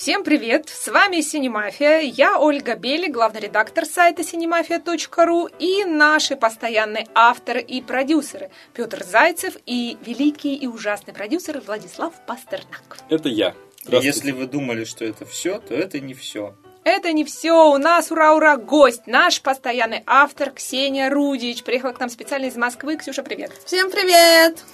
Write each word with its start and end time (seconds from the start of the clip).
Всем 0.00 0.24
привет! 0.24 0.70
С 0.70 0.88
вами 0.88 1.20
Синемафия. 1.20 2.00
Я 2.00 2.40
Ольга 2.40 2.74
Бели, 2.74 3.10
главный 3.10 3.40
редактор 3.40 3.84
сайта 3.84 4.22
cinemafia.ru 4.22 5.52
и 5.58 5.84
наши 5.84 6.36
постоянные 6.36 7.06
авторы 7.14 7.60
и 7.60 7.82
продюсеры 7.82 8.50
Петр 8.72 9.04
Зайцев 9.04 9.58
и 9.66 9.98
великий 10.00 10.54
и 10.54 10.66
ужасный 10.66 11.12
продюсер 11.12 11.60
Владислав 11.60 12.14
Пастернак. 12.26 12.96
Это 13.10 13.28
я. 13.28 13.54
Если 13.88 14.30
вы 14.30 14.46
думали, 14.46 14.84
что 14.84 15.04
это 15.04 15.26
все, 15.26 15.58
то 15.58 15.74
это 15.74 16.00
не 16.00 16.14
все. 16.14 16.54
Это 16.82 17.12
не 17.12 17.26
все. 17.26 17.70
У 17.70 17.76
нас, 17.76 18.10
ура-ура, 18.10 18.56
гость. 18.56 19.06
Наш 19.06 19.42
постоянный 19.42 20.02
автор 20.06 20.50
Ксения 20.50 21.10
Рудич. 21.10 21.62
Приехала 21.62 21.92
к 21.92 22.00
нам 22.00 22.08
специально 22.08 22.46
из 22.46 22.56
Москвы. 22.56 22.96
Ксюша, 22.96 23.22
привет. 23.22 23.52
Всем 23.66 23.90
привет! 23.90 24.64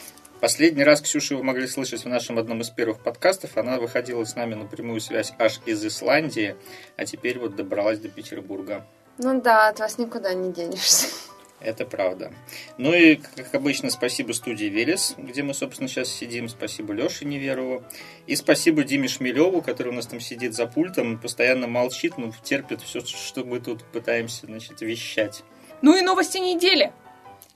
Последний 0.41 0.84
раз 0.84 1.00
Ксюшу 1.00 1.39
вы 1.39 1.43
могли 1.43 1.66
слышать 1.66 2.05
в 2.05 2.09
нашем 2.09 2.39
одном 2.39 2.60
из 2.60 2.69
первых 2.69 3.01
подкастов. 3.01 3.56
Она 3.56 3.79
выходила 3.79 4.23
с 4.24 4.37
нами 4.37 4.55
на 4.55 4.66
прямую 4.66 5.01
связь 5.01 5.33
аж 5.38 5.60
из 5.65 5.84
Исландии, 5.84 6.56
а 6.97 7.06
теперь 7.06 7.38
вот 7.38 7.56
добралась 7.56 7.98
до 7.98 8.09
Петербурга. 8.09 8.87
Ну 9.19 9.41
да, 9.41 9.69
от 9.69 9.79
вас 9.79 9.96
никуда 9.96 10.34
не 10.34 10.52
денешься. 10.52 11.09
Это 11.60 11.87
правда. 11.87 12.33
Ну 12.77 12.93
и, 12.93 13.16
как 13.16 13.55
обычно, 13.55 13.91
спасибо 13.91 14.33
студии 14.33 14.66
«Велес», 14.66 15.15
где 15.16 15.43
мы, 15.43 15.55
собственно, 15.55 15.88
сейчас 15.88 16.10
сидим. 16.10 16.51
Спасибо 16.51 16.93
Леше 16.93 17.24
Неверову. 17.24 17.82
И 18.27 18.37
спасибо 18.37 18.84
Диме 18.84 19.09
Шмелеву, 19.09 19.62
который 19.62 19.88
у 19.88 19.93
нас 19.93 20.07
там 20.07 20.21
сидит 20.21 20.55
за 20.55 20.66
пультом, 20.66 21.18
постоянно 21.18 21.66
молчит, 21.66 22.18
но 22.18 22.30
терпит 22.43 22.82
все, 22.82 23.01
что 23.01 23.43
мы 23.43 23.59
тут 23.60 23.84
пытаемся, 23.84 24.45
значит, 24.45 24.82
вещать. 24.82 25.45
Ну 25.80 25.96
и 25.96 26.02
новости 26.02 26.37
недели 26.37 26.93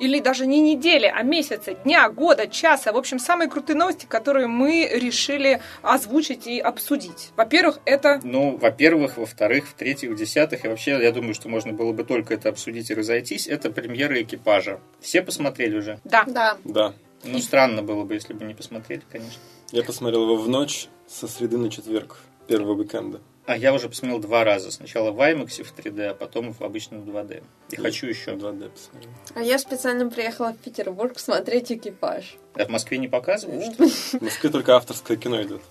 или 0.00 0.18
даже 0.18 0.46
не 0.46 0.60
недели, 0.60 1.06
а 1.06 1.22
месяца, 1.22 1.74
дня, 1.74 2.08
года, 2.08 2.48
часа. 2.48 2.92
В 2.92 2.96
общем, 2.96 3.18
самые 3.18 3.48
крутые 3.48 3.76
новости, 3.76 4.06
которые 4.06 4.48
мы 4.48 4.88
решили 4.92 5.60
озвучить 5.82 6.46
и 6.46 6.58
обсудить. 6.58 7.30
Во-первых, 7.36 7.78
это... 7.84 8.18
Ну, 8.24 8.56
во-первых, 8.56 9.18
во-вторых, 9.18 9.68
в-третьих, 9.68 10.10
в-десятых, 10.10 10.64
и 10.64 10.68
вообще, 10.68 10.92
я 11.02 11.12
думаю, 11.12 11.34
что 11.34 11.48
можно 11.48 11.72
было 11.72 11.92
бы 11.92 12.02
только 12.02 12.34
это 12.34 12.48
обсудить 12.48 12.90
и 12.90 12.94
разойтись, 12.94 13.46
это 13.46 13.70
премьера 13.70 14.20
экипажа. 14.20 14.80
Все 15.00 15.22
посмотрели 15.22 15.76
уже? 15.76 16.00
Да. 16.04 16.24
Да. 16.26 16.56
Да. 16.64 16.94
Ну, 17.22 17.38
странно 17.38 17.82
было 17.82 18.04
бы, 18.04 18.14
если 18.14 18.32
бы 18.32 18.46
не 18.46 18.54
посмотрели, 18.54 19.02
конечно. 19.12 19.38
Я 19.70 19.84
посмотрел 19.84 20.22
его 20.22 20.36
в 20.36 20.48
ночь 20.48 20.88
со 21.06 21.28
среды 21.28 21.58
на 21.58 21.70
четверг 21.70 22.16
первого 22.48 22.72
уикенда. 22.72 23.20
А 23.50 23.56
я 23.56 23.74
уже 23.74 23.88
посмотрел 23.88 24.20
два 24.20 24.44
раза. 24.44 24.70
Сначала 24.70 25.10
в 25.10 25.18
IMAX 25.18 25.64
в 25.64 25.74
3D, 25.76 26.10
а 26.10 26.14
потом 26.14 26.54
в 26.54 26.62
обычном 26.62 27.00
2D. 27.00 27.42
И 27.70 27.74
Я 27.74 27.82
хочу 27.82 28.06
еще. 28.06 28.34
2D 28.34 28.70
посмотрел. 28.70 29.10
А 29.34 29.40
я 29.40 29.58
специально 29.58 30.08
приехала 30.08 30.52
в 30.52 30.58
Петербург 30.58 31.18
смотреть 31.18 31.72
экипаж. 31.72 32.36
А 32.54 32.66
в 32.66 32.68
Москве 32.68 32.98
не 32.98 33.08
показывают, 33.08 33.74
что 33.74 33.82
ли? 33.82 33.90
В 33.90 34.20
Москве 34.20 34.50
только 34.50 34.76
авторское 34.76 35.16
кино 35.16 35.42
идет. 35.42 35.62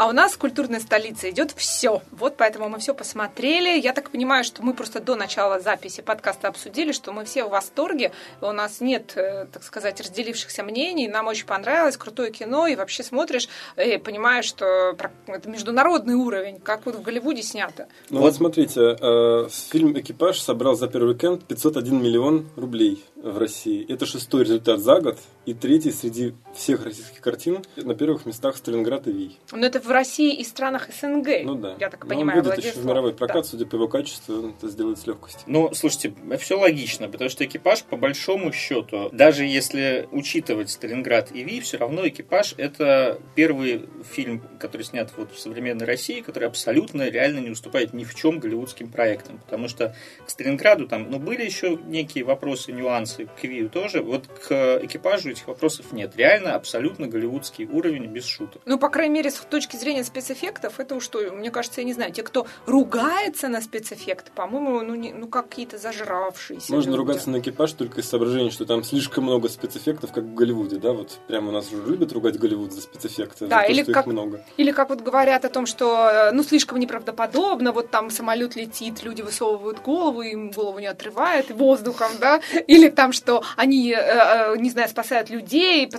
А 0.00 0.06
у 0.06 0.12
нас 0.12 0.34
культурной 0.34 0.80
столице 0.80 1.28
идет 1.28 1.52
все. 1.54 2.00
Вот 2.10 2.38
поэтому 2.38 2.70
мы 2.70 2.78
все 2.78 2.94
посмотрели. 2.94 3.78
Я 3.78 3.92
так 3.92 4.08
понимаю, 4.08 4.44
что 4.44 4.62
мы 4.62 4.72
просто 4.72 4.98
до 4.98 5.14
начала 5.14 5.60
записи 5.60 6.00
подкаста 6.00 6.48
обсудили, 6.48 6.92
что 6.92 7.12
мы 7.12 7.26
все 7.26 7.44
в 7.44 7.50
восторге. 7.50 8.10
У 8.40 8.50
нас 8.50 8.80
нет, 8.80 9.12
э, 9.16 9.44
так 9.52 9.62
сказать, 9.62 10.00
разделившихся 10.00 10.62
мнений. 10.62 11.06
Нам 11.06 11.26
очень 11.26 11.44
понравилось, 11.44 11.98
крутое 11.98 12.30
кино. 12.30 12.66
И 12.66 12.76
вообще 12.76 13.02
смотришь 13.02 13.50
и 13.76 13.98
понимаешь, 13.98 14.46
что 14.46 14.96
это 15.26 15.50
международный 15.50 16.14
уровень, 16.14 16.60
как 16.60 16.86
вот 16.86 16.94
в 16.94 17.02
Голливуде 17.02 17.42
снято. 17.42 17.86
Ну 18.08 18.20
Вот. 18.20 18.28
вот 18.28 18.34
смотрите, 18.36 18.96
э, 18.98 19.48
фильм 19.50 19.98
«Экипаж» 19.98 20.40
собрал 20.40 20.76
за 20.76 20.88
первый 20.88 21.12
уикенд 21.12 21.44
501 21.44 22.02
миллион 22.02 22.48
рублей 22.56 23.04
в 23.22 23.38
России. 23.38 23.84
Это 23.92 24.06
шестой 24.06 24.44
результат 24.44 24.80
за 24.80 25.00
год 25.00 25.18
и 25.46 25.54
третий 25.54 25.90
среди 25.90 26.34
всех 26.54 26.84
российских 26.84 27.20
картин. 27.20 27.58
На 27.76 27.94
первых 27.94 28.24
местах 28.26 28.56
Сталинград 28.56 29.06
и 29.08 29.12
Вий. 29.12 29.38
Но 29.52 29.66
это 29.66 29.80
в 29.80 29.88
России 29.90 30.34
и 30.34 30.44
странах 30.44 30.88
СНГ. 30.92 31.28
Ну 31.44 31.54
да. 31.56 31.76
Я 31.78 31.90
так 31.90 32.04
Но 32.04 32.10
понимаю, 32.10 32.38
он 32.40 32.44
Владислав. 32.46 32.74
еще 32.74 32.82
в 32.82 32.86
мировой 32.86 33.12
прокат, 33.14 33.36
Да. 33.36 33.42
судя 33.44 33.66
по 33.66 33.74
его 33.76 33.88
качеству, 33.88 34.34
он 34.36 34.50
это 34.56 34.68
сделает 34.68 34.98
с 34.98 35.06
легкостью. 35.06 35.42
Ну, 35.46 35.72
слушайте, 35.74 36.14
все 36.38 36.58
логично, 36.58 37.08
потому 37.08 37.28
что 37.30 37.44
экипаж, 37.44 37.82
по 37.84 37.96
большому 37.96 38.52
счету, 38.52 39.10
даже 39.12 39.44
если 39.44 40.08
учитывать 40.12 40.70
Сталинград 40.70 41.30
и 41.32 41.42
Ви, 41.44 41.60
все 41.60 41.76
равно 41.78 42.06
экипаж 42.08 42.54
это 42.56 43.20
первый 43.34 43.86
фильм, 44.10 44.42
который 44.58 44.82
снят 44.82 45.10
вот 45.16 45.32
в 45.32 45.38
современной 45.38 45.86
России, 45.86 46.20
который 46.20 46.48
абсолютно 46.48 47.08
реально 47.08 47.40
не 47.40 47.50
уступает 47.50 47.92
ни 47.92 48.04
в 48.04 48.14
чем 48.14 48.38
голливудским 48.38 48.90
проектам. 48.90 49.38
Потому 49.38 49.68
что 49.68 49.94
к 50.26 50.30
Сталинграду 50.30 50.86
там, 50.86 51.10
ну, 51.10 51.18
были 51.18 51.44
еще 51.44 51.78
некие 51.86 52.24
вопросы, 52.24 52.72
нюансы, 52.72 53.09
к 53.18 53.44
Вию 53.44 53.68
тоже. 53.70 54.02
Вот 54.02 54.26
к 54.26 54.80
экипажу 54.82 55.30
этих 55.30 55.46
вопросов 55.48 55.92
нет. 55.92 56.16
Реально 56.16 56.54
абсолютно 56.54 57.06
голливудский 57.06 57.66
уровень 57.66 58.06
без 58.06 58.24
шуток. 58.26 58.62
Ну, 58.66 58.78
по 58.78 58.88
крайней 58.88 59.14
мере, 59.14 59.30
с 59.30 59.34
точки 59.36 59.76
зрения 59.76 60.04
спецэффектов, 60.04 60.80
это 60.80 60.94
уж 60.94 61.04
что, 61.04 61.18
мне 61.32 61.50
кажется, 61.50 61.80
я 61.80 61.84
не 61.86 61.92
знаю, 61.92 62.12
те, 62.12 62.22
кто 62.22 62.46
ругается 62.66 63.48
на 63.48 63.60
спецэффекты, 63.60 64.30
по-моему, 64.34 64.82
ну, 64.82 64.94
не- 64.94 65.12
ну 65.12 65.26
как 65.28 65.48
какие-то 65.48 65.78
зажравшиеся. 65.78 66.72
Можно 66.72 66.90
люди. 66.90 66.98
ругаться 66.98 67.30
на 67.30 67.38
экипаж 67.40 67.72
только 67.72 68.00
из 68.00 68.08
соображения, 68.08 68.50
что 68.50 68.64
там 68.64 68.82
слишком 68.84 69.24
много 69.24 69.48
спецэффектов, 69.48 70.12
как 70.12 70.24
в 70.24 70.34
Голливуде, 70.34 70.76
да? 70.76 70.92
Вот 70.92 71.18
прямо 71.26 71.48
у 71.48 71.52
нас 71.52 71.72
уже 71.72 71.90
любят 71.90 72.12
ругать 72.12 72.38
Голливуд 72.38 72.72
за 72.72 72.82
спецэффекты, 72.82 73.46
Да, 73.46 73.60
за 73.60 73.66
то, 73.66 73.72
или 73.72 73.82
что 73.82 73.92
как- 73.92 74.06
их 74.06 74.12
много. 74.12 74.44
Или 74.56 74.70
как 74.72 74.88
вот 74.90 75.00
говорят 75.00 75.44
о 75.44 75.48
том, 75.48 75.66
что, 75.66 76.30
ну, 76.32 76.42
слишком 76.42 76.78
неправдоподобно, 76.78 77.72
вот 77.72 77.90
там 77.90 78.10
самолет 78.10 78.56
летит, 78.56 79.02
люди 79.02 79.22
высовывают 79.22 79.80
голову, 79.82 80.22
им 80.22 80.50
голову 80.50 80.78
не 80.78 80.86
отрывает 80.86 81.50
воздухом, 81.50 82.12
да, 82.20 82.40
или 82.66 82.88
там, 83.00 83.14
что 83.14 83.42
они, 83.56 83.92
э, 83.92 83.96
э, 83.96 84.56
не 84.58 84.68
знаю, 84.68 84.86
спасают 84.90 85.30
людей, 85.30 85.90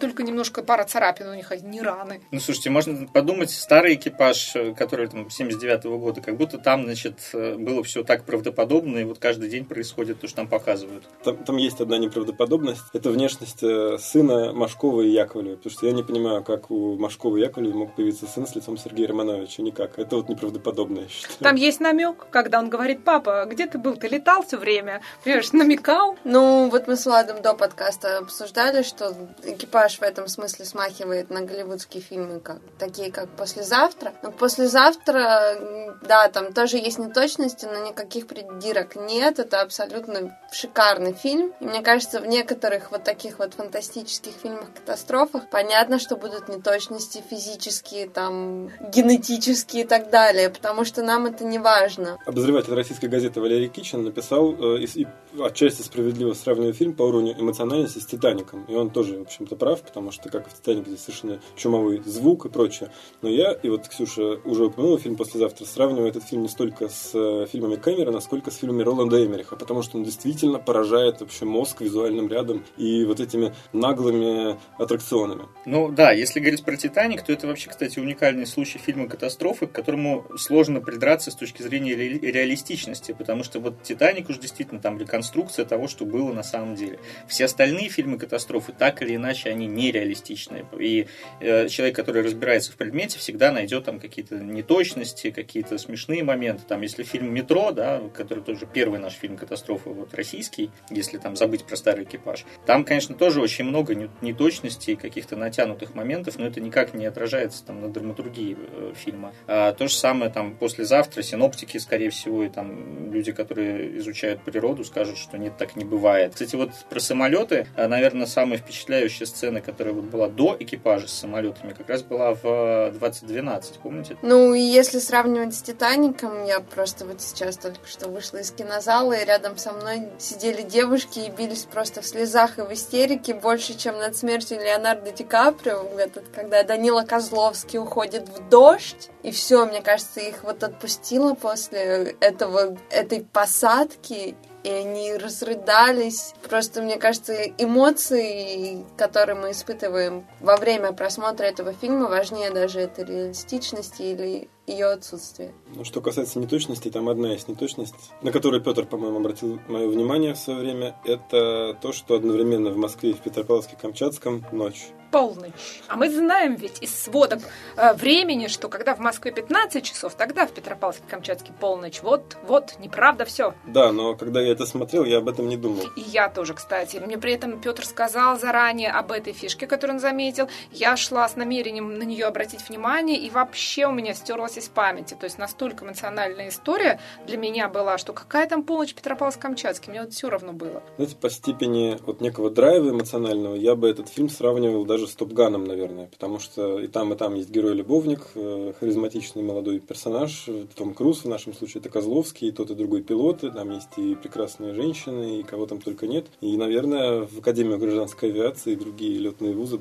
только 0.00 0.22
немножко 0.22 0.62
пара 0.62 0.84
царапин 0.84 1.28
у 1.28 1.34
них, 1.34 1.52
а 1.52 1.56
не 1.58 1.82
раны. 1.82 2.22
Ну, 2.30 2.40
слушайте, 2.40 2.70
можно 2.70 3.06
подумать, 3.06 3.50
старый 3.50 3.96
экипаж, 3.96 4.56
э, 4.56 4.72
который 4.72 5.06
там 5.08 5.28
79 5.28 5.84
года, 5.98 6.22
как 6.22 6.38
будто 6.38 6.56
там, 6.56 6.84
значит, 6.84 7.18
было 7.34 7.84
все 7.84 8.04
так 8.04 8.24
правдоподобно, 8.24 8.96
и 8.96 9.04
вот 9.04 9.18
каждый 9.18 9.50
день 9.50 9.66
происходит 9.66 10.18
то, 10.18 10.28
что 10.28 10.36
там 10.36 10.48
показывают. 10.48 11.04
Там, 11.22 11.36
там 11.44 11.58
есть 11.58 11.78
одна 11.82 11.98
неправдоподобность. 11.98 12.84
Это 12.94 13.10
внешность 13.10 13.60
сына 13.60 14.54
Машкова 14.54 15.02
и 15.02 15.10
Яковлева. 15.10 15.56
Потому 15.56 15.72
что 15.72 15.86
я 15.86 15.92
не 15.92 16.04
понимаю, 16.04 16.42
как 16.42 16.70
у 16.70 16.96
Машкова 16.96 17.36
и 17.36 17.40
Яковлева 17.42 17.76
мог 17.76 17.94
появиться 17.94 18.26
сын 18.26 18.46
с 18.46 18.56
лицом 18.56 18.78
Сергея 18.78 19.08
Романовича. 19.08 19.62
Никак. 19.62 19.98
Это 19.98 20.16
вот 20.16 20.30
неправдоподобно, 20.30 21.00
я 21.00 21.08
считаю. 21.08 21.36
Там 21.40 21.56
есть 21.56 21.80
намек, 21.80 22.28
когда 22.30 22.60
он 22.60 22.70
говорит, 22.70 23.04
папа, 23.04 23.44
где 23.44 23.66
ты 23.66 23.76
был? 23.76 23.96
Ты 23.96 24.08
летал 24.08 24.42
все 24.42 24.56
время? 24.56 25.02
Понимаешь, 25.22 25.52
намекал. 25.52 26.16
Ну, 26.24 26.45
вот 26.70 26.86
мы 26.86 26.96
с 26.96 27.06
Владом 27.06 27.42
до 27.42 27.54
подкаста 27.54 28.18
обсуждали, 28.18 28.82
что 28.82 29.14
экипаж 29.44 29.98
в 29.98 30.02
этом 30.02 30.28
смысле 30.28 30.64
смахивает 30.64 31.30
на 31.30 31.42
голливудские 31.42 32.02
фильмы, 32.02 32.40
как, 32.40 32.58
такие 32.78 33.10
как 33.12 33.28
«Послезавтра». 33.30 34.12
Но 34.22 34.30
«Послезавтра», 34.30 35.96
да, 36.02 36.28
там 36.28 36.52
тоже 36.52 36.78
есть 36.78 36.98
неточности, 36.98 37.66
но 37.66 37.86
никаких 37.86 38.26
придирок 38.26 38.96
нет. 38.96 39.38
Это 39.38 39.60
абсолютно 39.60 40.38
шикарный 40.52 41.12
фильм. 41.12 41.52
И 41.60 41.64
мне 41.64 41.82
кажется, 41.82 42.20
в 42.20 42.26
некоторых 42.26 42.90
вот 42.90 43.04
таких 43.04 43.38
вот 43.38 43.54
фантастических 43.54 44.32
фильмах-катастрофах 44.42 45.50
понятно, 45.50 45.98
что 45.98 46.16
будут 46.16 46.48
неточности 46.48 47.22
физические, 47.28 48.08
там, 48.08 48.70
генетические 48.92 49.84
и 49.84 49.86
так 49.86 50.10
далее, 50.10 50.50
потому 50.50 50.84
что 50.84 51.02
нам 51.02 51.26
это 51.26 51.44
не 51.44 51.58
важно. 51.58 52.18
Обозреватель 52.26 52.74
российской 52.74 53.06
газеты 53.06 53.40
Валерий 53.40 53.68
Кичин 53.68 54.04
написал 54.04 54.52
э, 54.52 54.80
и, 54.80 55.02
и 55.02 55.06
отчасти 55.40 55.82
справедливо 55.82 56.34
сравнивая 56.36 56.72
фильм 56.72 56.94
по 56.94 57.02
уровню 57.02 57.34
эмоциональности 57.38 57.98
с 57.98 58.06
«Титаником». 58.06 58.64
И 58.68 58.74
он 58.74 58.90
тоже, 58.90 59.18
в 59.18 59.22
общем-то, 59.22 59.56
прав, 59.56 59.82
потому 59.82 60.12
что, 60.12 60.28
как 60.28 60.46
и 60.46 60.50
в 60.50 60.54
«Титанике», 60.54 60.90
здесь 60.90 61.02
совершенно 61.02 61.40
чумовой 61.56 62.02
звук 62.04 62.46
и 62.46 62.48
прочее. 62.48 62.90
Но 63.22 63.28
я, 63.28 63.52
и 63.52 63.68
вот 63.68 63.88
Ксюша 63.88 64.38
уже 64.44 64.66
упомянула 64.66 64.98
фильм 64.98 65.16
«Послезавтра», 65.16 65.64
сравниваю 65.64 66.08
этот 66.08 66.24
фильм 66.24 66.42
не 66.42 66.48
столько 66.48 66.88
с 66.88 67.10
э, 67.14 67.46
фильмами 67.50 67.76
Кэмерона, 67.76 68.20
сколько 68.20 68.50
с 68.50 68.56
фильмами 68.56 68.82
Роланда 68.82 69.24
Эмериха, 69.24 69.56
потому 69.56 69.82
что 69.82 69.98
он 69.98 70.04
действительно 70.04 70.58
поражает 70.58 71.20
вообще 71.20 71.44
мозг 71.44 71.80
визуальным 71.80 72.28
рядом 72.28 72.64
и 72.76 73.04
вот 73.04 73.20
этими 73.20 73.54
наглыми 73.72 74.58
аттракционами. 74.78 75.46
Ну 75.64 75.90
да, 75.90 76.12
если 76.12 76.40
говорить 76.40 76.64
про 76.64 76.76
«Титаник», 76.76 77.22
то 77.22 77.32
это 77.32 77.46
вообще, 77.46 77.70
кстати, 77.70 77.98
уникальный 77.98 78.46
случай 78.46 78.78
фильма 78.78 79.08
катастрофы, 79.08 79.66
к 79.66 79.72
которому 79.72 80.24
сложно 80.36 80.80
придраться 80.80 81.30
с 81.30 81.34
точки 81.34 81.62
зрения 81.62 81.94
ре- 81.94 82.18
реалистичности, 82.18 83.12
потому 83.16 83.44
что 83.44 83.60
вот 83.60 83.82
«Титаник» 83.82 84.28
уж 84.28 84.38
действительно 84.38 84.80
там 84.80 84.98
реконструкция 84.98 85.64
того, 85.64 85.88
что 85.88 86.04
было 86.04 86.25
на 86.32 86.42
самом 86.42 86.74
деле. 86.74 86.98
Все 87.26 87.44
остальные 87.44 87.88
фильмы 87.88 88.18
катастрофы, 88.18 88.72
так 88.72 89.02
или 89.02 89.16
иначе, 89.16 89.50
они 89.50 89.66
нереалистичные. 89.66 90.66
И 90.78 91.06
э, 91.40 91.68
человек, 91.68 91.96
который 91.96 92.22
разбирается 92.22 92.72
в 92.72 92.76
предмете, 92.76 93.18
всегда 93.18 93.52
найдет 93.52 93.84
там 93.84 94.00
какие-то 94.00 94.36
неточности, 94.36 95.30
какие-то 95.30 95.78
смешные 95.78 96.22
моменты. 96.24 96.64
Там, 96.66 96.82
если 96.82 97.02
фильм 97.02 97.32
«Метро», 97.32 97.72
да, 97.72 98.00
который 98.14 98.42
тоже 98.42 98.66
первый 98.66 98.98
наш 98.98 99.14
фильм 99.14 99.36
катастрофы, 99.36 99.90
вот 99.90 100.14
российский, 100.14 100.70
если 100.90 101.18
там 101.18 101.36
забыть 101.36 101.64
про 101.64 101.76
старый 101.76 102.04
экипаж, 102.04 102.44
там, 102.66 102.84
конечно, 102.84 103.14
тоже 103.14 103.40
очень 103.40 103.64
много 103.64 103.94
не- 103.94 104.10
неточностей, 104.20 104.96
каких-то 104.96 105.36
натянутых 105.36 105.94
моментов, 105.94 106.38
но 106.38 106.46
это 106.46 106.60
никак 106.60 106.94
не 106.94 107.06
отражается 107.06 107.64
там 107.64 107.80
на 107.80 107.88
драматургии 107.88 108.56
э, 108.58 108.92
фильма. 108.94 109.32
А 109.46 109.72
то 109.72 109.88
же 109.88 109.94
самое 109.94 110.30
там 110.30 110.54
послезавтра 110.56 111.22
синоптики, 111.22 111.78
скорее 111.78 112.10
всего, 112.10 112.44
и 112.44 112.48
там 112.48 113.12
люди, 113.12 113.32
которые 113.32 113.98
изучают 113.98 114.42
природу, 114.42 114.84
скажут, 114.84 115.18
что 115.18 115.38
нет, 115.38 115.56
так 115.56 115.76
не 115.76 115.84
бывает. 115.84 116.15
Бывает. 116.16 116.32
Кстати, 116.32 116.56
вот 116.56 116.70
про 116.88 117.00
самолеты, 117.00 117.66
э, 117.76 117.86
наверное, 117.86 118.26
самая 118.26 118.58
впечатляющая 118.58 119.26
сцена, 119.26 119.60
которая 119.60 119.94
вот 119.94 120.04
была 120.04 120.28
до 120.28 120.56
экипажа 120.58 121.08
с 121.08 121.12
самолетами, 121.12 121.72
как 121.72 121.88
раз 121.88 122.02
была 122.02 122.34
в 122.34 122.90
2012, 122.92 123.78
помните? 123.78 124.16
Ну, 124.22 124.54
и 124.54 124.60
если 124.60 124.98
сравнивать 124.98 125.54
с 125.54 125.62
«Титаником», 125.62 126.44
я 126.44 126.60
просто 126.60 127.04
вот 127.04 127.20
сейчас 127.20 127.56
только 127.56 127.86
что 127.86 128.08
вышла 128.08 128.38
из 128.38 128.50
кинозала, 128.50 129.12
и 129.12 129.24
рядом 129.24 129.56
со 129.56 129.72
мной 129.72 130.08
сидели 130.18 130.62
девушки 130.62 131.18
и 131.18 131.30
бились 131.30 131.64
просто 131.64 132.00
в 132.00 132.06
слезах 132.06 132.58
и 132.58 132.62
в 132.62 132.72
истерике 132.72 133.34
больше, 133.34 133.76
чем 133.76 133.98
над 133.98 134.16
смертью 134.16 134.58
Леонардо 134.58 135.12
Ди 135.12 135.24
Каприо, 135.24 135.82
этот, 135.98 136.24
когда 136.34 136.62
Данила 136.62 137.02
Козловский 137.02 137.78
уходит 137.78 138.28
в 138.28 138.48
дождь, 138.48 139.10
и 139.22 139.30
все, 139.30 139.66
мне 139.66 139.82
кажется, 139.82 140.20
их 140.20 140.42
вот 140.44 140.62
отпустило 140.62 141.34
после 141.34 142.16
этого, 142.20 142.76
этой 142.90 143.24
посадки, 143.24 144.36
и 144.66 144.68
они 144.68 145.14
разрыдались. 145.14 146.34
Просто, 146.48 146.82
мне 146.82 146.96
кажется, 146.96 147.34
эмоции, 147.56 148.84
которые 148.96 149.36
мы 149.36 149.52
испытываем 149.52 150.26
во 150.40 150.56
время 150.56 150.92
просмотра 150.92 151.44
этого 151.44 151.72
фильма, 151.72 152.08
важнее 152.08 152.50
даже 152.50 152.80
этой 152.80 153.04
реалистичности 153.04 154.02
или 154.02 154.48
ее 154.66 154.86
отсутствие. 154.86 155.52
Ну, 155.74 155.84
что 155.84 156.00
касается 156.00 156.38
неточностей, 156.38 156.90
там 156.90 157.08
одна 157.08 157.32
есть 157.32 157.48
неточность, 157.48 157.94
на 158.22 158.32
которую 158.32 158.62
Петр, 158.62 158.84
по-моему, 158.84 159.18
обратил 159.18 159.60
мое 159.68 159.88
внимание 159.88 160.34
в 160.34 160.38
свое 160.38 160.60
время. 160.60 160.96
Это 161.04 161.76
то, 161.80 161.92
что 161.92 162.14
одновременно 162.14 162.70
в 162.70 162.76
Москве 162.76 163.10
и 163.10 163.14
в 163.14 163.20
Петропавловске-Камчатском 163.20 164.44
ночь 164.52 164.86
полночь. 165.10 165.80
А 165.88 165.96
мы 165.96 166.10
знаем 166.10 166.56
ведь 166.56 166.82
из 166.82 166.94
сводок 166.94 167.40
э, 167.76 167.94
времени, 167.94 168.48
что 168.48 168.68
когда 168.68 168.94
в 168.94 168.98
Москве 168.98 169.32
15 169.32 169.82
часов, 169.82 170.14
тогда 170.14 170.46
в 170.46 170.52
Петропавловске-Камчатске 170.52 171.52
полночь. 171.58 172.00
Вот, 172.02 172.36
вот, 172.46 172.74
неправда 172.80 173.24
все. 173.24 173.54
Да, 173.66 173.92
но 173.92 174.14
когда 174.14 174.40
я 174.40 174.52
это 174.52 174.66
смотрел, 174.66 175.04
я 175.04 175.18
об 175.18 175.28
этом 175.28 175.48
не 175.48 175.56
думал. 175.56 175.84
И 175.96 176.00
я 176.00 176.28
тоже, 176.28 176.54
кстати. 176.54 176.98
Мне 176.98 177.16
при 177.18 177.32
этом 177.32 177.60
Петр 177.60 177.86
сказал 177.86 178.38
заранее 178.38 178.90
об 178.90 179.12
этой 179.12 179.32
фишке, 179.32 179.66
которую 179.66 179.96
он 179.96 180.00
заметил. 180.00 180.48
Я 180.70 180.96
шла 180.96 181.28
с 181.28 181.36
намерением 181.36 181.98
на 181.98 182.02
нее 182.02 182.26
обратить 182.26 182.68
внимание, 182.68 183.18
и 183.18 183.30
вообще 183.30 183.86
у 183.86 183.92
меня 183.92 184.14
стерлась 184.56 184.66
из 184.66 184.68
памяти. 184.68 185.16
То 185.18 185.24
есть 185.24 185.38
настолько 185.38 185.84
эмоциональная 185.84 186.48
история 186.48 186.98
для 187.26 187.36
меня 187.36 187.68
была, 187.68 187.98
что 187.98 188.12
какая 188.12 188.48
там 188.48 188.62
полночь 188.62 188.94
Петропавловск-Камчатский, 188.94 189.90
мне 189.90 190.02
вот 190.02 190.12
все 190.12 190.28
равно 190.28 190.52
было. 190.52 190.82
Знаете, 190.96 191.16
по 191.16 191.30
степени 191.30 191.98
вот 192.04 192.20
некого 192.20 192.50
драйва 192.50 192.90
эмоционального 192.90 193.54
я 193.54 193.74
бы 193.74 193.88
этот 193.88 194.08
фильм 194.08 194.28
сравнивал 194.28 194.84
даже 194.84 195.06
с 195.06 195.14
Топганом, 195.14 195.64
наверное, 195.64 196.06
потому 196.06 196.38
что 196.38 196.80
и 196.80 196.86
там, 196.86 197.12
и 197.12 197.16
там 197.16 197.34
есть 197.34 197.50
герой-любовник, 197.50 198.20
э, 198.34 198.72
харизматичный 198.78 199.42
молодой 199.42 199.78
персонаж, 199.78 200.44
э, 200.48 200.66
Том 200.74 200.94
Круз, 200.94 201.24
в 201.24 201.28
нашем 201.28 201.54
случае 201.54 201.80
это 201.80 201.88
Козловский, 201.88 202.48
и 202.48 202.52
тот 202.52 202.70
и 202.70 202.74
другой 202.74 203.02
пилоты, 203.02 203.50
там 203.50 203.70
есть 203.70 203.96
и 203.96 204.14
прекрасные 204.14 204.74
женщины, 204.74 205.40
и 205.40 205.42
кого 205.42 205.66
там 205.66 205.80
только 205.80 206.06
нет. 206.06 206.26
И, 206.40 206.56
наверное, 206.56 207.26
в 207.26 207.38
Академию 207.38 207.78
гражданской 207.78 208.30
авиации 208.30 208.72
и 208.72 208.76
другие 208.76 209.18
летные 209.18 209.54
вузы 209.54 209.80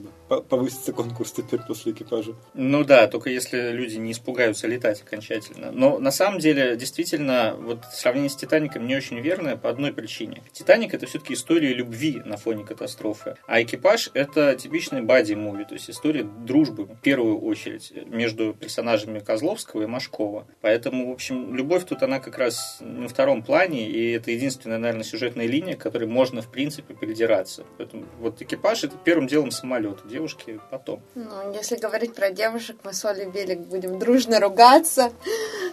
повысится 0.50 0.94
конкурс 0.94 1.32
теперь 1.32 1.60
после 1.68 1.92
экипажа. 1.92 2.36
Ну 2.54 2.84
да, 2.84 3.08
только 3.08 3.30
если 3.30 3.72
люди 3.72 3.98
не 3.98 4.12
испугаются 4.12 4.65
летать 4.68 5.02
окончательно. 5.02 5.72
Но 5.72 6.00
на 6.00 6.12
самом 6.12 6.40
деле, 6.40 6.76
действительно, 6.76 7.56
вот 7.58 7.86
сравнение 7.92 8.30
с 8.30 8.36
Титаником 8.36 8.88
не 8.88 8.96
очень 8.96 9.20
верное 9.20 9.56
по 9.58 9.70
одной 9.70 9.94
причине. 9.94 10.44
Титаник 10.52 10.94
это 10.94 11.06
все-таки 11.06 11.34
история 11.34 11.74
любви 11.74 12.22
на 12.26 12.38
фоне 12.38 12.64
катастрофы, 12.64 13.36
а 13.48 13.62
экипаж 13.62 14.12
это 14.14 14.56
типичный 14.56 15.02
бади-муви, 15.02 15.66
то 15.66 15.74
есть 15.74 15.90
история 15.90 16.24
дружбы, 16.24 16.86
в 16.86 17.02
первую 17.02 17.40
очередь, 17.42 17.92
между 18.08 18.54
персонажами 18.54 19.20
Козловского 19.20 19.84
и 19.84 19.86
Машкова. 19.86 20.48
Поэтому, 20.62 21.10
в 21.10 21.14
общем, 21.14 21.56
любовь 21.56 21.86
тут, 21.86 22.04
она 22.04 22.20
как 22.20 22.38
раз 22.38 22.78
на 22.82 23.08
втором 23.08 23.44
плане, 23.44 23.90
и 23.90 24.12
это 24.12 24.32
единственная, 24.32 24.78
наверное, 24.78 25.04
сюжетная 25.04 25.48
линия, 25.48 25.76
к 25.76 25.80
которой 25.80 26.08
можно, 26.08 26.42
в 26.42 26.50
принципе, 26.50 26.94
придираться. 26.94 27.64
Поэтому 27.78 28.06
вот 28.20 28.42
экипаж— 28.42 28.84
это 28.86 28.96
первым 28.98 29.28
делом 29.28 29.52
самолет, 29.52 30.08
девушки 30.08 30.60
потом. 30.72 31.02
Ну, 31.16 31.54
если 31.54 31.76
говорить 31.78 32.14
про 32.16 32.32
девушек, 32.32 32.78
мы 32.84 32.94
с 32.94 33.04
Олей 33.06 33.28
Белик 33.28 33.60
будем 33.60 34.00
дружно 34.00 34.40
ругаться 34.56 35.12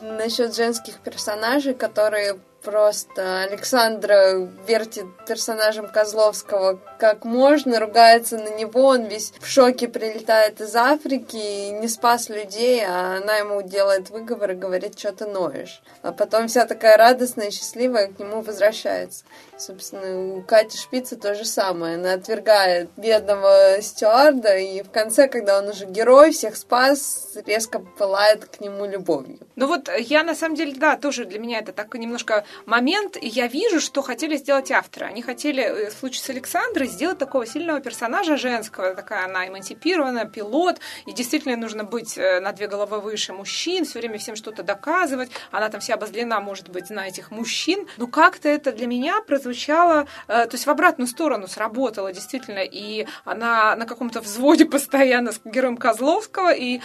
насчет 0.00 0.54
женских 0.54 0.98
персонажей, 0.98 1.74
которые 1.74 2.38
просто 2.64 3.42
Александра 3.42 4.48
вертит 4.66 5.06
персонажем 5.26 5.88
Козловского 5.88 6.80
как 6.98 7.24
можно, 7.24 7.80
ругается 7.80 8.38
на 8.38 8.56
него, 8.56 8.84
он 8.84 9.04
весь 9.04 9.32
в 9.40 9.46
шоке 9.46 9.88
прилетает 9.88 10.60
из 10.60 10.74
Африки 10.76 11.36
и 11.36 11.70
не 11.70 11.88
спас 11.88 12.28
людей, 12.28 12.84
а 12.84 13.18
она 13.18 13.36
ему 13.36 13.62
делает 13.62 14.10
выговор 14.10 14.52
и 14.52 14.54
говорит, 14.54 14.98
что 14.98 15.12
ты 15.12 15.26
ноешь. 15.26 15.82
А 16.02 16.12
потом 16.12 16.48
вся 16.48 16.66
такая 16.66 16.96
радостная 16.96 17.48
и 17.48 17.50
счастливая 17.50 18.08
к 18.08 18.18
нему 18.18 18.42
возвращается. 18.42 19.24
Собственно, 19.64 20.38
у 20.38 20.42
Кати 20.42 20.76
Шпицы 20.76 21.14
то 21.14 21.36
же 21.36 21.44
самое. 21.44 21.94
Она 21.94 22.14
отвергает 22.14 22.90
бедного 22.96 23.80
стюарда, 23.80 24.56
и 24.56 24.82
в 24.82 24.90
конце, 24.90 25.28
когда 25.28 25.60
он 25.60 25.68
уже 25.68 25.86
герой, 25.86 26.32
всех 26.32 26.56
спас, 26.56 27.28
резко 27.46 27.78
пылает 27.78 28.44
к 28.46 28.60
нему 28.60 28.86
любовью. 28.86 29.38
Ну 29.54 29.68
вот 29.68 29.88
я 30.00 30.24
на 30.24 30.34
самом 30.34 30.56
деле, 30.56 30.74
да, 30.74 30.96
тоже 30.96 31.26
для 31.26 31.38
меня 31.38 31.60
это 31.60 31.72
такой 31.72 32.00
немножко 32.00 32.44
момент, 32.66 33.16
и 33.16 33.28
я 33.28 33.46
вижу, 33.46 33.80
что 33.80 34.02
хотели 34.02 34.36
сделать 34.36 34.72
авторы. 34.72 35.06
Они 35.06 35.22
хотели 35.22 35.62
э, 35.62 35.90
в 35.90 35.92
случае 35.92 36.24
с 36.24 36.30
Александрой 36.30 36.88
сделать 36.88 37.18
такого 37.18 37.46
сильного 37.46 37.80
персонажа 37.80 38.36
женского, 38.38 38.96
такая 38.96 39.26
она 39.26 39.46
эмансипированная, 39.46 40.24
пилот, 40.24 40.80
и 41.06 41.12
действительно 41.12 41.54
нужно 41.54 41.84
быть 41.84 42.18
э, 42.18 42.40
на 42.40 42.50
две 42.50 42.66
головы 42.66 42.98
выше 42.98 43.32
мужчин, 43.32 43.84
все 43.84 44.00
время 44.00 44.18
всем 44.18 44.34
что-то 44.34 44.64
доказывать, 44.64 45.30
она 45.52 45.68
там 45.68 45.80
вся 45.80 45.94
обозлена, 45.94 46.40
может 46.40 46.68
быть, 46.68 46.90
на 46.90 47.06
этих 47.06 47.30
мужчин, 47.30 47.86
но 47.96 48.08
как-то 48.08 48.48
это 48.48 48.72
для 48.72 48.88
меня 48.88 49.20
прозвучало, 49.20 49.51
э, 49.52 50.04
то 50.26 50.50
есть 50.52 50.66
в 50.66 50.70
обратную 50.70 51.08
сторону 51.08 51.46
сработало 51.46 52.12
действительно, 52.12 52.60
и 52.60 53.06
она 53.24 53.76
на 53.76 53.86
каком-то 53.86 54.20
взводе 54.20 54.64
постоянно 54.64 55.32
с 55.32 55.40
героем 55.44 55.76
Козловского, 55.76 56.52
и 56.52 56.80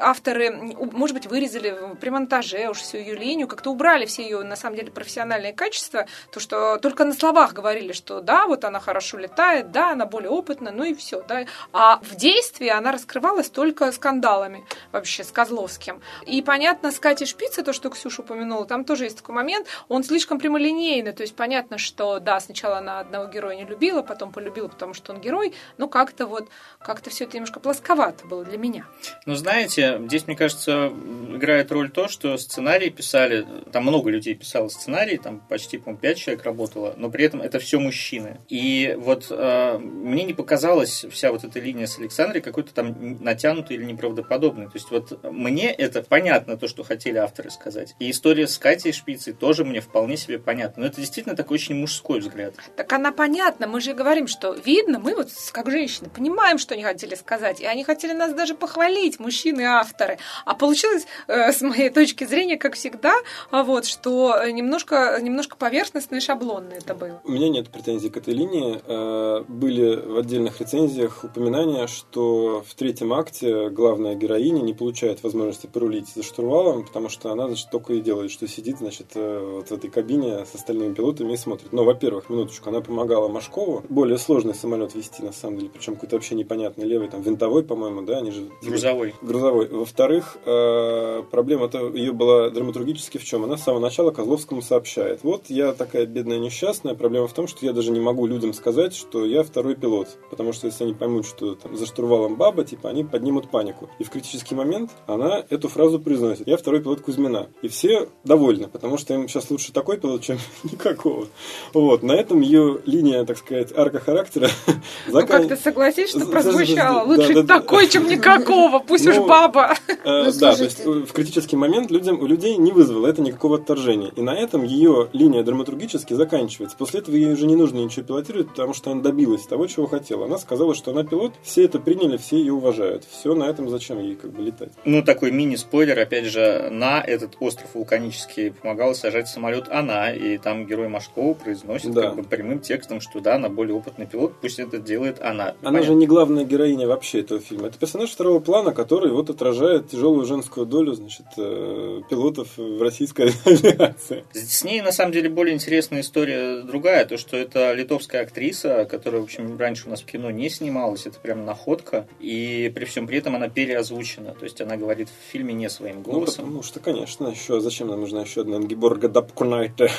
авторы, 0.00 0.50
может 0.50 1.16
быть, 1.16 1.26
вырезали 1.26 1.76
при 2.00 2.10
монтаже 2.10 2.68
уж 2.68 2.78
всю 2.78 2.98
ее 2.98 3.14
линию, 3.14 3.48
как-то 3.48 3.70
убрали 3.70 4.06
все 4.06 4.22
ее, 4.22 4.42
на 4.42 4.56
самом 4.56 4.76
деле, 4.76 4.90
профессиональные 4.90 5.52
качества, 5.52 6.06
то, 6.30 6.40
что 6.40 6.78
только 6.78 7.04
на 7.04 7.12
словах 7.12 7.52
говорили, 7.52 7.92
что 7.92 8.20
да, 8.20 8.46
вот 8.46 8.64
она 8.64 8.80
хорошо 8.80 9.18
летает, 9.18 9.70
да, 9.70 9.92
она 9.92 10.06
более 10.06 10.30
опытна, 10.30 10.70
ну 10.70 10.84
и 10.84 10.94
все, 10.94 11.22
да. 11.22 11.46
А 11.72 11.98
в 12.02 12.14
действии 12.16 12.68
она 12.68 12.92
раскрывалась 12.92 13.48
только 13.48 13.90
скандалами 13.92 14.64
вообще 14.92 15.24
с 15.24 15.30
Козловским. 15.30 16.00
И 16.26 16.42
понятно, 16.42 16.90
с 16.90 16.98
Катей 16.98 17.26
Шпицей, 17.26 17.64
то, 17.64 17.72
что 17.72 17.90
Ксюша 17.90 18.22
упомянула, 18.22 18.66
там 18.66 18.84
тоже 18.84 19.04
есть 19.04 19.18
такой 19.18 19.34
момент, 19.34 19.66
он 19.88 20.04
слишком 20.04 20.38
прямолинейный, 20.38 21.12
то 21.12 21.22
есть 21.22 21.34
понятно, 21.34 21.63
что 21.78 22.20
да, 22.20 22.40
сначала 22.40 22.78
она 22.78 23.00
одного 23.00 23.26
героя 23.26 23.56
не 23.56 23.64
любила, 23.64 24.02
потом 24.02 24.32
полюбила, 24.32 24.68
потому 24.68 24.94
что 24.94 25.12
он 25.12 25.20
герой, 25.20 25.54
но 25.78 25.88
как-то 25.88 26.26
вот, 26.26 26.48
как-то 26.80 27.10
все 27.10 27.24
это 27.24 27.36
немножко 27.36 27.60
плосковато 27.60 28.26
было 28.26 28.44
для 28.44 28.58
меня. 28.58 28.86
Ну, 29.26 29.34
знаете, 29.34 30.00
здесь, 30.06 30.26
мне 30.26 30.36
кажется, 30.36 30.92
играет 31.30 31.72
роль 31.72 31.90
то, 31.90 32.08
что 32.08 32.36
сценарий 32.36 32.90
писали, 32.90 33.46
там 33.72 33.84
много 33.84 34.10
людей 34.10 34.34
писало 34.34 34.68
сценарий, 34.68 35.16
там 35.18 35.40
почти, 35.40 35.78
по-моему, 35.78 36.00
5 36.00 36.18
человек 36.18 36.44
работало, 36.44 36.94
но 36.96 37.10
при 37.10 37.24
этом 37.24 37.40
это 37.42 37.58
все 37.58 37.78
мужчины. 37.78 38.40
И 38.48 38.96
вот 38.98 39.26
э, 39.30 39.78
мне 39.78 40.24
не 40.24 40.32
показалась 40.32 41.04
вся 41.10 41.32
вот 41.32 41.44
эта 41.44 41.60
линия 41.60 41.86
с 41.86 41.98
Александрой 41.98 42.40
какой-то 42.42 42.72
там 42.74 43.22
натянутой 43.22 43.76
или 43.76 43.84
неправдоподобной. 43.84 44.66
То 44.66 44.72
есть 44.74 44.90
вот 44.90 45.22
мне 45.24 45.70
это 45.72 46.02
понятно, 46.02 46.56
то, 46.56 46.68
что 46.68 46.82
хотели 46.82 47.18
авторы 47.18 47.50
сказать. 47.50 47.94
И 47.98 48.10
история 48.10 48.46
с 48.46 48.58
Катей 48.58 48.92
Шпицей 48.92 49.32
тоже 49.32 49.64
мне 49.64 49.80
вполне 49.80 50.16
себе 50.16 50.38
понятна. 50.38 50.82
Но 50.82 50.88
это 50.88 51.00
действительно 51.00 51.36
такой 51.44 51.56
очень 51.56 51.74
мужской 51.74 52.20
взгляд. 52.20 52.54
Так 52.74 52.92
она 52.92 53.12
понятна. 53.12 53.66
Мы 53.66 53.80
же 53.80 53.92
говорим, 53.92 54.26
что 54.26 54.52
видно, 54.52 54.98
мы 54.98 55.14
вот 55.14 55.28
как 55.52 55.70
женщины 55.70 56.08
понимаем, 56.08 56.58
что 56.58 56.74
они 56.74 56.82
хотели 56.82 57.14
сказать. 57.14 57.60
И 57.60 57.66
они 57.66 57.84
хотели 57.84 58.12
нас 58.12 58.32
даже 58.32 58.54
похвалить, 58.54 59.20
мужчины-авторы. 59.20 60.18
А 60.46 60.54
получилось, 60.54 61.06
э, 61.28 61.52
с 61.52 61.60
моей 61.60 61.90
точки 61.90 62.24
зрения, 62.24 62.56
как 62.56 62.74
всегда, 62.74 63.14
а 63.50 63.62
вот, 63.62 63.84
что 63.84 64.42
немножко, 64.46 65.18
немножко 65.20 65.56
поверхностно 65.56 66.16
и 66.16 66.20
шаблонно 66.20 66.72
это 66.72 66.94
было. 66.94 67.20
У 67.24 67.32
меня 67.32 67.50
нет 67.50 67.68
претензий 67.68 68.08
к 68.08 68.16
этой 68.16 68.32
линии. 68.32 68.80
Э, 68.86 69.44
были 69.46 69.96
в 69.96 70.16
отдельных 70.16 70.60
рецензиях 70.60 71.24
упоминания, 71.24 71.86
что 71.86 72.64
в 72.66 72.74
третьем 72.74 73.12
акте 73.12 73.68
главная 73.68 74.14
героиня 74.14 74.62
не 74.62 74.72
получает 74.72 75.22
возможности 75.22 75.66
порулить 75.66 76.08
за 76.08 76.22
штурвалом, 76.22 76.86
потому 76.86 77.10
что 77.10 77.30
она, 77.30 77.48
значит, 77.48 77.68
только 77.70 77.92
и 77.92 78.00
делает, 78.00 78.30
что 78.30 78.48
сидит, 78.48 78.78
значит, 78.78 79.08
э, 79.14 79.56
вот 79.56 79.68
в 79.68 79.72
этой 79.72 79.90
кабине 79.90 80.46
с 80.46 80.54
остальными 80.54 80.94
пилотами 80.94 81.33
и 81.34 81.36
смотрит. 81.36 81.72
Но, 81.72 81.84
во-первых, 81.84 82.30
минуточку, 82.30 82.70
она 82.70 82.80
помогала 82.80 83.28
Машкову 83.28 83.84
более 83.88 84.18
сложный 84.18 84.54
самолет 84.54 84.94
вести, 84.94 85.22
на 85.22 85.32
самом 85.32 85.58
деле, 85.58 85.70
причем 85.72 85.94
какой-то 85.94 86.16
вообще 86.16 86.34
непонятный 86.34 86.86
левый, 86.86 87.08
там, 87.08 87.22
винтовой, 87.22 87.62
по-моему, 87.62 88.02
да, 88.02 88.18
они 88.18 88.30
же... 88.30 88.48
Грузовой. 88.62 89.14
Грузовой. 89.22 89.68
Во-вторых, 89.68 90.36
э, 90.44 91.22
проблема-то 91.30 91.88
ее 91.88 92.12
была 92.12 92.50
драматургически 92.50 93.18
в 93.18 93.24
чем? 93.24 93.44
Она 93.44 93.56
с 93.56 93.62
самого 93.62 93.80
начала 93.80 94.10
Козловскому 94.10 94.62
сообщает. 94.62 95.20
Вот 95.22 95.44
я 95.48 95.72
такая 95.72 96.06
бедная 96.06 96.38
несчастная, 96.38 96.94
проблема 96.94 97.28
в 97.28 97.32
том, 97.32 97.46
что 97.46 97.64
я 97.66 97.72
даже 97.72 97.90
не 97.90 98.00
могу 98.00 98.26
людям 98.26 98.52
сказать, 98.52 98.94
что 98.94 99.24
я 99.24 99.42
второй 99.42 99.74
пилот. 99.74 100.08
Потому 100.30 100.52
что 100.52 100.66
если 100.66 100.84
они 100.84 100.94
поймут, 100.94 101.26
что 101.26 101.54
там, 101.54 101.76
за 101.76 101.86
штурвалом 101.86 102.36
баба, 102.36 102.64
типа, 102.64 102.88
они 102.88 103.04
поднимут 103.04 103.50
панику. 103.50 103.88
И 103.98 104.04
в 104.04 104.10
критический 104.10 104.54
момент 104.54 104.90
она 105.06 105.44
эту 105.50 105.68
фразу 105.68 105.98
произносит. 105.98 106.46
Я 106.46 106.56
второй 106.56 106.82
пилот 106.82 107.00
Кузьмина. 107.00 107.48
И 107.62 107.68
все 107.68 108.08
довольны, 108.24 108.68
потому 108.68 108.98
что 108.98 109.14
им 109.14 109.28
сейчас 109.28 109.50
лучше 109.50 109.72
такой 109.72 109.98
пилот, 109.98 110.22
чем 110.22 110.38
никакого. 110.64 111.23
Вот. 111.72 111.82
вот. 111.82 112.02
На 112.02 112.12
этом 112.12 112.40
ее 112.40 112.80
линия, 112.86 113.24
так 113.24 113.38
сказать, 113.38 113.72
арка 113.76 114.00
характера 114.00 114.48
Ну 115.08 115.26
как 115.26 115.48
ты 115.48 115.56
согласишься, 115.56 116.20
что 116.20 116.28
прозвучало? 116.28 117.04
Лучше 117.04 117.44
такой, 117.44 117.88
чем 117.88 118.08
никакого, 118.08 118.78
пусть 118.78 119.06
уж 119.06 119.16
ну, 119.16 119.26
баба. 119.26 119.74
Э, 120.04 120.30
да, 120.40 120.54
то 120.54 120.64
есть 120.64 120.84
в 120.84 121.12
критический 121.12 121.56
момент 121.56 121.90
людям, 121.90 122.20
у 122.20 122.26
людей 122.26 122.56
не 122.56 122.72
вызвало 122.72 123.06
это 123.06 123.22
никакого 123.22 123.56
отторжения. 123.56 124.10
И 124.16 124.22
на 124.22 124.34
этом 124.34 124.64
ее 124.64 125.08
линия 125.12 125.42
драматургически 125.42 126.14
заканчивается. 126.14 126.76
После 126.76 127.00
этого 127.00 127.16
ей 127.16 127.32
уже 127.32 127.46
не 127.46 127.56
нужно 127.56 127.78
ничего 127.78 128.04
пилотировать, 128.04 128.48
потому 128.48 128.74
что 128.74 128.90
она 128.90 129.02
добилась 129.02 129.46
того, 129.46 129.66
чего 129.66 129.86
хотела. 129.86 130.26
Она 130.26 130.38
сказала, 130.38 130.74
что 130.74 130.90
она 130.90 131.04
пилот, 131.04 131.34
все 131.42 131.64
это 131.64 131.78
приняли, 131.78 132.16
все 132.16 132.38
ее 132.38 132.52
уважают. 132.52 133.04
Все, 133.10 133.34
на 133.34 133.44
этом 133.44 133.68
зачем 133.68 134.00
ей 134.00 134.14
как 134.14 134.32
бы 134.32 134.42
летать? 134.42 134.70
Ну, 134.84 135.02
такой 135.02 135.30
мини-спойлер, 135.30 135.98
опять 135.98 136.26
же, 136.26 136.68
на 136.70 137.00
этот 137.00 137.36
остров 137.40 137.70
вулканический 137.74 138.52
помогала 138.52 138.94
сажать 138.94 139.28
самолет 139.28 139.68
она, 139.70 140.12
и 140.12 140.38
там 140.38 140.66
герой 140.66 140.88
Машкова 141.14 141.34
произносит 141.34 141.92
да. 141.92 142.02
как 142.02 142.16
бы 142.16 142.22
прямым 142.24 142.60
текстом, 142.60 143.00
что 143.00 143.20
да, 143.20 143.36
она 143.36 143.48
более 143.48 143.74
опытный 143.74 144.06
пилот, 144.06 144.34
пусть 144.40 144.58
это 144.58 144.78
делает 144.78 145.20
она. 145.20 145.48
Она 145.48 145.54
Понятно. 145.62 145.82
же 145.86 145.94
не 145.94 146.06
главная 146.06 146.44
героиня 146.44 146.86
вообще 146.86 147.20
этого 147.20 147.40
фильма. 147.40 147.68
Это 147.68 147.78
персонаж 147.78 148.10
второго 148.10 148.40
плана, 148.40 148.72
который 148.72 149.12
вот 149.12 149.30
отражает 149.30 149.88
тяжелую 149.88 150.26
женскую 150.26 150.66
долю, 150.66 150.94
значит, 150.94 151.26
э, 151.36 152.00
пилотов 152.10 152.56
в 152.56 152.82
российской 152.82 153.32
авиации. 153.44 154.24
С 154.32 154.64
ней, 154.64 154.80
на 154.82 154.92
самом 154.92 155.12
деле, 155.12 155.28
более 155.28 155.54
интересная 155.54 156.00
история 156.00 156.62
другая, 156.62 157.04
то, 157.06 157.16
что 157.16 157.36
это 157.36 157.72
литовская 157.72 158.22
актриса, 158.22 158.84
которая, 158.84 159.20
в 159.20 159.24
общем, 159.24 159.56
раньше 159.58 159.86
у 159.86 159.90
нас 159.90 160.02
в 160.02 160.06
кино 160.06 160.30
не 160.30 160.48
снималась, 160.50 161.06
это 161.06 161.18
прям 161.20 161.44
находка, 161.44 162.06
и 162.20 162.72
при 162.74 162.84
всем 162.84 163.06
при 163.06 163.18
этом 163.18 163.36
она 163.36 163.48
переозвучена, 163.48 164.34
то 164.34 164.44
есть 164.44 164.60
она 164.60 164.76
говорит 164.76 165.08
в 165.08 165.32
фильме 165.32 165.54
не 165.54 165.70
своим 165.70 165.96
ну, 165.96 166.02
голосом. 166.02 166.44
Ну, 166.44 166.46
потому 166.46 166.62
что, 166.62 166.80
конечно, 166.80 167.28
еще 167.28 167.60
зачем 167.60 167.88
нам 167.88 168.00
нужна 168.00 168.22
еще 168.22 168.40
одна 168.40 168.56
Ингеборга 168.56 169.08
Дапкунайте? 169.08 169.90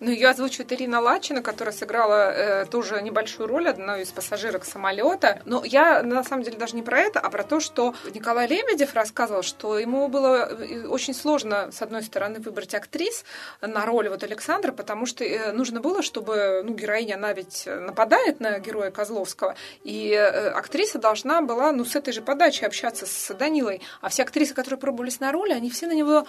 Ну, 0.00 0.10
ее 0.10 0.28
озвучивает 0.58 0.72
Ирина 0.72 1.00
Лачина, 1.00 1.42
которая 1.42 1.74
сыграла 1.74 2.32
э, 2.32 2.66
тоже 2.66 3.00
небольшую 3.02 3.48
роль, 3.48 3.68
одну 3.68 3.96
из 3.96 4.10
пассажирок 4.10 4.64
самолета. 4.64 5.40
Но 5.44 5.64
я, 5.64 6.02
на 6.02 6.24
самом 6.24 6.42
деле, 6.42 6.58
даже 6.58 6.76
не 6.76 6.82
про 6.82 7.00
это, 7.00 7.20
а 7.20 7.30
про 7.30 7.44
то, 7.44 7.60
что 7.60 7.94
Николай 8.14 8.46
Лебедев 8.46 8.94
рассказывал, 8.94 9.42
что 9.42 9.78
ему 9.78 10.08
было 10.08 10.48
э, 10.48 10.86
очень 10.86 11.14
сложно, 11.14 11.70
с 11.72 11.82
одной 11.82 12.02
стороны, 12.02 12.40
выбрать 12.40 12.74
актрис 12.74 13.24
на 13.60 13.86
роль 13.86 14.08
вот 14.08 14.22
Александра, 14.22 14.72
потому 14.72 15.06
что 15.06 15.24
э, 15.24 15.52
нужно 15.52 15.80
было, 15.80 16.02
чтобы, 16.02 16.62
ну, 16.64 16.74
героиня, 16.74 17.14
она 17.14 17.32
ведь 17.32 17.66
нападает 17.66 18.40
на 18.40 18.58
героя 18.58 18.90
Козловского, 18.90 19.54
и 19.84 20.12
э, 20.12 20.50
актриса 20.50 20.98
должна 20.98 21.42
была, 21.42 21.72
ну, 21.72 21.84
с 21.84 21.96
этой 21.96 22.12
же 22.12 22.22
подачи 22.22 22.64
общаться 22.64 23.06
с 23.06 23.34
Данилой. 23.34 23.80
А 24.00 24.08
все 24.08 24.22
актрисы, 24.22 24.54
которые 24.54 24.78
пробовались 24.78 25.20
на 25.20 25.32
роли, 25.32 25.52
они 25.52 25.70
все 25.70 25.86
на 25.86 25.94
него 25.94 26.26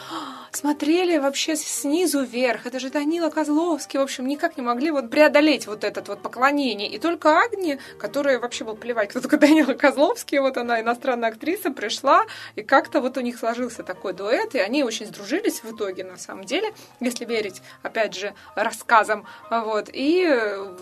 смотрели 0.51 1.17
вообще 1.17 1.55
снизу 1.55 2.23
вверх. 2.23 2.65
Это 2.65 2.79
же 2.79 2.89
Данила 2.89 3.29
Козловский, 3.39 3.99
в 3.99 4.01
общем, 4.01 4.18
никак 4.27 4.57
не 4.57 4.63
могли 4.63 4.91
вот 4.91 5.09
преодолеть 5.09 5.67
вот 5.67 5.83
этот 5.83 6.07
вот 6.07 6.21
поклонение. 6.21 6.89
И 6.89 6.99
только 6.99 7.39
Агни, 7.39 7.79
которая 7.97 8.39
вообще 8.39 8.63
был 8.65 8.75
плевать, 8.75 9.09
кто 9.09 9.19
такой 9.19 9.39
Данила 9.39 9.73
Козловский, 9.73 10.39
вот 10.39 10.57
она 10.57 10.81
иностранная 10.81 11.29
актриса, 11.29 11.71
пришла, 11.71 12.25
и 12.55 12.63
как-то 12.63 13.01
вот 13.01 13.17
у 13.17 13.21
них 13.21 13.37
сложился 13.37 13.83
такой 13.83 14.13
дуэт, 14.13 14.55
и 14.55 14.59
они 14.59 14.83
очень 14.83 15.05
сдружились 15.05 15.63
в 15.63 15.75
итоге, 15.75 16.03
на 16.03 16.17
самом 16.17 16.45
деле, 16.45 16.73
если 16.99 17.25
верить, 17.25 17.61
опять 17.83 18.15
же, 18.15 18.33
рассказам, 18.55 19.25
вот, 19.49 19.89
и 19.91 20.27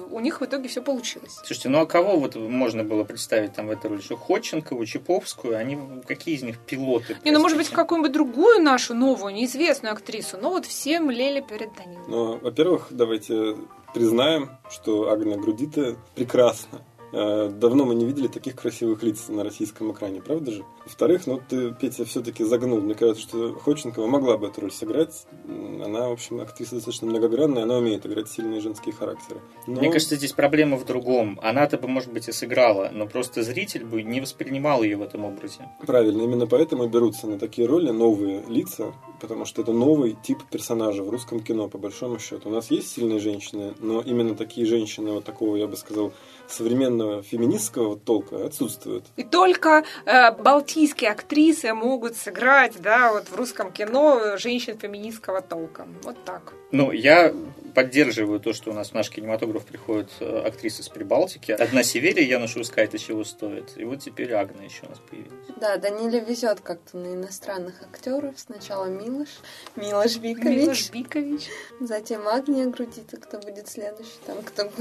у 0.10 0.20
них 0.20 0.42
в 0.42 0.46
итоге 0.46 0.70
все 0.70 0.82
получилось. 0.82 1.36
Слушайте, 1.46 1.70
ну 1.70 1.82
а 1.82 1.86
кого 1.86 2.18
вот 2.18 2.36
можно 2.36 2.84
было 2.84 3.04
представить 3.04 3.54
там 3.54 3.68
в 3.68 3.72
этой 3.72 3.90
роли? 3.90 4.02
Что 4.02 4.16
Ходченкову, 4.16 4.86
Чаповскую, 4.86 5.58
они 5.58 6.02
какие 6.08 6.36
из 6.36 6.44
них 6.44 6.58
пилоты? 6.60 7.18
Не, 7.24 7.32
ну 7.32 7.40
может 7.40 7.58
быть 7.58 7.70
какую-нибудь 7.70 8.12
другую 8.12 8.62
нашу 8.62 8.94
новую, 8.94 9.34
неизвестную 9.34 9.94
актрису, 9.94 10.38
но 10.38 10.50
вот 10.50 10.66
все 10.66 11.00
млели 11.00 11.42
перед 11.42 11.74
Данилой. 11.76 12.06
Ну, 12.08 12.38
во-первых, 12.38 12.68
во-первых, 12.68 12.92
давайте 13.28 13.62
признаем, 13.94 14.50
что 14.70 15.10
Агна 15.10 15.38
Грудита 15.38 15.96
прекрасна. 16.16 16.82
Э, 17.14 17.50
давно 17.50 17.86
мы 17.86 17.96
не 17.96 18.06
видели 18.06 18.28
таких 18.28 18.56
красивых 18.56 19.02
лиц 19.04 19.30
на 19.30 19.44
российском 19.44 19.92
экране, 19.92 20.22
правда 20.22 20.52
же? 20.52 20.66
Во-вторых, 20.84 21.26
ну 21.26 21.42
ты, 21.48 21.74
Петя, 21.74 22.06
все-таки 22.06 22.44
загнул. 22.44 22.80
Мне 22.82 22.96
кажется, 22.96 23.22
что 23.22 23.54
Ходченкова 23.54 24.08
могла 24.08 24.38
бы 24.38 24.48
эту 24.48 24.62
роль 24.62 24.72
сыграть. 24.72 25.26
Она, 25.46 26.10
в 26.10 26.14
общем, 26.14 26.42
актриса 26.42 26.76
достаточно 26.76 27.08
многогранная, 27.08 27.64
она 27.64 27.78
умеет 27.78 28.06
играть 28.06 28.30
сильные 28.30 28.62
женские 28.62 28.94
характеры. 28.94 29.42
Но... 29.68 29.80
Мне 29.80 29.92
кажется, 29.92 30.16
здесь 30.16 30.34
проблема 30.34 30.78
в 30.78 30.86
другом. 30.86 31.40
Она-то 31.42 31.78
бы, 31.78 31.88
может 31.88 32.12
быть, 32.12 32.28
и 32.28 32.32
сыграла, 32.32 32.90
но 32.92 33.08
просто 33.08 33.44
зритель 33.44 33.86
бы 33.86 34.04
не 34.04 34.22
воспринимал 34.22 34.84
ее 34.84 34.98
в 34.98 35.02
этом 35.02 35.26
образе. 35.26 35.70
Правильно, 35.86 36.22
именно 36.22 36.48
поэтому 36.48 36.88
берутся 36.88 37.28
на 37.28 37.40
такие 37.40 37.68
роли 37.68 37.90
новые 37.92 38.44
лица, 38.48 38.94
потому 39.22 39.46
что 39.46 39.62
это 39.62 39.72
новый 39.72 40.18
тип 40.24 40.40
персонажа 40.52 41.04
в 41.04 41.10
русском 41.10 41.40
кино, 41.40 41.68
по 41.68 41.78
большому 41.78 42.20
счету. 42.20 42.50
У 42.50 42.52
нас 42.52 42.72
есть 42.72 42.90
сильные 42.90 43.20
женщины, 43.20 43.74
но 43.80 44.02
именно 44.02 44.36
такие 44.36 44.66
женщины, 44.66 45.12
вот 45.12 45.24
такого, 45.24 45.56
я 45.56 45.68
бы 45.68 45.78
сказал, 45.78 46.14
современного 46.48 47.24
феминистского 47.24 47.98
толка 47.98 48.46
отсутствует. 48.46 49.06
И 49.16 49.24
только 49.24 49.84
э, 50.06 50.32
балтийские 50.32 51.12
актрисы 51.12 51.74
могут 51.74 52.16
сыграть, 52.16 52.82
да, 52.82 53.12
вот 53.12 53.28
в 53.30 53.36
русском 53.36 53.72
кино 53.72 54.38
женщин 54.38 54.78
феминистского 54.78 55.42
толка. 55.42 55.88
Вот 56.04 56.18
так. 56.26 56.54
Ну, 56.72 56.92
я 56.92 57.34
поддерживаю 57.78 58.40
то, 58.40 58.54
что 58.54 58.72
у 58.72 58.74
нас 58.74 58.90
в 58.90 58.94
наш 58.96 59.12
кинематограф 59.12 59.64
приходят 59.64 60.10
э, 60.20 60.42
актрисы 60.48 60.82
с 60.82 60.90
Прибалтики. 60.90 61.52
Одна 61.52 61.84
Северия 61.84 62.24
Янушевская, 62.28 62.86
это 62.86 62.98
чего 62.98 63.24
стоит. 63.24 63.78
И 63.78 63.84
вот 63.84 64.00
теперь 64.00 64.34
Агна 64.34 64.64
еще 64.64 64.88
у 64.88 64.90
нас 64.90 64.98
появилась. 64.98 65.48
Да, 65.62 65.78
Даниле 65.78 66.20
везет 66.20 66.60
как-то 66.62 66.98
на 66.98 67.14
иностранных 67.14 67.84
актеров. 67.84 68.34
Сначала 68.40 68.86
Милош, 68.86 69.30
Милош 69.76 70.18
Бикович. 70.18 70.60
Милош 70.60 70.90
Бикович. 70.90 71.50
Затем 71.80 72.28
Агния 72.28 72.66
Грудита, 72.66 73.18
кто 73.18 73.38
будет 73.38 73.70
следующий. 73.70 74.18
Там 74.26 74.42
кто 74.42 74.72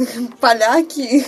поляки. 0.40 1.22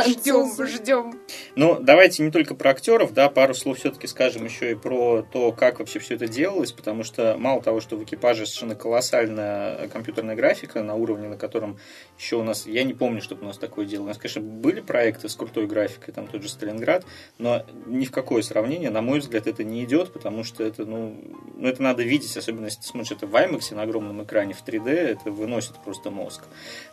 Ждем, 0.00 0.66
ждем. 0.66 1.20
Ну, 1.54 1.78
давайте 1.78 2.22
не 2.22 2.30
только 2.30 2.54
про 2.54 2.70
актеров, 2.70 3.12
да, 3.12 3.28
пару 3.28 3.52
слов 3.54 3.78
все-таки 3.78 4.06
скажем 4.06 4.44
еще 4.44 4.72
и 4.72 4.74
про 4.74 5.22
то, 5.22 5.52
как 5.52 5.80
вообще 5.80 5.98
все 5.98 6.14
это 6.14 6.26
делалось, 6.26 6.72
потому 6.72 7.04
что 7.04 7.36
мало 7.38 7.60
того, 7.60 7.80
что 7.80 7.96
в 7.96 8.04
экипаже 8.04 8.46
совершенно 8.46 8.74
колоссальная 8.74 9.88
компьютерная 9.88 10.34
графика 10.34 10.82
на 10.82 10.94
уровне, 10.94 11.28
на 11.28 11.36
котором 11.36 11.78
еще 12.18 12.36
у 12.36 12.42
нас, 12.42 12.66
я 12.66 12.84
не 12.84 12.94
помню, 12.94 13.20
чтобы 13.20 13.42
у 13.42 13.46
нас 13.46 13.58
такое 13.58 13.84
дело. 13.84 14.04
У 14.04 14.06
нас, 14.06 14.16
конечно, 14.16 14.40
были 14.40 14.80
проекты 14.80 15.28
с 15.28 15.36
крутой 15.36 15.66
графикой, 15.66 16.14
там 16.14 16.26
тот 16.26 16.42
же 16.42 16.48
Сталинград, 16.48 17.04
но 17.38 17.64
ни 17.86 18.06
в 18.06 18.10
какое 18.10 18.42
сравнение, 18.42 18.90
на 18.90 19.02
мой 19.02 19.18
взгляд, 19.18 19.46
это 19.46 19.62
не 19.62 19.84
идет, 19.84 20.12
потому 20.12 20.42
что 20.42 20.64
это, 20.64 20.86
ну, 20.86 21.16
ну 21.54 21.68
это 21.68 21.82
надо 21.82 22.02
видеть, 22.02 22.34
особенно 22.36 22.66
если 22.66 22.80
ты 22.80 22.86
смотришь 22.86 23.12
это 23.12 23.26
в 23.26 23.34
IMAX 23.34 23.74
на 23.74 23.82
огромном 23.82 24.22
экране 24.22 24.54
в 24.54 24.64
3D, 24.66 24.88
это 24.88 25.30
выносит 25.30 25.74
просто 25.84 26.10
мозг. 26.10 26.44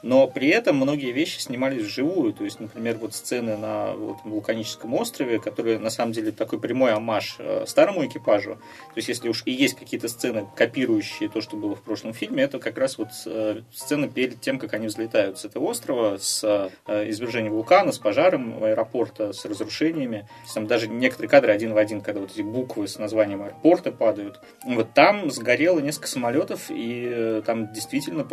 Но 0.03 0.27
при 0.27 0.49
этом 0.49 0.75
многие 0.75 1.11
вещи 1.11 1.39
снимались 1.39 1.83
вживую, 1.83 2.33
то 2.33 2.43
есть, 2.43 2.59
например, 2.59 2.88
например, 2.89 2.97
вот 2.99 3.13
сцены 3.13 3.57
на 3.57 3.93
вот, 3.93 4.17
вулканическом 4.23 4.93
острове, 4.93 5.39
которые 5.39 5.79
на 5.79 5.89
самом 5.89 6.11
деле 6.11 6.31
такой 6.31 6.59
прямой 6.59 6.93
амаш 6.93 7.35
э, 7.39 7.65
старому 7.67 8.05
экипажу. 8.05 8.55
То 8.55 8.97
есть, 8.97 9.09
если 9.09 9.29
уж 9.29 9.43
и 9.45 9.51
есть 9.51 9.75
какие-то 9.75 10.07
сцены, 10.07 10.47
копирующие 10.55 11.29
то, 11.29 11.41
что 11.41 11.57
было 11.57 11.75
в 11.75 11.81
прошлом 11.81 12.13
фильме, 12.13 12.43
это 12.43 12.59
как 12.59 12.77
раз 12.77 12.97
вот 12.97 13.09
э, 13.25 13.61
сцены 13.73 14.09
перед 14.09 14.41
тем, 14.41 14.59
как 14.59 14.73
они 14.73 14.87
взлетают 14.87 15.39
с 15.39 15.45
этого 15.45 15.65
острова, 15.65 16.17
с 16.17 16.43
э, 16.87 17.09
извержением 17.09 17.53
вулкана, 17.53 17.91
с 17.91 17.99
пожаром 17.99 18.63
аэропорта, 18.63 19.33
с 19.33 19.45
разрушениями. 19.45 20.27
Там 20.53 20.67
даже 20.67 20.87
некоторые 20.87 21.29
кадры 21.29 21.51
один 21.51 21.73
в 21.73 21.77
один, 21.77 22.01
когда 22.01 22.21
вот 22.21 22.31
эти 22.31 22.41
буквы 22.41 22.87
с 22.87 22.97
названием 22.97 23.41
аэропорта 23.43 23.91
падают. 23.91 24.39
Вот 24.65 24.93
там 24.93 25.31
сгорело 25.31 25.79
несколько 25.79 26.07
самолетов, 26.07 26.65
и 26.69 27.41
там 27.45 27.71
действительно 27.71 28.27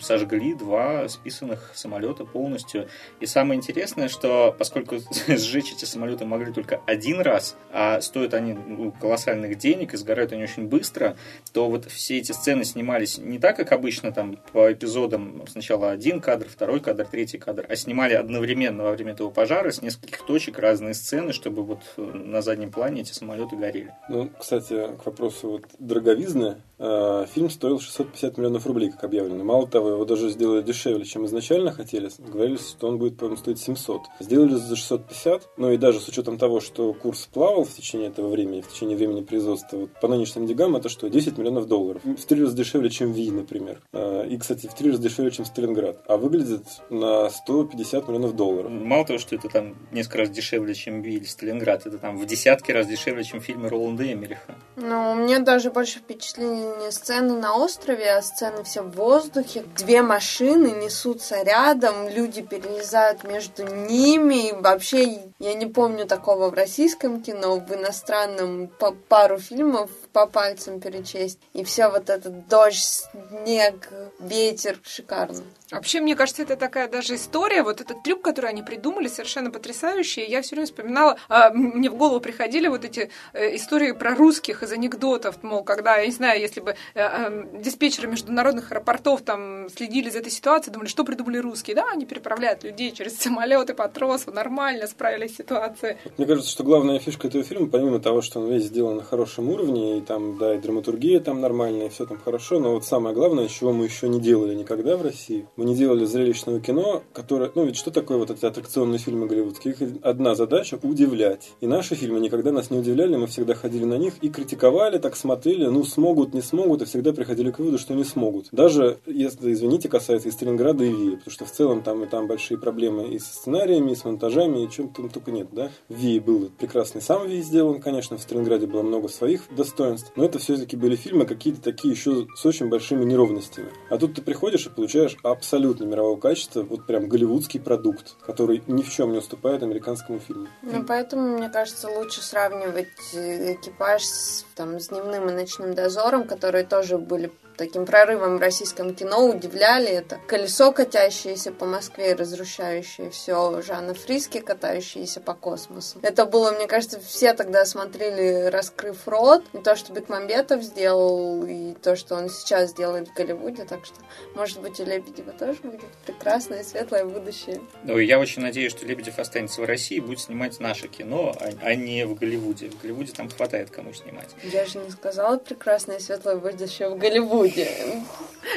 сожгли 0.00 0.54
два 0.54 1.08
списанных 1.08 1.72
самолета 1.74 2.24
полностью. 2.24 2.88
И 3.20 3.26
самое 3.26 3.58
интересное, 3.58 3.93
Единственное, 3.94 4.08
что 4.08 4.54
поскольку 4.58 4.96
сжечь 5.28 5.72
эти 5.72 5.84
самолеты 5.84 6.24
могли 6.24 6.52
только 6.52 6.80
один 6.84 7.20
раз, 7.20 7.56
а 7.72 8.00
стоят 8.00 8.34
они 8.34 8.52
ну, 8.52 8.92
колоссальных 8.92 9.56
денег 9.56 9.94
и 9.94 9.96
сгорают 9.96 10.32
они 10.32 10.42
очень 10.42 10.66
быстро, 10.66 11.16
то 11.52 11.70
вот 11.70 11.84
все 11.84 12.18
эти 12.18 12.32
сцены 12.32 12.64
снимались 12.64 13.18
не 13.18 13.38
так, 13.38 13.56
как 13.56 13.70
обычно 13.70 14.10
там 14.10 14.36
по 14.52 14.72
эпизодам 14.72 15.44
сначала 15.48 15.92
один 15.92 16.20
кадр, 16.20 16.48
второй 16.48 16.80
кадр, 16.80 17.06
третий 17.08 17.38
кадр, 17.38 17.66
а 17.68 17.76
снимали 17.76 18.14
одновременно 18.14 18.82
во 18.82 18.92
время 18.92 19.12
этого 19.12 19.30
пожара 19.30 19.70
с 19.70 19.80
нескольких 19.80 20.26
точек 20.26 20.58
разные 20.58 20.94
сцены, 20.94 21.32
чтобы 21.32 21.62
вот 21.62 21.80
э, 21.96 22.02
на 22.02 22.42
заднем 22.42 22.72
плане 22.72 23.02
эти 23.02 23.12
самолеты 23.12 23.54
горели. 23.54 23.94
Ну, 24.08 24.28
кстати, 24.38 24.88
к 25.00 25.06
вопросу 25.06 25.50
вот 25.50 25.64
дороговизны, 25.78 26.56
э, 26.80 27.26
фильм 27.32 27.48
стоил 27.48 27.78
650 27.78 28.38
миллионов 28.38 28.66
рублей, 28.66 28.90
как 28.90 29.04
объявлено. 29.04 29.44
Мало 29.44 29.68
того, 29.68 29.90
его 29.90 30.04
даже 30.04 30.30
сделали 30.30 30.62
дешевле, 30.62 31.04
чем 31.04 31.26
изначально 31.26 31.70
хотели. 31.70 32.10
Говорили, 32.18 32.56
что 32.56 32.88
он 32.88 32.98
будет, 32.98 33.16
по-моему, 33.16 33.36
стоить 33.36 33.60
700 33.60 33.83
600. 33.84 34.02
Сделали 34.20 34.54
за 34.54 34.76
650, 34.76 35.48
ну 35.56 35.70
и 35.70 35.76
даже 35.76 36.00
с 36.00 36.08
учетом 36.08 36.38
того, 36.38 36.60
что 36.60 36.92
курс 36.94 37.28
плавал 37.32 37.64
в 37.64 37.72
течение 37.72 38.08
этого 38.08 38.28
времени, 38.28 38.60
в 38.60 38.68
течение 38.68 38.96
времени 38.96 39.22
производства, 39.22 39.76
вот 39.76 39.90
по 40.00 40.08
нынешним 40.08 40.46
деньгам 40.46 40.76
это 40.76 40.88
что, 40.88 41.08
10 41.08 41.38
миллионов 41.38 41.66
долларов. 41.66 42.02
В 42.04 42.24
три 42.24 42.42
раза 42.42 42.56
дешевле, 42.56 42.90
чем 42.90 43.12
Ви, 43.12 43.30
например. 43.30 43.80
А, 43.92 44.22
и, 44.22 44.36
кстати, 44.38 44.66
в 44.66 44.74
три 44.74 44.90
раза 44.90 45.02
дешевле, 45.02 45.30
чем 45.30 45.44
Сталинград. 45.44 46.02
А 46.08 46.16
выглядит 46.16 46.64
на 46.90 47.28
150 47.28 48.08
миллионов 48.08 48.34
долларов. 48.34 48.70
Мало 48.70 49.04
того, 49.04 49.18
что 49.18 49.36
это 49.36 49.48
там 49.48 49.76
несколько 49.92 50.18
раз 50.18 50.30
дешевле, 50.30 50.74
чем 50.74 51.02
Ви 51.02 51.16
или 51.16 51.24
Сталинград, 51.24 51.86
это 51.86 51.98
там 51.98 52.16
в 52.16 52.26
десятки 52.26 52.72
раз 52.72 52.86
дешевле, 52.86 53.24
чем 53.24 53.40
фильмы 53.40 53.68
Роланда 53.68 54.10
Эмериха. 54.10 54.54
Ну, 54.76 55.14
мне 55.14 55.34
меня 55.34 55.44
даже 55.44 55.70
больше 55.70 55.98
впечатлили 55.98 56.84
не 56.84 56.90
сцены 56.92 57.34
на 57.34 57.56
острове, 57.56 58.12
а 58.12 58.22
сцены 58.22 58.62
все 58.62 58.82
в 58.82 58.90
воздухе. 58.92 59.64
Две 59.76 60.02
машины 60.02 60.68
несутся 60.82 61.42
рядом, 61.42 62.08
люди 62.08 62.42
перелезают 62.42 63.24
между 63.24 63.63
ними. 63.88 64.52
Вообще, 64.52 65.20
я 65.38 65.54
не 65.54 65.66
помню 65.66 66.06
такого 66.06 66.50
в 66.50 66.54
российском 66.54 67.22
кино, 67.22 67.58
в 67.58 67.74
иностранном 67.74 68.68
по 68.68 68.92
пару 68.92 69.38
фильмов 69.38 69.90
по 70.14 70.26
пальцам 70.26 70.80
перечесть. 70.80 71.40
И 71.52 71.64
все 71.64 71.88
вот 71.88 72.08
этот 72.08 72.46
дождь, 72.48 73.02
снег, 73.42 73.90
ветер, 74.20 74.78
шикарно. 74.84 75.42
Вообще, 75.72 76.00
мне 76.00 76.14
кажется, 76.14 76.42
это 76.42 76.56
такая 76.56 76.88
даже 76.88 77.16
история, 77.16 77.64
вот 77.64 77.80
этот 77.80 78.04
трюк, 78.04 78.22
который 78.22 78.50
они 78.50 78.62
придумали, 78.62 79.08
совершенно 79.08 79.50
потрясающий. 79.50 80.24
Я 80.24 80.42
все 80.42 80.54
время 80.54 80.66
вспоминала, 80.66 81.16
а, 81.28 81.50
мне 81.50 81.90
в 81.90 81.96
голову 81.96 82.20
приходили 82.20 82.68
вот 82.68 82.84
эти 82.84 83.10
э, 83.32 83.56
истории 83.56 83.90
про 83.90 84.14
русских 84.14 84.62
из 84.62 84.70
анекдотов, 84.70 85.42
мол, 85.42 85.64
когда, 85.64 85.96
я 85.96 86.06
не 86.06 86.12
знаю, 86.12 86.40
если 86.40 86.60
бы 86.60 86.70
э, 86.70 86.74
э, 86.94 87.60
диспетчеры 87.60 88.06
международных 88.06 88.70
аэропортов 88.70 89.22
там 89.22 89.68
следили 89.68 90.10
за 90.10 90.18
этой 90.18 90.30
ситуацией, 90.30 90.74
думали, 90.74 90.88
что 90.88 91.02
придумали 91.02 91.38
русские, 91.38 91.74
да, 91.74 91.86
они 91.90 92.06
переправляют 92.06 92.62
людей 92.62 92.92
через 92.92 93.18
самолеты 93.18 93.74
по 93.74 93.88
тросу, 93.88 94.30
нормально 94.30 94.86
справились 94.86 95.32
с 95.34 95.38
ситуацией. 95.38 95.96
Мне 96.18 96.26
кажется, 96.26 96.52
что 96.52 96.62
главная 96.62 97.00
фишка 97.00 97.26
этого 97.26 97.42
фильма, 97.42 97.66
помимо 97.66 97.98
того, 97.98 98.22
что 98.22 98.38
он 98.38 98.48
весь 98.48 98.64
сделан 98.64 98.98
на 98.98 99.02
хорошем 99.02 99.48
уровне, 99.48 99.98
и 99.98 100.03
там, 100.04 100.38
да, 100.38 100.54
и 100.54 100.58
драматургия 100.58 101.20
там 101.20 101.40
нормальная, 101.40 101.86
и 101.86 101.88
все 101.88 102.06
там 102.06 102.18
хорошо, 102.18 102.60
но 102.60 102.72
вот 102.72 102.84
самое 102.84 103.14
главное, 103.14 103.48
чего 103.48 103.72
мы 103.72 103.84
еще 103.84 104.08
не 104.08 104.20
делали 104.20 104.54
никогда 104.54 104.96
в 104.96 105.02
России, 105.02 105.46
мы 105.56 105.64
не 105.64 105.74
делали 105.74 106.04
зрелищного 106.04 106.60
кино, 106.60 107.02
которое, 107.12 107.50
ну 107.54 107.64
ведь 107.64 107.76
что 107.76 107.90
такое 107.90 108.18
вот 108.18 108.30
эти 108.30 108.44
аттракционные 108.44 108.98
фильмы 108.98 109.26
голливудские? 109.26 109.74
Их 109.74 109.98
одна 110.02 110.34
задача– 110.34 110.78
удивлять. 110.82 111.52
И 111.60 111.66
наши 111.66 111.94
фильмы 111.94 112.20
никогда 112.20 112.52
нас 112.52 112.70
не 112.70 112.78
удивляли, 112.78 113.16
мы 113.16 113.26
всегда 113.26 113.54
ходили 113.54 113.84
на 113.84 113.98
них 113.98 114.14
и 114.22 114.28
критиковали, 114.28 114.98
так 114.98 115.16
смотрели, 115.16 115.66
ну 115.66 115.84
смогут, 115.84 116.34
не 116.34 116.42
смогут, 116.42 116.82
и 116.82 116.84
всегда 116.84 117.12
приходили 117.12 117.50
к 117.50 117.58
выводу, 117.58 117.78
что 117.78 117.94
не 117.94 118.04
смогут. 118.04 118.48
Даже, 118.52 118.98
если, 119.06 119.52
извините, 119.52 119.88
касается 119.88 120.28
и 120.28 120.32
Сталинграда, 120.32 120.84
и 120.84 120.92
Вии, 120.92 121.16
потому 121.16 121.30
что 121.30 121.44
в 121.44 121.52
целом 121.52 121.82
там 121.82 122.02
и 122.04 122.06
там 122.06 122.26
большие 122.26 122.58
проблемы 122.58 123.08
и 123.08 123.18
с 123.18 123.26
сценариями, 123.26 123.92
и 123.92 123.94
с 123.94 124.04
монтажами, 124.04 124.64
и 124.64 124.70
чем 124.70 124.88
там 124.88 125.08
только 125.08 125.30
нет, 125.30 125.48
да. 125.52 125.70
В 125.88 125.94
Вии 125.94 126.18
был 126.18 126.50
прекрасный 126.58 127.00
сам 127.00 127.26
Вии 127.26 127.40
сделан, 127.42 127.80
конечно, 127.80 128.16
в 128.16 128.22
Сталинграде 128.22 128.66
было 128.66 128.82
много 128.82 129.08
своих 129.08 129.42
достоинств, 129.54 129.93
но 130.16 130.24
это 130.24 130.38
все-таки 130.38 130.76
были 130.76 130.96
фильмы 130.96 131.26
какие-то 131.26 131.60
такие 131.60 131.94
еще 131.94 132.26
с 132.36 132.46
очень 132.46 132.68
большими 132.68 133.04
неровностями. 133.04 133.68
А 133.90 133.98
тут 133.98 134.14
ты 134.14 134.22
приходишь 134.22 134.66
и 134.66 134.70
получаешь 134.70 135.16
абсолютно 135.22 135.84
мирового 135.84 136.18
качества, 136.18 136.62
вот 136.62 136.86
прям 136.86 137.08
голливудский 137.08 137.60
продукт, 137.60 138.16
который 138.26 138.62
ни 138.66 138.82
в 138.82 138.90
чем 138.90 139.12
не 139.12 139.18
уступает 139.18 139.62
американскому 139.62 140.18
фильму. 140.18 140.48
Ну, 140.62 140.84
поэтому, 140.84 141.38
мне 141.38 141.48
кажется, 141.48 141.88
лучше 141.88 142.22
сравнивать 142.22 142.88
э, 143.14 143.54
экипаж 143.54 144.02
с, 144.02 144.46
там, 144.54 144.80
с 144.80 144.88
дневным 144.88 145.28
и 145.28 145.32
ночным 145.32 145.74
дозором, 145.74 146.24
которые 146.26 146.64
тоже 146.64 146.98
были 146.98 147.32
таким 147.56 147.86
прорывом 147.86 148.38
в 148.38 148.40
российском 148.40 148.94
кино 148.94 149.26
удивляли. 149.26 149.88
Это 149.88 150.18
колесо, 150.26 150.72
катящееся 150.72 151.52
по 151.52 151.66
Москве 151.66 152.10
и 152.10 152.14
разрушающее 152.14 153.10
все, 153.10 153.62
Жанна 153.62 153.94
Фриски, 153.94 154.40
катающиеся 154.40 155.20
по 155.20 155.34
космосу. 155.34 155.98
Это 156.02 156.26
было, 156.26 156.52
мне 156.52 156.66
кажется, 156.66 157.00
все 157.00 157.32
тогда 157.34 157.64
смотрели, 157.64 158.46
раскрыв 158.46 159.06
рот. 159.06 159.44
И 159.52 159.58
то, 159.58 159.76
что 159.76 159.92
Бекмамбетов 159.92 160.62
сделал, 160.62 161.44
и 161.44 161.74
то, 161.74 161.96
что 161.96 162.16
он 162.16 162.28
сейчас 162.28 162.74
делает 162.74 163.08
в 163.08 163.14
Голливуде. 163.14 163.64
Так 163.64 163.84
что, 163.84 163.96
может 164.34 164.60
быть, 164.60 164.80
у 164.80 164.84
Лебедева 164.84 165.32
тоже 165.32 165.58
будет 165.62 165.90
прекрасное, 166.06 166.64
светлое 166.64 167.04
будущее. 167.04 167.60
Ну, 167.84 167.98
я 167.98 168.18
очень 168.18 168.42
надеюсь, 168.42 168.72
что 168.72 168.86
Лебедев 168.86 169.18
останется 169.18 169.60
в 169.60 169.64
России 169.64 169.96
и 169.96 170.00
будет 170.00 170.20
снимать 170.20 170.58
наше 170.60 170.88
кино, 170.88 171.34
а, 171.40 171.50
а 171.62 171.74
не 171.74 172.04
в 172.06 172.14
Голливуде. 172.14 172.70
В 172.70 172.82
Голливуде 172.82 173.12
там 173.12 173.30
хватает 173.30 173.70
кому 173.70 173.92
снимать. 173.92 174.28
Я 174.42 174.64
же 174.66 174.78
не 174.78 174.90
сказала 174.90 175.38
прекрасное, 175.38 175.98
светлое 175.98 176.36
будущее 176.36 176.88
в 176.88 176.98
Голливуде 176.98 177.43
люди. 177.44 177.68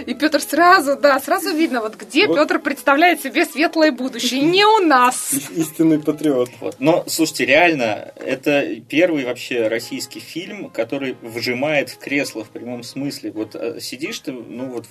И 0.05 0.13
Петр 0.13 0.41
сразу, 0.41 0.97
да, 0.97 1.19
сразу 1.19 1.55
видно, 1.55 1.81
вот 1.81 1.95
где 1.95 2.27
вот. 2.27 2.37
Петр 2.37 2.59
представляет 2.59 3.21
себе 3.21 3.45
светлое 3.45 3.91
будущее. 3.91 4.41
Не 4.41 4.65
у 4.65 4.79
нас. 4.79 5.33
Истинный 5.55 5.99
патриот. 5.99 6.49
Вот. 6.59 6.75
Но, 6.79 7.03
слушайте, 7.07 7.45
реально, 7.45 8.11
это 8.15 8.75
первый 8.89 9.25
вообще 9.25 9.67
российский 9.67 10.19
фильм, 10.19 10.69
который 10.69 11.15
вжимает 11.21 11.89
в 11.89 11.97
кресло 11.97 12.43
в 12.43 12.49
прямом 12.49 12.83
смысле. 12.83 13.31
Вот 13.31 13.55
э, 13.55 13.79
сидишь 13.79 14.19
ты, 14.19 14.31
ну 14.31 14.67
вот, 14.67 14.85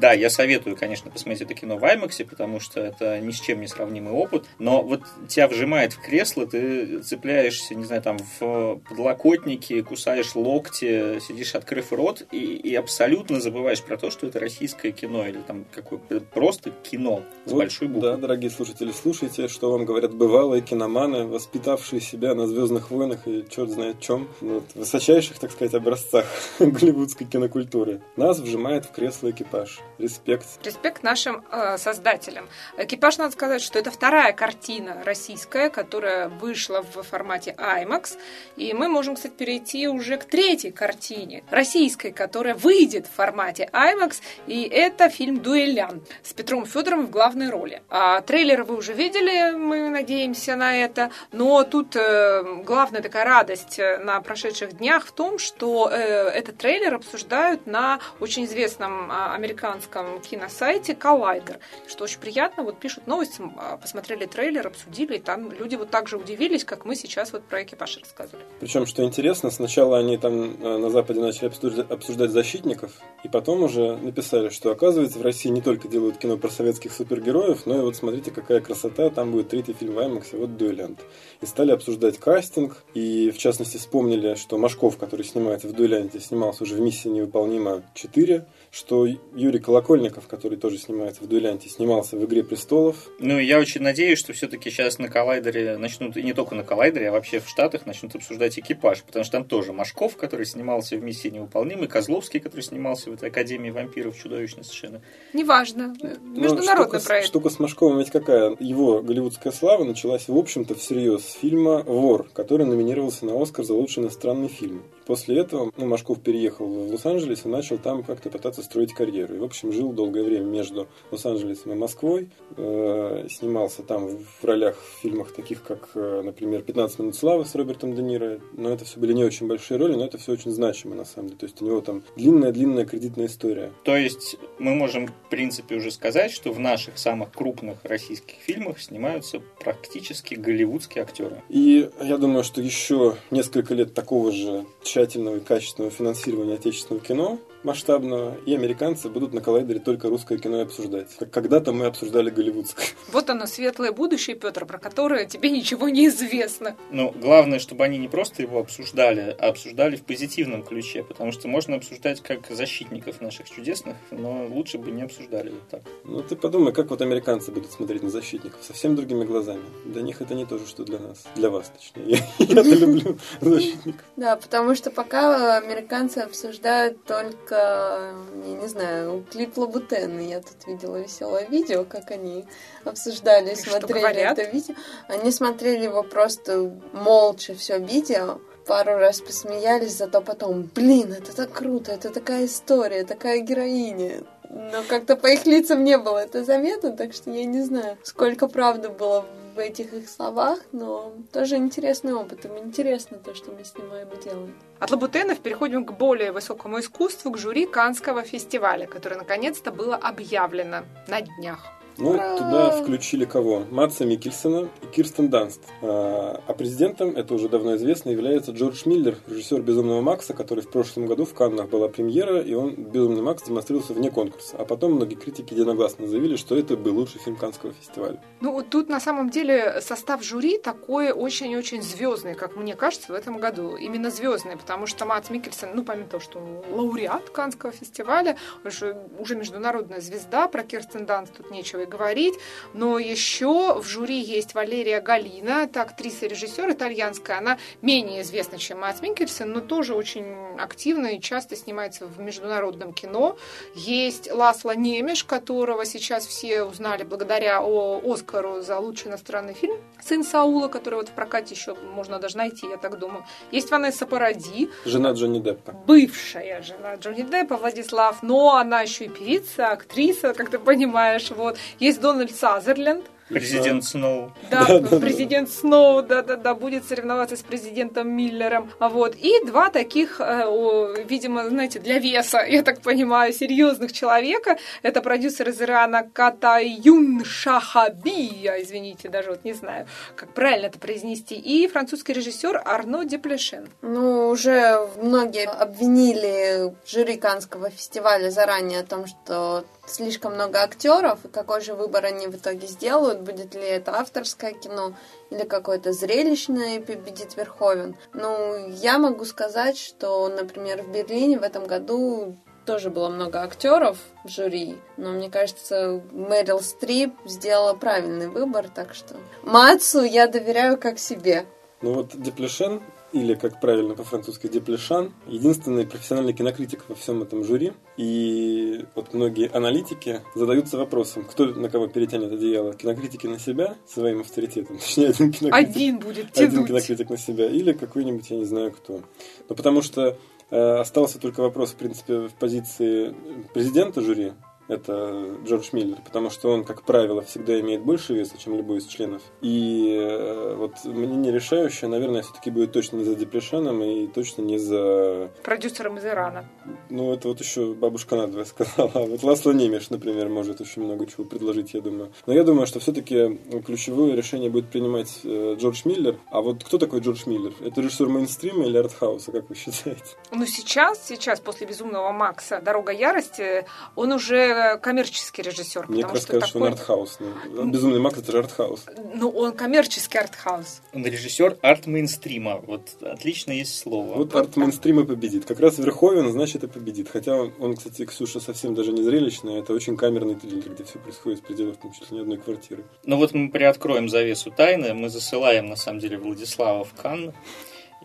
да, 0.00 0.12
я 0.12 0.30
советую, 0.30 0.76
конечно, 0.76 1.10
посмотреть 1.10 1.42
это 1.42 1.54
кино 1.54 1.76
в 1.76 1.84
IMAX, 1.84 2.24
потому 2.24 2.60
что 2.60 2.80
это 2.80 3.18
ни 3.20 3.30
с 3.30 3.40
чем 3.40 3.60
не 3.60 3.68
сравнимый 3.68 4.12
опыт, 4.12 4.46
но 4.58 4.82
вот 4.82 5.02
тебя 5.28 5.48
вжимает 5.48 5.92
в 5.92 6.00
кресло, 6.00 6.46
ты 6.46 7.00
цепляешься, 7.02 7.74
не 7.74 7.84
знаю, 7.84 8.02
там 8.02 8.18
в 8.38 8.76
подлокотники, 8.88 9.80
кусаешь 9.82 10.34
локти, 10.34 11.20
сидишь 11.20 11.54
открыв 11.54 11.92
рот 11.92 12.22
и, 12.32 12.38
и 12.38 12.74
абсолютно 12.74 13.23
абсолютно 13.24 13.40
забываешь 13.40 13.82
про 13.82 13.96
то, 13.96 14.10
что 14.10 14.26
это 14.26 14.38
российское 14.38 14.92
кино 14.92 15.26
или 15.26 15.38
там 15.38 15.64
какое 15.72 15.98
просто 16.20 16.70
кино 16.70 17.22
с 17.46 17.50
вот, 17.50 17.58
большой 17.58 17.88
буквы. 17.88 18.10
Да, 18.10 18.16
дорогие 18.16 18.50
слушатели, 18.50 18.92
слушайте, 18.92 19.48
что 19.48 19.70
вам 19.72 19.84
говорят 19.84 20.14
бывалые 20.14 20.60
киноманы, 20.62 21.26
воспитавшие 21.26 22.00
себя 22.00 22.34
на 22.34 22.46
«Звездных 22.46 22.90
войнах» 22.90 23.26
и 23.26 23.44
черт 23.48 23.70
знает 23.70 24.00
чем, 24.00 24.28
вот, 24.40 24.64
высочайших, 24.74 25.38
так 25.38 25.50
сказать, 25.50 25.74
образцах 25.74 26.26
голливудской 26.58 27.26
кинокультуры. 27.26 28.02
Нас 28.16 28.38
вжимает 28.38 28.84
в 28.84 28.92
кресло 28.92 29.30
экипаж. 29.30 29.80
Респект. 29.98 30.46
Респект 30.64 31.02
нашим 31.02 31.42
э, 31.50 31.78
создателям. 31.78 32.46
Экипаж, 32.76 33.18
надо 33.18 33.32
сказать, 33.32 33.62
что 33.62 33.78
это 33.78 33.90
вторая 33.90 34.32
картина 34.32 35.02
российская, 35.04 35.70
которая 35.70 36.28
вышла 36.28 36.82
в 36.82 37.02
формате 37.02 37.54
IMAX. 37.58 38.18
И 38.56 38.74
мы 38.74 38.88
можем, 38.88 39.14
кстати, 39.14 39.32
перейти 39.32 39.88
уже 39.88 40.16
к 40.18 40.24
третьей 40.24 40.72
картине, 40.72 41.42
российской, 41.50 42.10
которая 42.10 42.54
выйдет 42.54 43.06
формате 43.14 43.68
IMAX, 43.72 44.20
и 44.46 44.62
это 44.62 45.08
фильм 45.08 45.40
«Дуэлянт» 45.40 46.02
с 46.22 46.32
Петром 46.32 46.66
Федоровым 46.66 47.06
в 47.06 47.10
главной 47.10 47.50
роли. 47.50 47.82
А, 47.88 48.20
трейлер 48.20 48.64
вы 48.64 48.76
уже 48.76 48.92
видели, 48.92 49.56
мы 49.56 49.88
надеемся 49.88 50.56
на 50.56 50.76
это, 50.76 51.10
но 51.32 51.64
тут 51.64 51.96
э, 51.96 52.62
главная 52.64 53.02
такая 53.02 53.24
радость 53.24 53.78
э, 53.78 53.98
на 53.98 54.20
прошедших 54.20 54.78
днях 54.78 55.06
в 55.06 55.12
том, 55.12 55.38
что 55.38 55.88
э, 55.90 55.96
этот 55.96 56.58
трейлер 56.58 56.94
обсуждают 56.94 57.66
на 57.66 58.00
очень 58.20 58.44
известном 58.44 59.10
э, 59.10 59.14
американском 59.34 60.20
киносайте 60.20 60.92
Collider, 60.92 61.58
что 61.86 62.04
очень 62.04 62.20
приятно, 62.20 62.62
вот 62.62 62.78
пишут 62.78 63.06
новости, 63.06 63.42
а, 63.56 63.76
посмотрели 63.76 64.26
трейлер, 64.26 64.66
обсудили, 64.66 65.16
и 65.16 65.20
там 65.20 65.52
люди 65.52 65.76
вот 65.76 65.90
так 65.90 66.08
же 66.08 66.16
удивились, 66.16 66.64
как 66.64 66.84
мы 66.84 66.96
сейчас 66.96 67.32
вот 67.32 67.44
про 67.44 67.62
экипаж 67.62 67.98
рассказывали. 67.98 68.44
Причем, 68.60 68.86
что 68.86 69.02
интересно, 69.04 69.50
сначала 69.50 69.98
они 69.98 70.18
там 70.18 70.56
э, 70.62 70.78
на 70.78 70.90
Западе 70.90 71.20
начали 71.20 71.46
обсуждать 71.92 72.30
защитников, 72.30 72.92
и 73.24 73.28
потом 73.28 73.62
уже 73.62 73.96
написали, 73.96 74.50
что 74.50 74.70
оказывается 74.70 75.18
в 75.18 75.22
России 75.22 75.48
не 75.48 75.62
только 75.62 75.88
делают 75.88 76.18
кино 76.18 76.36
про 76.36 76.50
советских 76.50 76.92
супергероев, 76.92 77.64
но 77.64 77.78
и 77.78 77.80
вот 77.80 77.96
смотрите, 77.96 78.30
какая 78.30 78.60
красота, 78.60 79.08
там 79.08 79.32
будет 79.32 79.48
третий 79.48 79.72
фильм 79.72 79.94
в 79.94 79.98
IMAX, 79.98 80.38
вот 80.38 80.58
«Дуэлянт». 80.58 81.00
И 81.40 81.46
стали 81.46 81.72
обсуждать 81.72 82.18
кастинг, 82.18 82.84
и 82.92 83.30
в 83.30 83.38
частности 83.38 83.78
вспомнили, 83.78 84.34
что 84.34 84.58
Машков, 84.58 84.98
который 84.98 85.24
снимается 85.24 85.68
в 85.68 85.72
«Дуэлянте», 85.72 86.20
снимался 86.20 86.64
уже 86.64 86.74
в 86.74 86.80
«Миссии 86.80 87.08
невыполнима 87.08 87.82
4», 87.94 88.44
что 88.74 89.06
Юрий 89.06 89.60
Колокольников, 89.60 90.26
который 90.26 90.58
тоже 90.58 90.78
снимается 90.78 91.22
в 91.22 91.28
«Дуэлянте», 91.28 91.68
снимался 91.68 92.16
в 92.16 92.24
«Игре 92.24 92.42
престолов». 92.42 93.08
Ну, 93.20 93.38
я 93.38 93.60
очень 93.60 93.82
надеюсь, 93.82 94.18
что 94.18 94.32
все-таки 94.32 94.68
сейчас 94.68 94.98
на 94.98 95.08
коллайдере 95.08 95.76
начнут, 95.78 96.16
и 96.16 96.22
не 96.24 96.32
только 96.32 96.56
на 96.56 96.64
коллайдере, 96.64 97.10
а 97.10 97.12
вообще 97.12 97.38
в 97.38 97.48
Штатах 97.48 97.86
начнут 97.86 98.16
обсуждать 98.16 98.58
экипаж, 98.58 99.04
потому 99.04 99.24
что 99.24 99.32
там 99.32 99.44
тоже 99.44 99.72
Машков, 99.72 100.16
который 100.16 100.44
снимался 100.44 100.96
в 100.96 101.04
«Миссии 101.04 101.28
невыполнимой», 101.28 101.86
Козловский, 101.86 102.40
который 102.40 102.62
снимался 102.62 103.10
в 103.10 103.14
этой 103.14 103.28
Академии 103.28 103.70
вампиров, 103.70 104.18
чудовищно 104.18 104.64
совершенно. 104.64 105.02
Неважно, 105.32 105.94
ну, 106.00 106.40
международный 106.40 106.98
штука, 106.98 107.06
проект. 107.06 107.26
Штука 107.28 107.50
с 107.50 107.60
Машковым 107.60 107.98
ведь 107.98 108.10
какая? 108.10 108.56
Его 108.58 109.02
голливудская 109.02 109.52
слава 109.52 109.84
началась, 109.84 110.26
в 110.26 110.36
общем-то, 110.36 110.74
всерьез 110.74 111.24
с 111.24 111.32
фильма 111.34 111.84
«Вор», 111.84 112.28
который 112.32 112.66
номинировался 112.66 113.24
на 113.24 113.40
Оскар 113.40 113.64
за 113.64 113.74
лучший 113.74 114.02
иностранный 114.02 114.48
фильм. 114.48 114.82
После 115.06 115.38
этого 115.38 115.70
ну, 115.76 115.86
Машков 115.86 116.20
переехал 116.20 116.66
в 116.66 116.92
Лос-Анджелес 116.92 117.44
и 117.44 117.48
начал 117.48 117.78
там 117.78 118.02
как-то 118.02 118.30
пытаться 118.30 118.62
строить 118.62 118.94
карьеру. 118.94 119.34
И, 119.34 119.38
в 119.38 119.44
общем, 119.44 119.72
жил 119.72 119.92
долгое 119.92 120.24
время 120.24 120.46
между 120.46 120.88
Лос-Анджелесом 121.10 121.72
и 121.72 121.74
Москвой. 121.74 122.30
Э, 122.56 123.26
снимался 123.30 123.82
там 123.82 124.18
в 124.18 124.44
ролях 124.44 124.76
в 124.76 125.02
фильмах 125.02 125.32
таких, 125.32 125.62
как, 125.62 125.90
э, 125.94 126.22
например, 126.24 126.62
«15 126.62 127.02
минут 127.02 127.16
славы» 127.16 127.44
с 127.44 127.54
Робертом 127.54 127.94
Де 127.94 128.02
Ниро. 128.02 128.40
Но 128.52 128.70
это 128.70 128.84
все 128.84 128.98
были 128.98 129.12
не 129.12 129.24
очень 129.24 129.46
большие 129.46 129.78
роли, 129.78 129.94
но 129.94 130.04
это 130.04 130.18
все 130.18 130.32
очень 130.32 130.50
значимо, 130.50 130.94
на 130.94 131.04
самом 131.04 131.28
деле. 131.28 131.38
То 131.40 131.46
есть 131.46 131.60
у 131.60 131.66
него 131.66 131.80
там 131.80 132.02
длинная-длинная 132.16 132.86
кредитная 132.86 133.26
история. 133.26 133.72
То 133.84 133.96
есть 133.96 134.36
мы 134.58 134.74
можем, 134.74 135.08
в 135.08 135.30
принципе, 135.30 135.76
уже 135.76 135.90
сказать, 135.90 136.30
что 136.30 136.52
в 136.52 136.58
наших 136.58 136.98
самых 136.98 137.32
крупных 137.32 137.78
российских 137.84 138.36
фильмах 138.36 138.80
снимаются 138.80 139.40
практически 139.60 140.34
голливудские 140.34 141.02
актеры. 141.02 141.42
И 141.48 141.90
я 142.02 142.18
думаю, 142.18 142.44
что 142.44 142.60
еще 142.60 143.16
несколько 143.30 143.74
лет 143.74 143.94
такого 143.94 144.32
же 144.32 144.64
тщательного 144.94 145.36
и 145.38 145.40
качественного 145.40 145.90
финансирования 145.90 146.54
отечественного 146.54 147.04
кино 147.04 147.38
масштабного, 147.64 148.36
и 148.46 148.54
американцы 148.54 149.08
будут 149.08 149.32
на 149.32 149.40
коллайдере 149.40 149.80
только 149.80 150.08
русское 150.08 150.38
кино 150.38 150.60
обсуждать. 150.60 151.08
Как 151.18 151.44
когда-то 151.44 151.72
мы 151.72 151.84
обсуждали 151.84 152.30
голливудское. 152.30 152.86
Вот 153.12 153.30
оно, 153.30 153.46
светлое 153.46 153.92
будущее, 153.92 154.34
Петр, 154.34 154.64
про 154.64 154.78
которое 154.78 155.26
тебе 155.26 155.50
ничего 155.50 155.88
не 155.88 156.06
известно. 156.08 156.74
Ну, 156.90 157.12
главное, 157.12 157.58
чтобы 157.58 157.84
они 157.84 157.98
не 157.98 158.08
просто 158.08 158.42
его 158.42 158.58
обсуждали, 158.58 159.36
а 159.38 159.48
обсуждали 159.48 159.96
в 159.96 160.02
позитивном 160.02 160.62
ключе, 160.62 161.04
потому 161.04 161.32
что 161.32 161.48
можно 161.48 161.76
обсуждать 161.76 162.22
как 162.22 162.50
защитников 162.50 163.20
наших 163.20 163.50
чудесных, 163.50 163.96
но 164.10 164.46
лучше 164.46 164.78
бы 164.78 164.90
не 164.90 165.02
обсуждали 165.02 165.50
вот 165.50 165.68
так. 165.68 165.82
Ну, 166.04 166.22
ты 166.22 166.34
подумай, 166.34 166.72
как 166.72 166.90
вот 166.90 167.02
американцы 167.02 167.52
будут 167.52 167.70
смотреть 167.70 168.02
на 168.02 168.10
защитников 168.10 168.60
совсем 168.62 168.96
другими 168.96 169.24
глазами. 169.24 169.64
Для 169.84 170.02
них 170.02 170.22
это 170.22 170.34
не 170.34 170.46
то 170.46 170.58
же, 170.58 170.66
что 170.66 170.84
для 170.84 170.98
нас. 170.98 171.24
Для 171.36 171.50
вас, 171.50 171.70
точнее. 171.70 172.20
Я 172.38 172.62
люблю 172.62 173.18
защитников. 173.40 174.04
Да, 174.16 174.36
потому 174.36 174.74
что 174.74 174.90
пока 174.90 175.58
американцы 175.58 176.18
обсуждают 176.18 177.04
только, 177.04 177.53
я 177.54 178.54
не 178.54 178.68
знаю, 178.68 179.24
клип 179.30 179.56
Лабутены. 179.56 180.28
Я 180.28 180.40
тут 180.40 180.66
видела 180.66 180.96
веселое 180.96 181.46
видео, 181.46 181.84
как 181.84 182.10
они 182.10 182.44
обсуждали 182.84 183.52
и 183.52 183.56
смотрели 183.56 184.20
это 184.20 184.42
видео. 184.42 184.74
Они 185.08 185.30
смотрели 185.30 185.84
его 185.84 186.02
просто 186.02 186.70
молча 186.92 187.54
все 187.54 187.78
видео 187.78 188.40
пару 188.66 188.96
раз 188.96 189.20
посмеялись, 189.20 189.98
зато 189.98 190.20
потом, 190.20 190.70
блин, 190.74 191.12
это 191.12 191.34
так 191.34 191.52
круто, 191.52 191.92
это 191.92 192.10
такая 192.10 192.46
история, 192.46 193.04
такая 193.04 193.40
героиня. 193.40 194.22
Но 194.48 194.82
как-то 194.88 195.16
по 195.16 195.26
их 195.26 195.46
лицам 195.46 195.84
не 195.84 195.98
было 195.98 196.18
это 196.18 196.44
заметно, 196.44 196.92
так 196.92 197.12
что 197.12 197.30
я 197.30 197.44
не 197.44 197.62
знаю, 197.62 197.98
сколько 198.02 198.46
правды 198.46 198.88
было 198.88 199.22
в 199.22 199.43
этих 199.58 199.92
их 199.92 200.08
словах, 200.08 200.58
но 200.72 201.12
тоже 201.32 201.56
интересный 201.56 202.14
опыт. 202.14 202.44
Им 202.44 202.58
интересно 202.58 203.18
то, 203.18 203.34
что 203.34 203.52
мы 203.52 203.64
снимаем 203.64 204.08
и 204.08 204.22
делаем. 204.22 204.54
От 204.80 204.90
Лабутенов 204.90 205.40
переходим 205.40 205.84
к 205.84 205.92
более 205.92 206.32
высокому 206.32 206.80
искусству, 206.80 207.30
к 207.30 207.38
жюри 207.38 207.66
Канского 207.66 208.22
фестиваля, 208.22 208.86
которое 208.86 209.16
наконец-то 209.16 209.70
было 209.70 209.96
объявлено 209.96 210.84
на 211.08 211.20
днях. 211.20 211.60
Ну, 211.96 212.10
Ура! 212.10 212.36
туда 212.36 212.70
включили 212.70 213.24
кого? 213.24 213.64
Матса 213.70 214.04
Микельсона 214.04 214.68
и 214.82 214.86
Кирстен 214.86 215.28
Данст. 215.28 215.60
А, 215.80 216.42
а 216.46 216.52
президентом, 216.52 217.10
это 217.10 217.34
уже 217.34 217.48
давно 217.48 217.76
известно, 217.76 218.10
является 218.10 218.50
Джордж 218.50 218.82
Миллер, 218.84 219.16
режиссер 219.28 219.62
«Безумного 219.62 220.00
Макса», 220.00 220.34
который 220.34 220.60
в 220.60 220.70
прошлом 220.70 221.06
году 221.06 221.24
в 221.24 221.34
Каннах 221.34 221.68
была 221.68 221.88
премьера, 221.88 222.40
и 222.40 222.54
он 222.54 222.74
«Безумный 222.74 223.22
Макс» 223.22 223.44
демонстрировался 223.44 223.94
вне 223.94 224.10
конкурса. 224.10 224.56
А 224.58 224.64
потом 224.64 224.94
многие 224.94 225.14
критики 225.14 225.54
единогласно 225.54 226.08
заявили, 226.08 226.36
что 226.36 226.56
это 226.56 226.76
был 226.76 226.96
лучший 226.96 227.20
фильм 227.20 227.36
Каннского 227.36 227.72
фестиваля. 227.72 228.20
Ну, 228.40 228.52
вот 228.52 228.70
тут 228.70 228.88
на 228.88 228.98
самом 228.98 229.30
деле 229.30 229.80
состав 229.80 230.24
жюри 230.24 230.58
такой 230.58 231.12
очень-очень 231.12 231.82
звездный, 231.82 232.34
как 232.34 232.56
мне 232.56 232.74
кажется, 232.74 233.12
в 233.12 233.14
этом 233.14 233.38
году. 233.38 233.76
Именно 233.76 234.10
звездный, 234.10 234.56
потому 234.56 234.86
что 234.86 235.06
Матс 235.06 235.30
Микельсон, 235.30 235.70
ну, 235.74 235.84
помимо 235.84 236.08
того, 236.08 236.20
что 236.20 236.38
он 236.40 236.76
лауреат 236.76 237.30
Каннского 237.30 237.70
фестиваля, 237.70 238.36
уже, 238.64 238.96
уже 239.18 239.36
международная 239.36 240.00
звезда, 240.00 240.48
про 240.48 240.64
Кирстен 240.64 241.06
Данст 241.06 241.34
тут 241.34 241.50
нечего 241.50 241.83
и 241.84 241.86
говорить. 241.86 242.34
Но 242.72 242.98
еще 242.98 243.80
в 243.80 243.86
жюри 243.86 244.20
есть 244.20 244.54
Валерия 244.54 245.00
Галина, 245.00 245.64
это 245.64 245.82
актриса 245.82 246.26
и 246.26 246.28
режиссер 246.28 246.70
итальянская. 246.72 247.38
Она 247.38 247.58
менее 247.82 248.22
известна, 248.22 248.58
чем 248.58 248.80
Мац 248.80 249.00
Микельсон, 249.00 249.52
но 249.52 249.60
тоже 249.60 249.94
очень 249.94 250.56
активно 250.58 251.08
и 251.08 251.20
часто 251.20 251.56
снимается 251.56 252.06
в 252.06 252.18
международном 252.20 252.92
кино. 252.92 253.36
Есть 253.74 254.30
Ласло 254.32 254.74
Немеш, 254.74 255.24
которого 255.24 255.84
сейчас 255.84 256.26
все 256.26 256.64
узнали 256.64 257.04
благодаря 257.04 257.60
Оскару 257.60 258.62
за 258.62 258.78
лучший 258.78 259.08
иностранный 259.08 259.54
фильм 259.54 259.76
«Сын 260.02 260.24
Саула», 260.24 260.68
который 260.68 260.96
вот 260.96 261.08
в 261.08 261.12
прокате 261.12 261.54
еще 261.54 261.74
можно 261.74 262.18
даже 262.18 262.36
найти, 262.36 262.66
я 262.66 262.76
так 262.76 262.98
думаю. 262.98 263.24
Есть 263.50 263.70
Ванесса 263.70 264.06
Паради. 264.06 264.70
Жена 264.84 265.12
Джонни 265.12 265.40
Деппа. 265.40 265.72
Бывшая 265.72 266.62
жена 266.62 266.94
Джонни 266.96 267.22
Деппа, 267.22 267.56
Владислав. 267.56 268.22
Но 268.22 268.56
она 268.56 268.80
еще 268.82 269.04
и 269.04 269.08
певица, 269.08 269.68
актриса, 269.68 270.34
как 270.34 270.50
ты 270.50 270.58
понимаешь. 270.58 271.30
Вот. 271.30 271.58
Есть 271.78 272.00
Дональд 272.00 272.34
Сазерленд, 272.34 273.04
Президент 273.28 273.84
Сноу. 273.84 274.32
Да, 274.50 274.66
президент 275.00 275.50
Сноу, 275.50 276.02
да-да-да, 276.02 276.54
будет 276.54 276.84
соревноваться 276.84 277.36
с 277.36 277.42
президентом 277.42 278.08
Миллером. 278.10 278.70
А 278.78 278.90
вот. 278.90 279.16
И 279.16 279.44
два 279.46 279.70
таких, 279.70 280.20
э, 280.20 281.04
видимо, 281.08 281.48
знаете, 281.48 281.78
для 281.78 281.98
веса, 281.98 282.44
я 282.46 282.62
так 282.62 282.82
понимаю, 282.82 283.32
серьезных 283.32 283.92
человека. 283.92 284.58
Это 284.82 285.00
продюсер 285.00 285.48
из 285.48 285.60
Ирана 285.62 286.02
Катаюн 286.12 287.24
Шахабия, 287.24 288.62
извините, 288.62 289.08
даже 289.08 289.30
вот 289.30 289.44
не 289.44 289.54
знаю, 289.54 289.86
как 290.16 290.34
правильно 290.34 290.66
это 290.66 290.78
произнести, 290.78 291.34
и 291.34 291.66
французский 291.66 292.12
режиссер 292.12 292.60
Арно 292.64 293.06
Деплешен. 293.06 293.68
Ну, 293.80 294.28
уже 294.28 294.86
многие 295.00 295.48
обвинили 295.48 296.74
жюри 296.86 297.16
Канского 297.16 297.70
фестиваля 297.70 298.30
заранее 298.30 298.80
о 298.80 298.84
том, 298.84 299.06
что 299.06 299.64
слишком 299.86 300.34
много 300.34 300.62
актеров, 300.62 301.24
и 301.24 301.28
какой 301.28 301.60
же 301.60 301.74
выбор 301.74 302.04
они 302.04 302.26
в 302.26 302.36
итоге 302.36 302.66
сделают, 302.66 303.20
будет 303.20 303.54
ли 303.54 303.62
это 303.62 303.98
авторское 303.98 304.52
кино 304.52 304.94
или 305.30 305.44
какое-то 305.44 305.92
зрелищное, 305.92 306.80
победит 306.80 307.36
Верховен. 307.36 307.96
Ну, 308.12 308.68
я 308.68 308.98
могу 308.98 309.24
сказать, 309.24 309.78
что, 309.78 310.28
например, 310.28 310.82
в 310.82 310.90
Берлине 310.90 311.38
в 311.38 311.42
этом 311.42 311.66
году 311.66 312.36
тоже 312.64 312.90
было 312.90 313.08
много 313.08 313.42
актеров 313.42 313.98
в 314.24 314.28
жюри, 314.28 314.78
но 314.96 315.10
мне 315.10 315.30
кажется, 315.30 316.02
Мэрил 316.12 316.60
Стрип 316.60 317.14
сделала 317.26 317.74
правильный 317.74 318.28
выбор, 318.28 318.68
так 318.68 318.94
что 318.94 319.16
Мацу 319.42 320.02
я 320.02 320.26
доверяю 320.26 320.78
как 320.78 320.98
себе. 320.98 321.46
Ну 321.82 321.92
вот 321.92 322.12
Деплешен 322.14 322.82
или, 323.14 323.34
как 323.34 323.60
правильно 323.60 323.94
по-французски, 323.94 324.48
Деплешан, 324.48 325.12
единственный 325.28 325.86
профессиональный 325.86 326.32
кинокритик 326.32 326.84
во 326.88 326.96
всем 326.96 327.22
этом 327.22 327.44
жюри. 327.44 327.72
И 327.96 328.84
вот 328.96 329.14
многие 329.14 329.48
аналитики 329.54 330.20
задаются 330.34 330.76
вопросом, 330.76 331.24
кто 331.24 331.46
на 331.46 331.68
кого 331.68 331.86
перетянет 331.86 332.32
одеяло. 332.32 332.74
Кинокритики 332.74 333.28
на 333.28 333.38
себя 333.38 333.76
своим 333.86 334.20
авторитетом. 334.22 334.78
Точнее, 334.80 335.10
один 335.10 335.30
кинокритик. 335.30 335.76
Один 335.76 335.98
будет 336.00 336.32
тянуть. 336.32 336.52
Один 336.52 336.66
кинокритик 336.66 337.10
на 337.10 337.16
себя. 337.16 337.46
Или 337.46 337.72
какой-нибудь, 337.72 338.28
я 338.30 338.36
не 338.36 338.44
знаю 338.44 338.72
кто. 338.72 339.00
Ну, 339.48 339.54
потому 339.54 339.80
что 339.80 340.18
э, 340.50 340.56
остался 340.56 341.20
только 341.20 341.40
вопрос, 341.40 341.70
в 341.70 341.76
принципе, 341.76 342.26
в 342.26 342.34
позиции 342.34 343.14
президента 343.54 344.00
жюри, 344.00 344.32
это 344.68 345.36
Джордж 345.44 345.68
Миллер, 345.72 345.98
потому 346.04 346.30
что 346.30 346.50
он, 346.50 346.64
как 346.64 346.82
правило, 346.82 347.22
всегда 347.22 347.58
имеет 347.60 347.82
больше 347.82 348.14
веса, 348.14 348.38
чем 348.38 348.56
любой 348.56 348.78
из 348.78 348.86
членов. 348.86 349.22
И 349.40 349.96
э, 349.98 350.54
вот 350.56 350.72
мнение 350.84 351.32
решающее, 351.32 351.88
наверное, 351.88 352.22
все-таки 352.22 352.50
будет 352.50 352.72
точно 352.72 352.96
не 352.96 353.04
за 353.04 353.14
Депрешаном 353.14 353.82
и 353.82 354.06
точно 354.06 354.42
не 354.42 354.58
за... 354.58 355.30
Продюсером 355.42 355.98
из 355.98 356.04
Ирана. 356.04 356.46
Ну, 356.90 357.12
это 357.12 357.28
вот 357.28 357.40
еще 357.40 357.74
бабушка 357.74 358.16
надвое 358.16 358.44
сказала. 358.44 358.90
Вот 359.06 359.22
Ласло 359.22 359.52
Немеш, 359.52 359.90
например, 359.90 360.28
может 360.28 360.60
очень 360.60 360.82
много 360.82 361.06
чего 361.06 361.24
предложить, 361.24 361.74
я 361.74 361.80
думаю. 361.80 362.12
Но 362.26 362.32
я 362.32 362.44
думаю, 362.44 362.66
что 362.66 362.80
все-таки 362.80 363.38
ключевое 363.66 364.14
решение 364.14 364.50
будет 364.50 364.70
принимать 364.70 365.20
э, 365.24 365.56
Джордж 365.58 365.82
Миллер. 365.84 366.18
А 366.30 366.40
вот 366.40 366.64
кто 366.64 366.78
такой 366.78 367.00
Джордж 367.00 367.24
Миллер? 367.26 367.52
Это 367.60 367.80
режиссер 367.80 368.08
мейнстрима 368.08 368.64
или 368.64 368.78
артхауса, 368.78 369.32
как 369.32 369.48
вы 369.48 369.56
считаете? 369.56 370.04
Ну, 370.30 370.46
сейчас, 370.46 371.06
сейчас, 371.06 371.40
после 371.40 371.66
«Безумного 371.66 372.12
Макса. 372.12 372.60
Дорога 372.64 372.92
ярости», 372.92 373.66
он 373.96 374.12
уже 374.12 374.53
коммерческий 374.80 375.42
режиссер. 375.42 375.86
Мне 375.88 376.02
кажется, 376.02 376.26
что, 376.26 376.32
такой... 376.32 376.48
что 376.48 376.58
он 376.58 376.66
артхаус. 376.68 377.18
Ну, 377.50 377.70
Безумный 377.70 378.00
Макс 378.00 378.18
это 378.18 378.32
же 378.32 378.38
артхаус. 378.38 378.86
Ну, 379.14 379.28
он 379.30 379.52
коммерческий 379.52 380.18
артхаус. 380.18 380.82
Он 380.92 381.04
режиссер 381.04 381.58
арт-мейнстрима. 381.62 382.62
Вот 382.66 383.02
отлично 383.02 383.52
есть 383.52 383.78
слово. 383.78 384.14
Вот, 384.14 384.34
арт-мейнстрима 384.34 385.04
победит. 385.04 385.44
Как 385.44 385.60
раз 385.60 385.78
Верховен, 385.78 386.30
значит, 386.32 386.64
и 386.64 386.66
победит. 386.66 387.08
Хотя 387.08 387.34
он, 387.36 387.76
кстати, 387.76 388.04
Ксюша, 388.04 388.40
совсем 388.40 388.74
даже 388.74 388.92
не 388.92 389.02
зрелищный. 389.02 389.58
Это 389.60 389.72
очень 389.72 389.96
камерный 389.96 390.34
триллер, 390.34 390.72
где 390.72 390.84
все 390.84 390.98
происходит 390.98 391.40
в 391.40 391.42
пределах 391.42 391.76
там, 391.76 391.92
чуть 391.92 392.10
ли 392.10 392.16
не 392.16 392.22
одной 392.22 392.38
квартиры. 392.38 392.84
Ну 393.04 393.16
вот 393.16 393.34
мы 393.34 393.50
приоткроем 393.50 394.08
завесу 394.08 394.50
тайны. 394.50 394.94
Мы 394.94 395.08
засылаем, 395.08 395.66
на 395.66 395.76
самом 395.76 396.00
деле, 396.00 396.18
Владислава 396.18 396.84
в 396.84 396.92
Канн. 396.94 397.32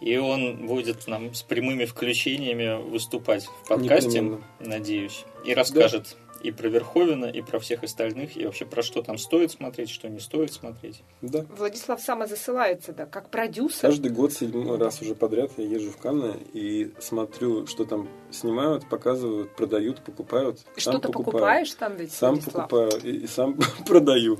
И 0.01 0.15
он 0.17 0.65
будет 0.65 1.07
нам 1.07 1.33
с 1.33 1.41
прямыми 1.41 1.85
включениями 1.85 2.81
выступать 2.89 3.45
в 3.45 3.67
подкасте, 3.67 4.21
Непременно. 4.21 4.43
надеюсь, 4.59 5.25
и 5.45 5.53
расскажет 5.53 6.15
да 6.23 6.28
и 6.41 6.51
про 6.51 6.67
Верховина, 6.67 7.25
и 7.25 7.41
про 7.41 7.59
всех 7.59 7.83
остальных, 7.83 8.37
и 8.37 8.45
вообще 8.45 8.65
про 8.65 8.81
что 8.81 9.01
там 9.01 9.17
стоит 9.17 9.51
смотреть, 9.51 9.89
что 9.89 10.09
не 10.09 10.19
стоит 10.19 10.53
смотреть. 10.53 11.03
Да. 11.21 11.45
Владислав 11.57 12.01
самозасылается, 12.01 12.93
да, 12.93 13.05
как 13.05 13.29
продюсер. 13.29 13.81
Каждый 13.81 14.11
год, 14.11 14.33
седьмой 14.33 14.77
раз 14.77 15.01
уже 15.01 15.15
подряд 15.15 15.51
я 15.57 15.65
езжу 15.65 15.91
в 15.91 15.97
Канны 15.97 16.35
и 16.53 16.91
смотрю, 16.99 17.67
что 17.67 17.85
там 17.85 18.07
снимают, 18.31 18.87
показывают, 18.89 19.55
продают, 19.55 20.01
покупают. 20.01 20.59
Что 20.77 20.99
ты 20.99 21.09
покупаешь 21.09 21.73
там 21.73 21.95
ведь, 21.95 22.11
Сам 22.13 22.35
Владислав? 22.35 22.69
покупаю 22.69 22.91
и, 23.03 23.17
и 23.17 23.27
сам 23.27 23.57
продаю. 23.87 24.39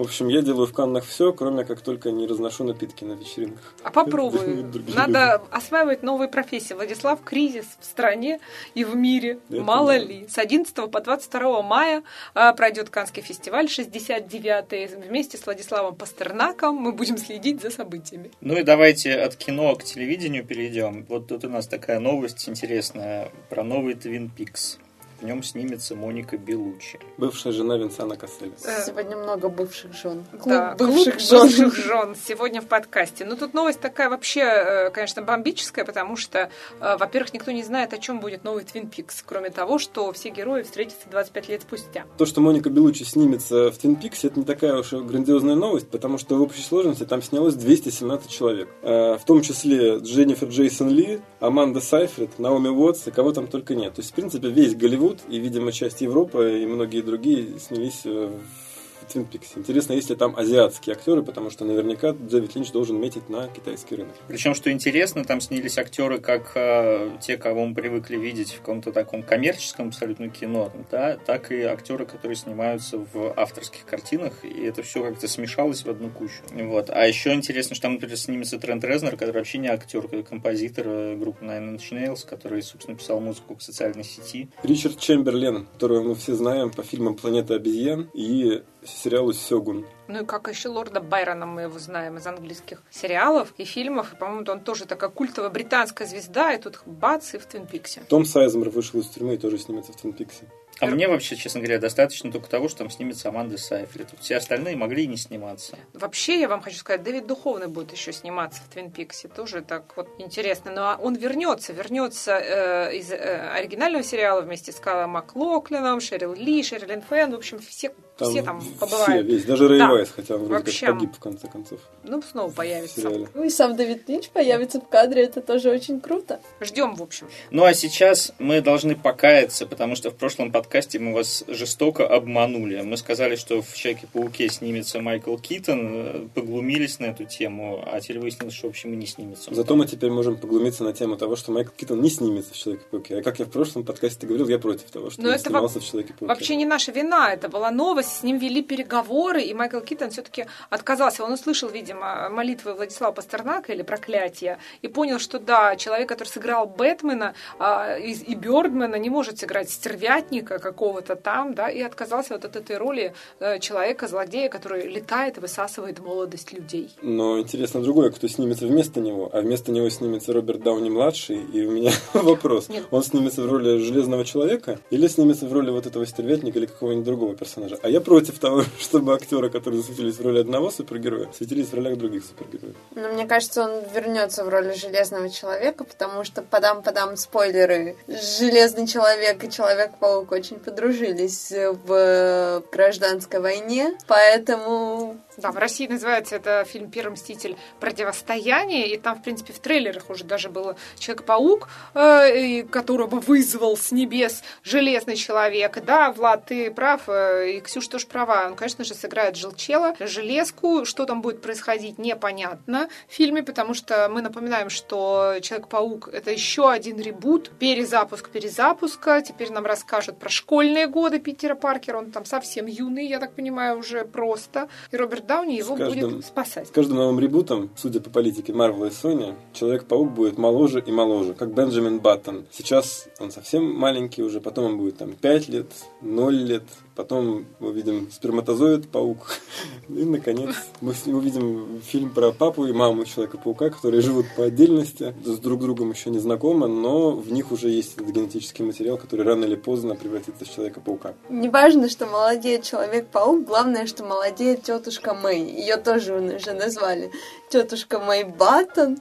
В 0.00 0.04
общем, 0.04 0.28
я 0.28 0.40
делаю 0.40 0.66
в 0.66 0.72
Каннах 0.72 1.04
все, 1.04 1.30
кроме 1.30 1.62
как 1.62 1.82
только 1.82 2.10
не 2.10 2.26
разношу 2.26 2.64
напитки 2.64 3.04
на 3.04 3.12
вечеринках. 3.12 3.74
А 3.82 3.90
попробуй. 3.90 4.64
Надо 4.94 5.42
осваивать 5.50 6.02
новые 6.02 6.28
профессии. 6.28 6.72
Владислав, 6.72 7.22
кризис 7.22 7.66
в 7.78 7.84
стране 7.84 8.40
и 8.74 8.82
в 8.84 8.96
мире. 8.96 9.40
Это 9.50 9.60
Мало 9.60 9.92
да. 9.92 9.98
ли. 9.98 10.26
С 10.26 10.38
11 10.38 10.74
по 10.90 11.00
22 11.02 11.60
мая 11.60 12.02
а, 12.32 12.54
пройдет 12.54 12.88
Канский 12.88 13.22
фестиваль 13.22 13.66
69-й. 13.66 14.86
Вместе 15.06 15.36
с 15.36 15.44
Владиславом 15.44 15.94
Пастернаком 15.94 16.76
мы 16.76 16.92
будем 16.92 17.18
следить 17.18 17.60
за 17.60 17.68
событиями. 17.68 18.30
Ну 18.40 18.56
и 18.56 18.62
давайте 18.62 19.12
от 19.20 19.36
кино 19.36 19.76
к 19.76 19.84
телевидению 19.84 20.46
перейдем. 20.46 21.04
Вот 21.10 21.26
тут 21.26 21.44
у 21.44 21.50
нас 21.50 21.66
такая 21.66 22.00
новость 22.00 22.48
интересная 22.48 23.30
про 23.50 23.62
новый 23.62 23.92
Twin 23.96 24.30
Peaks. 24.34 24.78
В 25.20 25.24
нем 25.24 25.42
снимется 25.42 25.94
Моника 25.94 26.38
Белучи. 26.38 26.98
Бывшая 27.18 27.52
жена 27.52 27.76
Винсана 27.76 28.16
Касселя. 28.16 28.52
Э, 28.64 28.82
Сегодня 28.86 29.18
много 29.18 29.50
бывших 29.50 29.92
жен. 29.92 30.24
Клуб 30.30 30.46
Да, 30.46 30.74
бывших 30.78 31.18
клуб 31.18 31.20
жен. 31.28 31.40
бывших 31.42 31.76
жен 31.76 32.16
сегодня 32.26 32.62
в 32.62 32.66
подкасте. 32.66 33.26
Ну, 33.26 33.36
тут 33.36 33.52
новость 33.52 33.80
такая 33.80 34.08
вообще, 34.08 34.40
э, 34.40 34.90
конечно, 34.90 35.20
бомбическая, 35.20 35.84
потому 35.84 36.16
что, 36.16 36.48
э, 36.80 36.96
во-первых, 36.96 37.34
никто 37.34 37.50
не 37.50 37.62
знает, 37.62 37.92
о 37.92 37.98
чем 37.98 38.20
будет 38.20 38.44
новый 38.44 38.64
Твин 38.64 38.88
Пикс, 38.88 39.22
кроме 39.26 39.50
того, 39.50 39.78
что 39.78 40.10
все 40.12 40.30
герои 40.30 40.62
встретятся 40.62 41.06
25 41.10 41.48
лет 41.50 41.62
спустя. 41.62 42.04
То, 42.16 42.24
что 42.24 42.40
Моника 42.40 42.70
Белучи 42.70 43.04
снимется 43.04 43.70
в 43.70 43.76
Твин 43.76 43.96
Пиксе, 43.96 44.28
это 44.28 44.38
не 44.38 44.46
такая 44.46 44.74
уж 44.78 44.94
и 44.94 45.00
грандиозная 45.00 45.54
новость, 45.54 45.88
потому 45.90 46.16
что 46.16 46.36
в 46.36 46.42
общей 46.42 46.62
сложности 46.62 47.04
там 47.04 47.20
снялось 47.22 47.56
217 47.56 48.30
человек. 48.30 48.68
В 48.82 49.20
том 49.26 49.42
числе 49.42 49.98
Дженнифер 49.98 50.48
Джейсон 50.48 50.88
Ли, 50.88 51.20
Аманда 51.40 51.82
Сайфред, 51.82 52.38
Наоми 52.38 52.68
Уотс 52.68 53.06
и 53.08 53.10
кого 53.10 53.32
там 53.32 53.48
только 53.48 53.74
нет. 53.74 53.94
То 53.94 54.00
есть, 54.00 54.12
в 54.12 54.14
принципе, 54.14 54.48
весь 54.48 54.74
Голливуд 54.74 55.09
и, 55.28 55.38
видимо, 55.38 55.72
часть 55.72 56.00
Европы 56.00 56.60
и 56.62 56.66
многие 56.66 57.02
другие 57.02 57.58
снялись 57.58 58.02
э, 58.04 58.30
в 58.69 58.69
Твин 59.10 59.24
Пиксе. 59.26 59.52
Интересно, 59.56 59.92
есть 59.94 60.10
ли 60.10 60.16
там 60.16 60.36
азиатские 60.36 60.94
актеры, 60.94 61.22
потому 61.22 61.50
что 61.50 61.64
наверняка 61.64 62.12
Дэвид 62.12 62.54
Линч 62.54 62.70
должен 62.72 63.00
метить 63.00 63.28
на 63.28 63.48
китайский 63.48 63.96
рынок. 63.96 64.14
Причем, 64.28 64.54
что 64.54 64.70
интересно, 64.70 65.24
там 65.24 65.40
снялись 65.40 65.78
актеры, 65.78 66.18
как 66.18 66.52
э, 66.54 67.10
те, 67.20 67.36
кого 67.36 67.66
мы 67.66 67.74
привыкли 67.74 68.16
видеть 68.16 68.52
в 68.52 68.58
каком-то 68.60 68.92
таком 68.92 69.22
коммерческом 69.22 69.88
абсолютно 69.88 70.28
кино, 70.28 70.72
да, 70.90 71.16
так 71.16 71.52
и 71.52 71.62
актеры, 71.62 72.06
которые 72.06 72.36
снимаются 72.36 72.98
в 72.98 73.34
авторских 73.36 73.84
картинах, 73.84 74.44
и 74.44 74.64
это 74.64 74.82
все 74.82 75.02
как-то 75.02 75.28
смешалось 75.28 75.84
в 75.84 75.90
одну 75.90 76.10
кучу. 76.10 76.42
Вот. 76.52 76.90
А 76.90 77.06
еще 77.06 77.32
интересно, 77.34 77.74
что 77.74 77.82
там, 77.82 77.94
например, 77.94 78.16
снимется 78.16 78.58
Трент 78.58 78.84
Резнер, 78.84 79.12
который 79.16 79.32
вообще 79.32 79.58
не 79.58 79.68
актер, 79.68 80.06
а 80.10 80.22
композитор 80.22 80.86
э, 80.86 81.16
группы 81.16 81.44
Nine 81.44 81.76
Inch 81.76 81.92
Nails, 81.92 82.26
который, 82.26 82.62
собственно, 82.62 82.96
писал 82.96 83.20
музыку 83.20 83.56
к 83.56 83.62
социальной 83.62 84.04
сети. 84.04 84.48
Ричард 84.62 84.98
Чемберлен, 84.98 85.66
которого 85.72 86.02
мы 86.02 86.14
все 86.14 86.34
знаем 86.34 86.70
по 86.70 86.82
фильмам 86.82 87.16
«Планета 87.16 87.54
обезьян» 87.54 88.08
и 88.14 88.62
сериалу 88.84 89.32
«Сёгун». 89.32 89.86
Ну 90.08 90.22
и 90.22 90.26
как 90.26 90.48
еще 90.48 90.68
лорда 90.68 91.00
Байрона 91.00 91.46
мы 91.46 91.62
его 91.62 91.78
знаем 91.78 92.16
из 92.16 92.26
английских 92.26 92.82
сериалов 92.90 93.52
и 93.58 93.64
фильмов. 93.64 94.12
И, 94.12 94.16
по-моему, 94.16 94.44
он 94.50 94.60
тоже 94.60 94.86
такая 94.86 95.10
культовая 95.10 95.50
британская 95.50 96.06
звезда, 96.06 96.52
и 96.52 96.60
тут 96.60 96.80
бац, 96.86 97.34
и 97.34 97.38
в 97.38 97.46
Твин 97.46 97.66
Пиксе. 97.66 98.02
Том 98.08 98.24
Сайзмер 98.24 98.70
вышел 98.70 99.00
из 99.00 99.08
тюрьмы 99.08 99.34
и 99.34 99.38
тоже 99.38 99.58
снимется 99.58 99.92
в 99.92 99.96
Твин 99.96 100.12
Пиксе. 100.12 100.46
А 100.80 100.86
мне 100.86 101.08
вообще, 101.08 101.36
честно 101.36 101.60
говоря, 101.60 101.78
достаточно 101.78 102.32
только 102.32 102.48
того, 102.48 102.68
что 102.68 102.78
там 102.78 102.90
снимется 102.90 103.28
Аманда 103.28 103.58
Сайфред. 103.58 104.08
Все 104.20 104.36
остальные 104.36 104.76
могли 104.76 105.04
и 105.04 105.06
не 105.06 105.16
сниматься. 105.16 105.76
Вообще, 105.92 106.40
я 106.40 106.48
вам 106.48 106.62
хочу 106.62 106.76
сказать, 106.76 107.02
Дэвид 107.02 107.26
Духовный 107.26 107.68
будет 107.68 107.92
еще 107.92 108.12
сниматься 108.12 108.62
в 108.62 108.72
Твин 108.72 108.90
Пиксе. 108.90 109.28
Тоже 109.28 109.62
так 109.62 109.96
вот 109.96 110.08
интересно. 110.18 110.72
Но 110.72 110.96
он 111.00 111.14
вернется, 111.14 111.72
вернется 111.72 112.32
э, 112.32 112.96
из 112.96 113.10
э, 113.10 113.50
оригинального 113.54 114.02
сериала 114.02 114.40
вместе 114.40 114.72
с 114.72 114.76
Калом 114.76 115.10
Маклоклином, 115.10 116.00
Шерил 116.00 116.34
Ли, 116.34 116.62
Шерилин 116.62 117.02
Фэн. 117.02 117.32
В 117.32 117.36
общем, 117.36 117.58
все 117.58 117.92
все 118.20 118.42
там 118.42 118.60
все, 118.60 118.70
побывают. 118.78 119.26
весь, 119.26 119.44
даже 119.44 119.66
Рэй 119.66 119.78
Да. 119.78 119.88
Вайс, 119.92 120.10
хотя 120.14 120.34
он 120.34 120.44
вроде 120.44 120.64
Вообще. 120.64 120.86
как 120.86 120.94
погиб 120.96 121.16
в 121.16 121.18
конце 121.20 121.48
концов 121.48 121.80
Ну, 122.02 122.20
снова 122.20 122.50
появится. 122.50 123.10
Ну 123.34 123.44
и 123.44 123.48
сам 123.48 123.76
Дэвид 123.76 124.06
Линч 124.08 124.28
появится 124.28 124.78
в 124.78 124.86
кадре, 124.88 125.24
это 125.24 125.40
тоже 125.40 125.70
очень 125.70 126.02
круто. 126.02 126.38
Ждем, 126.60 126.96
в 126.96 127.02
общем. 127.02 127.28
Ну 127.50 127.64
а 127.64 127.72
сейчас 127.72 128.32
мы 128.38 128.60
должны 128.60 128.94
покаяться, 128.94 129.64
потому 129.64 129.96
что 129.96 130.10
в 130.10 130.16
прошлом 130.16 130.52
подкасте 130.52 130.69
мы 130.98 131.14
вас 131.14 131.44
жестоко 131.48 132.06
обманули. 132.06 132.80
Мы 132.82 132.96
сказали, 132.96 133.36
что 133.36 133.60
в 133.60 133.74
Человеке-пауке 133.74 134.48
снимется 134.48 135.00
Майкл 135.00 135.36
Китон, 135.36 135.90
э, 135.92 136.26
поглумились 136.34 136.98
на 137.00 137.06
эту 137.06 137.24
тему, 137.24 137.82
а 137.86 138.00
теперь 138.00 138.20
выяснилось, 138.20 138.54
что 138.54 138.68
в 138.68 138.70
общем 138.70 138.92
и 138.92 138.96
не 138.96 139.06
снимется. 139.06 139.52
Зато 139.52 139.74
мы 139.74 139.86
теперь 139.86 140.10
можем 140.10 140.36
поглумиться 140.36 140.84
на 140.84 140.92
тему 140.92 141.16
того, 141.16 141.36
что 141.36 141.52
Майкл 141.52 141.72
Китон 141.76 142.00
не 142.00 142.10
снимется 142.10 142.54
в 142.54 142.56
Человеке-пауке. 142.56 143.18
А 143.18 143.22
как 143.22 143.38
я 143.40 143.46
в 143.46 143.50
прошлом 143.50 143.84
подкасте 143.84 144.26
говорил, 144.26 144.48
я 144.48 144.58
против 144.58 144.90
того, 144.90 145.10
что 145.10 145.20
Но 145.20 145.28
он 145.28 145.34
это 145.34 145.44
снимался 145.44 145.80
в 145.80 145.84
Человеке-пауке. 145.84 146.26
Вообще 146.26 146.56
не 146.56 146.66
наша 146.66 146.92
вина, 146.92 147.32
это 147.32 147.48
была 147.48 147.70
новость, 147.70 148.18
с 148.18 148.22
ним 148.22 148.38
вели 148.38 148.62
переговоры, 148.62 149.42
и 149.42 149.52
Майкл 149.54 149.80
Китон 149.80 150.10
все-таки 150.10 150.46
отказался. 150.70 151.24
Он 151.24 151.32
услышал, 151.32 151.68
видимо, 151.68 152.28
молитвы 152.30 152.74
Владислава 152.74 153.12
Пастернака 153.12 153.72
или 153.72 153.82
проклятие, 153.82 154.58
и 154.82 154.88
понял, 154.88 155.18
что 155.18 155.40
да, 155.40 155.74
человек, 155.74 156.08
который 156.08 156.28
сыграл 156.28 156.66
Бэтмена 156.66 157.34
а, 157.58 157.96
и, 157.96 158.12
и 158.12 158.34
Бёрдмена, 158.34 158.96
не 158.96 159.10
может 159.10 159.38
сыграть 159.40 159.70
стервятника 159.70 160.59
какого-то 160.60 161.16
там, 161.16 161.54
да, 161.54 161.68
и 161.68 161.80
отказался 161.80 162.34
вот 162.34 162.44
от 162.44 162.56
этой 162.56 162.76
роли 162.76 163.14
э, 163.40 163.58
человека-злодея, 163.58 164.48
который 164.48 164.88
летает 164.88 165.38
и 165.38 165.40
высасывает 165.40 165.98
молодость 166.00 166.52
людей. 166.52 166.90
Но 167.02 167.38
интересно 167.38 167.82
другое, 167.82 168.10
кто 168.10 168.28
снимется 168.28 168.66
вместо 168.66 169.00
него. 169.00 169.30
А 169.32 169.40
вместо 169.40 169.72
него 169.72 169.88
снимется 169.90 170.32
Роберт 170.32 170.62
Дауни-младший. 170.62 171.40
И 171.52 171.64
у 171.64 171.70
меня 171.70 171.92
вопрос. 172.14 172.68
Нет. 172.68 172.84
Он 172.90 173.02
снимется 173.02 173.42
в 173.42 173.50
роли 173.50 173.78
Железного 173.78 174.24
Человека 174.24 174.78
или 174.90 175.06
снимется 175.08 175.46
в 175.46 175.52
роли 175.52 175.70
вот 175.70 175.86
этого 175.86 176.06
стервятника 176.06 176.58
или 176.58 176.66
какого-нибудь 176.66 177.04
другого 177.04 177.36
персонажа? 177.36 177.78
А 177.82 177.88
я 177.88 178.00
против 178.00 178.38
того, 178.38 178.64
чтобы 178.78 179.14
актеры, 179.14 179.50
которые 179.50 179.80
засветились 179.80 180.16
в 180.16 180.22
роли 180.22 180.40
одного 180.40 180.70
супергероя, 180.70 181.28
светились 181.36 181.68
в 181.68 181.74
ролях 181.74 181.96
других 181.98 182.24
супергероев. 182.24 182.76
Но 182.94 183.08
мне 183.08 183.26
кажется, 183.26 183.64
он 183.64 183.82
вернется 183.94 184.44
в 184.44 184.48
роли 184.48 184.74
Железного 184.74 185.30
Человека, 185.30 185.84
потому 185.84 186.24
что, 186.24 186.42
подам-подам 186.42 187.16
спойлеры, 187.16 187.96
Железный 188.06 188.86
Человек 188.86 189.42
и 189.44 189.50
Человек-паук 189.50 190.32
очень 190.40 190.58
подружились 190.58 191.52
в 191.52 192.62
гражданской 192.72 193.40
войне, 193.40 193.96
поэтому 194.06 195.20
Да, 195.40 195.50
в 195.50 195.58
России 195.58 195.86
называется 195.86 196.36
это 196.36 196.64
фильм 196.64 196.90
«Первый 196.90 197.12
мститель. 197.12 197.56
Противостояние», 197.80 198.88
и 198.88 198.98
там, 198.98 199.18
в 199.18 199.22
принципе, 199.22 199.52
в 199.52 199.58
трейлерах 199.58 200.10
уже 200.10 200.24
даже 200.24 200.50
был 200.50 200.76
Человек-паук, 200.98 201.68
э, 201.94 202.62
которого 202.64 203.20
вызвал 203.20 203.76
с 203.76 203.92
небес 203.92 204.42
Железный 204.62 205.16
Человек. 205.16 205.82
Да, 205.84 206.12
Влад, 206.12 206.46
ты 206.46 206.70
прав, 206.70 207.02
э, 207.08 207.52
и 207.52 207.60
Ксюша 207.60 207.90
тоже 207.90 208.06
права. 208.06 208.46
Он, 208.46 208.56
конечно 208.56 208.84
же, 208.84 208.94
сыграет 208.94 209.36
Желчела, 209.36 209.94
Железку. 209.98 210.84
Что 210.84 211.06
там 211.06 211.22
будет 211.22 211.40
происходить, 211.40 211.98
непонятно 211.98 212.88
в 213.08 213.12
фильме, 213.12 213.42
потому 213.42 213.74
что 213.74 214.08
мы 214.08 214.20
напоминаем, 214.20 214.70
что 214.70 215.36
Человек-паук— 215.40 216.08
это 216.12 216.30
еще 216.30 216.70
один 216.70 217.00
ребут, 217.00 217.50
перезапуск 217.58 218.30
перезапуска. 218.30 219.22
Теперь 219.22 219.50
нам 219.52 219.64
расскажут 219.64 220.18
про 220.18 220.28
школьные 220.28 220.86
годы 220.86 221.18
Питера 221.18 221.54
Паркера. 221.54 221.98
Он 221.98 222.10
там 222.10 222.24
совсем 222.24 222.66
юный, 222.66 223.06
я 223.06 223.18
так 223.18 223.32
понимаю, 223.32 223.78
уже 223.78 224.04
просто. 224.04 224.68
И 224.90 224.96
Роберт 224.96 225.26
Дауни 225.30 225.52
его 225.54 225.76
каждым- 225.76 226.10
будет 226.10 226.26
спасать. 226.26 226.66
С 226.66 226.70
каждым 226.72 226.96
новым 226.96 227.20
ребутом, 227.20 227.70
судя 227.76 228.00
по 228.00 228.10
политике 228.10 228.52
Марвела 228.52 228.86
и 228.86 228.90
Sony, 228.90 229.36
Человек-паук 229.52 230.10
будет 230.10 230.38
моложе 230.38 230.82
и 230.84 230.90
моложе, 230.90 231.34
как 231.34 231.54
Бенджамин 231.54 232.00
Баттон. 232.00 232.46
Сейчас 232.50 233.06
он 233.20 233.30
совсем 233.30 233.72
маленький 233.72 234.24
уже, 234.24 234.40
потом 234.40 234.64
он 234.64 234.78
будет 234.78 234.98
там 234.98 235.12
5 235.12 235.48
лет, 235.48 235.66
0 236.00 236.34
лет, 236.34 236.64
потом 237.00 237.46
мы 237.60 237.68
увидим 237.70 238.10
сперматозоид-паук. 238.12 239.38
И, 239.88 240.04
наконец, 240.04 240.54
мы 240.82 240.92
увидим 241.06 241.80
фильм 241.82 242.10
про 242.10 242.30
папу 242.30 242.66
и 242.66 242.72
маму 242.72 243.06
Человека-паука, 243.06 243.70
которые 243.70 244.02
живут 244.02 244.26
по 244.36 244.44
отдельности, 244.44 245.14
с 245.24 245.38
друг 245.38 245.60
другом 245.60 245.92
еще 245.92 246.10
не 246.10 246.18
знакомы, 246.18 246.68
но 246.68 247.12
в 247.12 247.32
них 247.32 247.52
уже 247.52 247.70
есть 247.70 247.94
этот 247.94 248.14
генетический 248.14 248.66
материал, 248.66 248.98
который 248.98 249.24
рано 249.24 249.46
или 249.46 249.54
поздно 249.54 249.94
превратится 249.94 250.44
в 250.44 250.54
Человека-паука. 250.54 251.14
не 251.30 251.48
важно, 251.48 251.88
что 251.88 252.04
молодеет 252.04 252.64
Человек-паук, 252.64 253.46
главное, 253.46 253.86
что 253.86 254.04
молодеет 254.04 254.62
тетушка 254.62 255.14
Мэй. 255.14 255.40
Ее 255.40 255.78
тоже 255.78 256.12
уже 256.14 256.52
назвали 256.52 257.10
тетушка 257.50 257.98
Мэй 257.98 258.24
Баттон. 258.24 258.98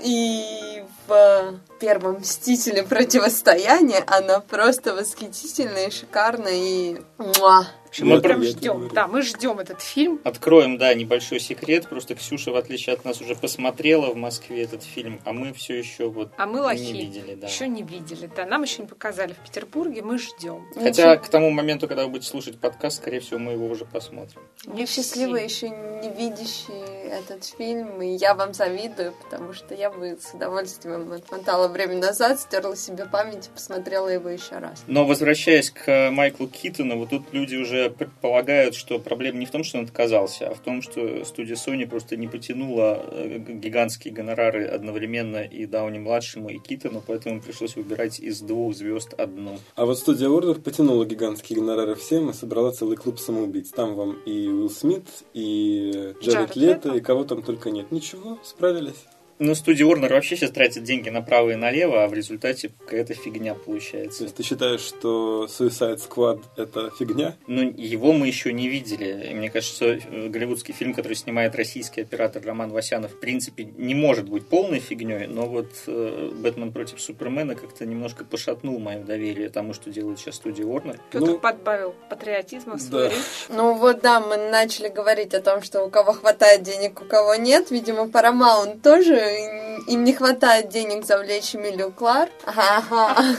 И 0.00 0.84
в 1.08 1.54
первом 1.80 2.20
Мстителе 2.20 2.82
противостояния 2.82 4.04
она 4.06 4.40
просто 4.40 4.94
восхитительная 4.94 5.88
и 5.88 5.90
шикарная 5.90 6.52
и 6.52 7.00
муа. 7.18 7.66
Общем, 7.96 8.08
мы 8.08 8.20
Прям 8.20 8.40
я 8.42 8.50
ждем. 8.50 8.88
Да, 8.92 9.06
мы 9.06 9.22
ждем 9.22 9.58
этот 9.58 9.80
фильм. 9.80 10.20
Откроем, 10.24 10.78
да, 10.78 10.92
небольшой 10.94 11.40
секрет. 11.40 11.88
Просто 11.88 12.14
Ксюша, 12.14 12.50
в 12.52 12.56
отличие 12.56 12.94
от 12.94 13.04
нас, 13.04 13.20
уже 13.20 13.34
посмотрела 13.34 14.10
в 14.10 14.16
Москве 14.16 14.62
этот 14.62 14.82
фильм, 14.82 15.20
а 15.24 15.32
мы 15.32 15.52
все 15.52 15.78
еще 15.78 16.08
вот 16.08 16.32
А 16.36 16.46
мы 16.46 16.54
не 16.54 16.60
лохи. 16.60 16.92
видели, 16.92 17.34
да. 17.34 17.46
Еще 17.46 17.68
не 17.68 17.82
видели. 17.82 18.30
Да, 18.34 18.46
нам 18.46 18.62
еще 18.62 18.82
не 18.82 18.88
показали 18.88 19.32
в 19.32 19.38
Петербурге. 19.38 20.02
Мы 20.02 20.18
ждем. 20.18 20.66
Хотя 20.74 21.16
к 21.16 21.28
тому 21.28 21.50
моменту, 21.50 21.88
когда 21.88 22.04
вы 22.04 22.10
будете 22.10 22.30
слушать 22.30 22.58
подкаст, 22.58 22.98
скорее 22.98 23.20
всего, 23.20 23.38
мы 23.38 23.52
его 23.52 23.66
уже 23.66 23.84
посмотрим. 23.84 24.42
Мы 24.66 24.86
счастливы, 24.86 25.40
еще 25.40 25.68
не 25.70 26.10
видящие 26.10 27.10
этот 27.10 27.44
фильм, 27.44 28.02
и 28.02 28.16
я 28.16 28.34
вам 28.34 28.52
завидую, 28.52 29.14
потому 29.24 29.52
что 29.52 29.74
я 29.74 29.90
бы 29.90 30.18
с 30.20 30.34
удовольствием 30.34 31.12
отмотала 31.12 31.56
отмотала 31.56 31.68
время 31.68 31.96
назад, 31.96 32.40
стерла 32.40 32.76
себе 32.76 33.06
память 33.06 33.46
и 33.46 33.50
посмотрела 33.50 34.08
его 34.08 34.28
еще 34.28 34.58
раз. 34.58 34.82
Но 34.86 35.04
возвращаясь 35.04 35.70
к 35.70 36.10
Майклу 36.10 36.48
Китону, 36.48 36.98
вот 36.98 37.10
тут 37.10 37.22
люди 37.32 37.56
уже 37.56 37.85
предполагают, 37.90 38.74
что 38.74 38.98
проблема 38.98 39.38
не 39.38 39.46
в 39.46 39.50
том, 39.50 39.64
что 39.64 39.78
он 39.78 39.84
отказался, 39.84 40.48
а 40.48 40.54
в 40.54 40.60
том, 40.60 40.82
что 40.82 41.24
студия 41.24 41.56
Sony 41.56 41.86
просто 41.86 42.16
не 42.16 42.28
потянула 42.28 43.02
э, 43.10 43.38
гигантские 43.38 44.12
гонорары 44.14 44.66
одновременно 44.66 45.44
и 45.44 45.66
Дауни-младшему, 45.66 46.50
и 46.50 46.58
Китону, 46.58 47.02
поэтому 47.06 47.40
пришлось 47.40 47.76
выбирать 47.76 48.20
из 48.20 48.40
двух 48.40 48.74
звезд 48.74 49.14
одну. 49.14 49.58
А 49.74 49.86
вот 49.86 49.98
студия 49.98 50.28
Warner 50.28 50.60
потянула 50.60 51.04
гигантские 51.04 51.60
гонорары 51.60 51.94
всем 51.94 52.30
и 52.30 52.32
собрала 52.32 52.72
целый 52.72 52.96
клуб 52.96 53.18
самоубийц. 53.18 53.70
Там 53.70 53.94
вам 53.94 54.20
и 54.24 54.48
Уилл 54.48 54.70
Смит, 54.70 55.06
и 55.34 56.14
Джаред 56.22 56.22
Джаред 56.22 56.56
Лето, 56.56 56.88
Лето. 56.88 56.98
и 56.98 57.00
кого 57.00 57.24
там 57.24 57.42
только 57.42 57.70
нет. 57.70 57.90
Ничего, 57.90 58.38
справились. 58.42 59.04
Ну, 59.38 59.54
студия 59.54 59.86
Warner 59.86 60.12
вообще 60.12 60.36
сейчас 60.36 60.50
тратит 60.50 60.84
деньги 60.84 61.10
направо 61.10 61.50
и 61.50 61.56
налево, 61.56 62.04
а 62.04 62.08
в 62.08 62.14
результате 62.14 62.70
какая-то 62.70 63.14
фигня 63.14 63.54
То 63.54 63.60
получается. 63.60 64.24
есть 64.24 64.36
ты 64.36 64.42
считаешь, 64.42 64.80
что 64.80 65.44
Suicide 65.46 66.00
Squad 66.00 66.42
это 66.56 66.90
фигня? 66.98 67.36
Но 67.46 67.62
его 67.62 68.12
мы 68.12 68.26
еще 68.28 68.52
не 68.52 68.68
видели. 68.68 69.30
И 69.30 69.34
мне 69.34 69.50
кажется, 69.50 69.84
э, 69.84 70.28
голливудский 70.28 70.72
фильм, 70.72 70.94
который 70.94 71.14
снимает 71.14 71.54
российский 71.54 72.00
оператор 72.00 72.42
Роман 72.44 72.70
Васянов, 72.70 73.12
в 73.12 73.20
принципе, 73.20 73.64
не 73.64 73.94
может 73.94 74.28
быть 74.28 74.48
полной 74.48 74.80
фигней, 74.80 75.26
но 75.26 75.46
вот 75.46 75.70
э, 75.86 76.30
«Бэтмен 76.34 76.72
против 76.72 77.00
Супермена» 77.00 77.54
как-то 77.54 77.84
немножко 77.84 78.24
пошатнул 78.24 78.78
мое 78.78 79.00
доверие 79.00 79.50
тому, 79.50 79.74
что 79.74 79.90
делает 79.90 80.18
сейчас 80.18 80.36
студия 80.36 80.64
Warner. 80.64 80.98
Петр 81.10 81.26
Ну, 81.26 81.38
подбавил 81.38 81.94
патриотизма 82.08 82.76
в 82.76 82.80
свою 82.80 83.08
да. 83.08 83.14
речь. 83.14 83.22
Ну 83.50 83.74
вот 83.74 84.00
да, 84.00 84.20
мы 84.20 84.36
начали 84.36 84.88
говорить 84.88 85.34
о 85.34 85.42
том, 85.42 85.62
что 85.62 85.84
у 85.84 85.90
кого 85.90 86.12
хватает 86.12 86.62
денег, 86.62 87.02
у 87.02 87.04
кого 87.04 87.34
нет. 87.34 87.70
Видимо, 87.70 88.04
Paramount 88.04 88.80
тоже 88.80 89.25
им 89.26 90.04
не 90.04 90.12
хватает 90.12 90.68
денег 90.68 91.04
завлечь 91.04 91.54
Эмилию 91.54 91.92
Кларк. 91.92 92.30
Ага. 92.44 93.36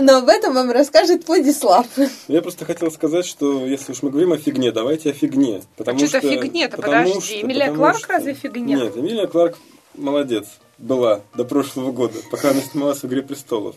Но 0.00 0.18
об 0.18 0.28
этом 0.28 0.54
вам 0.54 0.70
расскажет 0.70 1.26
Владислав. 1.26 1.86
Я 2.28 2.42
просто 2.42 2.64
хотел 2.64 2.90
сказать, 2.90 3.26
что 3.26 3.66
если 3.66 3.92
уж 3.92 4.02
мы 4.02 4.10
говорим 4.10 4.32
о 4.32 4.38
фигне, 4.38 4.70
давайте 4.70 5.10
о 5.10 5.12
фигне. 5.12 5.62
Потому 5.76 5.98
что-то 5.98 6.18
что, 6.20 6.28
фигне-то, 6.42 6.76
потому 6.76 7.04
подожди. 7.10 7.20
что- 7.20 7.40
Эмилия 7.46 7.60
потому 7.66 7.76
Кларк 7.78 7.98
что- 7.98 8.08
разве 8.12 8.34
фигня? 8.34 8.76
Нет, 8.76 8.96
Эмилия 8.96 9.26
Кларк 9.26 9.58
молодец. 9.94 10.46
Была 10.78 11.22
до 11.34 11.44
прошлого 11.44 11.90
года, 11.90 12.18
пока 12.30 12.50
она 12.50 12.60
снималась 12.60 12.98
в 12.98 13.06
«Игре 13.06 13.22
престолов». 13.22 13.76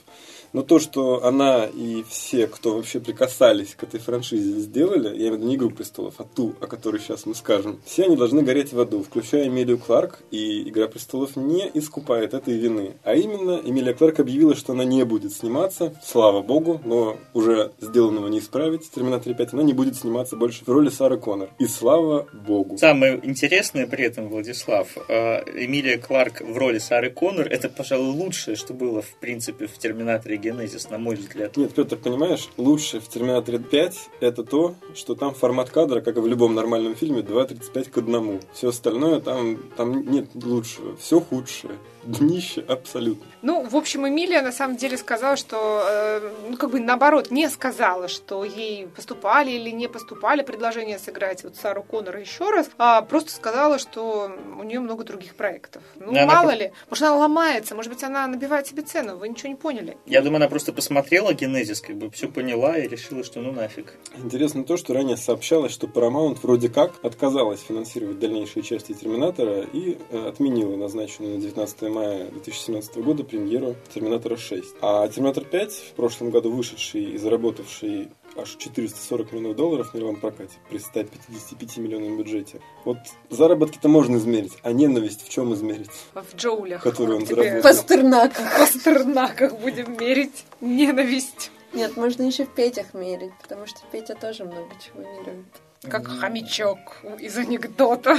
Но 0.54 0.64
то, 0.64 0.80
что 0.80 1.24
она 1.24 1.66
и 1.66 2.04
все, 2.10 2.48
кто 2.48 2.76
вообще 2.76 3.00
прикасались 3.00 3.76
к 3.76 3.84
этой 3.84 4.00
франшизе, 4.00 4.60
сделали, 4.60 5.10
я 5.10 5.14
имею 5.14 5.34
в 5.34 5.36
виду 5.38 5.48
не 5.48 5.56
«Игру 5.56 5.70
престолов», 5.70 6.16
а 6.18 6.24
ту, 6.24 6.56
о 6.60 6.68
которой 6.68 7.00
сейчас 7.00 7.26
мы 7.26 7.36
скажем, 7.36 7.80
все 7.86 8.06
они 8.06 8.16
должны 8.16 8.42
гореть 8.42 8.74
в 8.74 8.80
аду, 8.80 9.04
включая 9.04 9.48
Эмилию 9.48 9.78
Кларк, 9.78 10.20
и 10.32 10.68
«Игра 10.70 10.88
престолов» 10.88 11.36
не 11.36 11.70
искупает 11.74 12.34
этой 12.34 12.58
вины. 12.58 12.94
А 13.04 13.16
именно, 13.16 13.62
Эмилия 13.64 13.94
Кларк 13.94 14.20
объявила, 14.20 14.56
что 14.56 14.74
она 14.74 14.84
не 14.84 15.04
будет 15.04 15.34
сниматься, 15.34 15.94
слава 16.04 16.42
богу, 16.42 16.82
но 16.84 17.18
уже 17.34 17.72
сделанного 17.80 18.28
не 18.28 18.40
исправить, 18.40 18.86
в 18.86 18.92
«Терминаторе 18.92 19.36
5» 19.36 19.50
она 19.54 19.64
не 19.64 19.74
будет 19.74 19.96
сниматься 19.96 20.36
больше 20.36 20.64
в 20.66 20.70
роли 20.70 20.90
Сары 20.90 21.18
Коннор. 21.18 21.50
И 21.60 21.68
слава 21.68 22.28
богу. 22.34 22.78
Самое 22.78 23.20
интересное 23.24 23.88
при 23.88 24.06
этом, 24.06 24.30
Владислав, 24.30 24.88
э, 25.08 25.66
Эмилия 25.66 25.98
Кларк 25.98 26.42
в 26.42 26.58
роли 26.58 26.80
Сары 26.80 27.12
Коннор, 27.12 27.48
это, 27.48 27.70
пожалуй, 27.70 28.14
лучшее, 28.14 28.56
что 28.56 28.74
было, 28.74 29.02
в 29.02 29.20
принципе, 29.20 29.68
в 29.68 29.78
«Терминаторе 29.78 30.38
Генезис», 30.39 30.89
на 30.89 30.97
мой 30.97 31.15
взгляд. 31.15 31.58
Нет, 31.58 31.73
Петр, 31.73 31.97
понимаешь, 31.97 32.49
лучше 32.58 32.99
в 32.99 33.08
«Терминаторе 33.08 33.58
5» 33.58 33.93
это 34.19 34.43
то, 34.43 34.75
что 34.95 35.15
там 35.15 35.34
формат 35.34 35.69
кадра, 35.69 36.02
как 36.02 36.17
и 36.17 36.19
в 36.19 36.28
любом 36.28 36.56
нормальном 36.56 36.95
фильме, 36.95 37.21
2.35 37.21 37.89
к 37.89 37.97
1. 37.97 38.41
Все 38.54 38.69
остальное 38.69 39.19
там, 39.19 39.58
там 39.78 40.10
нет 40.10 40.30
лучшего, 40.34 40.95
все 40.97 41.19
худшее. 41.19 41.73
Днище 42.10 42.62
абсолютно. 42.67 43.24
Ну, 43.43 43.63
в 43.63 43.76
общем, 43.76 44.08
Эмилия 44.08 44.41
на 44.41 44.52
самом 44.52 44.78
деле 44.78 44.98
сказала, 44.98 45.36
что, 45.36 45.84
э, 45.88 46.32
ну, 46.50 46.58
как 46.58 46.72
бы 46.72 46.80
наоборот, 46.80 47.30
не 47.30 47.48
сказала, 47.50 48.08
что 48.08 48.43
ей 48.43 48.88
поступали 48.88 49.52
или 49.52 49.69
не 49.69 49.88
поступали 49.88 50.41
предложения 50.41 50.98
сыграть 50.98 51.43
вот 51.43 51.56
Сару 51.56 51.84
Коннор 51.84 52.17
еще 52.17 52.50
раз, 52.50 52.69
а 52.80 53.04
просто 53.04 53.32
сказала, 53.32 53.78
что 53.78 54.32
у 54.60 54.63
нее 54.63 54.80
много 54.80 55.04
других 55.04 55.36
проектов. 55.36 55.84
Ну, 55.98 56.10
она 56.10 56.26
мало 56.26 56.48
про- 56.48 56.56
ли, 56.56 56.72
может, 56.89 57.04
она 57.04 57.15
ломается, 57.15 57.76
может 57.76 57.93
быть, 57.93 58.04
она 58.04 58.26
набивает 58.26 58.65
себе 58.65 58.82
цену, 58.82 59.17
вы 59.17 59.30
ничего 59.30 59.50
не 59.50 59.56
поняли. 59.56 59.95
Я 60.08 60.22
думаю, 60.22 60.38
она 60.38 60.48
просто 60.50 60.74
посмотрела 60.74 61.34
Генезис, 61.34 61.80
как 61.82 61.95
бы 61.95 62.10
все 62.10 62.28
поняла 62.28 62.76
и 62.78 62.88
решила, 62.88 63.24
что 63.24 63.39
ну 63.39 63.52
нафиг. 63.52 63.93
Интересно 64.17 64.63
то, 64.63 64.78
что 64.78 64.95
ранее 64.95 65.15
сообщалось, 65.15 65.72
что 65.72 65.86
Paramount 65.86 66.39
вроде 66.41 66.69
как 66.69 66.93
отказалась 67.04 67.62
финансировать 67.62 68.17
дальнейшие 68.19 68.63
части 68.63 68.93
«Терминатора» 68.93 69.62
и 69.62 69.98
э, 70.10 70.28
отменила 70.28 70.76
назначенную 70.76 71.36
на 71.36 71.41
19 71.41 71.82
мая 71.84 71.99
2017 72.32 72.98
года 72.98 73.24
премьеру 73.24 73.76
«Терминатора 73.94 74.36
6». 74.36 74.64
А 74.82 75.08
«Терминатор 75.08 75.44
5», 75.44 75.70
в 75.70 75.94
прошлом 75.94 76.32
году 76.32 76.52
вышедший 76.52 77.04
и 77.04 77.18
заработавший 77.18 78.10
аж 78.36 78.56
440 78.58 79.32
миллионов 79.32 79.56
долларов 79.56 79.92
в 79.92 79.94
мировом 79.94 80.18
прокате 80.18 80.54
при 80.70 80.78
155 80.78 81.78
миллионном 81.78 82.18
бюджете. 82.18 82.62
Вот 82.86 82.98
заработки-то 83.30 83.88
можно 83.88 84.18
измерить, 84.18 84.54
а 84.64 84.72
ненависть 84.72 85.26
в 85.26 85.30
чем 85.30 85.54
измерить? 85.54 85.90
В 86.14 86.36
Джоулях. 86.36 86.84
Которую 86.84 87.18
он 87.18 87.26
заработал. 87.26 87.62
Пастернак. 87.62 88.34
в 88.34 88.60
Пастернаках 88.60 89.60
будем 89.60 89.98
мерить 89.98 90.46
ненависть. 90.62 91.52
Нет, 91.74 91.98
можно 91.98 92.24
еще 92.24 92.46
в 92.46 92.50
Петях 92.50 92.94
мерить, 92.94 93.32
потому 93.42 93.68
что 93.68 93.80
Петя 93.92 94.16
тоже 94.16 94.44
много 94.44 94.70
чего 94.84 95.04
не 95.04 95.20
любит. 95.20 95.46
Как 95.84 96.08
хомячок 96.08 97.04
из 97.20 97.38
анекдота. 97.38 98.18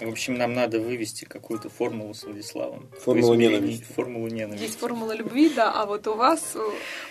В 0.00 0.08
общем, 0.08 0.34
нам 0.34 0.54
надо 0.54 0.80
вывести 0.80 1.24
какую-то 1.24 1.68
формулу 1.68 2.14
с 2.14 2.24
Владиславом. 2.24 2.88
Формулу 3.00 3.34
ненависти. 3.34 3.84
Формулу 3.94 4.26
ненависти. 4.28 4.64
Есть 4.64 4.78
формула 4.78 5.12
любви, 5.12 5.50
да, 5.54 5.72
а 5.72 5.86
вот 5.86 6.06
у 6.06 6.14
вас... 6.14 6.52
э, 6.54 6.60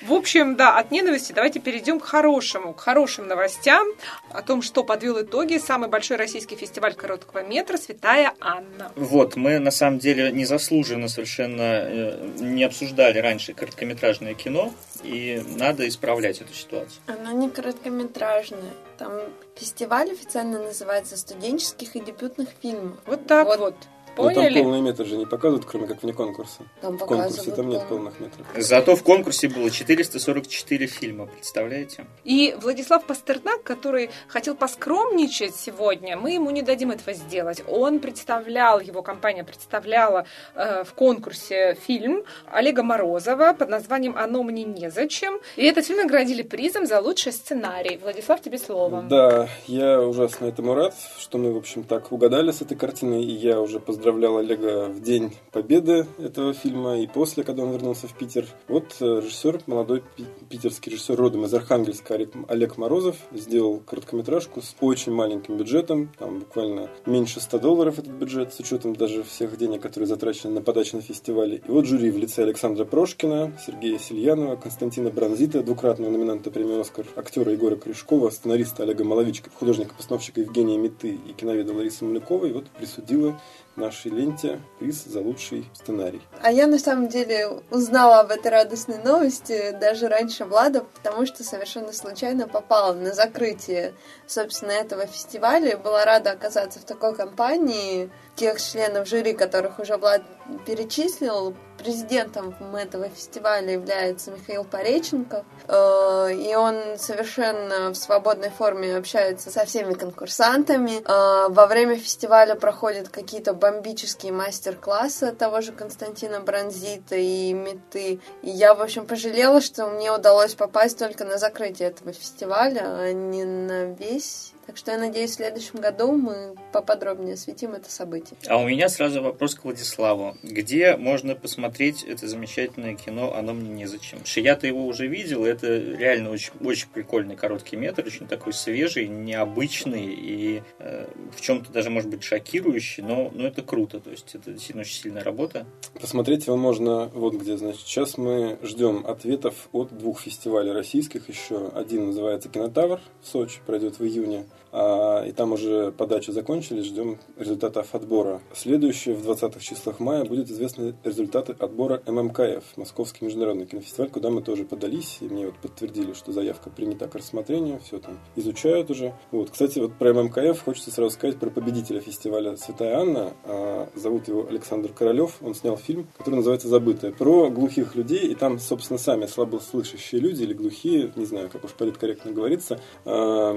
В 0.02 0.14
общем, 0.14 0.56
да, 0.56 0.78
от 0.78 0.92
ненависти 0.92 1.32
давайте 1.34 1.60
перейдем 1.60 2.00
к 2.00 2.06
хорошему, 2.06 2.74
к 2.74 2.80
хорошим 2.80 3.28
новостям 3.28 3.88
о 4.32 4.42
том, 4.42 4.62
что 4.62 4.84
подвел 4.84 5.22
итоги 5.22 5.58
самый 5.58 5.90
большой 5.90 6.18
российский 6.18 6.56
фестиваль 6.56 6.94
короткого 6.94 7.44
метра 7.44 7.78
«Святая 7.78 8.34
Анна». 8.40 8.92
Вот, 8.96 9.36
мы 9.36 9.60
на 9.60 9.72
самом 9.72 10.00
деле 10.00 10.32
незаслуженно 10.32 11.08
совершенно 11.08 11.62
э, 11.62 12.30
не 12.40 12.64
обсуждали 12.64 13.20
раньше 13.20 13.54
короткометражное 13.54 14.34
кино, 14.34 14.74
и 15.04 15.42
надо 15.58 15.88
исправлять 15.88 16.42
эту 16.42 16.54
ситуацию. 16.54 17.02
Оно 17.08 17.32
не 17.32 17.50
короткометражное. 17.50 18.74
Там 18.98 19.14
фестиваль 19.56 20.12
официально 20.12 20.62
называется 20.62 21.18
«Студенческих 21.18 21.96
и 21.96 22.00
дебютных 22.00 22.50
фильмов». 22.62 22.98
Вот 23.06 23.28
так 23.28 23.48
вот. 23.48 23.60
Вот. 23.60 23.76
Но 24.18 24.26
там 24.26 24.36
Поняли? 24.36 24.62
полный 24.62 24.82
метр 24.82 25.06
же 25.06 25.18
не 25.18 25.26
показывают, 25.26 25.66
кроме 25.66 25.88
как 25.88 26.04
вне 26.04 26.14
конкурса. 26.14 26.64
Там 26.82 26.98
В 26.98 27.06
конкурсе 27.06 27.52
там 27.52 27.70
нет 27.70 27.88
полных 27.88 28.20
метров. 28.20 28.46
Зато 28.58 28.96
в 28.96 29.04
конкурсе 29.04 29.50
было 29.50 29.70
444 29.70 30.88
фильма, 30.88 31.28
представляете? 31.28 32.06
И 32.24 32.56
Владислав 32.62 33.06
Пастернак, 33.06 33.64
который 33.64 34.10
хотел 34.28 34.56
поскромничать 34.56 35.56
сегодня, 35.56 36.18
мы 36.18 36.32
ему 36.32 36.50
не 36.52 36.62
дадим 36.62 36.92
этого 36.92 37.14
сделать. 37.14 37.64
Он 37.68 38.00
представлял, 38.00 38.80
его 38.80 39.02
компания 39.02 39.44
представляла 39.44 40.26
э, 40.56 40.84
в 40.84 40.94
конкурсе 40.94 41.76
фильм 41.76 42.24
Олега 42.52 42.84
Морозова 42.84 43.54
под 43.54 43.70
названием 43.70 44.16
«Оно 44.18 44.44
мне 44.44 44.64
незачем». 44.64 45.40
И 45.56 45.66
этот 45.66 45.86
фильм 45.86 46.00
наградили 46.00 46.42
призом 46.42 46.86
за 46.86 47.00
лучший 47.00 47.32
сценарий. 47.32 47.98
Владислав, 47.98 48.42
тебе 48.42 48.58
слово. 48.58 49.04
Да, 49.10 49.50
я 49.68 50.02
ужасно 50.02 50.46
этому 50.46 50.74
рад, 50.74 50.94
что 51.18 51.38
мы, 51.38 51.54
в 51.54 51.58
общем, 51.58 51.84
так 51.84 52.12
угадали 52.12 52.52
с 52.52 52.62
этой 52.62 52.78
картиной, 52.78 53.24
и 53.24 53.32
я 53.32 53.60
уже 53.60 53.80
поздравлял 54.02 54.38
Олега 54.38 54.88
в 54.88 55.00
день 55.00 55.32
победы 55.52 56.08
этого 56.18 56.56
фильма 56.56 56.98
и 56.98 57.06
после, 57.06 57.44
когда 57.44 57.62
он 57.62 57.72
вернулся 57.72 58.08
в 58.08 58.18
Питер. 58.18 58.48
Вот 58.68 58.96
э, 59.00 59.22
режиссер, 59.24 59.62
молодой 59.68 60.02
пи- 60.18 60.26
питерский 60.50 60.92
режиссер 60.92 61.16
родом 61.16 61.46
из 61.46 61.54
Архангельска 61.54 62.16
Олег, 62.48 62.78
Морозов 62.80 63.18
сделал 63.32 63.80
короткометражку 63.80 64.64
с 64.64 64.76
очень 64.82 65.12
маленьким 65.12 65.56
бюджетом, 65.56 66.12
там 66.18 66.40
буквально 66.40 66.90
меньше 67.06 67.42
100 67.42 67.60
долларов 67.60 68.00
этот 68.00 68.14
бюджет, 68.14 68.56
с 68.56 68.60
учетом 68.60 68.96
даже 68.96 69.22
всех 69.22 69.56
денег, 69.56 69.84
которые 69.84 70.08
затрачены 70.08 70.56
на 70.56 70.62
подачу 70.64 70.96
на 70.96 71.04
фестивале. 71.04 71.62
И 71.68 71.72
вот 71.72 71.86
жюри 71.86 72.10
в 72.10 72.18
лице 72.18 72.42
Александра 72.42 72.86
Прошкина, 72.86 73.56
Сергея 73.64 74.00
Сильянова, 74.00 74.56
Константина 74.56 75.12
Бронзита, 75.12 75.62
двукратного 75.62 76.10
номинанта 76.10 76.50
премии 76.50 76.82
«Оскар», 76.82 77.06
актера 77.16 77.52
Егора 77.52 77.76
Крышкова, 77.76 78.32
сценариста 78.32 78.82
Олега 78.82 79.04
Маловичка, 79.04 79.52
художника-постановщика 79.52 80.42
Евгения 80.42 80.80
Миты 80.80 81.20
и 81.28 81.34
киноведа 81.34 81.72
Ларисы 81.72 82.04
Малюковой, 82.04 82.52
вот 82.52 82.66
присудила 82.72 83.40
нашей 83.76 84.12
ленте 84.12 84.60
приз 84.80 85.04
за 85.06 85.20
лучший 85.22 85.70
сценарий. 85.74 86.22
А 86.42 86.52
я 86.52 86.68
на 86.68 86.80
самом 86.80 87.08
деле 87.08 87.62
узнала 87.70 88.20
об 88.20 88.32
этой 88.32 88.52
радостной 88.52 88.98
новости 88.98 89.76
даже 89.80 90.08
раньше 90.08 90.46
Влада, 90.46 90.86
потому 90.96 91.26
что 91.26 91.44
совершенно 91.44 91.94
случайно 91.94 92.48
попала 92.48 92.94
на 92.94 93.14
закрытие, 93.14 93.94
собственно, 94.28 94.72
этого 94.72 95.06
фестиваля. 95.06 95.78
Была 95.78 96.06
рада 96.06 96.32
оказаться 96.32 96.80
в 96.80 96.84
такой 96.84 97.16
компании. 97.16 98.10
Тех 98.36 98.62
членов 98.62 99.08
жюри, 99.08 99.34
которых 99.34 99.80
уже 99.80 99.98
Влад 99.98 100.24
перечислил, 100.66 101.56
президентом 101.82 102.56
этого 102.76 103.10
фестиваля 103.10 103.74
является 103.74 104.32
Михаил 104.32 104.64
Пореченков, 104.64 105.44
э, 105.68 106.34
и 106.34 106.56
он 106.56 106.76
совершенно 106.98 107.90
в 107.90 107.96
свободной 107.96 108.50
форме 108.50 108.96
общается 108.96 109.50
со 109.50 109.66
всеми 109.66 109.94
конкурсантами. 109.94 111.02
Э, 111.02 111.50
во 111.50 111.66
время 111.66 111.98
фестиваля 111.98 112.56
проходят 112.56 113.10
какие-то 113.10 113.54
бомбические 113.54 114.32
мастер-классы 114.32 115.32
того 115.32 115.62
же 115.62 115.72
Константина 115.72 116.40
Бронзита 116.40 117.16
и 117.16 117.54
Меты. 117.54 118.20
И 118.44 118.50
я, 118.50 118.76
в 118.76 118.82
общем, 118.82 119.06
пожалела, 119.06 119.62
что 119.62 119.88
мне 119.88 120.12
удалось 120.12 120.54
попасть 120.54 121.00
только 121.00 121.26
на 121.26 121.38
закрытие 121.38 121.90
этого 121.90 122.14
фестиваля, 122.14 122.82
а 122.84 123.12
не 123.12 123.44
на 123.44 123.86
весь 123.86 124.54
так 124.72 124.78
что 124.78 124.92
я 124.92 124.98
надеюсь, 124.98 125.32
в 125.32 125.34
следующем 125.34 125.82
году 125.82 126.14
мы 126.14 126.56
поподробнее 126.72 127.34
осветим 127.34 127.74
это 127.74 127.92
событие. 127.92 128.38
А 128.48 128.58
у 128.58 128.66
меня 128.66 128.88
сразу 128.88 129.22
вопрос 129.22 129.54
к 129.54 129.66
Владиславу. 129.66 130.38
Где 130.44 130.96
можно 130.96 131.36
посмотреть 131.36 132.06
это 132.06 132.26
замечательное 132.26 132.96
кино 132.96 133.36
«Оно 133.36 133.54
мне 133.54 133.70
незачем»? 133.70 134.20
Я-то 134.34 134.68
его 134.68 134.86
уже 134.86 135.08
видел, 135.08 135.44
это 135.44 135.78
реально 135.78 136.30
очень, 136.30 136.54
очень 136.62 136.88
прикольный 136.88 137.36
короткий 137.36 137.76
метр, 137.76 138.06
очень 138.08 138.28
такой 138.28 138.54
свежий, 138.54 139.10
необычный 139.10 140.06
и 140.06 140.64
э, 140.80 141.06
в 141.36 141.42
чем-то 141.42 141.74
даже, 141.74 141.90
может 141.90 142.10
быть, 142.10 142.24
шокирующий, 142.24 143.04
но, 143.04 143.30
но 143.34 143.48
это 143.48 143.64
круто, 143.64 144.00
то 144.00 144.10
есть 144.10 144.34
это 144.36 144.52
действительно 144.52 144.84
очень 144.84 145.02
сильная 145.02 145.24
работа. 145.26 145.66
Посмотреть 146.00 146.48
его 146.48 146.56
можно 146.56 147.08
вот 147.08 147.34
где, 147.34 147.58
значит, 147.58 147.82
сейчас 147.82 148.18
мы 148.18 148.58
ждем 148.64 149.06
ответов 149.06 149.68
от 149.74 149.98
двух 149.98 150.22
фестивалей 150.22 150.72
российских 150.72 151.28
еще. 151.28 151.68
Один 151.76 152.06
называется 152.08 152.48
«Кинотавр» 152.48 153.02
в 153.22 153.28
Сочи, 153.28 153.60
пройдет 153.66 154.00
в 154.00 154.06
июне, 154.06 154.46
и 154.74 155.32
там 155.36 155.54
уже 155.54 155.92
подачи 155.92 156.32
закончились, 156.32 156.86
ждем 156.86 157.20
результатов 157.38 157.94
отбора. 157.94 158.42
Следующее, 158.54 159.16
в 159.16 159.30
20-х 159.30 159.60
числах 159.60 160.00
мая, 160.00 160.24
будет 160.26 160.50
известны 160.50 160.96
результаты 161.04 161.54
отбора 161.60 162.02
ММКФ, 162.08 162.64
Московский 162.78 163.26
международный 163.26 163.66
кинофестиваль, 163.66 164.10
куда 164.10 164.30
мы 164.30 164.42
тоже 164.42 164.64
подались, 164.64 165.18
и 165.22 165.26
мне 165.26 165.48
вот 165.48 165.56
подтвердили, 165.58 166.14
что 166.14 166.32
заявка 166.32 166.70
принята 166.70 167.08
к 167.08 167.16
рассмотрению, 167.16 167.80
все 167.84 168.00
там 168.00 168.18
изучают 168.36 168.90
уже. 168.90 169.14
Вот, 169.32 169.52
кстати, 169.52 169.80
вот 169.80 169.94
про 169.96 170.14
ММКФ 170.14 170.64
хочется 170.64 170.92
сразу 170.92 171.12
сказать 171.12 171.38
про 171.38 171.50
победителя 171.50 172.00
фестиваля 172.00 172.56
«Святая 172.56 173.00
Анна». 173.00 173.34
А, 173.44 173.90
зовут 173.96 174.28
его 174.28 174.48
Александр 174.48 174.92
Королев, 174.94 175.38
он 175.42 175.54
снял 175.54 175.78
фильм, 175.78 176.08
который 176.18 176.36
называется 176.36 176.70
«Забытая», 176.70 177.12
про 177.12 177.50
глухих 177.50 177.96
людей, 177.96 178.28
и 178.28 178.36
там, 178.36 178.60
собственно, 178.60 178.98
сами 178.98 179.26
слабослышащие 179.26 180.22
люди 180.22 180.44
или 180.44 180.54
глухие, 180.54 181.12
не 181.16 181.26
знаю, 181.26 181.50
как 181.50 181.66
уж 181.66 181.72
политкорректно 181.72 182.32
говорится, 182.32 182.80
а, 183.04 183.54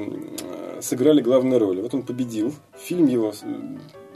сыграли 0.81 1.04
сыграли 1.05 1.21
главные 1.21 1.59
роли. 1.59 1.83
Вот 1.83 1.93
он 1.93 2.03
победил. 2.03 2.55
Фильм 2.79 3.09
его 3.09 3.35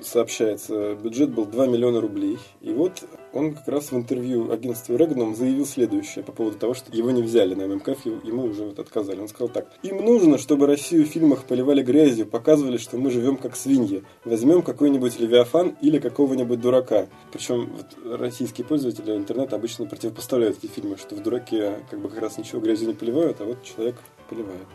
сообщается, 0.01 0.95
бюджет 0.95 1.29
был 1.29 1.45
2 1.45 1.67
миллиона 1.67 2.01
рублей. 2.01 2.39
И 2.63 2.73
вот 2.73 3.05
он 3.35 3.53
как 3.53 3.69
раз 3.69 3.93
в 3.93 3.97
интервью 3.97 4.51
агентству 4.51 4.97
Регном 4.97 5.35
заявил 5.35 5.67
следующее 5.67 6.25
по 6.25 6.33
поводу 6.33 6.57
того, 6.57 6.73
что 6.73 6.91
его 6.97 7.11
не 7.11 7.21
взяли 7.21 7.55
на 7.55 7.67
ММКФ, 7.67 8.07
ему 8.07 8.45
уже 8.45 8.65
вот 8.65 8.79
отказали. 8.79 9.21
Он 9.21 9.29
сказал 9.29 9.51
так. 9.51 9.67
Им 9.83 10.03
нужно, 10.03 10.39
чтобы 10.39 10.67
Россию 10.67 11.05
в 11.05 11.09
фильмах 11.09 11.45
поливали 11.45 11.83
грязью, 11.83 12.27
показывали, 12.27 12.79
что 12.79 12.97
мы 12.97 13.11
живем 13.11 13.37
как 13.37 13.55
свиньи. 13.55 14.03
Возьмем 14.25 14.63
какой-нибудь 14.63 15.21
Левиафан 15.21 15.77
или 15.83 15.99
какого-нибудь 15.99 16.59
дурака. 16.59 17.07
Причем 17.33 17.71
вот, 17.77 18.19
российские 18.19 18.67
пользователи 18.67 19.15
интернета 19.15 19.57
обычно 19.57 19.85
противопоставляют 19.85 20.57
эти 20.63 20.73
фильмы, 20.73 20.97
что 20.97 21.17
в 21.17 21.23
дураке 21.23 21.81
как 21.91 22.01
бы 22.01 22.09
как 22.09 22.21
раз 22.21 22.39
ничего 22.39 22.63
грязью 22.63 22.89
не 22.89 22.95
поливают, 22.95 23.43
а 23.43 23.45
вот 23.45 23.63
человек 23.63 23.97
поливает. 24.31 24.67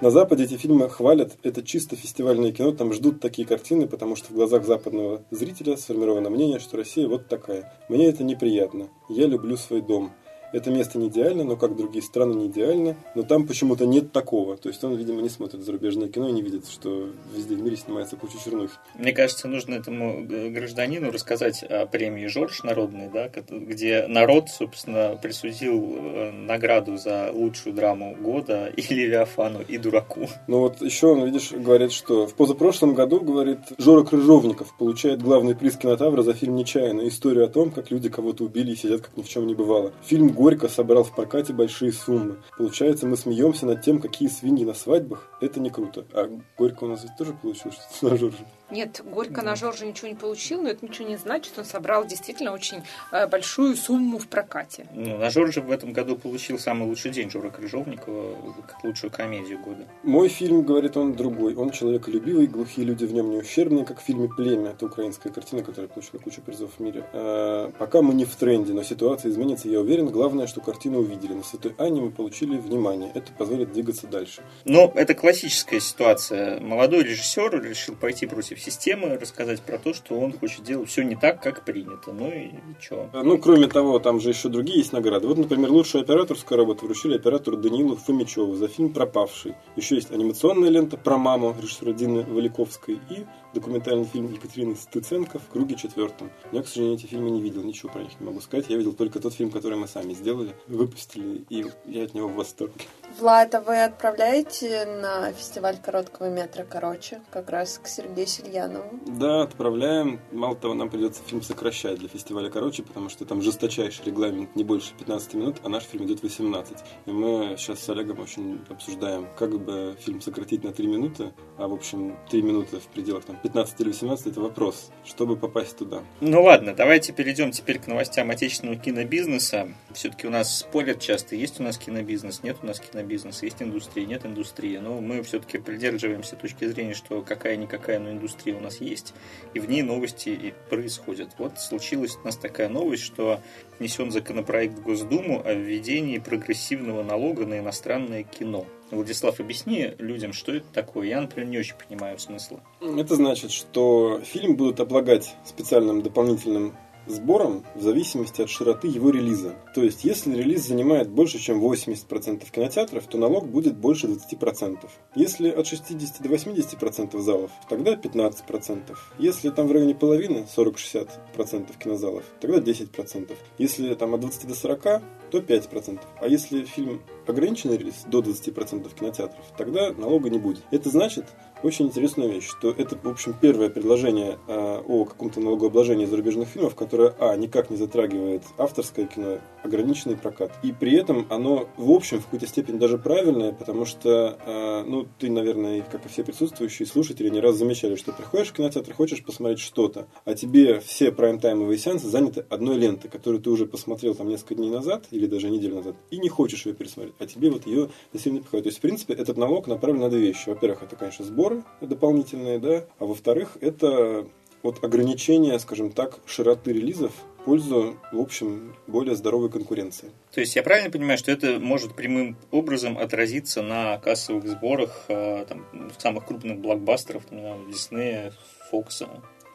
На 0.00 0.10
Западе 0.10 0.44
эти 0.44 0.56
фильмы 0.56 0.88
хвалят, 0.88 1.36
это 1.42 1.62
чисто 1.62 1.94
фестивальное 1.94 2.52
кино, 2.52 2.72
там 2.72 2.90
ждут 2.94 3.20
такие 3.20 3.46
картины, 3.46 3.86
потому 3.86 4.16
что 4.16 4.28
в 4.28 4.34
глазах 4.34 4.64
западного 4.64 5.22
зрителя 5.30 5.76
сформировано 5.76 6.30
мнение, 6.30 6.58
что 6.58 6.78
Россия 6.78 7.06
вот 7.06 7.28
такая. 7.28 7.70
Мне 7.90 8.06
это 8.06 8.24
неприятно. 8.24 8.88
Я 9.10 9.26
люблю 9.26 9.58
свой 9.58 9.82
дом. 9.82 10.12
Это 10.52 10.70
место 10.70 10.98
не 10.98 11.08
идеально, 11.08 11.44
но 11.44 11.56
как 11.56 11.76
другие 11.76 12.02
страны 12.02 12.34
не 12.34 12.46
идеально, 12.48 12.96
но 13.14 13.22
там 13.22 13.46
почему-то 13.46 13.86
нет 13.86 14.12
такого. 14.12 14.56
То 14.56 14.68
есть 14.68 14.82
он, 14.82 14.96
видимо, 14.96 15.22
не 15.22 15.28
смотрит 15.28 15.62
зарубежное 15.62 16.08
кино 16.08 16.28
и 16.28 16.32
не 16.32 16.42
видит, 16.42 16.68
что 16.68 17.10
везде 17.34 17.54
в 17.54 17.62
мире 17.62 17.76
снимается 17.76 18.16
куча 18.16 18.38
чернухи. 18.42 18.74
Мне 18.94 19.12
кажется, 19.12 19.48
нужно 19.48 19.74
этому 19.74 20.24
гражданину 20.24 21.10
рассказать 21.10 21.62
о 21.62 21.86
премии 21.86 22.26
Жорж 22.26 22.62
народной, 22.62 23.08
да, 23.12 23.30
где 23.50 24.06
народ, 24.06 24.48
собственно, 24.48 25.18
присудил 25.20 25.96
э, 25.96 26.30
награду 26.32 26.96
за 26.96 27.30
лучшую 27.32 27.74
драму 27.74 28.16
года 28.20 28.66
и 28.76 28.94
Левиафану, 28.94 29.60
и 29.62 29.78
Дураку. 29.78 30.28
Ну 30.46 30.60
вот 30.60 30.82
еще 30.82 31.08
он, 31.08 31.24
видишь, 31.24 31.52
говорит, 31.52 31.92
что 31.92 32.26
в 32.26 32.34
позапрошлом 32.34 32.94
году, 32.94 33.20
говорит, 33.20 33.58
Жора 33.78 34.04
Крыжовников 34.04 34.76
получает 34.76 35.22
главный 35.22 35.54
приз 35.54 35.76
кинотавра 35.76 36.22
за 36.22 36.34
фильм 36.34 36.56
«Нечаянно». 36.56 37.06
Историю 37.08 37.44
о 37.44 37.48
том, 37.48 37.70
как 37.70 37.90
люди 37.90 38.08
кого-то 38.08 38.44
убили 38.44 38.72
и 38.72 38.76
сидят, 38.76 39.02
как 39.02 39.16
ни 39.16 39.22
в 39.22 39.28
чем 39.28 39.46
не 39.46 39.54
бывало. 39.54 39.92
Фильм 40.04 40.28
горько 40.40 40.68
собрал 40.68 41.04
в 41.04 41.14
прокате 41.14 41.52
большие 41.52 41.92
суммы. 41.92 42.38
Получается, 42.56 43.06
мы 43.06 43.18
смеемся 43.18 43.66
над 43.66 43.82
тем, 43.82 44.00
какие 44.00 44.28
свиньи 44.28 44.64
на 44.64 44.72
свадьбах. 44.72 45.28
Это 45.42 45.60
не 45.60 45.68
круто. 45.68 46.06
А 46.14 46.30
Горько 46.56 46.84
у 46.84 46.88
нас 46.88 47.02
ведь 47.02 47.14
тоже 47.18 47.34
получил 47.34 47.72
что-то 47.72 48.10
на 48.10 48.16
Жорже. 48.16 48.46
Нет, 48.70 49.00
Горько 49.04 49.36
да. 49.36 49.42
на 49.42 49.56
Жорже 49.56 49.86
ничего 49.86 50.08
не 50.08 50.14
получил, 50.14 50.62
но 50.62 50.70
это 50.70 50.84
ничего 50.84 51.08
не 51.08 51.16
значит. 51.16 51.52
Он 51.58 51.64
собрал 51.64 52.06
действительно 52.06 52.52
очень 52.52 52.82
э, 53.12 53.26
большую 53.26 53.76
сумму 53.76 54.18
в 54.18 54.28
прокате. 54.28 54.86
Ну, 54.94 55.18
на 55.18 55.30
Жорже 55.30 55.60
в 55.60 55.70
этом 55.70 55.92
году 55.92 56.16
получил 56.16 56.58
самый 56.58 56.86
лучший 56.88 57.10
день 57.10 57.30
Жора 57.30 57.50
Крыжовникова, 57.50 58.36
как 58.66 58.84
лучшую 58.84 59.10
комедию 59.10 59.58
года. 59.58 59.86
Мой 60.02 60.28
фильм, 60.28 60.62
говорит 60.62 60.96
он, 60.96 61.14
другой. 61.14 61.54
Он 61.54 61.70
человеколюбивый, 61.70 62.46
глухие 62.46 62.86
люди 62.86 63.04
в 63.04 63.12
нем 63.12 63.30
не 63.30 63.38
ущербные, 63.38 63.84
как 63.84 64.00
в 64.00 64.02
фильме 64.02 64.28
«Племя». 64.28 64.70
Это 64.70 64.86
украинская 64.86 65.32
картина, 65.32 65.62
которая 65.62 65.88
получила 65.88 66.20
кучу 66.20 66.40
призов 66.40 66.70
в 66.78 66.80
мире. 66.80 67.04
А, 67.12 67.70
пока 67.78 68.02
мы 68.02 68.14
не 68.14 68.24
в 68.24 68.34
тренде, 68.36 68.72
но 68.72 68.82
ситуация 68.82 69.30
изменится, 69.30 69.68
я 69.68 69.80
уверен. 69.80 70.08
Главное, 70.08 70.46
что 70.46 70.60
картину 70.60 71.00
увидели. 71.00 71.32
На 71.32 71.42
Святой 71.42 71.74
Анне 71.78 72.00
мы 72.00 72.10
получили 72.10 72.56
внимание. 72.56 73.10
Это 73.14 73.32
позволит 73.32 73.72
двигаться 73.72 74.06
дальше. 74.06 74.42
Но 74.64 74.92
это 74.94 75.14
классическая 75.14 75.80
ситуация. 75.80 76.60
Молодой 76.60 77.02
режиссер 77.02 77.62
решил 77.62 77.94
пойти 77.96 78.26
против 78.26 78.59
системы, 78.60 79.18
рассказать 79.18 79.60
про 79.62 79.78
то, 79.78 79.94
что 79.94 80.18
он 80.18 80.32
хочет 80.32 80.62
делать 80.62 80.88
все 80.88 81.02
не 81.02 81.16
так, 81.16 81.42
как 81.42 81.64
принято. 81.64 82.12
Ну 82.12 82.30
и 82.30 82.50
что? 82.80 83.10
Ну, 83.12 83.38
кроме 83.38 83.66
того, 83.66 83.98
там 83.98 84.20
же 84.20 84.30
еще 84.30 84.48
другие 84.48 84.78
есть 84.78 84.92
награды. 84.92 85.26
Вот, 85.26 85.38
например, 85.38 85.70
лучшую 85.70 86.02
операторскую 86.02 86.58
работу 86.58 86.86
вручили 86.86 87.16
оператору 87.16 87.56
Данилу 87.56 87.96
Фомичеву 87.96 88.54
за 88.54 88.68
фильм 88.68 88.92
«Пропавший». 88.92 89.54
Еще 89.76 89.96
есть 89.96 90.10
анимационная 90.10 90.68
лента 90.68 90.96
про 90.96 91.16
маму 91.16 91.56
режиссера 91.60 91.92
Дины 91.92 92.22
Валиковской 92.22 93.00
и 93.10 93.26
документальный 93.54 94.04
фильм 94.04 94.32
Екатерины 94.32 94.76
Стыценко 94.76 95.38
в 95.38 95.48
круге 95.48 95.74
четвертом. 95.74 96.30
Я, 96.52 96.62
к 96.62 96.68
сожалению, 96.68 96.98
эти 96.98 97.06
фильмы 97.06 97.30
не 97.30 97.42
видел, 97.42 97.62
ничего 97.62 97.92
про 97.92 98.02
них 98.02 98.18
не 98.20 98.26
могу 98.26 98.40
сказать. 98.40 98.66
Я 98.68 98.76
видел 98.76 98.92
только 98.92 99.20
тот 99.20 99.34
фильм, 99.34 99.50
который 99.50 99.78
мы 99.78 99.88
сами 99.88 100.12
сделали, 100.14 100.54
выпустили, 100.68 101.44
и 101.48 101.66
я 101.86 102.04
от 102.04 102.14
него 102.14 102.28
в 102.28 102.34
восторге. 102.34 102.84
Влад, 103.18 103.54
а 103.54 103.60
вы 103.60 103.82
отправляете 103.82 104.86
на 104.86 105.32
фестиваль 105.32 105.76
короткого 105.78 106.28
метра 106.28 106.64
короче, 106.68 107.20
как 107.30 107.50
раз 107.50 107.80
к 107.82 107.88
Сергею 107.88 108.26
Сильянову? 108.26 109.00
Да, 109.06 109.42
отправляем. 109.42 110.20
Мало 110.30 110.54
того, 110.54 110.74
нам 110.74 110.90
придется 110.90 111.22
фильм 111.26 111.42
сокращать 111.42 111.98
для 111.98 112.08
фестиваля 112.08 112.50
короче, 112.50 112.82
потому 112.82 113.08
что 113.08 113.24
там 113.24 113.42
жесточайший 113.42 114.04
регламент 114.04 114.54
не 114.54 114.62
больше 114.62 114.94
15 114.98 115.34
минут, 115.34 115.56
а 115.64 115.68
наш 115.68 115.84
фильм 115.84 116.06
идет 116.06 116.22
18. 116.22 116.76
И 117.06 117.10
мы 117.10 117.56
сейчас 117.58 117.80
с 117.80 117.88
Олегом 117.88 118.20
очень 118.20 118.64
обсуждаем, 118.68 119.26
как 119.36 119.58
бы 119.58 119.96
фильм 120.00 120.20
сократить 120.20 120.62
на 120.62 120.72
3 120.72 120.86
минуты, 120.86 121.32
а 121.58 121.66
в 121.66 121.72
общем 121.72 122.16
3 122.30 122.42
минуты 122.42 122.78
в 122.78 122.86
пределах 122.86 123.24
там 123.24 123.36
15 123.36 123.80
или 123.80 123.88
18 123.88 124.26
это 124.28 124.40
вопрос, 124.40 124.90
чтобы 125.04 125.36
попасть 125.36 125.76
туда. 125.76 126.02
Ну 126.20 126.42
ладно, 126.42 126.74
давайте 126.74 127.12
перейдем 127.12 127.50
теперь 127.50 127.80
к 127.80 127.88
новостям 127.88 128.30
отечественного 128.30 128.76
кинобизнеса. 128.78 129.68
Все-таки 129.92 130.28
у 130.28 130.30
нас 130.30 130.60
спорят 130.60 131.00
часто, 131.00 131.34
есть 131.34 131.58
у 131.58 131.64
нас 131.64 131.76
кинобизнес, 131.76 132.42
нет 132.44 132.58
у 132.62 132.66
нас 132.66 132.78
кинобизнеса, 133.00 133.44
есть 133.44 133.62
индустрия, 133.62 134.06
нет 134.06 134.24
индустрии. 134.26 134.76
Но 134.78 135.00
мы 135.00 135.22
все-таки 135.22 135.58
придерживаемся 135.58 136.36
точки 136.36 136.66
зрения, 136.66 136.94
что 136.94 137.22
какая-никакая, 137.22 137.98
но 137.98 138.10
индустрия 138.10 138.56
у 138.56 138.60
нас 138.60 138.80
есть, 138.80 139.14
и 139.54 139.60
в 139.60 139.68
ней 139.68 139.82
новости 139.82 140.28
и 140.28 140.54
происходят. 140.68 141.30
Вот 141.38 141.58
случилась 141.58 142.16
у 142.22 142.26
нас 142.26 142.36
такая 142.36 142.68
новость, 142.68 143.02
что 143.02 143.40
внесен 143.78 144.10
законопроект 144.10 144.74
в 144.74 144.82
Госдуму 144.82 145.42
о 145.44 145.54
введении 145.54 146.18
прогрессивного 146.18 147.02
налога 147.02 147.46
на 147.46 147.58
иностранное 147.58 148.22
кино. 148.22 148.66
Владислав, 148.90 149.38
объясни 149.38 149.92
людям, 149.98 150.32
что 150.32 150.52
это 150.52 150.66
такое. 150.72 151.06
Я, 151.06 151.20
например, 151.20 151.48
не 151.48 151.58
очень 151.58 151.76
понимаю 151.76 152.18
смысла. 152.18 152.60
Это 152.80 153.14
значит, 153.14 153.52
что 153.52 154.20
фильм 154.24 154.56
будут 154.56 154.80
облагать 154.80 155.34
специальным 155.44 156.02
дополнительным 156.02 156.74
сбором 157.10 157.64
в 157.74 157.82
зависимости 157.82 158.42
от 158.42 158.48
широты 158.48 158.88
его 158.88 159.10
релиза. 159.10 159.54
То 159.74 159.82
есть, 159.82 160.04
если 160.04 160.34
релиз 160.34 160.66
занимает 160.66 161.10
больше, 161.10 161.38
чем 161.38 161.64
80% 161.64 162.50
кинотеатров, 162.50 163.06
то 163.06 163.18
налог 163.18 163.48
будет 163.48 163.76
больше 163.76 164.06
20%. 164.06 164.78
Если 165.14 165.50
от 165.50 165.66
60 165.66 166.22
до 166.22 166.28
80% 166.28 167.18
залов, 167.20 167.50
тогда 167.68 167.94
15%. 167.94 168.96
Если 169.18 169.50
там 169.50 169.66
в 169.66 169.72
районе 169.72 169.94
половины, 169.94 170.46
40-60% 170.56 171.76
кинозалов, 171.78 172.24
тогда 172.40 172.58
10%. 172.58 173.36
Если 173.58 173.94
там 173.94 174.14
от 174.14 174.20
20 174.20 174.48
до 174.48 174.54
40, 174.54 174.82
то 175.30 175.38
5%. 175.38 176.00
А 176.20 176.26
если 176.26 176.64
фильм 176.64 177.00
ограниченный 177.30 177.76
релиз 177.76 178.04
до 178.06 178.20
20% 178.20 178.94
кинотеатров, 178.94 179.44
тогда 179.56 179.92
налога 179.92 180.30
не 180.30 180.38
будет. 180.38 180.62
Это 180.70 180.90
значит, 180.90 181.26
очень 181.62 181.86
интересную 181.86 182.30
вещь, 182.30 182.48
что 182.48 182.70
это, 182.70 182.96
в 182.96 183.08
общем, 183.08 183.34
первое 183.38 183.68
предложение 183.68 184.38
а, 184.48 184.82
о 184.86 185.04
каком-то 185.04 185.40
налогообложении 185.40 186.06
зарубежных 186.06 186.48
фильмов, 186.48 186.74
которое, 186.74 187.14
а, 187.18 187.36
никак 187.36 187.70
не 187.70 187.76
затрагивает 187.76 188.42
авторское 188.56 189.06
кино, 189.06 189.40
ограниченный 189.62 190.16
прокат. 190.16 190.52
И 190.62 190.72
при 190.72 190.94
этом 190.96 191.26
оно, 191.28 191.68
в 191.76 191.90
общем, 191.90 192.20
в 192.20 192.24
какой-то 192.24 192.46
степени 192.46 192.78
даже 192.78 192.98
правильное, 192.98 193.52
потому 193.52 193.84
что, 193.84 194.38
а, 194.46 194.84
ну, 194.84 195.06
ты, 195.18 195.30
наверное, 195.30 195.82
как 195.82 196.06
и 196.06 196.08
все 196.08 196.24
присутствующие 196.24 196.86
слушатели, 196.86 197.28
не 197.28 197.40
раз 197.40 197.56
замечали, 197.56 197.96
что 197.96 198.12
приходишь 198.12 198.48
в 198.48 198.52
кинотеатр, 198.54 198.94
хочешь 198.94 199.22
посмотреть 199.22 199.60
что-то, 199.60 200.06
а 200.24 200.34
тебе 200.34 200.80
все 200.80 201.12
прайм-таймовые 201.12 201.78
сеансы 201.78 202.08
заняты 202.08 202.46
одной 202.48 202.76
лентой, 202.76 203.10
которую 203.10 203.42
ты 203.42 203.50
уже 203.50 203.66
посмотрел 203.66 204.14
там 204.14 204.28
несколько 204.28 204.54
дней 204.54 204.70
назад 204.70 205.04
или 205.10 205.26
даже 205.26 205.50
неделю 205.50 205.76
назад, 205.76 205.96
и 206.10 206.18
не 206.18 206.28
хочешь 206.28 206.64
ее 206.66 206.74
пересмотреть, 206.74 207.14
а 207.20 207.26
тебе 207.26 207.50
вот 207.50 207.66
ее 207.66 207.90
сильно 208.16 208.36
не 208.36 208.40
приходит. 208.42 208.64
То 208.64 208.68
есть, 208.68 208.78
в 208.78 208.82
принципе, 208.82 209.14
этот 209.14 209.36
налог 209.36 209.66
направлен 209.66 210.00
на 210.00 210.10
две 210.10 210.20
вещи. 210.20 210.48
Во-первых, 210.48 210.82
это, 210.82 210.96
конечно, 210.96 211.24
сборы 211.24 211.62
дополнительные, 211.80 212.58
да, 212.58 212.84
а 212.98 213.06
во-вторых, 213.06 213.56
это 213.60 214.26
вот 214.62 214.82
ограничение, 214.84 215.58
скажем 215.58 215.90
так, 215.90 216.18
широты 216.26 216.72
релизов 216.72 217.12
в 217.12 217.44
пользу, 217.44 217.96
в 218.12 218.20
общем, 218.20 218.74
более 218.86 219.16
здоровой 219.16 219.50
конкуренции. 219.50 220.10
То 220.32 220.40
есть 220.40 220.54
я 220.56 220.62
правильно 220.62 220.90
понимаю, 220.90 221.18
что 221.18 221.32
это 221.32 221.58
может 221.58 221.94
прямым 221.94 222.36
образом 222.50 222.98
отразиться 222.98 223.62
на 223.62 223.98
кассовых 223.98 224.46
сборах 224.46 225.04
э, 225.08 225.46
там, 225.48 225.66
самых 225.98 226.26
крупных 226.26 226.58
блокбастеров, 226.58 227.24
Диснея, 227.68 228.32
Фокса? 228.70 229.08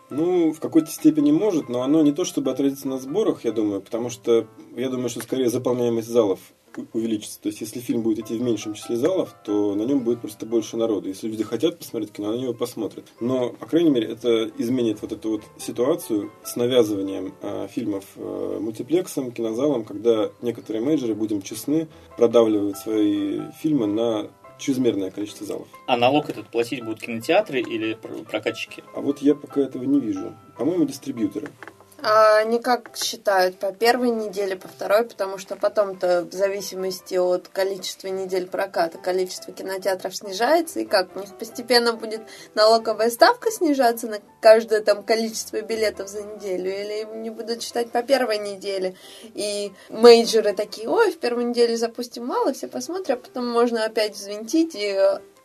Ну, 0.10 0.52
в 0.52 0.60
какой-то 0.60 0.90
степени 0.92 1.32
может, 1.32 1.70
но 1.70 1.82
оно 1.82 2.02
не 2.04 2.12
то 2.12 2.26
чтобы 2.26 2.52
отразится 2.52 2.88
на 2.88 3.00
сборах, 3.00 3.44
я 3.44 3.52
думаю, 3.52 3.82
потому 3.82 4.10
что 4.10 4.48
я 4.76 4.90
думаю, 4.90 5.10
что 5.10 5.22
скорее 5.22 5.50
заполняемость 5.50 6.08
залов 6.08 6.40
увеличится. 6.94 7.42
То 7.42 7.50
есть, 7.50 7.62
если 7.62 7.80
фильм 7.80 8.02
будет 8.02 8.20
идти 8.20 8.38
в 8.38 8.42
меньшем 8.42 8.74
числе 8.74 8.96
залов, 8.96 9.36
то 9.44 9.76
на 9.76 9.84
нем 9.84 10.00
будет 10.00 10.22
просто 10.22 10.46
больше 10.46 10.78
народу. 10.78 11.08
Если 11.08 11.28
люди 11.28 11.44
хотят 11.44 11.80
посмотреть 11.80 12.12
кино, 12.12 12.32
они 12.32 12.44
его 12.44 12.54
посмотрят. 12.54 13.06
Но, 13.20 13.50
по 13.50 13.66
крайней 13.66 13.90
мере, 13.90 14.08
это 14.08 14.52
изменит 14.58 15.02
вот 15.02 15.12
эту 15.12 15.32
вот 15.32 15.44
ситуацию 15.58 16.32
с 16.44 16.56
навязыванием 16.56 17.34
э, 17.42 17.68
фильмов 17.72 18.06
э, 18.16 18.60
мультиплексом, 18.62 19.32
кинозалом, 19.32 19.84
когда 19.84 20.32
некоторые 20.42 20.84
менеджеры, 20.84 21.16
будем 21.16 21.42
честны, 21.42 21.88
продавливают 22.18 22.78
свои 22.78 23.42
фильмы 23.62 23.88
на 23.88 24.30
чрезмерное 24.58 25.12
количество 25.12 25.46
залов. 25.46 25.68
А 25.88 25.98
налог 25.98 26.30
этот 26.30 26.48
платить 26.48 26.84
будут 26.84 27.02
кинотеатры 27.02 27.62
или 27.62 27.98
прокатчики? 28.30 28.84
А 28.94 29.02
вот 29.02 29.20
я 29.22 29.36
пока 29.36 29.62
этого 29.62 29.84
не 29.84 30.00
вижу. 30.00 30.34
По-моему, 30.58 30.86
дистрибьюторы. 30.86 31.50
А 32.02 32.38
они 32.38 32.60
как 32.60 32.92
считают, 32.96 33.58
по 33.58 33.72
первой 33.72 34.10
неделе, 34.10 34.56
по 34.56 34.68
второй, 34.68 35.06
потому 35.06 35.38
что 35.38 35.56
потом-то 35.56 36.28
в 36.30 36.34
зависимости 36.34 37.16
от 37.16 37.48
количества 37.48 38.08
недель 38.08 38.48
проката 38.48 38.98
количество 38.98 39.54
кинотеатров 39.54 40.16
снижается, 40.16 40.82
и 40.82 40.86
как 40.86 41.16
у 41.16 41.20
них 41.22 41.36
постепенно 41.38 41.94
будет 41.94 42.22
налоговая 42.54 43.10
ставка 43.10 43.50
снижаться 43.50 44.08
на 44.08 44.20
каждое 44.42 44.82
там 44.82 45.04
количество 45.04 45.62
билетов 45.62 46.10
за 46.10 46.24
неделю, 46.24 46.70
или 46.70 47.02
им 47.04 47.24
не 47.24 47.30
будут 47.30 47.64
считать 47.64 47.92
по 47.92 48.04
первой 48.04 48.40
неделе. 48.40 48.96
И 49.34 49.72
мейджеры 49.90 50.54
такие, 50.54 50.90
ой, 50.90 51.12
в 51.12 51.18
первой 51.20 51.46
неделе 51.46 51.78
запустим 51.78 52.26
мало, 52.26 52.54
все 52.54 52.68
посмотрят, 52.68 53.20
а 53.20 53.28
потом 53.28 53.48
можно 53.48 53.86
опять 53.86 54.16
взвинтить 54.16 54.76
и 54.76 55.00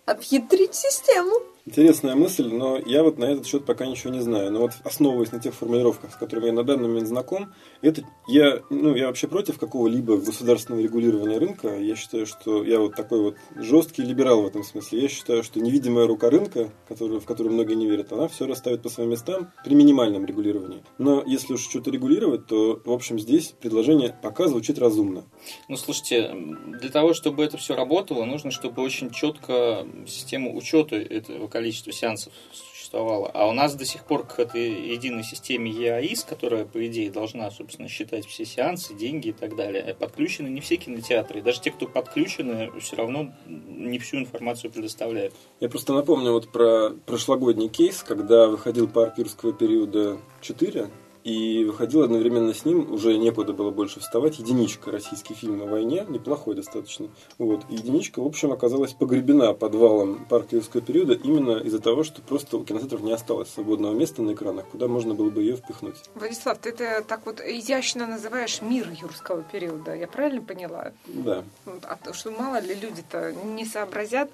обхитрить 0.05 0.75
систему. 0.75 1.33
Интересная 1.67 2.15
мысль, 2.15 2.49
но 2.49 2.79
я 2.79 3.03
вот 3.03 3.19
на 3.19 3.25
этот 3.25 3.47
счет 3.47 3.67
пока 3.67 3.87
ничего 3.87 4.13
не 4.13 4.21
знаю. 4.21 4.51
Но 4.51 4.61
вот 4.61 4.73
основываясь 4.85 5.33
на 5.33 5.41
тех 5.41 5.55
формулировках, 5.55 6.13
с 6.13 6.17
которыми 6.17 6.47
я 6.47 6.53
на 6.53 6.65
данный 6.65 6.89
момент 6.89 7.07
знаком, 7.07 7.53
это 7.83 8.03
я, 8.29 8.61
ну, 8.71 8.95
я 8.95 9.09
вообще 9.09 9.29
против 9.29 9.59
какого-либо 9.59 10.17
государственного 10.17 10.83
регулирования 10.83 11.39
рынка. 11.39 11.79
Я 11.79 11.97
считаю, 11.97 12.27
что 12.27 12.65
я 12.65 12.81
вот 12.81 12.95
такой 12.95 13.21
вот 13.21 13.37
жесткий 13.57 14.03
либерал 14.03 14.43
в 14.43 14.47
этом 14.47 14.65
смысле. 14.65 15.03
Я 15.03 15.09
считаю, 15.09 15.43
что 15.43 15.61
невидимая 15.61 16.07
рука 16.07 16.31
рынка, 16.31 16.71
которую, 16.89 17.21
в 17.21 17.27
которую 17.27 17.53
многие 17.53 17.75
не 17.75 17.87
верят, 17.87 18.13
она 18.13 18.29
все 18.29 18.47
расставит 18.47 18.83
по 18.83 18.89
своим 18.89 19.11
местам 19.11 19.53
при 19.65 19.75
минимальном 19.75 20.25
регулировании. 20.25 20.83
Но 20.99 21.23
если 21.27 21.55
уж 21.55 21.61
что-то 21.61 21.91
регулировать, 21.91 22.47
то, 22.47 22.81
в 22.85 22.93
общем, 22.93 23.19
здесь 23.19 23.55
предложение 23.61 24.17
пока 24.23 24.49
звучит 24.49 24.79
разумно. 24.79 25.25
Ну, 25.69 25.77
слушайте, 25.77 26.35
для 26.81 26.89
того, 26.89 27.13
чтобы 27.13 27.45
это 27.45 27.59
все 27.59 27.77
работало, 27.77 28.25
нужно, 28.25 28.51
чтобы 28.51 28.83
очень 28.83 29.11
четко 29.11 29.87
система 30.07 30.53
учета 30.53 30.97
этого 30.97 31.50
количество 31.51 31.93
сеансов 31.93 32.33
существовало. 32.53 33.31
А 33.35 33.47
у 33.47 33.53
нас 33.53 33.75
до 33.75 33.85
сих 33.85 34.05
пор 34.05 34.27
к 34.27 34.39
этой 34.39 34.93
единой 34.93 35.23
системе 35.23 35.71
ЕАИС, 35.71 36.25
которая, 36.25 36.65
по 36.65 36.87
идее, 36.87 37.11
должна, 37.11 37.51
собственно, 37.51 37.89
считать 37.89 38.27
все 38.27 38.45
сеансы, 38.45 38.95
деньги 38.95 39.29
и 39.29 39.33
так 39.33 39.57
далее, 39.57 39.95
подключены 39.99 40.49
не 40.49 40.61
все 40.61 40.77
кинотеатры. 40.77 41.41
И 41.41 41.43
даже 41.43 41.61
те, 41.61 41.71
кто 41.71 41.87
подключены, 41.87 42.71
все 42.81 42.97
равно 42.97 43.33
не 43.47 43.99
всю 43.99 44.19
информацию 44.19 44.71
предоставляют. 44.71 45.35
Я 45.61 45.69
просто 45.69 45.93
напомню 45.93 46.33
вот 46.33 46.51
про 46.51 46.91
прошлогодний 47.07 47.69
кейс, 47.69 48.03
когда 48.03 48.49
выходил 48.49 48.89
парк 48.89 49.19
юрского 49.19 49.53
периода 49.53 50.19
4, 50.41 50.91
и 51.25 51.65
выходил 51.65 52.03
одновременно 52.03 52.55
с 52.55 52.65
ним, 52.65 52.93
уже 52.93 53.17
некуда 53.17 53.53
было 53.53 53.71
больше 53.71 54.01
вставать, 54.01 54.39
«Единичка», 54.39 54.91
российский 54.91 55.35
фильм 55.35 55.63
о 55.63 55.67
войне, 55.67 56.05
неплохой 56.09 56.55
достаточно. 56.55 57.09
Вот. 57.39 57.65
И 57.69 57.75
«Единичка», 57.75 58.23
в 58.23 58.27
общем, 58.27 58.53
оказалась 58.53 58.93
погребена 58.93 59.53
подвалом 59.55 60.25
парка 60.27 60.57
юрского 60.57 60.83
периода 60.83 61.15
именно 61.15 61.59
из-за 61.59 61.81
того, 61.81 62.05
что 62.05 62.23
просто 62.23 62.57
у 62.57 62.65
кинотеатров 62.65 63.03
не 63.03 63.13
осталось 63.13 63.51
свободного 63.51 63.95
места 63.95 64.23
на 64.23 64.33
экранах, 64.33 64.69
куда 64.69 64.89
можно 64.89 65.15
было 65.15 65.31
бы 65.31 65.43
ее 65.43 65.57
впихнуть. 65.57 65.97
Владислав, 66.15 66.59
ты 66.59 66.71
это 66.71 67.05
так 67.07 67.27
вот 67.27 67.41
изящно 67.41 68.07
называешь 68.07 68.63
мир 68.63 68.89
юрского 68.91 69.43
периода, 69.43 69.95
я 69.95 70.07
правильно 70.07 70.43
поняла? 70.43 70.93
Да. 71.07 71.45
А 71.67 71.97
то, 71.97 72.13
что 72.13 72.31
мало 72.31 72.61
ли 72.61 72.75
люди-то 72.75 73.33
не 73.33 73.65
сообразят, 73.65 74.31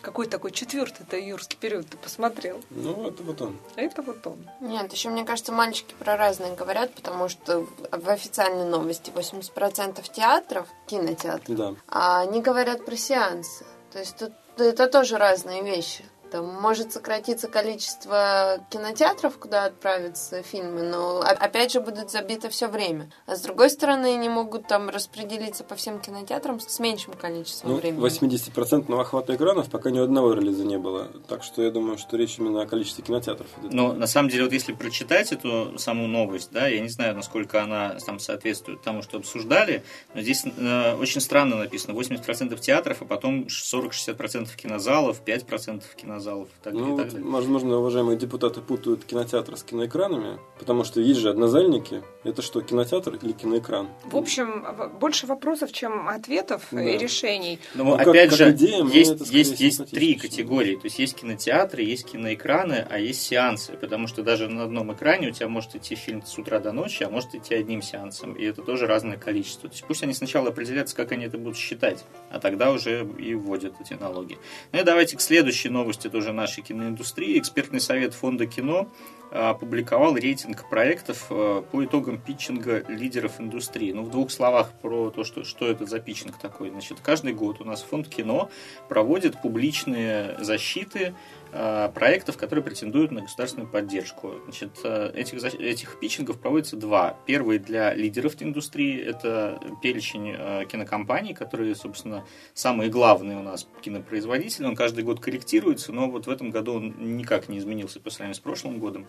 какой 0.00 0.26
такой 0.26 0.50
четвертый-то 0.50 1.16
юрский 1.16 1.58
период 1.58 1.88
ты 1.88 1.96
посмотрел? 1.96 2.62
Ну, 2.70 3.08
это 3.08 3.22
вот 3.22 3.40
он. 3.42 3.58
Это 3.76 4.02
вот 4.02 4.26
он. 4.26 4.48
Нет, 4.60 4.92
еще, 4.92 5.08
мне 5.10 5.24
кажется, 5.24 5.52
мальчики 5.52 5.94
про 5.98 6.16
разные 6.16 6.54
говорят, 6.54 6.94
потому 6.94 7.28
что 7.28 7.66
в 7.90 8.08
официальной 8.08 8.64
новости 8.64 9.10
80% 9.10 10.02
театров, 10.12 10.68
кинотеатров, 10.86 11.56
да. 11.56 11.74
а 11.88 12.20
они 12.20 12.40
говорят 12.40 12.84
про 12.84 12.96
сеансы. 12.96 13.64
То 13.92 13.98
есть 13.98 14.16
тут 14.16 14.32
это 14.58 14.86
тоже 14.86 15.16
разные 15.18 15.62
вещи. 15.62 16.04
Там 16.30 16.46
может 16.46 16.92
сократиться 16.92 17.48
количество 17.48 18.60
кинотеатров, 18.70 19.38
куда 19.38 19.64
отправятся 19.64 20.42
фильмы, 20.42 20.82
но 20.82 21.20
опять 21.20 21.72
же 21.72 21.80
будет 21.80 22.10
забито 22.10 22.50
все 22.50 22.68
время. 22.68 23.10
А 23.26 23.36
с 23.36 23.40
другой 23.40 23.70
стороны, 23.70 24.14
они 24.14 24.28
могут 24.28 24.66
там 24.66 24.90
распределиться 24.90 25.64
по 25.64 25.74
всем 25.74 26.00
кинотеатрам 26.00 26.60
с 26.60 26.78
меньшим 26.78 27.14
количеством 27.14 27.72
ну, 27.72 27.76
времени. 27.78 28.04
80% 28.04 29.00
охвата 29.00 29.34
экранов 29.34 29.70
пока 29.70 29.90
ни 29.90 29.98
одного 29.98 30.34
релиза 30.34 30.64
не 30.64 30.78
было. 30.78 31.08
Так 31.28 31.42
что 31.42 31.62
я 31.62 31.70
думаю, 31.70 31.96
что 31.96 32.16
речь 32.16 32.38
именно 32.38 32.62
о 32.62 32.66
количестве 32.66 33.04
кинотеатров. 33.04 33.48
Но 33.62 33.94
на 33.94 34.06
самом 34.06 34.28
деле, 34.28 34.44
вот 34.44 34.52
если 34.52 34.72
прочитать 34.72 35.32
эту 35.32 35.78
саму 35.78 36.06
новость, 36.06 36.50
да, 36.52 36.68
я 36.68 36.80
не 36.80 36.88
знаю, 36.88 37.14
насколько 37.14 37.62
она 37.62 37.96
там 38.04 38.18
соответствует 38.18 38.82
тому, 38.82 39.02
что 39.02 39.16
обсуждали, 39.16 39.82
но 40.14 40.20
здесь 40.20 40.44
э, 40.44 40.94
очень 40.94 41.20
странно 41.20 41.56
написано. 41.56 41.98
80% 41.98 42.58
театров, 42.60 42.98
а 43.00 43.04
потом 43.06 43.46
40-60% 43.46 44.48
кинозалов, 44.56 45.22
5% 45.24 45.82
кинозалов 45.96 46.17
кинозалов. 46.18 46.48
Так, 46.62 46.74
ну, 46.74 46.94
и 46.94 46.98
так 46.98 47.12
далее. 47.12 47.30
возможно, 47.30 47.78
уважаемые 47.78 48.18
депутаты 48.18 48.60
путают 48.60 49.04
кинотеатр 49.04 49.56
с 49.56 49.62
киноэкранами, 49.62 50.38
потому 50.58 50.84
что 50.84 51.00
есть 51.00 51.20
же 51.20 51.30
однозальники. 51.30 52.02
Это 52.24 52.42
что, 52.42 52.60
кинотеатр 52.60 53.18
или 53.22 53.32
киноэкран? 53.32 53.88
В 54.04 54.16
общем, 54.16 54.66
больше 55.00 55.26
вопросов, 55.26 55.72
чем 55.72 56.08
ответов 56.08 56.66
да. 56.70 56.82
и 56.82 56.98
решений. 56.98 57.58
Но, 57.74 57.84
ну, 57.84 57.94
опять 57.94 58.30
как, 58.30 58.38
же, 58.38 58.44
как 58.46 58.54
идея, 58.54 58.84
есть, 58.84 59.32
есть, 59.32 59.60
есть 59.60 59.90
три 59.90 60.14
категории. 60.14 60.76
То 60.76 60.84
есть 60.84 60.98
есть 60.98 61.16
кинотеатры, 61.16 61.82
есть 61.82 62.06
киноэкраны, 62.06 62.86
а 62.88 62.98
есть 62.98 63.22
сеансы. 63.22 63.72
Потому 63.72 64.06
что 64.06 64.22
даже 64.22 64.48
на 64.48 64.64
одном 64.64 64.92
экране 64.92 65.28
у 65.28 65.30
тебя 65.30 65.48
может 65.48 65.74
идти 65.76 65.94
фильм 65.94 66.24
с 66.24 66.36
утра 66.38 66.58
до 66.58 66.72
ночи, 66.72 67.02
а 67.02 67.10
может 67.10 67.34
идти 67.34 67.54
одним 67.54 67.82
сеансом. 67.82 68.34
И 68.34 68.44
это 68.44 68.62
тоже 68.62 68.86
разное 68.86 69.16
количество. 69.16 69.68
То 69.68 69.74
есть 69.74 69.84
пусть 69.86 70.02
они 70.02 70.12
сначала 70.12 70.48
определятся, 70.48 70.96
как 70.96 71.12
они 71.12 71.26
это 71.26 71.38
будут 71.38 71.56
считать, 71.56 72.04
а 72.30 72.40
тогда 72.40 72.72
уже 72.72 73.06
и 73.18 73.34
вводят 73.34 73.74
эти 73.80 73.94
налоги. 73.94 74.38
Ну 74.72 74.80
и 74.80 74.82
давайте 74.82 75.16
к 75.16 75.20
следующей 75.20 75.68
новости 75.68 76.07
это 76.08 76.18
уже 76.18 76.32
нашей 76.32 76.62
киноиндустрии. 76.62 77.38
Экспертный 77.38 77.80
совет 77.80 78.14
фонда 78.14 78.46
кино 78.46 78.88
опубликовал 79.30 80.16
рейтинг 80.16 80.68
проектов 80.68 81.26
а, 81.30 81.62
по 81.62 81.84
итогам 81.84 82.18
питчинга 82.18 82.84
лидеров 82.88 83.40
индустрии. 83.40 83.92
Ну, 83.92 84.02
в 84.02 84.10
двух 84.10 84.30
словах 84.30 84.72
про 84.80 85.10
то, 85.10 85.24
что, 85.24 85.44
что 85.44 85.66
это 85.66 85.86
за 85.86 86.00
питчинг 86.00 86.38
такой. 86.38 86.70
Значит, 86.70 86.98
каждый 87.00 87.32
год 87.32 87.60
у 87.60 87.64
нас 87.64 87.82
фонд 87.82 88.08
кино 88.08 88.50
проводит 88.88 89.40
публичные 89.40 90.36
защиты 90.40 91.14
Э, 91.50 91.88
проектов, 91.94 92.36
которые 92.36 92.62
претендуют 92.62 93.10
на 93.10 93.22
государственную 93.22 93.70
поддержку. 93.70 94.34
Значит, 94.44 94.70
э, 94.84 95.12
этих, 95.14 95.42
этих 95.54 95.98
питчингов 95.98 96.38
проводится 96.38 96.76
два. 96.76 97.16
Первый 97.24 97.58
для 97.58 97.94
лидеров 97.94 98.34
индустрии, 98.40 99.00
это 99.00 99.58
перечень 99.82 100.34
э, 100.36 100.64
кинокомпаний, 100.70 101.32
которые, 101.32 101.74
собственно, 101.74 102.26
самые 102.52 102.90
главные 102.90 103.38
у 103.38 103.42
нас 103.42 103.66
кинопроизводители. 103.80 104.66
Он 104.66 104.76
каждый 104.76 105.04
год 105.04 105.20
корректируется, 105.20 105.90
но 105.90 106.10
вот 106.10 106.26
в 106.26 106.30
этом 106.30 106.50
году 106.50 106.74
он 106.74 107.16
никак 107.16 107.48
не 107.48 107.58
изменился 107.58 107.98
по 107.98 108.10
сравнению 108.10 108.34
с 108.34 108.40
прошлым 108.40 108.78
годом. 108.78 109.06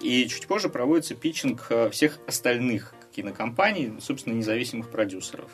И 0.00 0.26
чуть 0.28 0.46
позже 0.46 0.68
проводится 0.68 1.14
питчинг 1.14 1.70
всех 1.90 2.18
остальных 2.26 2.94
кинокомпаний, 3.14 3.92
собственно, 4.00 4.34
независимых 4.34 4.90
продюсеров. 4.90 5.50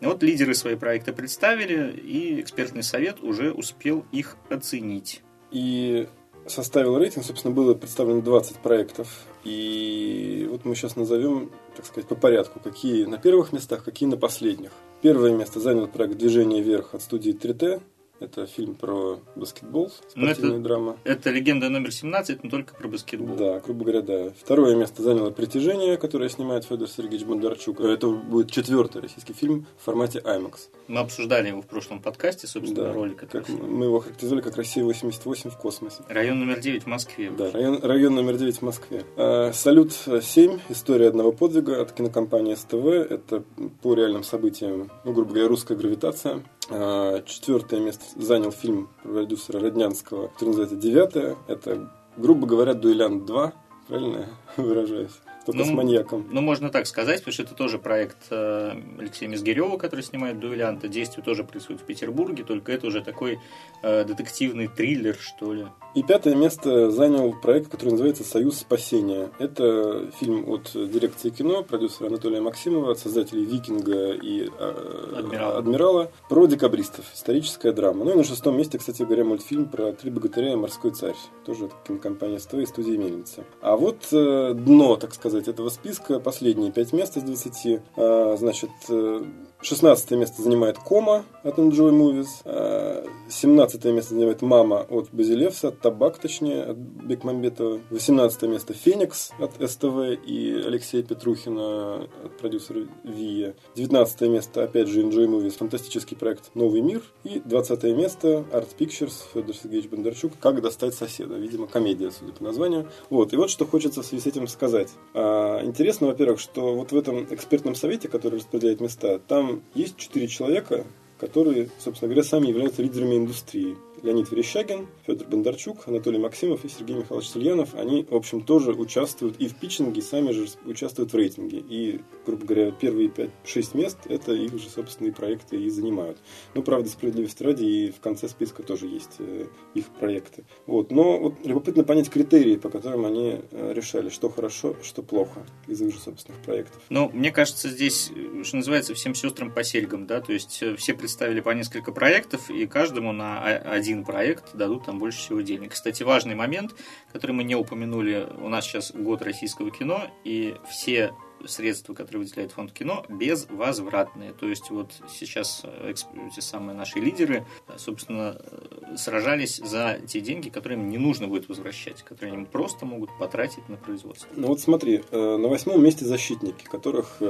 И 0.00 0.06
вот 0.06 0.22
лидеры 0.22 0.54
свои 0.54 0.76
проекты 0.76 1.12
представили, 1.12 1.92
и 1.92 2.40
экспертный 2.40 2.82
совет 2.82 3.22
уже 3.22 3.52
успел 3.52 4.06
их 4.12 4.36
оценить. 4.48 5.22
и 5.50 6.08
составил 6.46 6.98
рейтинг, 6.98 7.24
собственно, 7.24 7.54
было 7.54 7.74
представлено 7.74 8.22
20 8.22 8.56
проектов. 8.58 9.24
И 9.44 10.46
вот 10.50 10.64
мы 10.64 10.74
сейчас 10.74 10.96
назовем, 10.96 11.50
так 11.76 11.86
сказать, 11.86 12.08
по 12.08 12.14
порядку, 12.14 12.60
какие 12.60 13.04
на 13.04 13.18
первых 13.18 13.52
местах, 13.52 13.84
какие 13.84 14.08
на 14.08 14.16
последних. 14.16 14.70
Первое 15.02 15.32
место 15.34 15.60
занял 15.60 15.86
проект 15.86 16.16
«Движение 16.16 16.62
вверх» 16.62 16.94
от 16.94 17.02
студии 17.02 17.34
3T. 17.34 17.82
Это 18.20 18.46
фильм 18.46 18.74
про 18.74 19.18
баскетбол, 19.34 19.90
Ну, 20.14 20.26
спортивная 20.26 20.56
это- 20.58 20.62
драма. 20.64 20.96
Это 21.04 21.30
легенда 21.30 21.70
номер 21.70 21.90
17, 21.90 22.44
но 22.44 22.50
только 22.50 22.74
про 22.74 22.86
баскетбол. 22.86 23.34
Да, 23.36 23.60
грубо 23.60 23.84
говоря, 23.84 24.02
да. 24.02 24.30
Второе 24.38 24.76
место 24.76 25.02
заняло 25.02 25.30
«Притяжение», 25.30 25.96
которое 25.96 26.28
снимает 26.28 26.64
Федор 26.64 26.86
Сергеевич 26.88 27.26
Бондарчук. 27.26 27.80
Это 27.80 28.08
будет 28.08 28.50
четвертый 28.50 29.00
российский 29.00 29.32
фильм 29.32 29.64
в 29.78 29.84
формате 29.86 30.20
IMAX. 30.22 30.68
Мы 30.86 31.00
обсуждали 31.00 31.48
его 31.48 31.62
в 31.62 31.66
прошлом 31.66 32.02
подкасте, 32.02 32.46
собственно, 32.46 32.88
Да, 32.88 32.92
ролик. 32.92 33.26
как 33.30 33.48
мы 33.48 33.86
его 33.86 34.00
характеризовали 34.00 34.42
как 34.44 34.56
Россия 34.56 34.84
88 34.84 35.48
в 35.50 35.56
космосе. 35.56 36.02
Район 36.08 36.40
номер 36.40 36.60
9 36.60 36.82
в 36.82 36.86
Москве. 36.88 37.30
Да, 37.30 37.50
район, 37.50 37.80
район 37.82 38.14
номер 38.16 38.36
9 38.36 38.58
в 38.58 38.62
Москве. 38.62 39.02
А, 39.16 39.50
Салют-7. 39.52 40.60
История 40.68 41.08
одного 41.08 41.32
подвига 41.32 41.80
от 41.80 41.92
кинокомпании 41.92 42.54
СТВ. 42.54 42.84
Это 42.86 43.42
по 43.82 43.94
реальным 43.94 44.24
событиям, 44.24 44.90
ну, 45.04 45.12
грубо 45.14 45.30
говоря, 45.30 45.48
русская 45.48 45.76
гравитация. 45.76 46.42
А, 46.70 47.22
Четвертое 47.22 47.80
место 47.80 48.04
занял 48.16 48.52
фильм 48.52 48.88
продюсера 49.02 49.60
Роднянского, 49.60 50.28
который 50.28 50.50
называется 50.50 50.76
«Девятое». 50.76 51.36
Это, 51.48 51.90
грубо 52.16 52.46
говоря, 52.46 52.74
«Дуэлянт 52.74 53.28
2». 53.28 53.52
Правильно 53.88 54.16
я 54.18 54.28
выражаюсь? 54.62 55.20
Только 55.46 55.58
Ну, 55.58 55.64
с 55.64 55.70
маньяком. 55.70 56.26
Ну, 56.30 56.40
можно 56.40 56.70
так 56.70 56.86
сказать, 56.86 57.20
потому 57.20 57.32
что 57.32 57.42
это 57.44 57.54
тоже 57.54 57.78
проект 57.78 58.18
э, 58.30 58.72
Алексея 58.98 59.28
Мизгирева, 59.28 59.76
который 59.78 60.02
снимает 60.02 60.38
«Дуэлянта». 60.38 60.88
Действие 60.88 61.24
тоже 61.24 61.44
происходит 61.44 61.82
в 61.82 61.84
Петербурге, 61.84 62.44
только 62.44 62.72
это 62.72 62.86
уже 62.86 63.00
такой 63.02 63.38
э, 63.82 64.04
детективный 64.04 64.68
триллер, 64.68 65.16
что 65.18 65.52
ли. 65.54 65.66
И 65.94 66.02
пятое 66.04 66.36
место 66.36 66.90
занял 66.90 67.32
проект, 67.32 67.68
который 67.68 67.90
называется 67.90 68.22
«Союз 68.22 68.58
спасения». 68.58 69.30
Это 69.38 70.10
фильм 70.20 70.48
от 70.48 70.70
дирекции 70.72 71.30
кино, 71.30 71.62
продюсера 71.64 72.06
Анатолия 72.06 72.40
Максимова, 72.40 72.94
создателей 72.94 73.44
«Викинга» 73.44 74.12
и 74.12 74.48
э, 74.56 75.14
«Адмирала». 75.16 75.58
«Адмирала», 75.58 76.12
про 76.28 76.46
декабристов. 76.46 77.06
Историческая 77.14 77.72
драма. 77.72 78.04
Ну 78.04 78.12
и 78.12 78.16
на 78.16 78.24
шестом 78.24 78.56
месте, 78.56 78.78
кстати 78.78 79.02
говоря, 79.02 79.24
мультфильм 79.24 79.66
про 79.68 79.92
«Три 79.92 80.10
богатыря 80.10 80.52
и 80.52 80.56
морской 80.56 80.92
царь». 80.92 81.16
Тоже 81.44 81.64
от 81.64 81.74
кинокомпании 81.86 82.38
СТВ 82.38 82.54
и 82.54 82.66
студии 82.66 82.96
«Мельница». 82.96 83.44
А 83.62 83.76
вот 83.76 84.06
э, 84.12 84.52
дно, 84.54 84.96
так 84.96 85.12
сказать, 85.14 85.39
этого 85.48 85.68
списка, 85.68 86.20
последние 86.20 86.72
пять 86.72 86.92
мест 86.92 87.16
из 87.16 87.22
20. 87.22 87.80
А, 87.96 88.36
значит, 88.38 88.70
э, 88.88 89.24
16 89.62 90.10
место 90.12 90.42
занимает 90.42 90.78
Кома 90.78 91.24
от 91.42 91.58
Enjoy 91.58 91.90
Movies. 91.90 92.28
А, 92.44 93.04
17 93.28 93.84
место 93.86 94.14
занимает 94.14 94.42
Мама 94.42 94.86
от 94.88 95.10
Базилевса, 95.12 95.70
Табак, 95.70 96.18
точнее, 96.18 96.62
от 96.62 96.76
Бекмамбетова. 96.76 97.80
18 97.90 98.42
место 98.42 98.72
Феникс 98.72 99.32
от 99.38 99.52
СТВ 99.70 100.24
и 100.26 100.62
Алексея 100.66 101.02
Петрухина 101.02 102.04
от 102.24 102.38
продюсера 102.38 102.86
Вия. 103.04 103.54
19 103.76 104.20
место, 104.22 104.64
опять 104.64 104.88
же, 104.88 105.02
Enjoy 105.02 105.26
Movies, 105.26 105.58
фантастический 105.58 106.16
проект 106.16 106.54
Новый 106.54 106.80
мир. 106.80 107.02
И 107.24 107.40
20 107.40 107.82
место 107.96 108.44
Art 108.52 108.68
Pictures, 108.78 109.12
Федор 109.34 109.54
Сергеевич 109.54 109.90
Бондарчук, 109.90 110.32
Как 110.40 110.62
достать 110.62 110.94
соседа. 110.94 111.34
Видимо, 111.34 111.66
комедия, 111.66 112.10
судя 112.10 112.32
по 112.32 112.44
названию. 112.44 112.88
Вот, 113.10 113.32
и 113.32 113.36
вот 113.36 113.50
что 113.50 113.66
хочется 113.66 114.02
в 114.02 114.06
связи 114.06 114.22
с 114.22 114.26
этим 114.26 114.48
сказать. 114.48 114.88
А, 115.12 115.62
интересно, 115.62 116.06
во-первых, 116.06 116.40
что 116.40 116.74
вот 116.74 116.92
в 116.92 116.96
этом 116.96 117.26
экспертном 117.30 117.74
совете, 117.74 118.08
который 118.08 118.36
распределяет 118.36 118.80
места, 118.80 119.18
там 119.18 119.49
есть 119.74 119.96
четыре 119.96 120.28
человека, 120.28 120.86
которые, 121.18 121.68
собственно 121.78 122.08
говоря, 122.12 122.26
сами 122.26 122.48
являются 122.48 122.82
лидерами 122.82 123.16
индустрии. 123.16 123.76
Леонид 124.02 124.30
Верещагин, 124.30 124.88
Федор 125.06 125.28
Бондарчук, 125.28 125.86
Анатолий 125.88 126.18
Максимов 126.18 126.64
и 126.64 126.68
Сергей 126.68 126.96
Михайлович 126.96 127.28
Сульянов, 127.28 127.74
они, 127.74 128.06
в 128.08 128.14
общем, 128.14 128.42
тоже 128.42 128.72
участвуют 128.72 129.36
и 129.38 129.48
в 129.48 129.56
питчинге, 129.56 130.00
и 130.00 130.02
сами 130.02 130.32
же 130.32 130.46
участвуют 130.64 131.12
в 131.12 131.16
рейтинге. 131.16 131.58
И, 131.58 132.00
грубо 132.26 132.46
говоря, 132.46 132.70
первые 132.70 133.08
5-6 133.08 133.76
мест– 133.76 133.98
это 134.08 134.32
их 134.32 134.58
же 134.58 134.68
собственные 134.68 135.12
проекты 135.12 135.56
и 135.56 135.68
занимают. 135.70 136.18
Ну, 136.54 136.62
правда, 136.62 136.88
справедливости 136.88 137.42
ради, 137.42 137.64
и 137.64 137.90
в 137.90 138.00
конце 138.00 138.28
списка 138.28 138.62
тоже 138.62 138.86
есть 138.86 139.16
э, 139.18 139.46
их 139.74 139.86
проекты. 139.86 140.44
Вот. 140.66 140.90
Но 140.90 141.18
вот 141.18 141.34
любопытно 141.44 141.84
понять 141.84 142.10
критерии, 142.10 142.56
по 142.56 142.70
которым 142.70 143.06
они 143.06 143.40
э, 143.50 143.72
решали, 143.74 144.08
что 144.08 144.28
хорошо, 144.28 144.76
что 144.82 145.02
плохо 145.02 145.44
из 145.66 145.80
их 145.80 145.92
же 145.92 146.00
собственных 146.00 146.40
проектов. 146.42 146.80
Ну, 146.88 147.10
мне 147.12 147.30
кажется, 147.30 147.68
здесь, 147.68 148.10
э, 148.14 148.42
что 148.44 148.56
называется, 148.56 148.94
всем 148.94 149.14
сестрам 149.14 149.50
по 149.50 149.64
серьгам, 149.64 150.06
да, 150.06 150.20
то 150.20 150.32
есть 150.32 150.62
все 150.76 150.94
представили 150.94 151.40
по 151.40 151.50
несколько 151.50 151.92
проектов, 151.92 152.50
и 152.50 152.66
каждому 152.66 153.12
на 153.12 153.42
о- 153.42 153.72
один 153.90 154.04
проект 154.04 154.54
дадут 154.54 154.86
там 154.86 154.98
больше 154.98 155.18
всего 155.18 155.40
денег. 155.40 155.72
Кстати, 155.72 156.02
важный 156.02 156.34
момент, 156.34 156.74
который 157.12 157.32
мы 157.32 157.44
не 157.44 157.56
упомянули, 157.56 158.26
у 158.38 158.48
нас 158.48 158.64
сейчас 158.64 158.92
год 158.92 159.22
российского 159.22 159.70
кино, 159.70 160.06
и 160.24 160.54
все 160.70 161.12
средства, 161.46 161.94
которые 161.94 162.24
выделяет 162.24 162.52
фонд 162.52 162.72
кино, 162.72 163.04
безвозвратные. 163.08 164.32
То 164.32 164.48
есть 164.48 164.70
вот 164.70 164.92
сейчас 165.08 165.62
э, 165.64 165.94
те 166.34 166.40
самые 166.40 166.76
наши 166.76 166.98
лидеры, 166.98 167.46
э, 167.68 167.78
собственно, 167.78 168.36
э, 168.38 168.96
сражались 168.96 169.56
за 169.56 169.98
те 170.06 170.20
деньги, 170.20 170.48
которые 170.48 170.78
им 170.78 170.88
не 170.88 170.98
нужно 170.98 171.28
будет 171.28 171.48
возвращать, 171.48 172.02
которые 172.02 172.34
они 172.34 172.44
просто 172.44 172.86
могут 172.86 173.10
потратить 173.18 173.68
на 173.68 173.76
производство. 173.76 174.28
Ну 174.34 174.48
вот 174.48 174.60
смотри, 174.60 175.02
на 175.10 175.48
восьмом 175.48 175.82
месте 175.82 176.04
защитники, 176.04 176.64
которых 176.64 177.20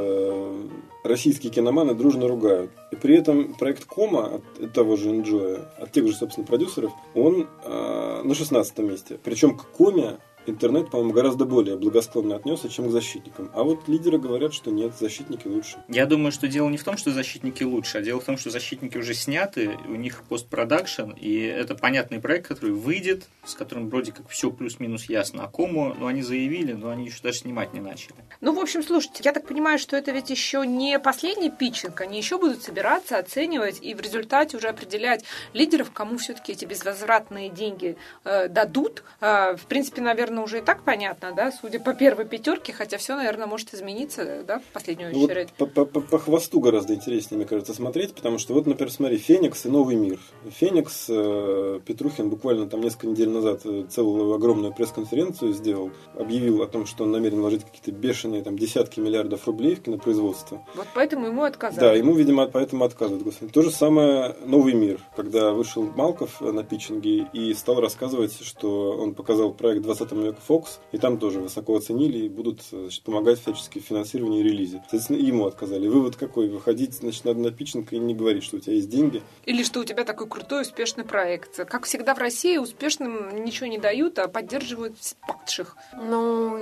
российские 1.05 1.53
киноманы 1.53 1.95
дружно 1.95 2.29
ругают. 2.29 2.71
И 2.91 2.97
при 2.97 3.17
этом 3.17 3.55
проект 3.55 3.85
Кома 3.85 4.41
от 4.61 4.73
того 4.73 4.97
же 4.97 5.11
Enjoy, 5.11 5.67
от 5.79 5.93
тех 5.93 6.07
же, 6.07 6.15
собственно, 6.15 6.47
продюсеров, 6.47 6.93
он 7.15 7.49
на 7.65 8.35
шестнадцатом 8.35 8.89
месте. 8.89 9.19
Причем 9.23 9.57
к 9.57 9.67
Коме 9.71 10.19
интернет, 10.47 10.91
по-моему, 10.91 11.13
гораздо 11.13 11.45
более 11.45 11.77
благосклонно 11.77 12.37
отнесся, 12.37 12.69
чем 12.69 12.89
к 12.89 12.91
защитникам. 12.91 13.51
А 13.55 13.63
вот 13.63 13.89
лидеры 13.89 14.19
говорят, 14.19 14.55
что 14.55 14.71
нет, 14.71 14.93
защитники 14.99 15.47
лучше. 15.47 15.79
Я 15.89 16.07
думаю, 16.07 16.33
что 16.33 16.49
дело 16.49 16.69
не 16.69 16.77
в 16.77 16.85
том, 16.85 16.97
что 16.97 17.11
защитники 17.11 17.63
лучше, 17.63 17.99
а 17.99 18.03
дело 18.03 18.21
в 18.21 18.25
том, 18.25 18.37
что 18.37 18.51
защитники 18.51 18.99
уже 18.99 19.15
сняты, 19.15 19.77
у 19.89 19.95
них 19.95 20.23
постпродакшн, 20.29 21.11
и 21.11 21.41
это 21.41 21.75
понятный 21.75 22.21
проект, 22.21 22.49
который 22.49 22.73
выйдет, 22.73 23.25
с 23.45 23.55
которым 23.55 23.89
вроде 23.89 24.13
как 24.13 24.29
все 24.29 24.51
плюс-минус 24.51 25.05
ясно. 25.05 25.45
А 25.45 25.49
кому, 25.49 25.95
ну, 25.95 26.07
они 26.07 26.23
заявили, 26.23 26.73
но 26.73 26.91
они 26.91 27.07
еще 27.07 27.23
даже 27.23 27.39
снимать 27.39 27.73
не 27.75 27.81
начали. 27.81 28.17
Ну, 28.41 28.53
в 28.53 28.59
общем, 28.59 28.83
слушайте, 28.83 29.23
я 29.25 29.33
так 29.33 29.47
понимаю, 29.47 29.79
что 29.79 29.97
это 29.97 30.11
ведь 30.13 30.31
еще 30.31 30.67
не 30.67 30.99
последний 30.99 31.51
питчинг, 31.51 32.01
они 32.01 32.19
еще 32.19 32.39
будут 32.39 32.63
собираться, 32.63 33.19
оценивать 33.19 33.79
и 33.83 33.95
в 33.95 34.01
результате 34.01 34.57
уже 34.57 34.69
определять 34.69 35.25
лидеров, 35.53 35.91
кому 35.93 36.19
все-таки 36.19 36.53
эти 36.53 36.65
безвозвратные 36.65 37.49
деньги 37.49 37.97
э, 38.25 38.49
дадут. 38.49 39.03
Э, 39.21 39.57
в 39.57 39.67
принципе, 39.67 40.01
наверное, 40.01 40.30
уже 40.39 40.59
и 40.59 40.63
так 40.63 40.83
понятно, 40.83 41.33
да, 41.33 41.53
судя 41.53 41.81
по 41.81 41.95
первой 41.95 42.25
пятерке, 42.25 42.73
хотя 42.73 42.99
все, 42.99 43.17
наверное, 43.17 43.47
может 43.47 43.73
измениться, 43.75 44.43
да, 44.47 44.59
в 44.61 44.65
последнюю 44.73 45.13
Ну, 45.13 45.21
вот 45.21 45.31
очередь. 45.31 45.49
по, 45.53 45.67
по- 45.67 45.85
по- 45.85 46.01
по 46.01 46.19
хвосту 46.19 46.61
гораздо 46.61 46.95
интереснее, 46.95 47.39
мне 47.39 47.47
кажется, 47.47 47.75
смотреть, 47.75 48.15
потому 48.15 48.39
что 48.39 48.55
вот, 48.55 48.67
например, 48.67 48.93
смотри, 48.93 49.19
Феникс 49.19 49.67
и 49.67 49.69
Новый 49.69 49.97
мир. 49.97 50.19
Феникс, 50.51 51.07
э, 51.09 51.81
Петрухин 51.85 52.29
буквально 52.31 52.69
там 52.69 52.81
несколько 52.81 53.07
недель 53.07 53.29
назад 53.31 53.61
э, 53.65 53.85
целую 53.91 54.33
огромную 54.35 54.73
пресс-конференцию 54.73 55.53
сделал, 55.53 55.91
объявил 56.19 56.63
о 56.63 56.67
том, 56.67 56.87
что 56.87 57.05
он 57.05 57.13
намерен 57.13 57.41
вложить 57.41 57.65
какие-то 57.65 57.93
бешеные 57.93 58.43
там 58.43 58.57
десятки 58.59 59.01
миллиардов 59.01 59.47
рублей 59.47 59.75
в 59.75 59.83
кинопроизводство. 59.83 60.65
Вот 60.75 60.87
поэтому 60.95 61.27
ему 61.27 61.43
отказали. 61.45 61.81
Да, 61.81 61.93
ему, 61.95 62.15
видимо, 62.15 62.47
поэтому 62.47 62.85
отказывают. 62.85 63.23
Господи. 63.25 63.53
То 63.53 63.63
же 63.63 63.71
самое 63.71 64.35
Новый 64.45 64.75
мир, 64.75 65.01
когда 65.17 65.53
вышел 65.53 65.83
Малков 65.83 66.41
на 66.41 66.63
питчинге 66.65 67.27
и 67.33 67.55
стал 67.55 67.81
рассказывать, 67.81 68.41
что 68.43 68.93
он 68.93 69.15
показал 69.15 69.53
проект 69.53 69.83
20 69.83 70.13
века 70.21 70.39
Fox, 70.47 70.79
и 70.93 70.99
там 70.99 71.19
тоже 71.19 71.41
высоко 71.41 71.77
оценили 71.77 72.19
и 72.19 72.29
будут 72.29 72.63
значит, 72.63 73.03
помогать 73.03 73.41
всячески 73.41 73.79
в 73.79 73.85
финансировании 73.85 74.41
и 74.41 74.43
релизе. 74.43 74.79
Соответственно, 74.83 75.19
ему 75.19 75.47
отказали. 75.47 75.87
Вывод 75.87 76.17
какой? 76.17 76.49
Выходить, 76.49 76.95
значит, 76.95 77.25
надо 77.25 77.41
на 77.41 77.51
питчинг 77.51 77.93
и 77.93 77.99
не 77.99 78.15
говорить, 78.15 78.45
что 78.45 78.57
у 78.57 78.61
тебя 78.61 78.75
есть 78.75 78.89
деньги. 78.89 79.23
Или 79.45 79.63
что 79.63 79.81
у 79.81 79.85
тебя 79.85 80.05
такой 80.05 80.29
крутой, 80.29 80.63
успешный 80.63 81.05
проект. 81.05 81.57
Как 81.67 81.85
всегда 81.85 82.15
в 82.15 82.19
России 82.19 82.57
успешным 82.59 83.45
ничего 83.45 83.67
не 83.67 83.79
дают, 83.79 84.19
а 84.19 84.29
поддерживают 84.29 84.97
падших. 85.27 85.77
Ну, 85.95 86.61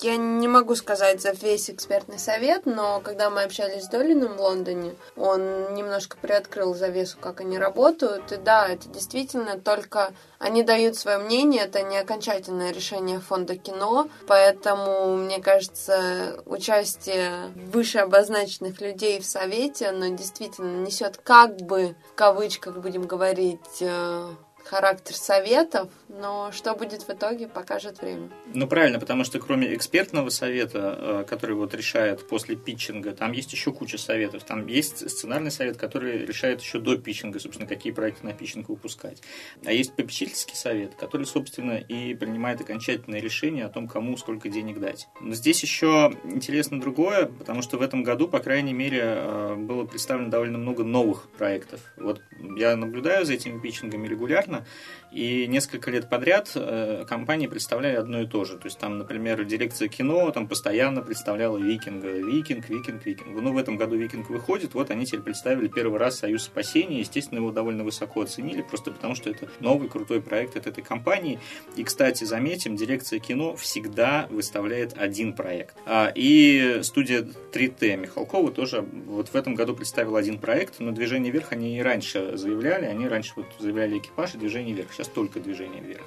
я 0.00 0.16
не 0.16 0.48
могу 0.48 0.74
сказать 0.74 1.20
за 1.20 1.30
весь 1.30 1.70
экспертный 1.70 2.18
совет, 2.18 2.66
но 2.66 3.00
когда 3.00 3.30
мы 3.30 3.42
общались 3.42 3.84
с 3.84 3.88
Долиным 3.88 4.36
в 4.36 4.40
Лондоне, 4.40 4.94
он 5.16 5.74
немножко 5.74 6.16
приоткрыл 6.16 6.74
завесу, 6.74 7.16
как 7.20 7.40
они 7.40 7.58
работают. 7.58 8.32
И 8.32 8.36
да, 8.36 8.68
это 8.68 8.88
действительно 8.88 9.58
только 9.58 10.12
они 10.38 10.62
дают 10.62 10.96
свое 10.96 11.18
мнение, 11.18 11.62
это 11.62 11.82
не 11.82 11.96
окончательное 11.96 12.72
решение 12.72 13.20
фонда 13.20 13.56
кино, 13.56 14.08
поэтому, 14.26 15.16
мне 15.16 15.40
кажется, 15.40 16.42
участие 16.44 17.52
выше 17.54 17.98
обозначенных 17.98 18.80
людей 18.80 19.20
в 19.20 19.26
совете, 19.26 19.88
оно 19.88 20.08
действительно 20.08 20.84
несет 20.84 21.16
как 21.16 21.56
бы, 21.62 21.96
в 22.12 22.14
кавычках 22.14 22.76
будем 22.76 23.06
говорить, 23.06 23.80
э, 23.80 24.28
характер 24.64 25.14
советов, 25.14 25.90
но 26.08 26.50
что 26.52 26.74
будет 26.74 27.02
в 27.02 27.10
итоге, 27.10 27.48
покажет 27.48 28.00
время. 28.00 28.30
Ну, 28.52 28.66
правильно, 28.66 28.98
потому 28.98 29.24
что 29.24 29.38
кроме 29.38 29.74
экспертного 29.74 30.30
совета, 30.30 30.98
э, 30.98 31.24
который 31.28 31.56
вот 31.56 31.74
решает 31.74 32.26
после 32.28 32.56
питчинга, 32.56 33.12
там 33.12 33.32
есть 33.32 33.52
еще 33.52 33.72
куча 33.72 33.98
советов. 33.98 34.44
Там 34.44 34.66
есть 34.66 35.10
сценарный 35.10 35.50
совет, 35.50 35.76
который 35.76 36.24
решает 36.24 36.60
еще 36.60 36.78
до 36.78 36.96
питчинга, 36.96 37.38
собственно, 37.38 37.68
какие 37.68 37.92
проекты 37.92 38.26
на 38.26 38.32
питчинг 38.32 38.68
выпускать. 38.68 39.22
А 39.64 39.72
есть 39.72 39.94
попечительский 39.94 40.56
совет, 40.56 40.94
который, 40.94 41.26
собственно, 41.26 41.76
и 41.76 42.14
принимает 42.14 42.60
окончательное 42.60 43.20
решение 43.20 43.66
о 43.66 43.68
том, 43.68 43.88
кому 43.88 44.16
сколько 44.16 44.48
денег 44.48 44.80
дать. 44.80 45.08
Но 45.20 45.34
здесь 45.34 45.62
еще 45.62 46.12
интересно 46.24 46.80
другое, 46.80 47.26
потому 47.26 47.62
что 47.62 47.76
в 47.78 47.82
этом 47.82 48.02
году, 48.02 48.28
по 48.28 48.38
крайней 48.38 48.72
мере, 48.72 49.02
э, 49.02 49.54
было 49.56 49.84
представлено 49.84 50.30
довольно 50.30 50.58
много 50.58 50.84
новых 50.84 51.28
проектов. 51.30 51.80
Вот 51.96 52.20
я 52.56 52.76
наблюдаю 52.76 53.24
за 53.24 53.34
этими 53.34 53.58
питчингами 53.58 54.06
регулярно, 54.06 54.53
понятно. 54.54 54.66
И 55.14 55.46
несколько 55.46 55.92
лет 55.92 56.08
подряд 56.08 56.50
э, 56.56 57.04
компании 57.08 57.46
представляли 57.46 57.94
одно 57.94 58.22
и 58.22 58.26
то 58.26 58.44
же. 58.44 58.58
То 58.58 58.66
есть 58.66 58.78
там, 58.78 58.98
например, 58.98 59.44
дирекция 59.44 59.86
кино 59.86 60.30
там 60.32 60.48
постоянно 60.48 61.02
представляла 61.02 61.56
Викинга. 61.56 62.10
Викинг, 62.10 62.68
Викинг, 62.68 63.06
Викинг. 63.06 63.40
Ну, 63.40 63.52
в 63.52 63.56
этом 63.56 63.76
году 63.76 63.96
Викинг 63.96 64.28
выходит, 64.28 64.74
вот 64.74 64.90
они 64.90 65.06
теперь 65.06 65.20
представили 65.20 65.68
первый 65.68 66.00
раз 66.00 66.18
Союз 66.18 66.42
спасения. 66.42 66.98
Естественно, 66.98 67.38
его 67.38 67.52
довольно 67.52 67.84
высоко 67.84 68.22
оценили, 68.22 68.62
просто 68.62 68.90
потому 68.90 69.14
что 69.14 69.30
это 69.30 69.48
новый 69.60 69.88
крутой 69.88 70.20
проект 70.20 70.56
от 70.56 70.66
этой 70.66 70.82
компании. 70.82 71.38
И, 71.76 71.84
кстати, 71.84 72.24
заметим, 72.24 72.74
дирекция 72.74 73.20
кино 73.20 73.54
всегда 73.54 74.26
выставляет 74.30 74.98
один 74.98 75.32
проект. 75.32 75.76
А, 75.86 76.10
и 76.12 76.80
студия 76.82 77.24
3T 77.52 77.96
Михалкова 77.96 78.50
тоже 78.50 78.84
вот 79.06 79.28
в 79.28 79.34
этом 79.36 79.54
году 79.54 79.76
представила 79.76 80.18
один 80.18 80.38
проект, 80.38 80.80
но 80.80 80.90
«Движение 80.90 81.30
вверх» 81.32 81.52
они 81.52 81.78
и 81.78 81.82
раньше 81.82 82.36
заявляли, 82.36 82.86
они 82.86 83.06
раньше 83.06 83.34
вот 83.36 83.46
заявляли 83.60 83.98
экипаж 83.98 84.34
и 84.34 84.38
«Движение 84.38 84.74
вверх». 84.74 84.92
Сейчас 84.92 85.03
только 85.12 85.40
«Движение 85.40 85.80
вверх». 85.80 86.04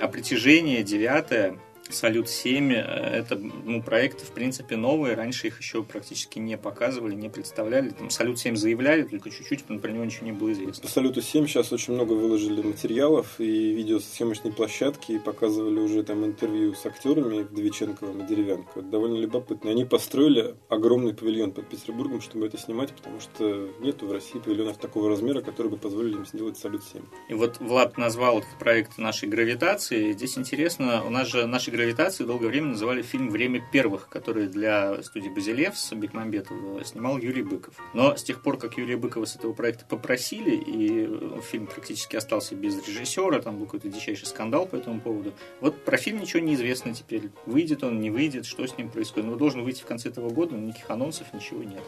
А 0.00 0.08
«Притяжение» 0.08 0.82
девятое– 0.82 1.56
Салют 1.94 2.28
7 2.28 2.72
э, 2.72 2.76
это 2.76 3.36
ну, 3.36 3.82
проекты, 3.82 4.24
в 4.24 4.30
принципе, 4.30 4.76
новые. 4.76 5.14
Раньше 5.14 5.48
их 5.48 5.60
еще 5.60 5.82
практически 5.82 6.38
не 6.38 6.56
показывали, 6.56 7.14
не 7.14 7.28
представляли. 7.28 7.90
Там 7.90 8.10
Салют 8.10 8.38
7 8.38 8.56
заявляли, 8.56 9.04
только 9.04 9.30
чуть-чуть, 9.30 9.64
но 9.68 9.78
про 9.78 9.90
него 9.90 10.04
ничего 10.04 10.26
не 10.26 10.32
было 10.32 10.52
известно. 10.52 10.82
По 10.82 10.88
Салюту 10.88 11.22
7 11.22 11.46
сейчас 11.46 11.72
очень 11.72 11.94
много 11.94 12.12
выложили 12.12 12.62
материалов 12.62 13.34
и 13.38 13.72
видео 13.72 14.00
с 14.00 14.04
съемочной 14.04 14.52
площадки, 14.52 15.12
и 15.12 15.18
показывали 15.18 15.78
уже 15.80 16.02
там 16.02 16.24
интервью 16.24 16.74
с 16.74 16.84
актерами 16.86 17.42
Вдовиченковым 17.42 18.22
и 18.22 18.26
Деревянко. 18.26 18.80
Это 18.80 18.88
довольно 18.88 19.16
любопытно. 19.16 19.70
Они 19.70 19.84
построили 19.84 20.56
огромный 20.68 21.14
павильон 21.14 21.52
под 21.52 21.68
Петербургом, 21.68 22.20
чтобы 22.20 22.46
это 22.46 22.58
снимать, 22.58 22.92
потому 22.92 23.20
что 23.20 23.70
нету 23.80 24.06
в 24.06 24.12
России 24.12 24.38
павильонов 24.38 24.78
такого 24.78 25.08
размера, 25.08 25.40
которые 25.40 25.72
бы 25.72 25.76
позволили 25.76 26.14
им 26.14 26.26
сделать 26.26 26.58
Салют 26.58 26.82
7. 26.84 27.02
И 27.28 27.34
вот 27.34 27.58
Влад 27.60 27.96
назвал 27.98 28.38
этот 28.38 28.58
проект 28.58 28.98
нашей 28.98 29.28
гравитации. 29.28 30.12
Здесь 30.12 30.36
интересно, 30.38 31.04
у 31.04 31.10
нас 31.10 31.28
же 31.28 31.46
наши 31.46 31.70
гравитации 31.70 31.83
долгое 31.92 32.48
время 32.48 32.68
называли 32.68 33.02
фильм 33.02 33.30
«Время 33.30 33.62
первых», 33.72 34.08
который 34.08 34.46
для 34.46 35.02
студии 35.02 35.28
Базилевс 35.28 35.92
Бекмамбетова 35.92 36.84
снимал 36.84 37.18
Юрий 37.18 37.42
Быков. 37.42 37.74
Но 37.92 38.16
с 38.16 38.22
тех 38.22 38.42
пор, 38.42 38.58
как 38.58 38.78
Юрия 38.78 38.96
Быкова 38.96 39.24
с 39.24 39.36
этого 39.36 39.52
проекта 39.52 39.84
попросили, 39.84 40.54
и 40.54 41.40
фильм 41.42 41.66
практически 41.66 42.16
остался 42.16 42.54
без 42.54 42.76
режиссера, 42.86 43.40
там 43.40 43.58
был 43.58 43.66
какой-то 43.66 43.88
дичайший 43.88 44.26
скандал 44.26 44.66
по 44.66 44.76
этому 44.76 45.00
поводу, 45.00 45.34
вот 45.60 45.84
про 45.84 45.96
фильм 45.96 46.20
ничего 46.20 46.40
не 46.40 46.54
известно 46.54 46.94
теперь. 46.94 47.30
Выйдет 47.46 47.84
он, 47.84 48.00
не 48.00 48.10
выйдет, 48.10 48.46
что 48.46 48.66
с 48.66 48.76
ним 48.78 48.88
происходит. 48.88 49.28
Но 49.28 49.36
должен 49.36 49.62
выйти 49.62 49.82
в 49.82 49.86
конце 49.86 50.08
этого 50.08 50.30
года, 50.30 50.54
но 50.54 50.60
никаких 50.66 50.90
анонсов, 50.90 51.32
ничего 51.32 51.62
нет. 51.62 51.82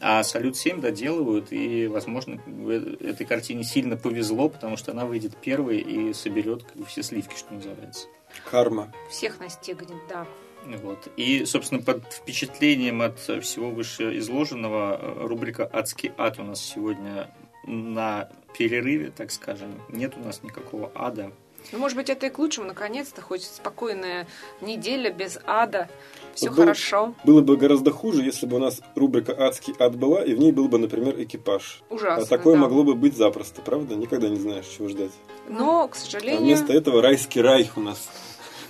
А 0.00 0.22
«Салют-7» 0.22 0.80
доделывают, 0.80 1.52
и, 1.52 1.86
возможно, 1.86 2.40
этой 3.00 3.26
картине 3.26 3.64
сильно 3.64 3.96
повезло, 3.96 4.48
потому 4.48 4.76
что 4.76 4.92
она 4.92 5.04
выйдет 5.06 5.36
первой 5.36 5.78
и 5.78 6.12
соберет 6.12 6.62
как 6.64 6.76
бы, 6.76 6.84
все 6.84 7.02
сливки, 7.02 7.36
что 7.36 7.54
называется. 7.54 8.08
Карма. 8.42 8.92
Всех 9.10 9.40
настигнет, 9.40 10.00
да. 10.08 10.26
Вот. 10.64 11.08
И, 11.16 11.44
собственно, 11.44 11.80
под 11.80 12.12
впечатлением 12.12 13.02
от 13.02 13.18
всего 13.18 13.70
вышеизложенного 13.70 14.98
э, 15.00 15.26
рубрика 15.26 15.68
«Адский 15.72 16.12
ад» 16.16 16.38
у 16.40 16.42
нас 16.42 16.60
сегодня 16.60 17.30
на 17.64 18.28
перерыве, 18.56 19.10
так 19.10 19.30
скажем. 19.30 19.80
Нет 19.88 20.14
у 20.16 20.20
нас 20.20 20.42
никакого 20.42 20.90
ада. 20.94 21.30
Ну, 21.72 21.78
может 21.78 21.96
быть, 21.96 22.10
это 22.10 22.26
и 22.26 22.30
к 22.30 22.38
лучшему, 22.38 22.66
наконец-то, 22.66 23.22
хоть 23.22 23.42
спокойная 23.42 24.26
неделя 24.60 25.10
без 25.10 25.38
ада. 25.46 25.88
Все 26.36 26.48
Вот 26.50 26.56
было- 26.56 26.64
хорошо. 26.66 27.14
Было 27.24 27.40
бы 27.40 27.56
гораздо 27.56 27.90
хуже, 27.90 28.22
если 28.22 28.44
бы 28.46 28.56
у 28.56 28.60
нас 28.60 28.80
рубрика 28.94 29.32
«Адский 29.32 29.74
ад» 29.78 29.96
была, 29.96 30.22
и 30.22 30.34
в 30.34 30.38
ней 30.38 30.52
был 30.52 30.68
бы, 30.68 30.76
например, 30.78 31.20
экипаж. 31.20 31.82
Ужасно. 31.88 32.22
а 32.24 32.26
такое 32.26 32.54
да. 32.54 32.60
могло 32.60 32.84
бы 32.84 32.94
быть 32.94 33.16
запросто, 33.16 33.62
правда? 33.62 33.94
Никогда 33.96 34.28
не 34.28 34.36
знаешь, 34.36 34.66
чего 34.66 34.88
ждать. 34.88 35.12
Но, 35.48 35.88
к 35.88 35.96
А 35.96 35.98
сожалению... 35.98 36.42
вместо 36.42 36.72
этого 36.74 37.00
райский 37.00 37.40
рай 37.40 37.70
у 37.74 37.80
нас. 37.80 38.08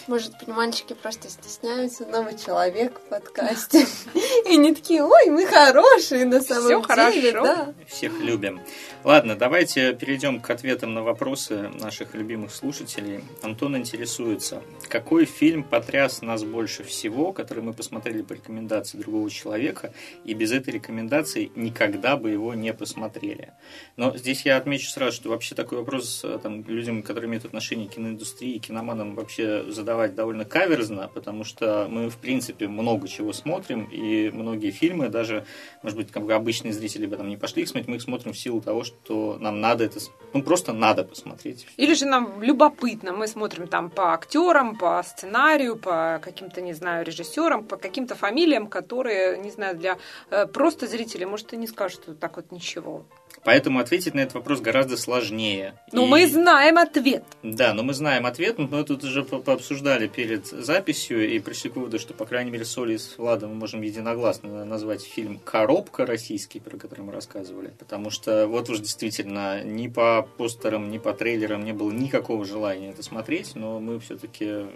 Может, 0.06 0.46
мальчики 0.46 0.92
просто 0.92 1.28
стесняются 1.28 2.06
новый 2.06 2.38
человек 2.38 3.00
в 3.00 3.08
подкасте. 3.08 3.86
И 4.48 4.56
не 4.56 4.72
такие, 4.72 5.02
ой, 5.02 5.30
мы 5.30 5.46
хорошие 5.46 6.24
на 6.24 6.40
самом 6.40 6.68
деле. 6.68 6.82
хорошо. 6.82 7.42
Да. 7.42 7.74
Всех 7.88 8.20
любим. 8.20 8.60
Ладно, 9.02 9.34
давайте 9.36 9.94
перейдем 9.94 10.40
к 10.40 10.48
ответам 10.50 10.94
на 10.94 11.02
вопросы 11.02 11.70
наших 11.80 12.14
любимых 12.14 12.52
слушателей. 12.52 13.24
Антон 13.42 13.76
интересуется, 13.76 14.62
какой 14.88 15.24
фильм 15.24 15.64
потряс 15.64 16.22
нас 16.22 16.44
больше 16.44 16.84
всего, 16.84 17.32
который 17.32 17.62
мы 17.62 17.72
посмотрели 17.72 18.22
по 18.22 18.32
рекомендации 18.34 18.98
другого 18.98 19.28
человека, 19.30 19.92
и 20.24 20.34
без 20.34 20.52
этой 20.52 20.74
рекомендации 20.74 21.50
никогда 21.56 22.16
бы 22.16 22.30
его 22.30 22.54
не 22.54 22.72
посмотрели. 22.72 23.52
Но 23.96 24.16
здесь 24.16 24.44
я 24.44 24.56
отмечу 24.56 24.88
сразу, 24.88 25.16
что 25.16 25.30
вообще 25.30 25.54
такой 25.54 25.78
вопрос 25.78 26.22
э, 26.24 26.38
там, 26.42 26.64
людям, 26.66 27.02
которые 27.02 27.28
имеют 27.28 27.44
отношение 27.44 27.88
к 27.88 27.92
киноиндустрии, 27.92 28.58
киноманам 28.58 29.14
вообще 29.14 29.64
задавать 29.96 30.14
довольно 30.14 30.44
каверзно, 30.44 31.10
потому 31.12 31.44
что 31.44 31.86
мы, 31.88 32.10
в 32.10 32.16
принципе, 32.16 32.68
много 32.68 33.08
чего 33.08 33.32
смотрим, 33.32 33.88
и 33.90 34.30
многие 34.30 34.70
фильмы, 34.70 35.08
даже, 35.08 35.44
может 35.82 35.98
быть, 35.98 36.12
как 36.12 36.24
бы 36.24 36.34
обычные 36.34 36.72
зрители 36.72 37.06
бы 37.06 37.16
там 37.16 37.28
не 37.28 37.36
пошли 37.36 37.62
их 37.62 37.68
смотреть, 37.68 37.88
мы 37.88 37.96
их 37.96 38.02
смотрим 38.02 38.32
в 38.32 38.38
силу 38.38 38.60
того, 38.60 38.84
что 38.84 39.38
нам 39.40 39.60
надо 39.60 39.84
это, 39.84 40.00
ну, 40.34 40.42
просто 40.42 40.72
надо 40.72 41.04
посмотреть. 41.04 41.66
Или 41.78 41.94
же 41.94 42.06
нам 42.06 42.42
любопытно, 42.42 43.12
мы 43.12 43.26
смотрим 43.26 43.68
там 43.68 43.90
по 43.90 44.12
актерам, 44.12 44.76
по 44.76 45.02
сценарию, 45.02 45.76
по 45.76 46.20
каким-то, 46.22 46.60
не 46.60 46.74
знаю, 46.74 47.04
режиссерам, 47.04 47.64
по 47.64 47.76
каким-то 47.76 48.14
фамилиям, 48.14 48.66
которые, 48.66 49.38
не 49.38 49.50
знаю, 49.50 49.76
для 49.76 49.96
э, 50.30 50.46
просто 50.46 50.86
зрителей, 50.86 51.26
может, 51.26 51.52
и 51.52 51.56
не 51.56 51.66
скажут 51.66 52.18
так 52.20 52.36
вот 52.36 52.52
ничего. 52.52 53.04
Поэтому 53.46 53.78
ответить 53.78 54.12
на 54.12 54.20
этот 54.20 54.34
вопрос 54.34 54.60
гораздо 54.60 54.96
сложнее. 54.96 55.74
Но 55.92 56.04
И- 56.04 56.08
мы 56.08 56.26
знаем 56.26 56.78
ответ. 56.78 57.22
Да, 57.44 57.72
но 57.74 57.84
мы 57.84 57.94
знаем 57.94 58.26
ответ, 58.26 58.58
но 58.58 58.66
мы 58.66 58.82
тут 58.82 59.04
уже 59.04 59.22
по- 59.22 59.38
пообсуждали 59.38 60.08
перед 60.08 60.46
записью 60.46 61.30
и 61.32 61.38
пришли 61.38 61.70
к 61.70 61.76
выводу, 61.76 62.00
что, 62.00 62.12
по 62.12 62.26
крайней 62.26 62.50
мере, 62.50 62.64
с 62.64 62.76
Олей 62.76 62.96
и 62.96 62.98
с 62.98 63.16
Владом 63.18 63.50
мы 63.50 63.56
можем 63.56 63.82
единогласно 63.82 64.64
назвать 64.64 65.02
фильм 65.04 65.38
«Коробка» 65.38 66.04
российский, 66.06 66.58
про 66.58 66.76
который 66.76 67.02
мы 67.02 67.12
рассказывали. 67.12 67.72
Потому 67.78 68.10
что 68.10 68.48
вот 68.48 68.68
уж 68.68 68.80
действительно 68.80 69.62
ни 69.62 69.86
по 69.86 70.28
постерам, 70.38 70.90
ни 70.90 70.98
по 70.98 71.12
трейлерам 71.12 71.64
не 71.64 71.72
было 71.72 71.92
никакого 71.92 72.44
желания 72.44 72.90
это 72.90 73.04
смотреть, 73.04 73.54
но 73.54 73.78
мы 73.78 74.00
все-таки 74.00 74.66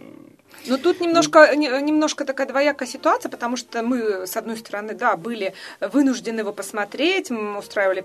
Но 0.66 0.78
тут 0.78 1.00
немножко, 1.00 1.56
не- 1.56 1.82
немножко 1.82 2.24
такая 2.24 2.46
двоякая 2.46 2.86
ситуация, 2.88 3.30
потому 3.30 3.56
что 3.56 3.82
мы, 3.82 4.26
с 4.28 4.36
одной 4.36 4.56
стороны, 4.56 4.94
да, 4.94 5.16
были 5.16 5.54
вынуждены 5.80 6.40
его 6.40 6.52
посмотреть, 6.52 7.30
мы 7.30 7.58
устраивали 7.58 8.00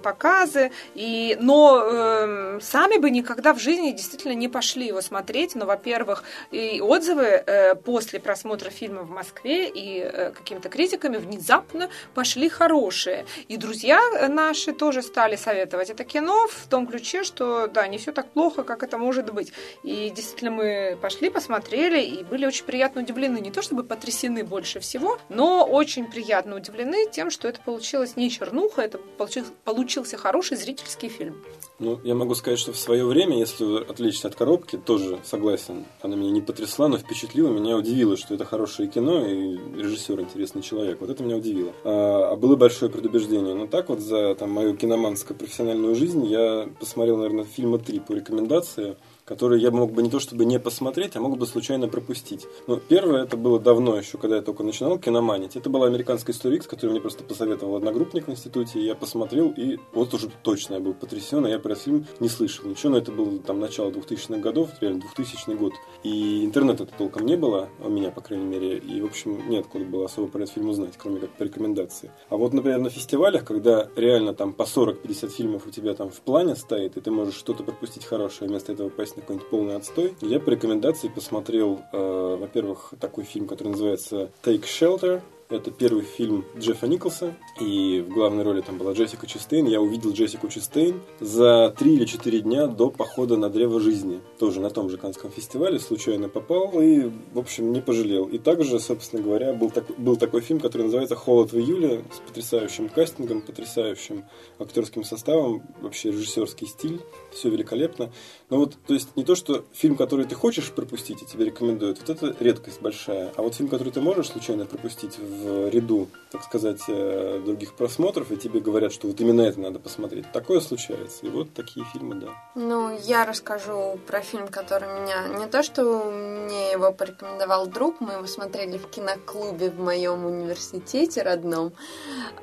показы, 0.55 0.71
и, 0.95 1.37
но 1.39 1.81
эм, 1.81 2.61
сами 2.61 2.97
бы 2.97 3.09
никогда 3.09 3.53
в 3.53 3.59
жизни 3.59 3.91
действительно 3.91 4.33
не 4.33 4.47
пошли 4.47 4.87
его 4.87 5.01
смотреть. 5.01 5.55
Но, 5.55 5.65
во-первых, 5.65 6.23
и 6.51 6.81
отзывы 6.81 7.23
э, 7.23 7.75
после 7.75 8.19
просмотра 8.19 8.69
фильма 8.69 9.03
в 9.03 9.09
Москве 9.09 9.69
и 9.69 10.01
э, 10.01 10.31
какими-то 10.31 10.69
критиками 10.69 11.17
внезапно 11.17 11.89
пошли 12.13 12.49
хорошие. 12.49 13.25
И 13.47 13.57
друзья 13.57 13.99
наши 14.29 14.73
тоже 14.73 15.01
стали 15.01 15.35
советовать 15.35 15.89
это 15.89 16.03
кино 16.03 16.47
в 16.47 16.67
том 16.67 16.87
ключе, 16.87 17.23
что 17.23 17.67
да, 17.67 17.87
не 17.87 17.97
все 17.97 18.11
так 18.11 18.29
плохо, 18.31 18.63
как 18.63 18.83
это 18.83 18.97
может 18.97 19.33
быть. 19.33 19.51
И 19.83 20.11
действительно 20.15 20.51
мы 20.51 20.97
пошли, 21.01 21.29
посмотрели 21.29 22.01
и 22.01 22.23
были 22.23 22.45
очень 22.45 22.65
приятно 22.65 23.01
удивлены. 23.01 23.39
Не 23.39 23.51
то 23.51 23.61
чтобы 23.61 23.83
потрясены 23.83 24.43
больше 24.43 24.79
всего, 24.79 25.17
но 25.29 25.65
очень 25.65 26.05
приятно 26.05 26.55
удивлены 26.55 27.09
тем, 27.11 27.29
что 27.29 27.47
это 27.47 27.59
получилось 27.61 28.15
не 28.15 28.29
чернуха, 28.29 28.81
это 28.81 28.97
получился, 28.97 29.51
получился 29.63 30.17
хороший 30.45 30.63
зрительский 30.63 31.09
фильм. 31.09 31.35
Ну, 31.79 31.99
я 32.03 32.15
могу 32.15 32.35
сказать, 32.35 32.59
что 32.59 32.71
в 32.71 32.77
свое 32.77 33.05
время, 33.05 33.37
если 33.37 33.83
отвлечься 33.83 34.27
от 34.27 34.35
коробки, 34.35 34.77
тоже 34.77 35.19
согласен. 35.23 35.85
Она 36.01 36.15
меня 36.15 36.31
не 36.31 36.41
потрясла, 36.41 36.87
но 36.87 36.97
впечатлила, 36.97 37.49
меня 37.49 37.75
удивило, 37.75 38.15
что 38.15 38.35
это 38.35 38.45
хорошее 38.45 38.87
кино 38.87 39.25
и 39.25 39.57
режиссер 39.75 40.19
интересный 40.21 40.61
человек. 40.61 41.01
Вот 41.01 41.09
это 41.09 41.23
меня 41.23 41.35
удивило. 41.35 41.73
А, 41.83 42.31
а 42.31 42.35
было 42.35 42.55
большое 42.55 42.91
предубеждение. 42.91 43.55
Но 43.55 43.67
так 43.67 43.89
вот 43.89 43.99
за 43.99 44.35
там, 44.35 44.51
мою 44.51 44.77
киноманскую 44.77 45.37
профессиональную 45.37 45.95
жизнь 45.95 46.25
я 46.25 46.69
посмотрел, 46.79 47.17
наверное, 47.17 47.45
фильма 47.45 47.79
три 47.79 47.99
по 47.99 48.13
рекомендации. 48.13 48.95
Которые 49.25 49.61
я 49.61 49.71
мог 49.71 49.91
бы 49.91 50.03
не 50.03 50.09
то 50.09 50.19
чтобы 50.19 50.45
не 50.45 50.59
посмотреть, 50.59 51.15
а 51.15 51.19
мог 51.19 51.37
бы 51.37 51.45
случайно 51.47 51.87
пропустить. 51.87 52.45
Но 52.67 52.77
первое, 52.77 53.23
это 53.23 53.35
было 53.35 53.59
давно 53.59 53.97
еще, 53.97 54.17
когда 54.17 54.37
я 54.37 54.41
только 54.41 54.63
начинал 54.63 54.99
киноманить. 54.99 55.55
Это 55.55 55.69
была 55.69 55.87
американская 55.87 56.33
история 56.33 56.57
X, 56.57 56.67
которую 56.67 56.91
мне 56.91 57.01
просто 57.01 57.23
посоветовал 57.23 57.77
одногруппник 57.77 58.27
в 58.27 58.31
институте, 58.31 58.79
я 58.79 58.95
посмотрел, 58.95 59.53
и 59.57 59.77
вот 59.93 60.13
уже 60.13 60.29
точно 60.43 60.75
я 60.75 60.79
был 60.79 60.93
потрясен, 60.93 61.45
а 61.45 61.49
я 61.49 61.59
про 61.59 61.75
фильм 61.75 62.05
не 62.19 62.29
слышал 62.29 62.65
ничего, 62.65 62.91
но 62.91 62.97
это 62.99 63.11
было 63.11 63.39
там 63.39 63.59
начало 63.59 63.89
2000-х 63.91 64.39
годов, 64.39 64.69
реально 64.79 65.01
2000 65.15 65.55
год. 65.55 65.73
И 66.03 66.45
интернета 66.45 66.85
толком 66.85 67.25
не 67.25 67.35
было, 67.35 67.69
у 67.83 67.89
меня, 67.89 68.11
по 68.11 68.21
крайней 68.21 68.45
мере, 68.45 68.77
и, 68.77 69.01
в 69.01 69.05
общем, 69.05 69.49
неоткуда 69.49 69.85
было 69.85 70.05
особо 70.05 70.27
про 70.27 70.43
этот 70.43 70.53
фильм 70.53 70.69
узнать, 70.69 70.93
кроме 70.97 71.19
как 71.19 71.31
по 71.31 71.43
рекомендации. 71.43 72.11
А 72.29 72.37
вот, 72.37 72.53
например, 72.53 72.79
на 72.79 72.89
фестивалях, 72.89 73.43
когда 73.43 73.89
реально 73.95 74.33
там 74.33 74.53
по 74.53 74.63
40-50 74.63 75.29
фильмов 75.29 75.65
у 75.65 75.71
тебя 75.71 75.93
там 75.95 76.09
в 76.09 76.21
плане 76.21 76.55
стоит, 76.55 76.97
и 76.97 77.01
ты 77.01 77.11
можешь 77.11 77.35
что-то 77.35 77.63
пропустить 77.63 78.05
хорошее, 78.05 78.49
вместо 78.49 78.73
этого 78.73 78.89
попасть 78.89 79.14
на 79.15 79.21
какой-нибудь 79.21 79.49
полный 79.49 79.75
отстой, 79.75 80.15
я 80.21 80.39
по 80.39 80.49
рекомендации 80.49 81.07
посмотрел, 81.07 81.81
э, 81.91 82.37
во-первых, 82.39 82.93
такой 82.99 83.23
фильм, 83.23 83.47
который 83.47 83.69
называется 83.69 84.31
Take 84.43 84.63
Shelter, 84.63 85.21
это 85.47 85.69
первый 85.69 86.03
фильм 86.03 86.43
Джеффа 86.57 86.87
Николса, 86.87 87.35
и 87.61 88.03
в 88.07 88.11
главной 88.11 88.43
роли 88.43 88.61
там 88.61 88.79
была 88.79 88.93
Джессика 88.93 89.27
Честейн. 89.27 89.67
Я 89.67 89.79
увидел 89.79 90.11
Джессику 90.11 90.47
Честейн 90.47 91.01
за 91.19 91.73
три 91.77 91.93
или 91.93 92.05
четыре 92.05 92.41
дня 92.41 92.65
до 92.65 92.89
похода 92.89 93.37
на 93.37 93.51
Древо 93.51 93.79
Жизни. 93.79 94.21
Тоже 94.39 94.59
на 94.59 94.71
том 94.71 94.89
же 94.89 94.97
Канском 94.97 95.29
фестивале 95.29 95.79
случайно 95.79 96.29
попал 96.29 96.81
и, 96.81 97.11
в 97.31 97.37
общем, 97.37 97.71
не 97.73 97.81
пожалел. 97.81 98.25
И 98.25 98.39
также, 98.39 98.79
собственно 98.79 99.21
говоря, 99.21 99.53
был, 99.53 99.69
так, 99.69 99.85
был 99.99 100.15
такой 100.15 100.41
фильм, 100.41 100.59
который 100.59 100.83
называется 100.83 101.15
«Холод 101.15 101.53
в 101.53 101.59
июле» 101.59 102.03
с 102.11 102.27
потрясающим 102.27 102.89
кастингом, 102.89 103.41
потрясающим 103.41 104.25
актерским 104.57 105.03
составом, 105.03 105.61
вообще 105.79 106.09
режиссерский 106.09 106.65
стиль, 106.65 107.01
все 107.35 107.49
великолепно. 107.49 108.11
Но 108.49 108.57
вот, 108.57 108.75
то 108.87 108.93
есть, 108.93 109.15
не 109.15 109.23
то, 109.23 109.35
что 109.35 109.65
фильм, 109.73 109.95
который 109.95 110.25
ты 110.25 110.35
хочешь 110.35 110.71
пропустить 110.71 111.21
и 111.21 111.25
тебе 111.25 111.45
рекомендуют, 111.45 111.99
вот 111.99 112.09
это 112.09 112.35
редкость 112.39 112.81
большая. 112.81 113.31
А 113.35 113.41
вот 113.41 113.55
фильм, 113.55 113.69
который 113.69 113.91
ты 113.91 114.01
можешь 114.01 114.29
случайно 114.29 114.65
пропустить 114.65 115.17
в 115.17 115.69
ряду, 115.69 116.07
так 116.31 116.43
сказать, 116.43 116.81
э, 116.87 117.41
других 117.43 117.75
просмотров, 117.75 118.31
и 118.31 118.37
тебе 118.37 118.59
говорят, 118.59 118.93
что 118.93 119.07
вот 119.07 119.19
именно 119.19 119.41
это 119.41 119.59
надо 119.59 119.79
посмотреть. 119.79 120.31
Такое 120.31 120.59
случается. 120.59 121.25
И 121.25 121.29
вот 121.29 121.53
такие 121.53 121.85
фильмы, 121.93 122.15
да. 122.15 122.27
Ну, 122.55 122.97
я 123.03 123.25
расскажу 123.25 123.99
про 124.07 124.21
фильм, 124.21 124.47
который 124.47 124.87
меня... 125.01 125.27
Не 125.39 125.47
то, 125.47 125.63
что 125.63 125.83
мне 126.05 126.71
его 126.71 126.91
порекомендовал 126.91 127.67
друг, 127.67 127.99
мы 127.99 128.13
его 128.13 128.27
смотрели 128.27 128.77
в 128.77 128.87
киноклубе 128.87 129.69
в 129.69 129.79
моем 129.79 130.25
университете 130.25 131.21
родном. 131.21 131.73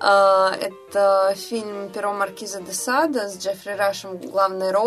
А, 0.00 0.52
это 0.60 1.34
фильм 1.36 1.88
«Перо 1.90 2.12
Маркиза 2.12 2.60
де 2.60 2.72
Сада» 2.72 3.28
с 3.28 3.38
Джеффри 3.38 3.72
Рашем 3.72 4.18
в 4.18 4.30
главной 4.30 4.70
роли. 4.70 4.81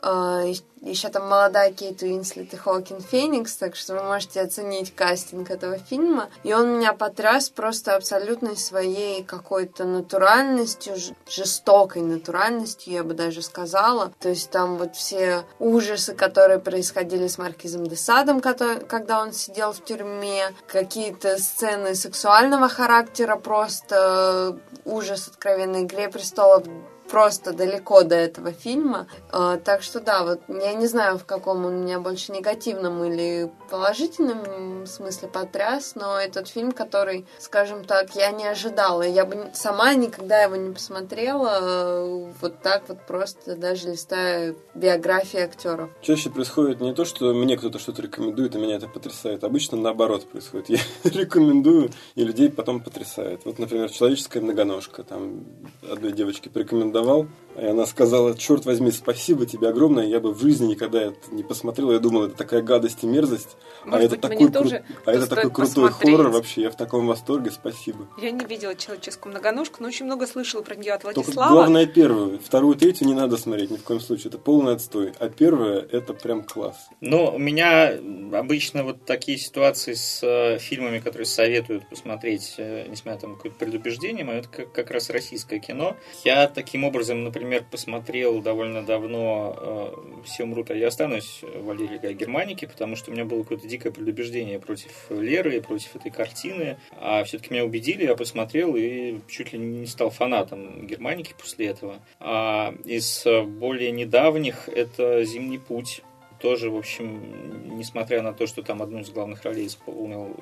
А, 0.00 0.44
еще 0.82 1.08
там 1.10 1.28
молодая 1.28 1.72
Кейт 1.72 2.02
Уинслет 2.02 2.52
и 2.54 2.56
Хоакин 2.56 3.00
Феникс, 3.00 3.56
так 3.56 3.76
что 3.76 3.94
вы 3.94 4.02
можете 4.02 4.40
оценить 4.40 4.94
кастинг 4.94 5.50
этого 5.50 5.78
фильма. 5.78 6.28
И 6.42 6.52
он 6.52 6.78
меня 6.78 6.92
потряс 6.92 7.50
просто 7.50 7.94
абсолютной 7.94 8.56
своей 8.56 9.22
какой-то 9.22 9.84
натуральностью, 9.84 10.94
жестокой 11.28 12.02
натуральностью, 12.02 12.92
я 12.92 13.04
бы 13.04 13.14
даже 13.14 13.42
сказала. 13.42 14.12
То 14.18 14.30
есть 14.30 14.50
там 14.50 14.76
вот 14.76 14.96
все 14.96 15.44
ужасы, 15.60 16.14
которые 16.14 16.58
происходили 16.58 17.28
с 17.28 17.38
Маркизом 17.38 17.86
де 17.86 17.96
Садом, 17.96 18.40
когда 18.40 19.22
он 19.22 19.32
сидел 19.32 19.72
в 19.72 19.84
тюрьме, 19.84 20.52
какие-то 20.66 21.38
сцены 21.38 21.94
сексуального 21.94 22.68
характера, 22.68 23.36
просто 23.36 24.58
ужас 24.84 25.28
откровенный. 25.28 25.82
«Игре 25.82 26.08
престолов» 26.08 26.64
просто 27.12 27.52
далеко 27.52 28.04
до 28.04 28.14
этого 28.14 28.52
фильма. 28.52 29.06
А, 29.30 29.58
так 29.58 29.82
что 29.82 30.00
да, 30.00 30.24
вот 30.24 30.40
я 30.48 30.72
не 30.72 30.86
знаю, 30.86 31.18
в 31.18 31.26
каком 31.26 31.66
он 31.66 31.82
меня 31.82 32.00
больше 32.00 32.32
негативном 32.32 33.04
или 33.04 33.52
положительном 33.70 34.86
смысле 34.86 35.28
потряс, 35.28 35.94
но 35.94 36.18
этот 36.18 36.48
фильм, 36.48 36.72
который, 36.72 37.26
скажем 37.38 37.84
так, 37.84 38.16
я 38.16 38.30
не 38.30 38.46
ожидала. 38.46 39.02
Я 39.02 39.26
бы 39.26 39.50
сама 39.52 39.94
никогда 39.94 40.42
его 40.42 40.56
не 40.56 40.72
посмотрела 40.72 42.32
вот 42.40 42.62
так 42.62 42.84
вот 42.88 43.06
просто, 43.06 43.56
даже 43.56 43.90
листая 43.90 44.54
биографии 44.74 45.40
актеров. 45.40 45.90
Чаще 46.00 46.30
происходит 46.30 46.80
не 46.80 46.94
то, 46.94 47.04
что 47.04 47.34
мне 47.34 47.58
кто-то 47.58 47.78
что-то 47.78 48.00
рекомендует, 48.00 48.54
и 48.54 48.58
меня 48.58 48.76
это 48.76 48.88
потрясает. 48.88 49.44
Обычно 49.44 49.76
наоборот 49.76 50.26
происходит. 50.30 50.68
Я 50.70 50.78
рекомендую, 51.04 51.90
и 52.14 52.24
людей 52.24 52.50
потом 52.50 52.80
потрясает. 52.80 53.42
Вот, 53.44 53.58
например, 53.58 53.90
«Человеческая 53.90 54.40
многоножка». 54.40 55.02
Там 55.02 55.44
одной 55.82 56.12
девочке 56.12 56.48
порекомендовал 56.48 57.01
давал. 57.02 57.26
И 57.56 57.66
она 57.66 57.84
сказала, 57.84 58.36
черт 58.36 58.64
возьми, 58.64 58.90
спасибо 58.90 59.44
тебе 59.44 59.68
огромное, 59.68 60.06
я 60.06 60.20
бы 60.20 60.32
в 60.32 60.40
жизни 60.40 60.68
никогда 60.68 61.02
это 61.02 61.18
не 61.30 61.42
посмотрела, 61.42 61.92
я 61.92 61.98
думала, 61.98 62.26
это 62.26 62.36
такая 62.36 62.62
гадость 62.62 63.00
и 63.02 63.06
мерзость, 63.06 63.56
а 63.84 63.88
Может 63.88 63.94
а 63.94 64.08
быть, 64.08 64.18
это 64.18 64.28
такой, 64.28 64.50
кру... 64.50 64.70
а 65.04 65.12
это 65.12 65.26
такой 65.26 65.50
крутой 65.50 65.88
посмотреть. 65.88 66.16
хоррор 66.16 66.32
вообще, 66.32 66.62
я 66.62 66.70
в 66.70 66.76
таком 66.76 67.06
восторге, 67.06 67.50
спасибо. 67.50 68.08
Я 68.16 68.30
не 68.30 68.46
видела 68.46 68.74
человеческую 68.74 69.32
многоножку, 69.32 69.82
но 69.82 69.88
очень 69.88 70.06
много 70.06 70.26
слышала 70.26 70.62
про 70.62 70.76
нее 70.76 70.94
от 70.94 71.04
Владислава. 71.04 71.34
Только 71.34 71.48
главное 71.50 71.86
первую, 71.86 72.38
вторую, 72.38 72.74
третью 72.74 73.06
не 73.06 73.14
надо 73.14 73.36
смотреть 73.36 73.70
ни 73.70 73.76
в 73.76 73.82
коем 73.82 74.00
случае, 74.00 74.28
это 74.28 74.38
полный 74.38 74.72
отстой, 74.72 75.12
а 75.18 75.28
первая 75.28 75.86
это 75.92 76.14
прям 76.14 76.44
класс. 76.44 76.88
Ну, 77.02 77.34
у 77.34 77.38
меня 77.38 77.92
обычно 78.32 78.82
вот 78.82 79.04
такие 79.04 79.36
ситуации 79.36 79.92
с 79.92 80.22
э, 80.22 80.58
фильмами, 80.58 81.00
которые 81.00 81.26
советуют 81.26 81.86
посмотреть, 81.86 82.54
э, 82.56 82.86
несмотря 82.88 83.28
на 83.28 83.34
какое-то 83.34 83.58
предубеждение, 83.58 84.26
это 84.26 84.48
как, 84.48 84.72
как 84.72 84.90
раз 84.90 85.10
российское 85.10 85.58
кино. 85.58 85.96
Я 86.24 86.48
таким 86.48 86.84
образом, 86.84 86.91
например, 86.92 87.64
посмотрел 87.70 88.40
довольно 88.40 88.82
давно 88.82 89.56
э, 89.58 90.22
«Все 90.24 90.44
умрут, 90.44 90.70
а 90.70 90.74
я 90.74 90.88
останусь» 90.88 91.40
Валерия 91.42 92.12
Германики, 92.12 92.66
потому 92.66 92.96
что 92.96 93.10
у 93.10 93.14
меня 93.14 93.24
было 93.24 93.42
какое-то 93.42 93.66
дикое 93.66 93.90
предубеждение 93.90 94.58
против 94.58 95.10
Леры, 95.10 95.60
против 95.60 95.96
этой 95.96 96.10
картины. 96.10 96.78
А 96.92 97.24
все-таки 97.24 97.52
меня 97.52 97.64
убедили, 97.64 98.04
я 98.04 98.14
посмотрел 98.14 98.76
и 98.76 99.20
чуть 99.28 99.52
ли 99.52 99.58
не 99.58 99.86
стал 99.86 100.10
фанатом 100.10 100.86
Германики 100.86 101.34
после 101.38 101.66
этого. 101.66 102.00
А 102.20 102.74
из 102.84 103.24
более 103.46 103.90
недавних 103.90 104.68
это 104.68 105.24
«Зимний 105.24 105.58
путь». 105.58 106.02
Тоже, 106.40 106.70
в 106.70 106.76
общем, 106.76 107.78
несмотря 107.78 108.20
на 108.20 108.32
то, 108.32 108.48
что 108.48 108.62
там 108.62 108.82
одну 108.82 108.98
из 108.98 109.10
главных 109.10 109.44
ролей 109.44 109.68
исполнил 109.68 110.36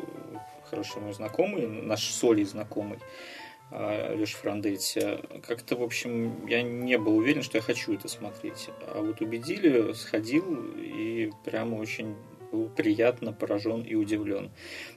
хороший 0.71 1.03
мой 1.03 1.13
знакомый, 1.13 1.67
наш 1.67 2.05
Соли 2.05 2.45
знакомый, 2.45 2.99
Леша 3.71 4.37
Франдетти. 4.39 5.01
Как-то, 5.47 5.77
в 5.77 5.83
общем, 5.83 6.47
я 6.47 6.63
не 6.63 6.99
был 6.99 7.17
уверен, 7.17 7.43
что 7.43 7.59
я 7.59 7.63
хочу 7.63 7.95
это 7.95 8.09
смотреть. 8.09 8.69
А 8.83 9.01
вот 9.01 9.21
убедили, 9.21 9.93
сходил 9.93 10.45
и 10.77 11.31
прямо 11.45 11.77
очень 11.77 12.17
был 12.51 12.69
приятно 12.69 13.33
поражен 13.33 13.83
и 13.83 13.95
удивлен. 13.95 14.51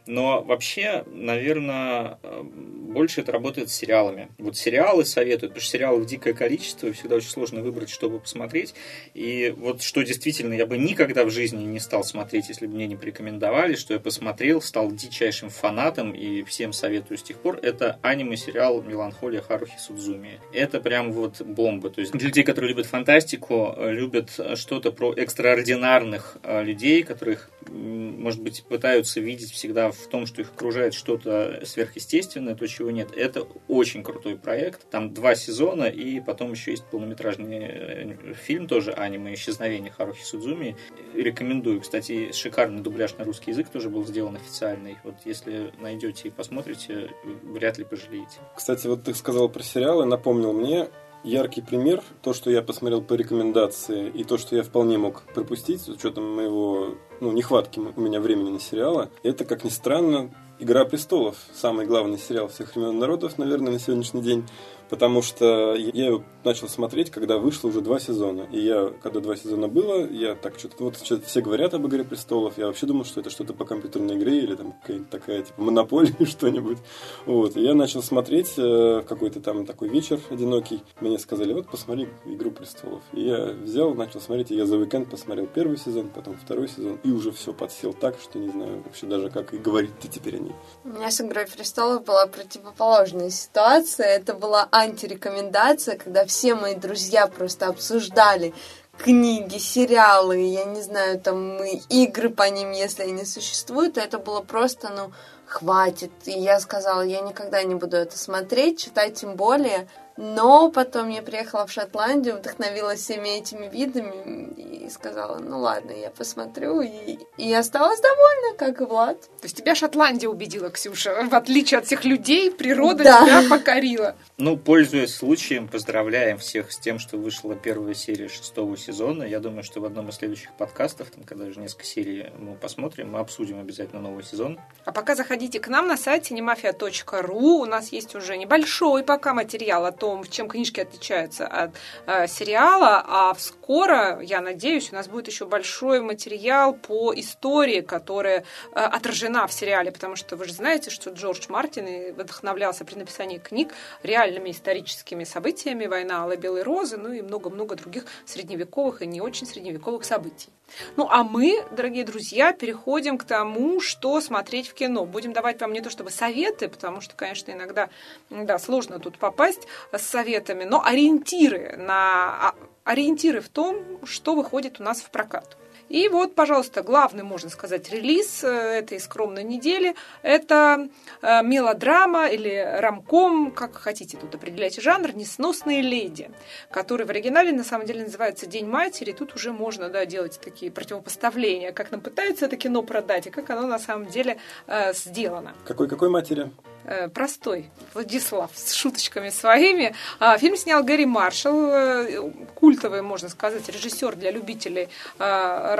Но 0.06 0.44
вообще, 0.44 1.04
наверное, 1.08 2.20
больше 2.54 3.22
это 3.22 3.32
работает 3.32 3.70
с 3.70 3.74
сериалами. 3.74 4.30
Вот 4.38 4.58
сериалы 4.58 5.06
советуют, 5.06 5.54
потому 5.54 5.62
что 5.62 5.72
сериалов 5.72 6.06
дикое 6.06 6.34
количество, 6.34 6.88
и 6.88 6.92
всегда 6.92 7.16
очень 7.16 7.30
сложно 7.30 7.62
выбрать, 7.62 7.90
чтобы 7.90 8.20
посмотреть. 8.20 8.74
И 9.14 9.54
вот 9.58 9.82
что 9.82 10.02
действительно 10.04 10.54
я 10.54 10.66
бы 10.66 10.78
никогда 10.78 11.26
в 11.26 11.30
жизни 11.30 11.64
не 11.64 11.80
стал 11.80 12.04
смотреть, 12.04 12.50
если 12.50 12.68
бы 12.68 12.76
мне 12.76 12.88
не 12.88 12.96
порекомендовали, 12.96 13.76
что 13.76 13.94
я 13.94 14.00
посмотрел, 14.00 14.62
стал 14.62 14.92
дичайшим 14.92 15.50
фанатом 15.50 16.14
и 16.14 16.44
всем 16.44 16.74
советую 16.74 17.18
с 17.18 17.24
тех 17.24 17.38
пор, 17.38 17.60
это 17.62 18.00
аниме-сериал 18.02 18.82
«Меланхолия 18.82 19.42
Харухи 19.42 19.78
Судзуми». 19.80 20.40
Это 20.52 20.80
прям 20.80 21.12
вот 21.12 21.42
бомба. 21.42 21.90
То 21.90 22.02
есть 22.02 22.14
для 22.14 22.28
людей, 22.28 22.44
которые 22.44 22.70
любят 22.70 22.86
фантастику, 22.86 23.76
любят 23.78 24.40
что-то 24.56 24.92
про 24.92 25.14
экстраординарных 25.14 26.38
э, 26.44 26.64
людей, 26.64 27.04
которых, 27.04 27.43
может 27.70 28.42
быть, 28.42 28.64
пытаются 28.64 29.20
видеть 29.20 29.52
всегда 29.52 29.92
в 29.92 30.08
том, 30.08 30.26
что 30.26 30.42
их 30.42 30.52
окружает 30.52 30.94
что-то 30.94 31.62
сверхъестественное, 31.66 32.56
то, 32.56 32.68
чего 32.68 32.92
нет. 32.92 33.10
Это 33.16 33.48
очень 33.68 34.04
крутой 34.04 34.38
проект. 34.38 34.90
Там 34.90 35.14
два 35.14 35.36
сезона, 35.36 35.86
и 35.86 36.20
потом 36.20 36.52
еще 36.52 36.72
есть 36.72 36.84
полнометражный 36.86 37.60
э, 37.62 38.34
фильм 38.34 38.68
тоже 38.68 38.92
аниме 38.92 39.34
«Исчезновение 39.34 39.92
Харухи 39.92 40.24
Судзуми». 40.24 40.76
Рекомендую. 41.14 41.82
Кстати, 41.82 42.32
шикарный 42.32 42.82
дубляж 42.82 43.16
на 43.18 43.26
русский 43.26 43.52
язык 43.52 43.70
тоже 43.70 43.90
был 43.90 44.06
сделан 44.06 44.36
официальный. 44.36 44.98
Вот 45.04 45.16
если 45.26 45.72
найдете 45.80 46.28
и 46.28 46.32
посмотрите, 46.32 47.10
вряд 47.44 47.78
ли 47.78 47.86
пожалеете. 47.86 48.40
Кстати, 48.56 48.88
вот 48.88 49.04
ты 49.04 49.14
сказал 49.14 49.50
про 49.50 49.64
сериалы, 49.64 50.06
напомнил 50.06 50.54
мне, 50.54 50.90
яркий 51.24 51.62
пример, 51.62 52.04
то, 52.22 52.34
что 52.34 52.52
я 52.52 52.62
посмотрел 52.62 53.02
по 53.02 53.14
рекомендации, 53.14 54.10
и 54.10 54.24
то, 54.24 54.38
что 54.38 54.56
я 54.56 54.64
вполне 54.64 54.98
мог 54.98 55.24
пропустить, 55.34 55.82
с 55.82 55.90
учетом 55.90 56.36
моего, 56.36 56.96
ну, 57.24 57.32
нехватки 57.32 57.80
у 57.80 58.02
меня 58.02 58.20
времени 58.20 58.50
на 58.50 58.60
сериалы, 58.60 59.10
это, 59.24 59.46
как 59.46 59.64
ни 59.64 59.70
странно, 59.70 60.30
«Игра 60.60 60.84
престолов», 60.84 61.38
самый 61.54 61.86
главный 61.86 62.18
сериал 62.18 62.50
всех 62.50 62.76
времен 62.76 63.00
народов, 63.00 63.38
наверное, 63.38 63.72
на 63.72 63.80
сегодняшний 63.80 64.22
день 64.22 64.46
потому 64.90 65.22
что 65.22 65.76
я 65.76 66.08
его 66.08 66.24
начал 66.44 66.68
смотреть, 66.68 67.10
когда 67.10 67.38
вышло 67.38 67.70
уже 67.70 67.82
два 67.82 68.00
сезона. 68.00 68.48
И 68.52 68.60
я, 68.60 68.92
когда 69.02 69.20
два 69.20 69.36
сезона 69.36 69.68
было, 69.68 70.08
я 70.10 70.36
так 70.36 70.60
что-то, 70.60 70.84
вот 70.84 70.98
что 70.98 71.20
все 71.22 71.42
говорят 71.42 71.74
об 71.74 71.88
«Игре 71.88 72.04
престолов», 72.04 72.58
я 72.58 72.68
вообще 72.68 72.86
думал, 72.86 73.06
что 73.06 73.22
это 73.22 73.30
что-то 73.30 73.54
по 73.54 73.66
компьютерной 73.66 74.16
игре 74.16 74.40
или 74.40 74.56
там 74.56 74.74
какая-то 74.82 75.06
такая, 75.06 75.42
типа, 75.44 75.62
монополия 75.62 76.26
что-нибудь. 76.26 76.80
Вот, 77.26 77.56
и 77.56 77.62
я 77.62 77.74
начал 77.74 78.04
смотреть 78.04 78.54
э, 78.58 79.04
какой-то 79.08 79.40
там 79.40 79.66
такой 79.66 79.90
вечер 79.90 80.20
одинокий. 80.30 80.84
Мне 81.00 81.20
сказали, 81.20 81.54
вот, 81.54 81.68
посмотри 81.70 82.10
«Игру 82.26 82.52
престолов». 82.52 83.02
И 83.14 83.22
я 83.22 83.54
взял, 83.54 83.94
начал 83.94 84.22
смотреть, 84.22 84.52
и 84.52 84.56
я 84.56 84.66
за 84.66 84.78
уикенд 84.78 85.10
посмотрел 85.10 85.48
первый 85.48 85.78
сезон, 85.78 86.10
потом 86.10 86.36
второй 86.36 86.68
сезон, 86.68 87.00
и 87.04 87.12
уже 87.12 87.32
все 87.32 87.54
подсел 87.54 87.94
так, 87.94 88.16
что 88.22 88.40
не 88.40 88.50
знаю 88.50 88.84
вообще 88.86 89.06
даже, 89.06 89.30
как 89.30 89.54
и 89.54 89.58
говорить-то 89.58 90.08
теперь 90.08 90.38
о 90.38 90.40
ней. 90.40 90.56
У 90.84 90.90
меня 90.90 91.10
с 91.12 91.22
«Игрой 91.22 91.46
престолов» 91.46 92.04
была 92.04 92.28
противоположная 92.28 93.30
ситуация. 93.30 94.08
Это 94.08 94.34
была 94.34 94.68
антирекомендация, 94.74 95.98
когда 95.98 96.26
все 96.26 96.56
мои 96.56 96.76
друзья 96.76 97.28
просто 97.28 97.68
обсуждали 97.68 98.54
книги, 98.98 99.58
сериалы, 99.58 100.40
я 100.40 100.66
не 100.66 100.82
знаю, 100.82 101.20
там 101.20 101.64
игры 101.90 102.30
по 102.30 102.50
ним, 102.50 102.72
если 102.72 103.04
они 103.04 103.26
существуют, 103.26 103.98
это 103.98 104.20
было 104.20 104.42
просто, 104.42 104.90
ну, 104.90 105.12
хватит. 105.46 106.12
И 106.26 106.32
я 106.32 106.60
сказала, 106.60 107.02
я 107.02 107.22
никогда 107.22 107.64
не 107.64 107.76
буду 107.76 107.98
это 107.98 108.18
смотреть, 108.18 108.84
читать 108.84 109.16
тем 109.16 109.36
более. 109.36 109.88
Но 110.18 110.70
потом 110.70 111.10
я 111.10 111.22
приехала 111.22 111.66
в 111.66 111.72
Шотландию, 111.72 112.38
вдохновилась 112.38 113.00
всеми 113.00 113.30
этими 113.30 113.68
видами 113.68 114.86
и 114.86 114.90
сказала, 114.90 115.40
ну 115.40 115.60
ладно, 115.60 115.92
я 115.92 116.10
посмотрю. 116.10 116.82
И, 116.82 117.18
и 117.38 117.54
осталась 117.54 118.00
довольна, 118.00 118.58
как 118.58 118.82
и 118.82 118.86
Влад. 118.86 119.22
То 119.22 119.44
есть 119.44 119.58
тебя 119.58 119.76
Шотландия 119.76 120.30
убедила, 120.30 120.70
Ксюша? 120.70 121.28
В 121.30 121.34
отличие 121.34 121.80
от 121.80 121.86
всех 121.86 122.06
людей, 122.06 122.52
природа 122.52 123.04
да. 123.04 123.26
тебя 123.26 123.50
покорила. 123.50 124.16
Ну, 124.38 124.58
пользуясь 124.58 125.16
случаем, 125.16 125.68
поздравляем 125.68 126.38
всех 126.38 126.72
с 126.72 126.78
тем, 126.78 127.00
что 127.00 127.18
вышла 127.18 127.56
первая 127.56 127.94
серия 127.94 128.28
шестого 128.28 128.78
сезона. 128.78 129.24
Я 129.24 129.40
думаю, 129.40 129.64
что 129.64 129.80
в 129.80 129.86
одном 129.86 130.10
из 130.10 130.16
следующих 130.16 130.52
подкастов, 130.58 131.10
там, 131.10 131.24
когда 131.24 131.46
уже 131.46 131.60
несколько 131.60 131.86
серий 131.86 132.28
мы 132.38 132.56
посмотрим, 132.56 133.12
мы 133.12 133.20
обсудим 133.20 133.60
обязательно 133.60 134.02
новый 134.02 134.24
сезон. 134.24 134.60
А 134.86 134.92
пока 134.92 135.16
заходите 135.16 135.60
к 135.60 135.68
нам 135.70 135.88
на 135.88 135.98
сайт 135.98 136.30
cinemafia.ru. 136.30 137.62
У 137.62 137.66
нас 137.66 137.92
есть 137.92 138.16
уже 138.16 138.38
небольшой 138.38 139.04
пока 139.04 139.34
материал 139.34 139.86
о 139.86 139.92
том, 140.04 140.26
чем 140.26 140.50
книжки 140.50 140.82
отличаются 140.82 141.48
от 141.48 141.72
э, 142.08 142.28
сериала. 142.28 143.02
А 143.08 143.34
скоро, 143.36 144.20
я 144.22 144.42
надеюсь, 144.42 144.92
у 144.92 144.96
нас 144.96 145.08
будет 145.08 145.28
еще 145.28 145.46
большой 145.46 146.02
материал 146.02 146.74
по 146.74 147.14
истории, 147.16 147.80
которая 147.80 148.40
э, 148.40 148.44
отражена 148.74 149.48
в 149.48 149.54
сериале. 149.54 149.94
Потому 149.94 150.18
что 150.18 150.36
вы 150.36 150.44
же 150.44 150.52
знаете, 150.52 150.90
что 150.90 151.12
Джордж 151.12 151.46
Мартин 151.48 152.14
вдохновлялся 152.16 152.84
при 152.84 152.96
написании 152.96 153.38
книг 153.38 153.74
реальными 154.04 154.52
историческими 154.52 155.24
событиями, 155.24 155.86
война 155.86 156.24
Алой 156.24 156.36
Белой 156.36 156.64
Розы, 156.64 156.98
ну 156.98 157.14
и 157.14 157.22
много-много 157.22 157.76
других 157.76 158.04
средневековых 158.26 159.02
и 159.02 159.08
не 159.08 159.22
очень 159.22 159.48
средневековых 159.48 160.04
событий. 160.04 160.50
Ну, 160.96 161.08
а 161.10 161.24
мы, 161.24 161.64
дорогие 161.72 162.04
друзья, 162.04 162.54
переходим 162.54 163.18
к 163.18 163.24
тому, 163.24 163.80
что 163.80 164.22
смотреть 164.22 164.68
в 164.68 164.74
кино. 164.74 165.06
Будем 165.06 165.34
давать 165.34 165.62
вам 165.62 165.74
не 165.74 165.82
то 165.82 165.90
чтобы 165.90 166.10
советы, 166.10 166.68
потому 166.68 167.02
что, 167.02 167.16
конечно, 167.16 167.52
иногда 167.52 167.90
да, 168.30 168.60
сложно 168.60 169.00
тут 169.00 169.18
попасть 169.18 169.68
с 169.92 170.02
советами, 170.02 170.64
но 170.64 170.84
ориентиры 170.84 171.76
на 171.78 172.50
а, 172.50 172.56
ориентиры 172.84 173.42
в 173.42 173.50
том, 173.50 174.00
что 174.06 174.36
выходит 174.36 174.80
у 174.80 174.84
нас 174.84 175.02
в 175.02 175.10
прокат. 175.10 175.58
И 175.94 176.10
вот, 176.10 176.34
пожалуйста, 176.34 176.82
главный, 176.82 177.22
можно 177.22 177.52
сказать, 177.52 177.92
релиз 177.92 178.44
э, 178.44 178.48
этой 178.48 179.00
скромной 179.00 179.44
недели– 179.44 179.94
это 180.24 180.88
э, 181.22 181.44
мелодрама 181.44 182.30
или 182.30 182.80
рамком, 182.80 183.52
как 183.52 183.76
хотите 183.76 184.18
тут 184.18 184.34
определяйте 184.34 184.82
жанр, 184.82 185.16
«Несносные 185.16 185.84
леди», 185.84 186.32
который 186.72 187.06
в 187.06 187.12
оригинале 187.12 187.52
на 187.52 187.64
самом 187.64 187.86
деле 187.86 188.06
называется 188.06 188.48
«День 188.48 188.66
матери». 188.66 189.12
Тут 189.12 189.36
уже 189.36 189.54
можно 189.54 189.90
да, 189.90 190.08
делать 190.08 190.40
такие 190.44 190.72
противопоставления, 190.72 191.72
как 191.72 191.92
нам 191.92 192.02
пытаются 192.02 192.48
это 192.48 192.58
кино 192.58 192.82
продать 192.82 193.28
и 193.28 193.30
как 193.30 193.52
оно 193.52 193.68
на 193.68 193.78
самом 193.78 194.08
деле 194.08 194.40
э, 194.66 194.94
сделано. 194.94 195.54
Какой-какой 195.64 196.10
матери? 196.10 196.50
Э, 196.86 197.08
простой 197.08 197.70
Владислав 197.94 198.52
с 198.56 198.74
шуточками 198.74 199.30
своими. 199.30 199.96
А, 200.20 200.38
фильм 200.38 200.58
снял 200.58 200.84
Гэри 200.84 201.06
Маршалл, 201.06 202.32
культовый, 202.56 203.02
можно 203.02 203.30
сказать, 203.30 203.70
режиссер 203.70 204.16
для 204.16 204.32
любителей 204.32 204.90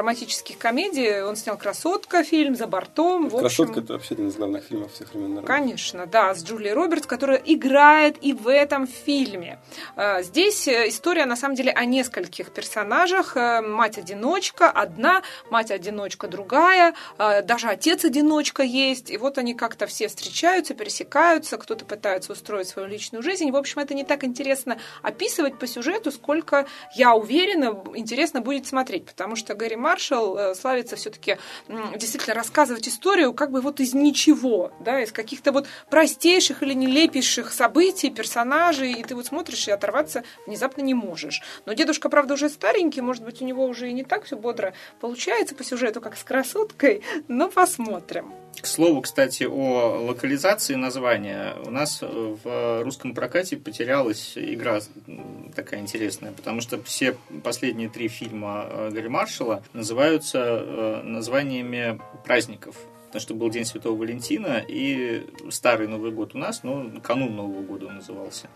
романтических 0.04 0.58
комедий. 0.58 1.22
Он 1.22 1.38
снял 1.38 1.58
«Красотка» 1.58 2.24
фильм 2.24 2.56
«За 2.56 2.68
бортом». 2.68 3.30
«Красотка» 3.30 3.80
это 3.80 3.94
вообще 3.94 4.16
один 4.16 4.28
из 4.28 4.36
главных 4.36 4.66
фильмов 4.66 4.92
всех 4.92 5.14
времен 5.14 5.36
народа. 5.36 5.48
Конечно, 5.48 6.06
да, 6.06 6.36
с 6.36 6.44
Джулией 6.44 6.74
Робертс, 6.74 7.08
которая 7.08 7.42
играет 7.46 8.18
и 8.22 8.34
в 8.34 8.50
этом 8.50 8.86
фильме. 8.86 9.60
А, 9.96 10.22
здесь 10.22 10.68
э, 10.68 10.90
история, 10.90 11.26
на 11.26 11.38
самом 11.38 11.56
деле, 11.56 11.72
о 11.72 11.86
нескольких 11.86 12.52
персонажах. 12.52 13.36
Мать-одиночка 13.36 14.70
одна, 14.70 15.22
мать-одиночка 15.50 16.28
другая, 16.28 16.96
даже 17.18 17.70
отец-одиночка 17.70 18.64
есть. 18.64 19.10
И 19.10 19.18
вот 19.18 19.38
они 19.38 19.54
как-то 19.54 19.88
все 19.88 20.10
встречаются, 20.10 20.74
пересекаются, 20.74 21.58
кто-то 21.58 21.86
пытается 21.86 22.34
устроить 22.34 22.68
свою 22.68 22.90
личную 22.90 23.24
жизнь. 23.24 23.50
В 23.52 23.56
общем, 23.56 23.80
это 23.80 23.94
не 23.94 24.04
так 24.04 24.26
интересно 24.26 24.78
описывать 25.02 25.58
по 25.58 25.66
сюжету, 25.66 26.12
сколько, 26.12 26.66
я 26.96 27.16
уверена, 27.16 27.82
интересно 27.96 28.42
будет 28.42 28.68
смотреть, 28.68 29.06
потому 29.06 29.38
что 29.38 29.54
Гэри 29.56 29.78
Маршалл 29.84 30.38
э, 30.38 30.56
славится 30.56 30.96
все-таки 30.96 31.38
действительно 31.96 32.34
рассказывать 32.34 32.88
историю 32.88 33.34
как 33.34 33.52
бы 33.52 33.62
вот 33.62 33.80
из 33.80 33.94
ничего, 33.94 34.72
да, 34.80 35.02
из 35.02 35.12
каких-то 35.12 35.52
вот 35.52 35.68
простейших 35.90 36.64
или 36.64 36.74
нелепейших 36.74 37.52
событий, 37.52 38.10
персонажей, 38.10 38.94
и 38.94 39.04
ты 39.04 39.14
вот 39.14 39.26
смотришь 39.26 39.68
и 39.68 39.72
оторваться 39.72 40.24
внезапно 40.48 40.82
не 40.82 40.94
можешь. 40.94 41.42
Но 41.66 41.74
дедушка, 41.74 42.10
правда, 42.10 42.36
уже 42.36 42.50
старенький, 42.50 43.02
может 43.02 43.24
быть, 43.24 43.42
у 43.42 43.46
него 43.46 43.66
уже 43.66 43.90
и 43.90 43.94
не 43.94 44.04
так 44.04 44.24
все 44.24 44.38
бодро 44.38 44.74
получается 45.02 45.54
по 45.54 45.64
сюжету, 45.64 46.02
как 46.02 46.18
с 46.18 46.24
красоткой, 46.24 47.04
но 47.28 47.50
посмотрим. 47.50 48.34
К 48.62 48.68
слову, 48.68 49.02
кстати, 49.02 49.44
о 49.44 50.06
локализации 50.08 50.76
названия. 50.76 51.56
У 51.66 51.72
нас 51.72 52.02
в 52.02 52.84
русском 52.84 53.14
прокате 53.14 53.58
потерялась 53.58 54.34
игра 54.36 54.80
такая 55.56 55.80
интересная, 55.80 56.32
потому 56.32 56.62
что 56.62 56.82
все 56.84 57.18
последние 57.44 57.90
три 57.90 58.08
фильма 58.08 58.68
э, 58.70 58.90
Гарри 58.92 59.08
Маршалла 59.08 59.64
называются 59.74 60.40
э, 60.40 61.02
названиями 61.04 62.00
праздников 62.26 62.76
потому 63.14 63.22
что 63.22 63.36
был 63.36 63.50
День 63.52 63.66
Святого 63.66 63.96
Валентина 63.96 64.66
и 64.68 65.24
Старый 65.52 65.88
Новый 65.88 66.10
год 66.10 66.34
у 66.34 66.40
нас, 66.40 66.64
но 66.64 66.90
канун 67.04 67.36
Нового 67.36 67.62
года 67.62 67.86
он 67.86 67.98
назывался. 67.98 68.50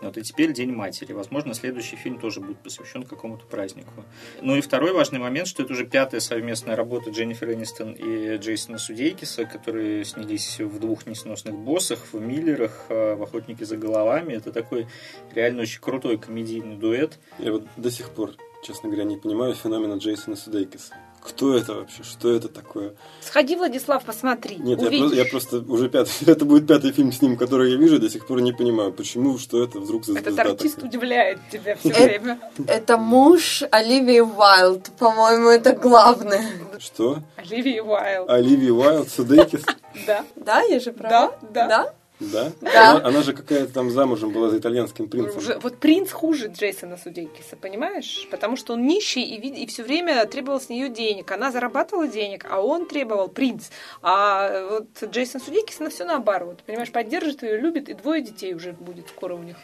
Вот, 0.00 0.16
и 0.16 0.22
теперь 0.22 0.52
День 0.52 0.70
Матери. 0.70 1.12
Возможно, 1.12 1.52
следующий 1.52 1.96
фильм 1.96 2.20
тоже 2.20 2.40
будет 2.40 2.58
посвящен 2.58 3.02
какому-то 3.02 3.44
празднику. 3.44 4.04
Ну 4.40 4.54
и 4.54 4.60
второй 4.60 4.92
важный 4.92 5.18
момент, 5.18 5.48
что 5.48 5.64
это 5.64 5.72
уже 5.72 5.84
пятая 5.84 6.20
совместная 6.20 6.76
работа 6.76 7.10
Дженнифер 7.10 7.54
Энистон 7.54 7.90
и 7.94 8.36
Джейсона 8.36 8.78
Судейкиса, 8.78 9.46
которые 9.46 10.04
снялись 10.04 10.60
в 10.60 10.78
двух 10.78 11.06
несносных 11.06 11.56
боссах, 11.56 11.98
в 12.12 12.20
Миллерах, 12.20 12.84
э, 12.90 13.16
в 13.16 13.22
Охотнике 13.24 13.64
за 13.64 13.76
головами. 13.76 14.34
Это 14.34 14.52
такой 14.52 14.86
реально 15.34 15.62
очень 15.62 15.80
крутой 15.80 16.18
комедийный 16.18 16.76
дуэт. 16.76 17.18
Я 17.40 17.50
вот 17.50 17.66
до 17.76 17.90
сих 17.90 18.10
пор, 18.10 18.34
честно 18.64 18.88
говоря, 18.88 19.04
не 19.04 19.16
понимаю 19.16 19.54
феномена 19.54 19.94
Джейсона 19.94 20.36
Судейкиса. 20.36 20.94
Кто 21.22 21.56
это 21.56 21.74
вообще? 21.74 22.02
Что 22.02 22.30
это 22.30 22.48
такое? 22.48 22.94
Сходи, 23.20 23.56
Владислав, 23.56 24.04
посмотри. 24.04 24.56
Нет, 24.56 24.80
я 24.82 24.90
просто, 24.90 25.16
я 25.16 25.24
просто 25.24 25.56
уже 25.58 25.88
пятый, 25.88 26.12
это 26.26 26.44
будет 26.44 26.66
пятый 26.66 26.92
фильм 26.92 27.12
с 27.12 27.22
ним, 27.22 27.36
который 27.36 27.72
я 27.72 27.76
вижу, 27.78 27.98
до 27.98 28.10
сих 28.10 28.26
пор 28.26 28.40
не 28.42 28.52
понимаю, 28.52 28.92
почему, 28.92 29.38
что 29.38 29.62
это 29.62 29.80
вдруг 29.80 30.04
за 30.04 30.18
Этот 30.18 30.38
артист 30.38 30.76
такая. 30.76 30.90
удивляет 30.90 31.38
тебя 31.50 31.76
все 31.76 31.92
время. 31.92 32.38
Это 32.66 32.98
муж 32.98 33.62
Оливии 33.70 34.20
Уайлд, 34.20 34.90
по-моему, 34.98 35.48
это 35.48 35.74
главное. 35.74 36.44
Что? 36.78 37.18
Оливия 37.36 37.82
Уайлд. 37.82 38.28
Оливия 38.28 38.72
Уайлд, 38.72 39.08
Судейкис? 39.08 39.62
Да. 40.06 40.24
Да, 40.36 40.60
я 40.62 40.80
же 40.80 40.92
права? 40.92 41.34
Да, 41.40 41.48
да. 41.50 41.68
Да? 41.68 41.94
Да. 42.20 42.52
Она, 42.62 43.04
она 43.04 43.22
же 43.22 43.32
какая-то 43.32 43.72
там 43.72 43.90
замужем 43.90 44.30
была 44.30 44.48
за 44.48 44.58
итальянским 44.58 45.08
принцем. 45.08 45.38
Уже, 45.38 45.58
вот 45.58 45.78
принц 45.78 46.12
хуже 46.12 46.46
Джейсона 46.46 46.96
Судейкиса, 46.96 47.56
понимаешь? 47.56 48.28
Потому 48.30 48.56
что 48.56 48.74
он 48.74 48.86
нищий 48.86 49.22
и, 49.22 49.62
и 49.62 49.66
все 49.66 49.82
время 49.82 50.24
требовал 50.26 50.60
с 50.60 50.68
нее 50.68 50.88
денег. 50.88 51.32
Она 51.32 51.50
зарабатывала 51.50 52.06
денег, 52.06 52.46
а 52.48 52.60
он 52.60 52.86
требовал 52.86 53.28
принц. 53.28 53.64
А 54.00 54.68
вот 54.68 55.10
Джейсон 55.10 55.40
Судейкис, 55.40 55.80
она 55.80 55.90
все 55.90 56.04
наоборот. 56.04 56.60
Понимаешь, 56.64 56.92
поддержит 56.92 57.42
ее, 57.42 57.58
любит, 57.58 57.88
и 57.88 57.94
двое 57.94 58.22
детей 58.22 58.54
уже 58.54 58.72
будет 58.72 59.08
скоро 59.08 59.34
у 59.34 59.42
них. 59.42 59.56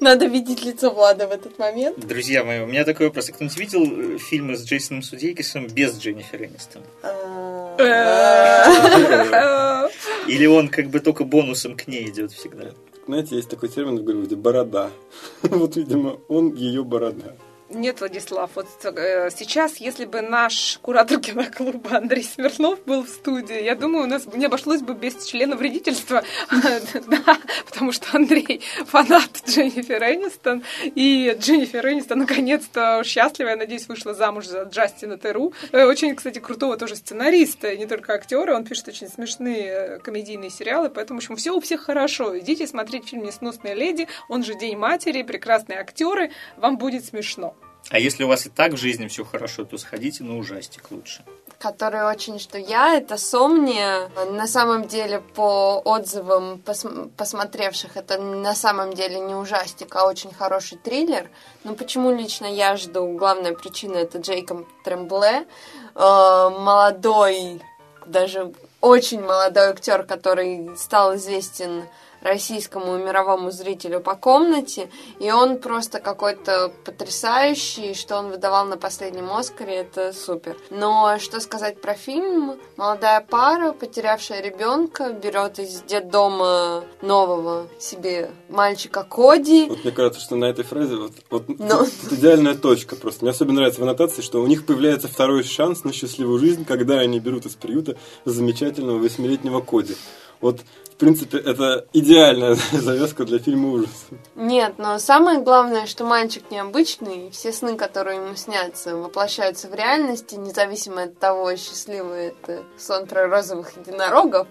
Надо 0.00 0.26
видеть 0.26 0.64
лицо 0.64 0.90
Влада 0.90 1.28
в 1.28 1.32
этот 1.32 1.58
момент. 1.58 1.98
Друзья 1.98 2.42
мои, 2.42 2.60
у 2.60 2.66
меня 2.66 2.84
такой 2.84 3.08
вопрос. 3.08 3.28
А 3.28 3.32
кто-нибудь 3.32 3.58
видел 3.58 3.84
э, 3.84 4.18
фильмы 4.18 4.56
с 4.56 4.64
Джейсоном 4.64 5.02
Судейкисом 5.02 5.66
без 5.66 5.98
Дженнифер 5.98 6.44
Энистон? 6.44 6.82
Или 10.26 10.46
он 10.46 10.68
как 10.68 10.86
бы 10.86 11.00
только 11.02 11.24
бонусом 11.24 11.76
к 11.76 11.86
ней 11.86 12.08
идет 12.08 12.32
всегда? 12.32 12.72
Знаете, 13.06 13.36
есть 13.36 13.50
такой 13.50 13.68
термин 13.68 13.98
в 13.98 14.04
Голливуде– 14.04 14.36
борода. 14.36 14.90
Вот, 15.42 15.76
видимо, 15.76 16.20
он 16.28 16.54
ее 16.54 16.84
борода. 16.84 17.36
Нет, 17.74 18.00
Владислав, 18.00 18.50
вот 18.54 18.66
э, 18.84 19.30
сейчас, 19.34 19.78
если 19.78 20.04
бы 20.04 20.20
наш 20.20 20.78
куратор 20.82 21.18
киноклуба 21.20 21.96
Андрей 21.96 22.22
Смирнов 22.22 22.84
был 22.84 23.02
в 23.04 23.08
студии, 23.08 23.62
я 23.62 23.74
думаю, 23.74 24.04
у 24.04 24.06
нас 24.06 24.26
не 24.26 24.44
обошлось 24.44 24.82
бы 24.82 24.92
без 24.94 25.24
члена 25.24 25.56
вредительства, 25.56 26.22
потому 27.66 27.92
что 27.92 28.08
Андрей 28.12 28.60
фанат 28.86 29.42
Дженнифер 29.48 30.02
Энистон, 30.02 30.62
и 30.84 31.34
Дженнифер 31.38 31.88
Энистон 31.88 32.18
наконец-то 32.18 33.02
счастлива, 33.04 33.48
я 33.48 33.56
надеюсь, 33.56 33.88
вышла 33.88 34.12
замуж 34.12 34.46
за 34.46 34.64
Джастина 34.64 35.16
Теру. 35.16 35.54
Э, 35.72 35.84
очень, 35.84 36.14
кстати, 36.14 36.40
крутого 36.40 36.76
тоже 36.76 36.96
сценариста, 36.96 37.74
не 37.74 37.86
только 37.86 38.12
актера, 38.12 38.54
он 38.54 38.64
пишет 38.64 38.88
очень 38.88 39.08
смешные 39.08 39.64
э, 39.64 39.98
комедийные 40.00 40.50
сериалы, 40.50 40.90
поэтому, 40.90 41.20
в 41.20 41.22
общем, 41.22 41.36
все 41.36 41.52
у 41.52 41.60
всех 41.60 41.80
хорошо. 41.80 42.38
Идите 42.38 42.66
смотреть 42.66 43.08
фильм 43.08 43.24
«Несносная 43.24 43.72
леди», 43.72 44.08
он 44.28 44.44
же 44.44 44.54
«День 44.54 44.76
матери», 44.76 45.22
прекрасные 45.22 45.78
актеры, 45.78 46.32
вам 46.58 46.76
будет 46.76 47.06
смешно. 47.06 47.56
А 47.90 47.98
если 47.98 48.24
у 48.24 48.28
вас 48.28 48.46
и 48.46 48.48
так 48.48 48.72
в 48.72 48.76
жизни 48.76 49.08
все 49.08 49.24
хорошо, 49.24 49.64
то 49.64 49.76
сходите 49.76 50.24
на 50.24 50.38
ужастик 50.38 50.90
лучше. 50.90 51.24
Который 51.58 52.04
очень 52.04 52.38
что 52.38 52.58
я, 52.58 52.94
это 52.94 53.16
Сомния. 53.16 54.08
На 54.30 54.46
самом 54.46 54.88
деле, 54.88 55.20
по 55.20 55.80
отзывам 55.84 56.58
пос 56.58 56.86
посмотревших, 57.16 57.96
это 57.96 58.18
на 58.18 58.54
самом 58.54 58.92
деле 58.94 59.20
не 59.20 59.34
ужастик, 59.34 59.94
а 59.94 60.06
очень 60.06 60.32
хороший 60.32 60.78
триллер. 60.78 61.30
Но 61.64 61.74
почему 61.74 62.10
лично 62.10 62.46
я 62.46 62.76
жду? 62.76 63.06
Главная 63.16 63.52
причина 63.52 63.96
это 63.96 64.18
Джейкоб 64.18 64.66
Трембле. 64.84 65.46
Э, 65.94 66.50
молодой, 66.50 67.60
даже 68.06 68.52
очень 68.80 69.20
молодой 69.20 69.68
актер, 69.68 70.04
который 70.04 70.76
стал 70.76 71.16
известен 71.16 71.84
российскому 72.22 72.96
мировому 72.98 73.50
зрителю 73.50 74.00
по 74.00 74.14
комнате, 74.14 74.88
и 75.18 75.30
он 75.30 75.58
просто 75.58 76.00
какой-то 76.00 76.72
потрясающий, 76.84 77.94
что 77.94 78.18
он 78.18 78.30
выдавал 78.30 78.66
на 78.66 78.76
последнем 78.76 79.30
Оскаре, 79.30 79.76
это 79.76 80.12
супер. 80.12 80.56
Но 80.70 81.18
что 81.18 81.40
сказать 81.40 81.80
про 81.80 81.94
фильм? 81.94 82.56
Молодая 82.76 83.20
пара, 83.20 83.72
потерявшая 83.72 84.42
ребенка, 84.42 85.12
берет 85.12 85.58
из 85.58 85.82
детдома 85.82 86.84
нового 87.00 87.66
себе 87.78 88.30
мальчика 88.48 89.04
Коди. 89.04 89.66
Вот 89.68 89.84
мне 89.84 89.92
кажется, 89.92 90.20
что 90.20 90.36
на 90.36 90.46
этой 90.46 90.64
фразе 90.64 90.96
вот, 90.96 91.12
вот 91.30 91.48
Но... 91.58 91.86
идеальная 92.10 92.54
точка 92.54 92.96
просто. 92.96 93.24
Мне 93.24 93.30
особенно 93.30 93.56
нравится 93.56 93.80
в 93.80 93.84
аннотации, 93.84 94.22
что 94.22 94.42
у 94.42 94.46
них 94.46 94.66
появляется 94.66 95.08
второй 95.08 95.42
шанс 95.42 95.84
на 95.84 95.92
счастливую 95.92 96.38
жизнь, 96.38 96.64
когда 96.64 97.00
они 97.00 97.20
берут 97.20 97.46
из 97.46 97.54
приюта 97.54 97.96
замечательного 98.24 98.98
восьмилетнего 98.98 99.60
Коди. 99.60 99.96
Вот 100.40 100.60
принципе, 101.02 101.38
это 101.38 101.88
идеальная 101.92 102.56
завязка 102.72 103.24
для 103.24 103.40
фильма 103.40 103.70
ужасов. 103.72 104.04
Нет, 104.36 104.74
но 104.78 105.00
самое 105.00 105.40
главное, 105.40 105.86
что 105.86 106.04
мальчик 106.04 106.44
необычный, 106.50 107.30
все 107.32 107.52
сны, 107.52 107.76
которые 107.76 108.18
ему 108.18 108.36
снятся, 108.36 108.96
воплощаются 108.96 109.68
в 109.68 109.74
реальности, 109.74 110.36
независимо 110.36 111.02
от 111.02 111.18
того, 111.18 111.56
счастливый 111.56 112.28
это 112.28 112.62
сон 112.78 113.06
про 113.06 113.26
розовых 113.26 113.76
единорогов 113.76 114.46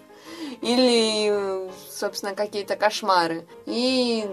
или, 0.61 1.69
собственно, 2.01 2.33
какие-то 2.33 2.75
кошмары. 2.75 3.45
И 3.65 4.25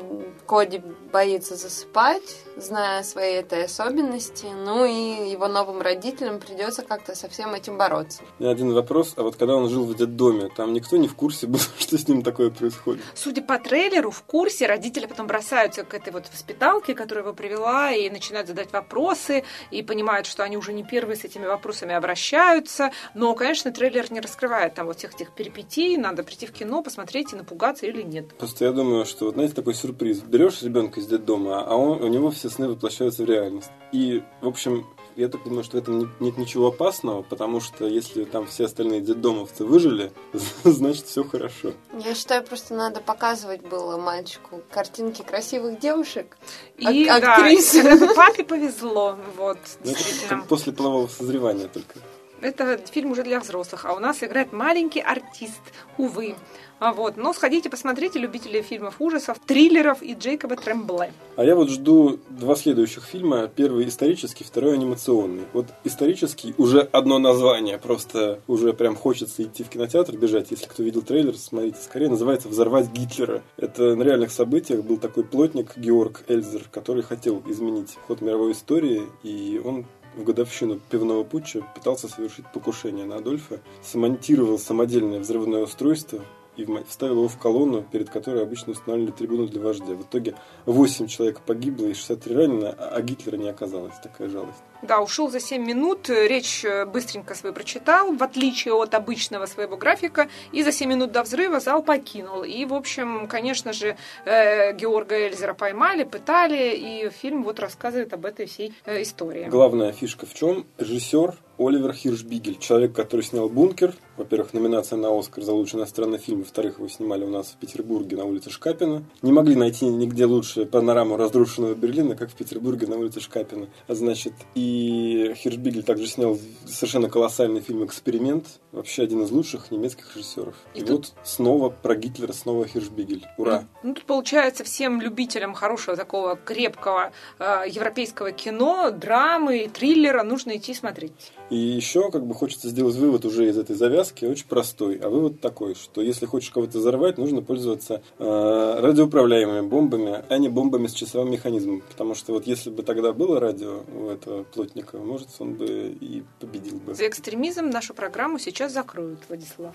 Коди 0.46 0.82
боится 1.12 1.56
засыпать, 1.56 2.36
зная 2.56 3.02
свои 3.02 3.34
этой 3.34 3.64
особенности. 3.64 4.46
Ну 4.46 4.84
и 4.86 5.30
его 5.30 5.46
новым 5.46 5.82
родителям 5.82 6.40
придется 6.40 6.82
как-то 6.82 7.14
со 7.14 7.28
всем 7.28 7.54
этим 7.54 7.76
бороться. 7.76 8.22
И 8.38 8.46
один 8.46 8.72
вопрос. 8.72 9.12
А 9.16 9.22
вот 9.22 9.36
когда 9.36 9.54
он 9.54 9.68
жил 9.68 9.84
в 9.84 9.94
детдоме, 9.94 10.48
там 10.56 10.72
никто 10.72 10.96
не 10.96 11.06
в 11.06 11.14
курсе 11.14 11.46
был, 11.46 11.60
что 11.78 11.98
с 11.98 12.08
ним 12.08 12.22
такое 12.22 12.50
происходит? 12.50 13.02
Судя 13.14 13.42
по 13.42 13.58
трейлеру, 13.58 14.10
в 14.10 14.22
курсе. 14.22 14.66
Родители 14.66 15.06
потом 15.06 15.26
бросаются 15.26 15.84
к 15.84 15.92
этой 15.92 16.12
вот 16.12 16.24
воспиталке, 16.32 16.94
которая 16.94 17.24
его 17.24 17.34
привела, 17.34 17.92
и 17.92 18.08
начинают 18.08 18.48
задать 18.48 18.72
вопросы, 18.72 19.44
и 19.70 19.82
понимают, 19.82 20.26
что 20.26 20.42
они 20.42 20.56
уже 20.56 20.72
не 20.72 20.84
первые 20.84 21.16
с 21.16 21.24
этими 21.24 21.44
вопросами 21.44 21.94
обращаются. 21.94 22.90
Но, 23.14 23.34
конечно, 23.34 23.70
трейлер 23.70 24.10
не 24.10 24.20
раскрывает 24.20 24.74
там 24.74 24.86
вот 24.86 24.98
всех 24.98 25.14
этих 25.14 25.32
перипетий. 25.32 25.96
Надо 25.98 26.22
прийти 26.22 26.46
в 26.46 26.52
кино, 26.52 26.82
посмотреть 26.82 27.34
и 27.34 27.36
напугаться 27.59 27.86
или 27.86 28.02
нет. 28.02 28.36
Просто 28.38 28.64
я 28.64 28.72
думаю, 28.72 29.04
что, 29.04 29.26
вот 29.26 29.34
знаете, 29.34 29.54
такой 29.54 29.74
сюрприз. 29.74 30.20
Берешь 30.20 30.62
ребенка 30.62 31.00
из 31.00 31.06
детдома, 31.06 31.64
а 31.66 31.74
он, 31.74 32.02
у 32.02 32.09
него 32.09 32.30
все 32.30 32.48
сны 32.48 32.68
воплощаются 32.68 33.24
в 33.24 33.26
реальность. 33.26 33.70
И, 33.92 34.22
в 34.40 34.48
общем, 34.48 34.86
я 35.16 35.28
так 35.28 35.42
думаю, 35.42 35.64
что 35.64 35.78
в 35.78 35.80
этом 35.80 36.12
нет 36.20 36.38
ничего 36.38 36.68
опасного, 36.68 37.22
потому 37.22 37.61
что 37.61 37.86
если 37.86 38.24
там 38.24 38.46
все 38.46 38.66
остальные 38.66 39.00
детдомовцы 39.00 39.64
выжили, 39.64 40.12
значит 40.64 41.06
все 41.06 41.24
хорошо. 41.24 41.72
Я 42.04 42.14
считаю, 42.14 42.44
просто 42.44 42.74
надо 42.74 43.00
показывать 43.00 43.62
было 43.62 43.96
мальчику 43.98 44.62
картинки 44.70 45.22
красивых 45.22 45.80
девушек, 45.80 46.36
и, 46.76 47.06
ак- 47.09 47.24
актрис. 47.24 47.74
Да, 47.74 48.14
папе 48.14 48.44
повезло, 48.44 49.16
вот, 49.36 49.59
ну, 49.84 49.90
действительно. 49.90 50.44
После 50.48 50.72
полового 50.72 51.09
созревания 51.09 51.66
только. 51.68 51.98
Это 52.40 52.78
фильм 52.78 53.11
уже 53.11 53.24
для 53.24 53.40
взрослых, 53.40 53.84
а 53.84 53.94
у 53.94 53.98
нас 53.98 54.22
играет 54.22 54.52
маленький 54.52 55.00
артист, 55.00 55.61
увы. 55.96 56.36
А 56.80 56.92
вот, 56.92 57.16
но 57.16 57.32
сходите, 57.32 57.68
посмотрите 57.70 58.18
любители 58.18 58.62
фильмов 58.62 58.96
ужасов, 59.00 59.38
триллеров 59.44 60.02
и 60.02 60.14
Джейкоба 60.14 60.56
Трембле. 60.56 61.12
А 61.36 61.44
я 61.44 61.56
вот 61.56 61.70
жду 61.70 62.20
два 62.30 62.54
следующих 62.54 63.04
фильма. 63.04 63.48
Первый 63.48 63.88
исторический, 63.88 64.44
второй 64.44 64.74
анимационный. 64.74 65.44
Вот 65.52 65.66
исторический 65.84 66.54
уже 66.56 66.80
одно 66.80 67.18
название, 67.18 67.78
просто 67.78 68.40
уже 68.46 68.72
прям 68.72 68.94
хочется 68.94 69.42
идти 69.42 69.64
в 69.64 69.68
кинотеатр, 69.68 70.16
бежать. 70.16 70.50
Если 70.50 70.66
кто 70.66 70.82
видел 70.82 71.02
трейлер, 71.02 71.36
смотрите 71.36 71.78
скорее. 71.82 72.08
Называется 72.08 72.48
«Взорвать 72.48 72.92
Гитлера». 72.92 73.42
Это 73.56 73.96
на 73.96 74.02
реальных 74.02 74.30
событиях 74.30 74.84
был 74.84 74.98
такой 74.98 75.24
плотник 75.24 75.76
Георг 75.76 76.22
Эльзер, 76.28 76.68
который 76.70 77.02
хотел 77.02 77.42
изменить 77.48 77.98
ход 78.06 78.20
мировой 78.20 78.52
истории, 78.52 79.02
и 79.22 79.60
он 79.64 79.84
в 80.16 80.24
годовщину 80.24 80.80
пивного 80.90 81.22
путча 81.22 81.62
пытался 81.74 82.08
совершить 82.08 82.46
покушение 82.52 83.04
на 83.04 83.16
Адольфа, 83.16 83.60
смонтировал 83.82 84.58
самодельное 84.58 85.20
взрывное 85.20 85.62
устройство, 85.62 86.20
и 86.59 86.84
вставил 86.88 87.16
его 87.16 87.28
в 87.28 87.38
колонну, 87.38 87.82
перед 87.82 88.11
которой 88.11 88.42
обычно 88.42 88.72
устанавливали 88.72 89.12
трибуну 89.12 89.46
для 89.46 89.61
вождя. 89.61 89.94
В 89.94 90.02
итоге 90.02 90.34
8 90.66 91.06
человек 91.06 91.40
погибло 91.40 91.86
и 91.86 91.94
63 91.94 92.34
ранено, 92.34 92.70
а 92.70 93.00
Гитлера 93.00 93.36
не 93.36 93.48
оказалось. 93.48 93.94
Такая 94.02 94.28
жалость. 94.28 94.59
Да, 94.82 95.00
ушел 95.00 95.28
за 95.28 95.40
7 95.40 95.64
минут, 95.64 96.09
речь 96.09 96.64
э, 96.64 96.86
быстренько 96.86 97.34
свою 97.34 97.52
прочитал, 97.52 98.12
в 98.12 98.22
отличие 98.22 98.74
от 98.74 98.94
обычного 98.94 99.46
своего 99.46 99.76
графика, 99.76 100.28
и 100.52 100.62
за 100.62 100.70
7 100.70 100.88
минут 100.88 101.12
до 101.12 101.22
взрыва 101.22 101.59
зал 101.59 101.82
покинул. 101.82 102.44
И, 102.44 102.64
в 102.64 102.74
общем, 102.74 103.26
конечно 103.26 103.72
же, 103.72 103.96
э, 104.24 104.72
Георга 104.74 105.16
Эльзера 105.16 105.54
поймали, 105.54 106.04
пытали, 106.04 106.76
и 106.76 107.11
фильм 107.11 107.42
вот 107.42 107.59
рассказывает 107.59 108.12
об 108.12 108.24
этой 108.24 108.46
всей 108.46 108.72
э, 108.84 109.02
истории. 109.02 109.48
Главная 109.48 109.92
фишка 109.92 110.26
в 110.26 110.34
чем? 110.34 110.66
Режиссер 110.78 111.36
Оливер 111.59 111.92
Хиршбигель, 111.92 112.59
человек, 112.59 112.92
который 112.92 113.22
снял 113.22 113.48
«Бункер». 113.48 113.94
Во-первых, 114.18 114.52
номинация 114.52 114.98
на 114.98 115.18
«Оскар» 115.18 115.44
за 115.44 115.52
лучший 115.52 115.76
иностранный 115.76 116.18
фильм. 116.18 116.40
Во-вторых, 116.40 116.78
его 116.78 116.88
снимали 116.88 117.24
у 117.24 117.30
нас 117.30 117.48
в 117.48 117.56
Петербурге 117.56 118.16
на 118.16 118.24
улице 118.24 118.50
Шкапина. 118.50 119.04
Не 119.22 119.32
могли 119.32 119.54
найти 119.54 119.86
нигде 119.86 120.26
лучше 120.26 120.66
панораму 120.66 121.16
разрушенного 121.16 121.74
Берлина, 121.74 122.16
как 122.16 122.30
в 122.30 122.34
Петербурге 122.34 122.86
на 122.86 122.96
улице 122.96 123.20
Шкапина. 123.20 123.68
А 123.86 123.94
значит, 123.94 124.34
и 124.54 125.32
Хиршбигель 125.36 125.82
также 125.84 126.06
снял 126.06 126.38
совершенно 126.66 127.08
колоссальный 127.08 127.60
фильм 127.60 127.84
«Эксперимент». 127.84 128.46
Вообще 128.72 129.04
один 129.04 129.22
из 129.22 129.30
лучших 129.30 129.70
немецких 129.70 130.14
режиссеров. 130.16 130.54
И, 130.74 130.80
и 130.80 130.82
тут... 130.82 130.90
вот 130.90 131.12
снова 131.24 131.70
про 131.70 131.94
Гитлера, 131.94 132.32
снова 132.32 132.66
Хиршбигель. 132.66 133.24
Ура! 133.38 133.64
Ну, 133.82 133.88
ну, 133.88 133.94
тут 133.94 134.04
получается 134.04 134.64
всем 134.64 135.00
любителям 135.00 135.54
хорошего 135.54 135.96
такого 135.96 136.36
крепкого 136.36 137.12
э, 137.38 137.62
европейского 137.68 138.32
кино, 138.32 138.90
драмы, 138.90 139.70
триллера 139.72 140.22
нужно 140.22 140.56
идти 140.56 140.74
смотреть. 140.74 141.32
И 141.50 141.56
еще 141.56 142.10
как 142.10 142.26
бы 142.26 142.34
хочется 142.34 142.68
сделать 142.68 142.96
вывод 142.96 143.24
уже 143.24 143.48
из 143.48 143.56
этой 143.56 143.74
завязки, 143.76 144.07
очень 144.26 144.46
простой. 144.46 144.96
А 144.96 145.09
вывод 145.09 145.40
такой, 145.40 145.74
что 145.74 146.00
если 146.00 146.26
хочешь 146.26 146.50
кого-то 146.50 146.78
взорвать, 146.78 147.18
нужно 147.18 147.42
пользоваться 147.42 148.02
э, 148.18 148.80
радиоуправляемыми 148.80 149.66
бомбами, 149.66 150.24
а 150.28 150.38
не 150.38 150.48
бомбами 150.48 150.86
с 150.86 150.92
часовым 150.92 151.30
механизмом. 151.30 151.82
Потому 151.88 152.14
что 152.14 152.32
вот 152.32 152.46
если 152.46 152.70
бы 152.70 152.82
тогда 152.82 153.12
было 153.12 153.40
радио 153.40 153.82
у 153.94 154.09
этого 154.09 154.44
плотника, 154.44 154.98
может, 154.98 155.28
он 155.38 155.54
бы 155.54 155.66
и 156.00 156.24
победил 156.40 156.78
бы. 156.78 156.94
За 156.94 157.06
экстремизм 157.06 157.70
нашу 157.70 157.94
программу 157.94 158.38
сейчас 158.38 158.72
закроют, 158.72 159.20
Владислав. 159.28 159.74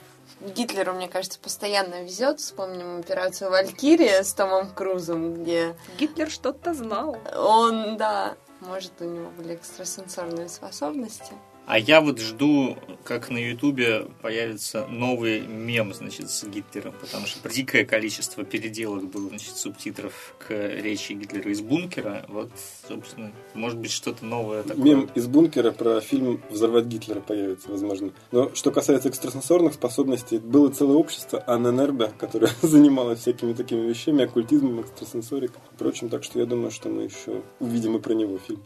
Гитлеру, 0.55 0.93
мне 0.93 1.07
кажется, 1.07 1.39
постоянно 1.39 2.03
везет. 2.03 2.39
Вспомним 2.39 2.99
операцию 2.99 3.51
«Валькирия» 3.51 4.23
с 4.23 4.33
Томом 4.33 4.69
Крузом, 4.73 5.33
где... 5.33 5.75
Гитлер 5.99 6.29
что-то 6.29 6.73
знал. 6.73 7.17
Он, 7.35 7.97
да, 7.97 8.35
может, 8.61 8.93
у 8.99 9.05
него 9.05 9.29
были 9.37 9.55
экстрасенсорные 9.55 10.49
способности. 10.49 11.33
А 11.65 11.79
я 11.79 12.01
вот 12.01 12.19
жду, 12.19 12.77
как 13.05 13.29
на 13.29 13.37
Ютубе 13.37 14.07
появится 14.21 14.85
новый 14.87 15.39
мем, 15.41 15.93
значит, 15.93 16.29
с 16.29 16.43
Гитлером, 16.43 16.93
потому 16.99 17.25
что 17.25 17.47
дикое 17.49 17.85
количество 17.85 18.43
переделок 18.43 19.09
было, 19.09 19.29
значит, 19.29 19.55
субтитров 19.55 20.35
к 20.39 20.51
речи 20.51 21.13
Гитлера 21.13 21.49
из 21.51 21.61
бункера. 21.61 22.25
Вот, 22.27 22.49
собственно, 22.87 23.31
может 23.53 23.77
быть, 23.77 23.91
что-то 23.91 24.25
новое 24.25 24.63
такое. 24.63 24.83
Мем 24.83 25.09
из 25.15 25.27
бункера 25.27 25.71
про 25.71 26.01
фильм 26.01 26.41
«Взорвать 26.49 26.85
Гитлера» 26.85 27.21
появится, 27.21 27.69
возможно. 27.71 28.11
Но 28.31 28.53
что 28.53 28.71
касается 28.71 29.07
экстрасенсорных 29.07 29.73
способностей, 29.73 30.39
было 30.39 30.69
целое 30.69 30.97
общество 30.97 31.43
Анненербе, 31.47 32.11
которое 32.17 32.51
занималось 32.61 33.19
всякими 33.19 33.53
такими 33.53 33.87
вещами, 33.87 34.25
оккультизмом, 34.25 34.81
экстрасенсорикой 34.81 35.61
и 35.71 35.77
прочим. 35.77 36.09
Так 36.09 36.25
что 36.25 36.39
я 36.39 36.45
думаю, 36.45 36.71
что 36.71 36.89
мы 36.89 37.03
еще 37.03 37.41
увидим 37.59 37.95
и 37.95 37.99
про 37.99 38.13
него 38.13 38.37
фильм. 38.37 38.61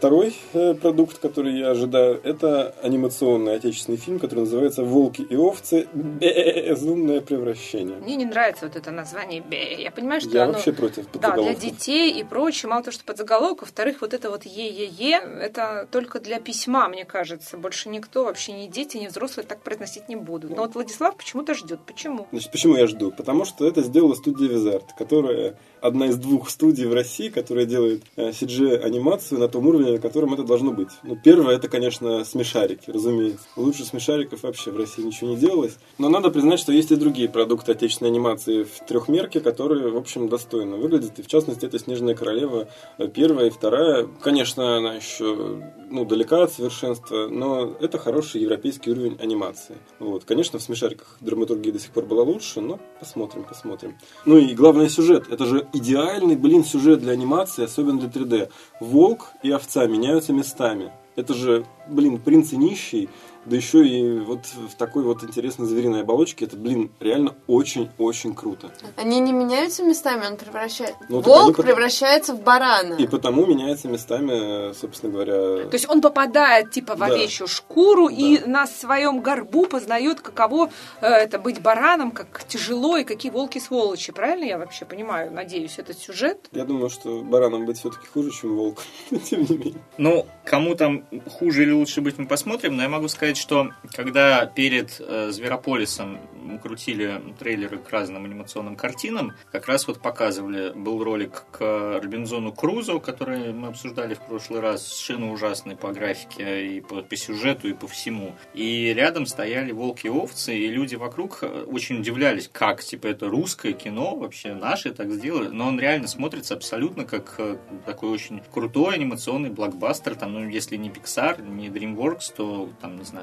Второй 0.00 0.34
э, 0.54 0.72
продукт, 0.72 1.18
который 1.18 1.58
я 1.58 1.72
ожидаю, 1.72 2.18
это 2.24 2.74
анимационный 2.82 3.56
отечественный 3.56 3.98
фильм, 3.98 4.18
который 4.18 4.40
называется 4.40 4.82
«Волки 4.82 5.20
и 5.20 5.36
овцы. 5.36 5.88
Безумное 5.92 7.20
превращение». 7.20 7.98
Мне 7.98 8.16
не 8.16 8.24
нравится 8.24 8.64
вот 8.64 8.76
это 8.76 8.90
название 8.92 9.42
«бе». 9.42 9.74
Я 9.82 9.90
понимаю, 9.90 10.22
что 10.22 10.30
Я 10.30 10.44
оно... 10.44 10.54
вообще 10.54 10.72
против 10.72 11.04
Да, 11.20 11.32
для 11.32 11.54
детей 11.54 12.18
и 12.18 12.24
прочее. 12.24 12.70
Мало 12.70 12.82
того, 12.82 12.92
что 12.92 13.04
подзаголовок, 13.04 13.60
во-вторых, 13.60 14.00
вот 14.00 14.14
это 14.14 14.30
вот 14.30 14.44
е-е-е, 14.46 15.18
это 15.18 15.86
только 15.90 16.18
для 16.18 16.40
письма, 16.40 16.88
мне 16.88 17.04
кажется. 17.04 17.58
Больше 17.58 17.90
никто, 17.90 18.24
вообще 18.24 18.52
ни 18.52 18.68
дети, 18.68 18.96
ни 18.96 19.06
взрослые 19.06 19.46
так 19.46 19.60
произносить 19.60 20.08
не 20.08 20.16
будут. 20.16 20.56
Но 20.56 20.62
вот 20.62 20.76
Владислав 20.76 21.14
почему-то 21.14 21.52
ждет. 21.52 21.80
Почему? 21.86 22.26
Значит, 22.32 22.50
почему 22.50 22.74
я 22.76 22.86
жду? 22.86 23.12
Потому 23.12 23.44
что 23.44 23.68
это 23.68 23.82
сделала 23.82 24.14
студия 24.14 24.48
Визард, 24.48 24.94
которая 24.96 25.58
одна 25.80 26.06
из 26.06 26.16
двух 26.16 26.50
студий 26.50 26.86
в 26.86 26.94
России, 26.94 27.28
которая 27.28 27.66
делает 27.66 28.02
э, 28.16 28.30
CG-анимацию 28.30 29.38
на 29.38 29.48
том 29.48 29.66
уровне, 29.66 29.89
на 29.92 29.98
котором 29.98 30.34
это 30.34 30.44
должно 30.44 30.72
быть. 30.72 30.90
Ну, 31.02 31.16
первое, 31.16 31.56
это, 31.56 31.68
конечно, 31.68 32.24
смешарики, 32.24 32.90
разумеется. 32.90 33.46
Лучше 33.56 33.84
смешариков 33.84 34.42
вообще 34.42 34.70
в 34.70 34.76
России 34.76 35.02
ничего 35.02 35.30
не 35.30 35.36
делалось. 35.36 35.76
Но 35.98 36.08
надо 36.08 36.30
признать, 36.30 36.60
что 36.60 36.72
есть 36.72 36.90
и 36.90 36.96
другие 36.96 37.28
продукты 37.28 37.72
отечественной 37.72 38.10
анимации 38.10 38.64
в 38.64 38.86
трехмерке, 38.86 39.40
которые, 39.40 39.90
в 39.90 39.96
общем, 39.96 40.28
достойно 40.28 40.76
выглядят. 40.76 41.18
И, 41.18 41.22
в 41.22 41.26
частности, 41.26 41.66
это 41.66 41.78
«Снежная 41.78 42.14
королева» 42.14 42.68
э, 42.98 43.08
первая 43.08 43.46
и 43.46 43.50
вторая. 43.50 44.08
Конечно, 44.20 44.76
она 44.76 44.94
еще 44.94 45.62
ну, 45.90 46.04
далека 46.04 46.44
от 46.44 46.52
совершенства, 46.52 47.28
но 47.28 47.76
это 47.80 47.98
хороший 47.98 48.40
европейский 48.40 48.90
уровень 48.90 49.16
анимации. 49.20 49.76
Вот. 49.98 50.24
Конечно, 50.24 50.58
в 50.58 50.62
смешариках 50.62 51.16
драматургия 51.20 51.72
до 51.72 51.78
сих 51.78 51.90
пор 51.90 52.06
была 52.06 52.22
лучше, 52.22 52.60
но 52.60 52.78
посмотрим, 52.98 53.44
посмотрим. 53.44 53.96
Ну 54.24 54.38
и 54.38 54.54
главное 54.54 54.88
сюжет. 54.88 55.26
Это 55.30 55.46
же 55.46 55.66
идеальный, 55.72 56.36
блин, 56.36 56.64
сюжет 56.64 57.00
для 57.00 57.12
анимации, 57.12 57.64
особенно 57.64 58.00
для 58.00 58.08
3D. 58.08 58.50
Волк 58.80 59.32
и 59.42 59.50
овца 59.50 59.86
меняются 59.86 60.32
местами. 60.32 60.90
Это 61.14 61.34
же, 61.34 61.66
блин, 61.86 62.18
принц 62.18 62.52
и 62.52 62.56
нищий, 62.56 63.10
да 63.46 63.56
еще 63.56 63.86
и 63.86 64.18
вот 64.20 64.40
в 64.46 64.74
такой 64.76 65.02
вот 65.02 65.24
интересной 65.24 65.66
звериной 65.66 66.02
оболочке. 66.02 66.44
Это, 66.44 66.56
блин, 66.56 66.90
реально 67.00 67.34
очень-очень 67.46 68.34
круто. 68.34 68.70
Они 68.96 69.18
не 69.20 69.32
меняются 69.32 69.82
местами, 69.82 70.26
он 70.26 70.36
превращается... 70.36 70.96
Ну, 71.08 71.16
они 71.18 71.24
Волк 71.26 71.56
потом- 71.56 71.64
превращается 71.66 72.34
в 72.34 72.42
барана. 72.42 72.94
И 72.94 73.06
потому 73.06 73.46
меняется 73.46 73.88
местами, 73.88 74.72
собственно 74.74 75.12
говоря... 75.12 75.64
То 75.68 75.74
есть 75.74 75.88
он 75.88 76.00
попадает 76.00 76.70
типа 76.70 76.94
в 76.94 76.98
Да. 76.98 77.06
овечью 77.06 77.46
шкуру 77.46 78.08
и 78.08 78.38
на 78.46 78.66
своем 78.66 79.20
горбу 79.20 79.66
познает, 79.66 80.20
каково 80.20 80.70
э, 81.00 81.06
это 81.06 81.38
быть 81.38 81.60
бараном, 81.62 82.10
как 82.10 82.44
тяжело 82.46 82.96
и 82.96 83.04
какие 83.04 83.30
волки 83.32 83.58
сволочи. 83.58 84.12
Правильно 84.12 84.44
я 84.44 84.58
вообще 84.58 84.84
понимаю? 84.84 85.32
Надеюсь, 85.32 85.78
этот 85.78 85.98
сюжет. 85.98 86.48
Я 86.52 86.64
думаю, 86.64 86.90
что 86.90 87.22
бараном 87.22 87.64
быть 87.66 87.78
все-таки 87.78 88.06
хуже, 88.06 88.30
чем 88.30 88.56
волк. 88.56 88.78
Тем 89.30 89.42
не 89.48 89.56
менее. 89.56 89.80
Ну, 89.98 90.26
кому 90.44 90.74
там 90.74 91.04
хуже 91.38 91.62
или 91.62 91.72
лучше 91.72 92.00
быть, 92.00 92.18
мы 92.18 92.26
посмотрим. 92.26 92.76
Но 92.76 92.82
я 92.82 92.88
могу 92.88 93.08
сказать, 93.08 93.29
что 93.36 93.72
когда 93.94 94.46
перед 94.46 95.00
э, 95.00 95.30
Зверополисом 95.30 96.18
крутили 96.62 97.20
трейлеры 97.38 97.78
к 97.78 97.90
разным 97.90 98.24
анимационным 98.24 98.76
картинам, 98.76 99.32
как 99.52 99.66
раз 99.66 99.86
вот 99.86 100.00
показывали, 100.00 100.72
был 100.74 101.02
ролик 101.02 101.44
к 101.50 102.00
Робинзону 102.02 102.52
Крузо, 102.52 102.98
который 102.98 103.52
мы 103.52 103.68
обсуждали 103.68 104.14
в 104.14 104.20
прошлый 104.20 104.60
раз, 104.60 104.86
совершенно 104.86 105.32
ужасный 105.32 105.76
по 105.76 105.92
графике 105.92 106.76
и 106.76 106.80
по, 106.80 107.02
по 107.02 107.16
сюжету, 107.16 107.68
и 107.68 107.72
по 107.72 107.86
всему. 107.88 108.34
И 108.54 108.92
рядом 108.94 109.26
стояли 109.26 109.72
волки 109.72 110.06
и 110.06 110.10
овцы, 110.10 110.56
и 110.56 110.68
люди 110.68 110.94
вокруг 110.94 111.38
э, 111.42 111.64
очень 111.66 112.00
удивлялись, 112.00 112.48
как, 112.52 112.82
типа, 112.82 113.08
это 113.08 113.28
русское 113.28 113.72
кино, 113.72 114.16
вообще 114.16 114.54
наши 114.54 114.92
так 114.92 115.10
сделали, 115.10 115.48
но 115.48 115.68
он 115.68 115.78
реально 115.78 116.08
смотрится 116.08 116.54
абсолютно 116.54 117.04
как 117.04 117.34
э, 117.38 117.56
такой 117.86 118.10
очень 118.10 118.42
крутой 118.52 118.94
анимационный 118.94 119.50
блокбастер, 119.50 120.14
там, 120.14 120.32
ну, 120.32 120.48
если 120.48 120.76
не 120.76 120.88
Pixar, 120.88 121.46
не 121.48 121.68
DreamWorks, 121.68 122.34
то, 122.36 122.68
там, 122.80 122.96
не 122.96 123.04
знаю, 123.04 123.19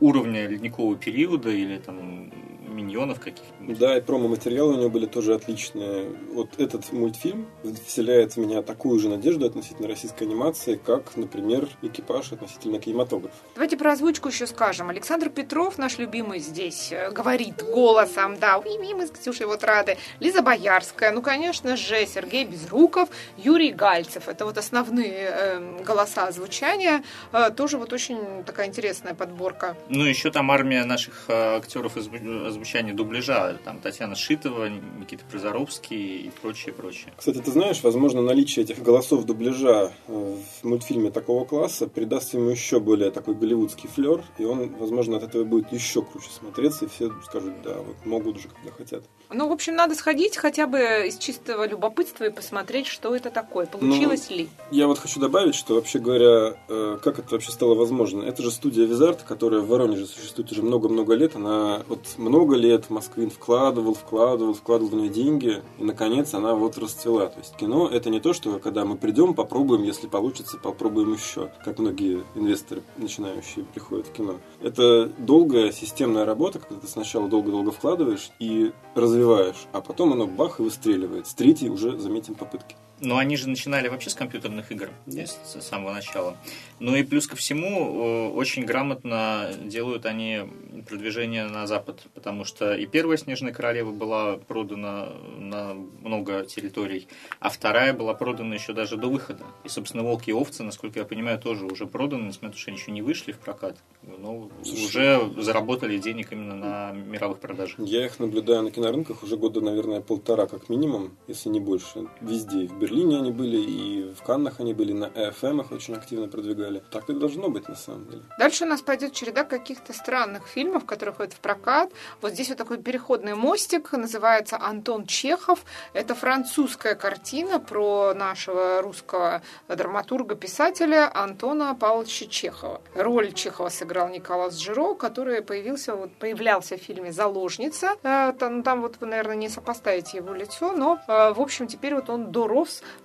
уровня 0.00 0.46
ледникового 0.46 0.96
периода 0.96 1.50
или, 1.50 1.78
там, 1.78 2.30
миньонов 2.72 3.20
каких-нибудь. 3.20 3.78
Да, 3.78 3.96
и 3.96 4.00
промо-материалы 4.00 4.74
у 4.74 4.76
него 4.78 4.90
были 4.90 5.06
тоже 5.06 5.34
отличные. 5.34 6.08
Вот 6.32 6.58
этот 6.58 6.92
мультфильм 6.92 7.46
вселяет 7.86 8.34
в 8.34 8.36
меня 8.38 8.62
такую 8.62 8.98
же 8.98 9.08
надежду 9.08 9.46
относительно 9.46 9.88
российской 9.88 10.24
анимации, 10.24 10.74
как, 10.74 11.16
например, 11.16 11.68
экипаж 11.82 12.32
относительно 12.32 12.78
кинематографа. 12.78 13.36
Давайте 13.54 13.76
про 13.76 13.92
озвучку 13.92 14.28
еще 14.28 14.46
скажем. 14.46 14.88
Александр 14.90 15.28
Петров, 15.30 15.78
наш 15.78 15.98
любимый 15.98 16.38
здесь, 16.40 16.92
э, 16.92 17.10
говорит 17.10 17.62
голосом, 17.62 18.38
да, 18.38 18.58
«Уи, 18.58 18.94
мы 18.94 19.06
с 19.06 19.10
Ксюшей 19.10 19.46
вот 19.46 19.64
рады. 19.64 19.96
Лиза 20.20 20.42
Боярская, 20.42 21.12
ну, 21.12 21.22
конечно 21.22 21.76
же, 21.76 22.06
Сергей 22.06 22.44
Безруков, 22.44 23.08
Юрий 23.36 23.72
Гальцев. 23.72 24.28
Это 24.28 24.44
вот 24.44 24.58
основные 24.58 25.30
э, 25.30 25.82
голоса 25.84 26.30
звучания. 26.32 27.02
Э, 27.32 27.50
тоже 27.50 27.78
вот 27.78 27.92
очень 27.92 28.44
такая 28.44 28.66
интересная 28.66 29.14
подборка. 29.14 29.76
Ну, 29.88 30.04
еще 30.04 30.30
там 30.30 30.50
армия 30.50 30.84
наших 30.84 31.24
э, 31.28 31.56
актеров 31.56 31.96
озву- 31.96 32.46
озвучания 32.62 32.94
дубляжа. 32.94 33.58
Там 33.64 33.80
Татьяна 33.80 34.14
Шитова, 34.14 34.68
Никита 34.68 35.24
Прозоровский 35.30 36.26
и 36.26 36.30
прочее, 36.40 36.72
прочее. 36.72 37.12
Кстати, 37.16 37.38
ты 37.38 37.50
знаешь, 37.50 37.82
возможно, 37.82 38.22
наличие 38.22 38.64
этих 38.64 38.82
голосов 38.82 39.24
дубляжа 39.24 39.92
э, 40.06 40.36
в 40.62 40.64
мультфильме 40.64 41.10
такого 41.10 41.44
класса 41.44 41.88
придаст 41.88 42.34
ему 42.34 42.50
еще 42.50 42.78
более 42.78 43.10
такой 43.10 43.34
голливудский 43.34 43.88
флер, 43.88 44.22
и 44.38 44.44
он, 44.44 44.74
возможно, 44.76 45.16
от 45.16 45.24
этого 45.24 45.44
будет 45.44 45.72
еще 45.72 46.02
круче 46.02 46.30
смотреться, 46.30 46.84
и 46.84 46.88
все 46.88 47.12
скажут, 47.24 47.54
да, 47.64 47.74
вот 47.74 47.96
могут 48.04 48.40
же, 48.40 48.48
когда 48.48 48.70
хотят. 48.76 49.02
Ну, 49.30 49.48
в 49.48 49.52
общем, 49.52 49.74
надо 49.74 49.94
сходить 49.94 50.36
хотя 50.36 50.66
бы 50.66 50.78
из 51.08 51.18
чистого 51.18 51.66
любопытства 51.66 52.24
и 52.24 52.30
посмотреть, 52.30 52.86
что 52.86 53.16
это 53.16 53.30
такое, 53.30 53.66
получилось 53.66 54.30
ли. 54.30 54.48
Я 54.70 54.86
вот 54.86 54.98
хочу 54.98 55.18
добавить, 55.18 55.54
что 55.54 55.74
вообще 55.74 55.98
говоря, 55.98 56.56
э, 56.68 56.98
как 57.02 57.18
это 57.18 57.30
вообще 57.32 57.50
стало 57.50 57.74
возможно? 57.74 58.22
Это 58.22 58.42
же 58.42 58.50
студия 58.50 58.86
Визарт, 58.86 59.22
которая 59.22 59.60
в 59.60 59.68
Воронеже 59.68 60.06
существует 60.06 60.52
уже 60.52 60.62
много-много 60.62 61.14
лет. 61.14 61.34
Она 61.34 61.82
вот 61.88 62.06
много 62.18 62.51
лет 62.56 62.90
Москвин 62.90 63.30
вкладывал, 63.30 63.94
вкладывал, 63.94 64.54
вкладывал 64.54 64.90
в 64.90 64.94
нее 64.94 65.08
деньги, 65.08 65.62
и 65.78 65.84
наконец 65.84 66.34
она 66.34 66.54
вот 66.54 66.78
расцвела. 66.78 67.26
То 67.26 67.38
есть 67.38 67.56
кино 67.56 67.88
это 67.88 68.10
не 68.10 68.20
то, 68.20 68.32
что 68.32 68.58
когда 68.58 68.84
мы 68.84 68.96
придем, 68.96 69.34
попробуем, 69.34 69.82
если 69.82 70.06
получится, 70.06 70.58
попробуем 70.58 71.12
еще, 71.12 71.50
как 71.64 71.78
многие 71.78 72.24
инвесторы 72.34 72.82
начинающие 72.96 73.64
приходят 73.64 74.06
в 74.06 74.12
кино. 74.12 74.36
Это 74.60 75.06
долгая 75.18 75.72
системная 75.72 76.24
работа, 76.24 76.58
когда 76.58 76.76
ты 76.76 76.86
сначала 76.86 77.28
долго-долго 77.28 77.70
вкладываешь 77.70 78.30
и 78.38 78.72
развиваешь, 78.94 79.66
а 79.72 79.80
потом 79.80 80.12
оно 80.12 80.26
бах 80.26 80.60
и 80.60 80.62
выстреливает. 80.62 81.26
С 81.26 81.34
третьей 81.34 81.70
уже 81.70 81.98
заметим 81.98 82.34
попытки. 82.34 82.76
Но 83.02 83.18
они 83.18 83.36
же 83.36 83.48
начинали 83.48 83.88
вообще 83.88 84.10
с 84.10 84.14
компьютерных 84.14 84.70
игр 84.70 84.88
с 85.06 85.36
с 85.44 85.60
самого 85.60 85.92
начала. 85.92 86.36
Ну 86.78 86.94
и 86.94 87.02
плюс 87.02 87.26
ко 87.26 87.36
всему, 87.36 88.28
э, 88.28 88.28
очень 88.30 88.64
грамотно 88.64 89.50
делают 89.64 90.06
они 90.06 90.42
продвижение 90.88 91.44
на 91.46 91.66
Запад, 91.66 92.00
потому 92.14 92.44
что 92.44 92.74
и 92.74 92.86
первая 92.86 93.16
«Снежная 93.18 93.52
королева» 93.52 93.90
была 93.90 94.36
продана 94.36 95.08
на 95.36 95.74
много 95.74 96.44
территорий, 96.44 97.08
а 97.40 97.50
вторая 97.50 97.92
была 97.92 98.14
продана 98.14 98.54
еще 98.54 98.72
даже 98.72 98.96
до 98.96 99.08
выхода. 99.08 99.44
И, 99.64 99.68
собственно, 99.68 100.04
«Волки 100.04 100.30
и 100.30 100.32
овцы», 100.32 100.62
насколько 100.62 101.00
я 101.00 101.04
понимаю, 101.04 101.38
тоже 101.38 101.66
уже 101.66 101.86
проданы, 101.86 102.26
несмотря 102.26 102.48
на 102.48 102.52
то, 102.52 102.58
что 102.58 102.70
они 102.70 102.78
еще 102.78 102.92
не 102.92 103.02
вышли 103.02 103.32
в 103.32 103.38
прокат, 103.38 103.78
но 104.02 104.48
уже 104.62 105.20
заработали 105.38 105.98
денег 105.98 106.32
именно 106.32 106.54
на 106.54 106.92
мировых 106.92 107.40
продажах. 107.40 107.78
Я 107.80 108.06
их 108.06 108.18
наблюдаю 108.20 108.62
на 108.62 108.70
кинорынках 108.70 109.22
уже 109.22 109.36
года, 109.36 109.60
наверное, 109.60 110.00
полтора 110.00 110.46
как 110.46 110.68
минимум, 110.68 111.16
если 111.26 111.48
не 111.48 111.60
больше. 111.60 112.06
Везде. 112.20 112.66
В 112.66 112.78
Берлине 112.78 112.91
они 113.00 113.30
были, 113.30 113.56
и 113.56 114.14
в 114.14 114.22
Каннах 114.22 114.60
они 114.60 114.74
были, 114.74 114.92
на 114.92 115.06
EFM 115.06 115.60
их 115.60 115.72
очень 115.72 115.94
активно 115.94 116.28
продвигали. 116.28 116.82
Так 116.90 117.08
и 117.10 117.12
должно 117.12 117.48
быть 117.48 117.68
на 117.68 117.74
самом 117.74 118.06
деле. 118.08 118.22
Дальше 118.38 118.64
у 118.64 118.68
нас 118.68 118.80
пойдет 118.82 119.12
череда 119.12 119.44
каких-то 119.44 119.92
странных 119.92 120.46
фильмов, 120.46 120.84
которые 120.84 121.14
ходят 121.14 121.32
в 121.32 121.40
прокат. 121.40 121.90
Вот 122.20 122.32
здесь 122.32 122.48
вот 122.48 122.58
такой 122.58 122.78
переходный 122.78 123.34
мостик, 123.34 123.92
называется 123.92 124.58
«Антон 124.60 125.06
Чехов». 125.06 125.64
Это 125.92 126.14
французская 126.14 126.94
картина 126.94 127.58
про 127.60 128.14
нашего 128.14 128.82
русского 128.82 129.42
драматурга-писателя 129.68 131.10
Антона 131.14 131.74
Павловича 131.74 132.26
Чехова. 132.26 132.80
Роль 132.94 133.32
Чехова 133.32 133.68
сыграл 133.68 134.08
Николас 134.08 134.56
Жиро, 134.58 134.94
который 134.94 135.42
появился, 135.42 135.94
вот, 135.94 136.12
появлялся 136.12 136.76
в 136.76 136.80
фильме 136.80 137.12
«Заложница». 137.12 137.94
Э, 138.02 138.32
Там, 138.38 138.62
там 138.62 138.82
вот 138.82 138.96
вы, 139.00 139.06
наверное, 139.06 139.36
не 139.36 139.48
сопоставите 139.48 140.18
его 140.18 140.34
лицо, 140.34 140.72
но, 140.72 141.00
э, 141.06 141.32
в 141.32 141.40
общем, 141.40 141.66
теперь 141.66 141.94
вот 141.94 142.10
он 142.10 142.32
до 142.32 142.46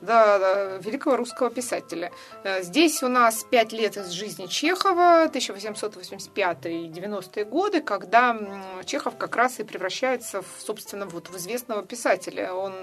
Да, 0.01 0.39
да, 0.39 0.77
великого 0.77 1.17
русского 1.17 1.49
писателя. 1.49 2.11
Э, 2.43 2.61
Здесь 2.63 3.03
у 3.03 3.07
нас 3.07 3.43
пять 3.43 3.71
лет 3.73 3.97
из 3.97 4.09
жизни 4.09 4.45
Чехова, 4.47 5.27
1885-90-е 5.27 7.45
годы, 7.45 7.81
когда 7.81 8.37
Чехов 8.85 9.17
как 9.17 9.35
раз 9.35 9.59
и 9.59 9.63
превращается, 9.63 10.41
в, 10.41 10.47
собственно, 10.59 11.05
вот 11.05 11.29
в 11.29 11.37
известного 11.37 11.83
писателя. 11.83 12.53
Он 12.53 12.73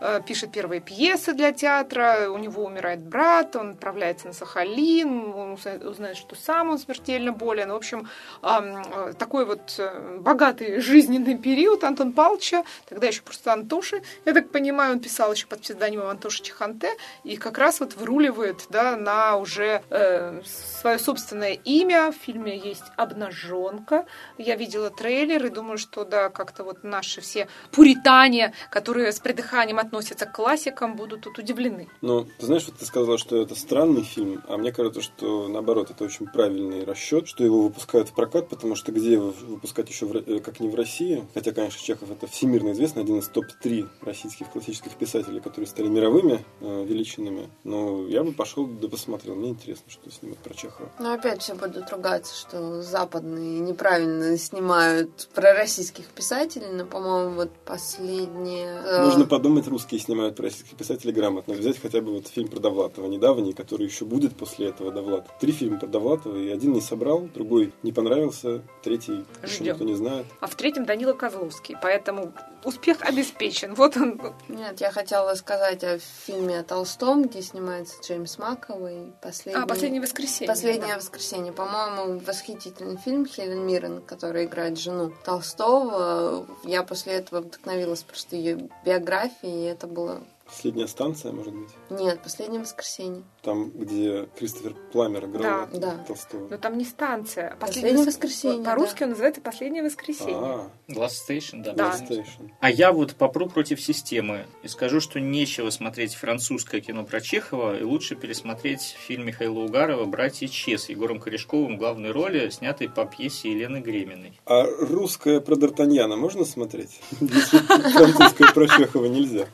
э, 0.00 0.20
пишет 0.26 0.52
первые 0.52 0.80
пьесы 0.80 1.32
для 1.34 1.52
театра, 1.52 2.28
у 2.30 2.38
него 2.38 2.64
умирает 2.64 3.00
брат, 3.00 3.56
он 3.56 3.70
отправляется 3.70 4.28
на 4.28 4.32
Сахалин, 4.32 5.32
он 5.34 5.52
узна- 5.54 5.88
узнает, 5.88 6.16
что 6.16 6.34
сам 6.36 6.70
он 6.70 6.78
смертельно 6.78 7.32
болен. 7.32 7.70
В 7.70 7.74
общем, 7.76 8.08
э, 8.42 9.12
такой 9.18 9.44
вот 9.44 9.80
богатый 10.18 10.80
жизненный 10.80 11.36
период 11.36 11.84
Антон 11.84 12.12
Павловича, 12.12 12.64
тогда 12.88 13.06
еще 13.08 13.22
просто 13.22 13.52
Антоши, 13.52 14.02
я 14.24 14.32
так 14.32 14.50
понимаю, 14.50 14.94
он 14.94 15.00
писал 15.00 15.32
еще 15.32 15.46
под 15.46 15.60
псевдонимом 15.62 16.08
Антоша 16.42 16.52
Чеханте, 16.52 16.96
и 17.24 17.36
как 17.36 17.58
раз 17.58 17.80
вот 17.80 17.94
выруливает 17.94 18.66
да, 18.70 18.96
на 18.96 19.36
уже 19.36 19.82
э, 19.90 20.42
свое 20.44 20.98
собственное 20.98 21.52
имя. 21.52 22.12
В 22.12 22.16
фильме 22.16 22.56
есть 22.56 22.84
«Обнаженка». 22.96 24.06
Я 24.38 24.56
видела 24.56 24.90
трейлер 24.90 25.46
и 25.46 25.48
думаю, 25.48 25.78
что 25.78 26.04
да, 26.04 26.28
как-то 26.28 26.64
вот 26.64 26.84
наши 26.84 27.20
все 27.20 27.48
пуритане, 27.70 28.52
которые 28.70 29.12
с 29.12 29.20
придыханием 29.20 29.78
относятся 29.78 30.26
к 30.26 30.32
классикам, 30.32 30.96
будут 30.96 31.22
тут 31.22 31.38
удивлены. 31.38 31.88
Ну, 32.00 32.26
ты 32.38 32.46
знаешь, 32.46 32.64
вот 32.66 32.76
ты 32.76 32.84
сказала, 32.84 33.18
что 33.18 33.40
это 33.40 33.54
странный 33.54 34.02
фильм, 34.02 34.42
а 34.48 34.56
мне 34.56 34.72
кажется, 34.72 35.00
что 35.00 35.48
наоборот, 35.48 35.90
это 35.90 36.04
очень 36.04 36.26
правильный 36.26 36.84
расчет, 36.84 37.28
что 37.28 37.44
его 37.44 37.62
выпускают 37.62 38.08
в 38.08 38.14
прокат, 38.14 38.48
потому 38.48 38.74
что 38.74 38.92
где 38.92 39.12
его 39.12 39.32
выпускать 39.46 39.88
еще 39.88 40.06
в 40.06 40.16
э, 40.16 40.40
как 40.40 40.60
не 40.60 40.68
в 40.68 40.74
России, 40.74 41.24
хотя, 41.34 41.52
конечно, 41.52 41.80
Чехов 41.80 42.10
это 42.10 42.26
всемирно 42.26 42.72
известный, 42.72 43.02
один 43.02 43.18
из 43.18 43.28
топ-3 43.28 43.88
российских 44.02 44.50
классических 44.50 44.92
писателей, 44.92 45.40
которые 45.40 45.68
стали 45.68 45.88
мировыми 45.88 46.21
э, 46.60 46.84
величинами. 46.84 47.48
Но 47.64 48.06
я 48.06 48.22
бы 48.22 48.32
пошел 48.32 48.66
да 48.66 48.88
посмотрел. 48.88 49.34
Мне 49.34 49.50
интересно, 49.50 49.84
что 49.90 50.10
снимут 50.10 50.38
про 50.38 50.54
Чехова. 50.54 50.90
Но 50.98 51.12
опять 51.12 51.42
все 51.42 51.54
будут 51.54 51.90
ругаться, 51.90 52.34
что 52.34 52.82
западные 52.82 53.60
неправильно 53.60 54.36
снимают 54.36 55.28
про 55.34 55.52
российских 55.54 56.06
писателей, 56.06 56.68
но, 56.72 56.84
по-моему, 56.86 57.34
вот 57.36 57.50
последнее... 57.64 58.82
э, 58.84 59.04
Нужно 59.04 59.26
подумать, 59.26 59.66
русские 59.66 60.00
снимают 60.00 60.36
про 60.36 60.44
российских 60.44 60.76
писателей 60.76 61.12
грамотно. 61.12 61.54
Взять 61.54 61.80
хотя 61.80 62.00
бы 62.00 62.12
вот 62.12 62.28
фильм 62.28 62.48
про 62.48 62.60
Довлатова 62.60 63.06
недавний, 63.06 63.52
который 63.52 63.86
еще 63.86 64.04
будет 64.04 64.36
после 64.36 64.68
этого 64.68 64.90
Довлата. 64.92 65.30
Три 65.40 65.52
фильма 65.52 65.78
про 65.78 65.86
Довлатова, 65.86 66.36
и 66.36 66.48
один 66.50 66.72
не 66.72 66.80
собрал, 66.80 67.20
другой 67.34 67.72
не 67.82 67.92
понравился, 67.92 68.62
третий 68.82 69.24
еще 69.42 69.54
Ждем. 69.56 69.72
никто 69.74 69.84
не 69.84 69.94
знает. 69.94 70.26
А 70.40 70.46
в 70.46 70.54
третьем 70.54 70.84
Данила 70.84 71.12
Козловский, 71.12 71.76
поэтому 71.80 72.32
успех 72.64 72.98
обеспечен. 73.02 73.74
Вот 73.74 73.96
он. 73.96 74.20
Нет, 74.48 74.80
я 74.80 74.90
хотела 74.90 75.34
сказать 75.34 75.82
о 75.84 75.98
фильме 76.12 76.60
о 76.60 76.62
Толстом, 76.62 77.24
где 77.24 77.42
снимается 77.42 77.94
Джеймс 78.02 78.38
Маковый. 78.38 79.12
Последний... 79.20 79.62
А, 79.62 79.66
«Последнее 79.66 80.00
воскресенье». 80.00 80.46
Последнее 80.46 80.92
да. 80.94 80.96
воскресенье. 80.98 81.52
По-моему, 81.52 82.20
восхитительный 82.20 82.96
фильм 82.96 83.26
Хелен 83.26 83.66
Миррен, 83.66 84.02
которая 84.02 84.44
играет 84.44 84.78
жену 84.78 85.12
Толстого. 85.24 86.46
Я 86.64 86.82
после 86.82 87.14
этого 87.14 87.40
вдохновилась 87.40 88.02
просто 88.02 88.36
ее 88.36 88.68
биографией, 88.84 89.64
и 89.64 89.70
это 89.70 89.86
было... 89.86 90.22
Последняя 90.54 90.86
станция, 90.86 91.32
может 91.32 91.54
быть? 91.54 91.70
Нет, 91.88 92.20
последнее 92.22 92.60
воскресенье. 92.60 93.22
Там, 93.40 93.70
где 93.70 94.28
Кристофер 94.38 94.74
Пламер 94.92 95.24
играл 95.24 95.66
Да, 95.72 95.78
да. 95.78 96.04
Толстого. 96.06 96.46
Но 96.50 96.58
там 96.58 96.76
не 96.76 96.84
станция. 96.84 97.52
а 97.52 97.56
«Последнее 97.56 98.04
вос- 98.04 98.06
воскресенье», 98.08 98.62
По-русски 98.64 98.98
да. 99.00 99.04
он 99.06 99.10
называется 99.10 99.40
«Последнее 99.40 99.82
воскресенье». 99.82 100.34
А, 100.36 100.70
Last 100.88 101.14
Station, 101.28 101.62
да. 101.64 101.72
Да. 101.72 101.90
PlayStation. 101.98 102.50
А 102.60 102.70
я 102.70 102.92
вот 102.92 103.14
попру 103.14 103.48
против 103.48 103.80
системы 103.80 104.44
и 104.62 104.68
скажу, 104.68 105.00
что 105.00 105.20
нечего 105.20 105.70
смотреть 105.70 106.14
французское 106.14 106.80
кино 106.82 107.04
про 107.04 107.20
Чехова, 107.22 107.78
и 107.78 107.82
лучше 107.82 108.14
пересмотреть 108.14 108.82
фильм 108.82 109.26
Михаила 109.26 109.60
Угарова 109.60 110.04
«Братья 110.04 110.46
Че» 110.48 110.76
с 110.76 110.90
Егором 110.90 111.18
Корешковым 111.18 111.76
в 111.76 111.78
главной 111.78 112.10
роли, 112.10 112.50
снятый 112.50 112.90
по 112.90 113.06
пьесе 113.06 113.50
Елены 113.52 113.78
Греминой. 113.78 114.38
А 114.44 114.64
русское 114.64 115.40
про 115.40 115.54
Д'Артаньяна 115.56 116.16
можно 116.16 116.44
смотреть? 116.44 117.00
Если 117.20 117.58
французское 117.58 118.52
про 118.52 118.68
Чехова 118.68 119.06
нельзя. 119.06 119.46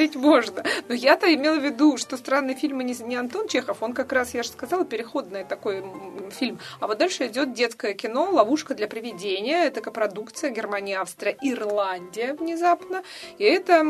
Смотреть 0.00 0.16
можно. 0.16 0.64
Но 0.88 0.94
я-то 0.94 1.32
имела 1.34 1.56
в 1.58 1.62
виду, 1.62 1.98
что 1.98 2.16
странные 2.16 2.56
фильмы 2.56 2.84
не, 2.84 2.94
не 3.04 3.16
Антон 3.16 3.48
Чехов, 3.48 3.82
он 3.82 3.92
как 3.92 4.12
раз, 4.14 4.32
я 4.32 4.42
же 4.42 4.48
сказала, 4.48 4.86
переходный 4.86 5.44
такой 5.44 5.84
фильм. 6.30 6.58
А 6.80 6.86
вот 6.86 6.96
дальше 6.96 7.26
идет 7.26 7.52
детское 7.52 7.92
кино 7.92 8.30
«Ловушка 8.30 8.74
для 8.74 8.86
привидения». 8.86 9.64
Это 9.64 9.82
копродукция 9.82 10.50
Германия, 10.50 10.98
Австрия, 11.00 11.36
Ирландия 11.42 12.32
внезапно. 12.32 13.02
И 13.36 13.44
это 13.44 13.82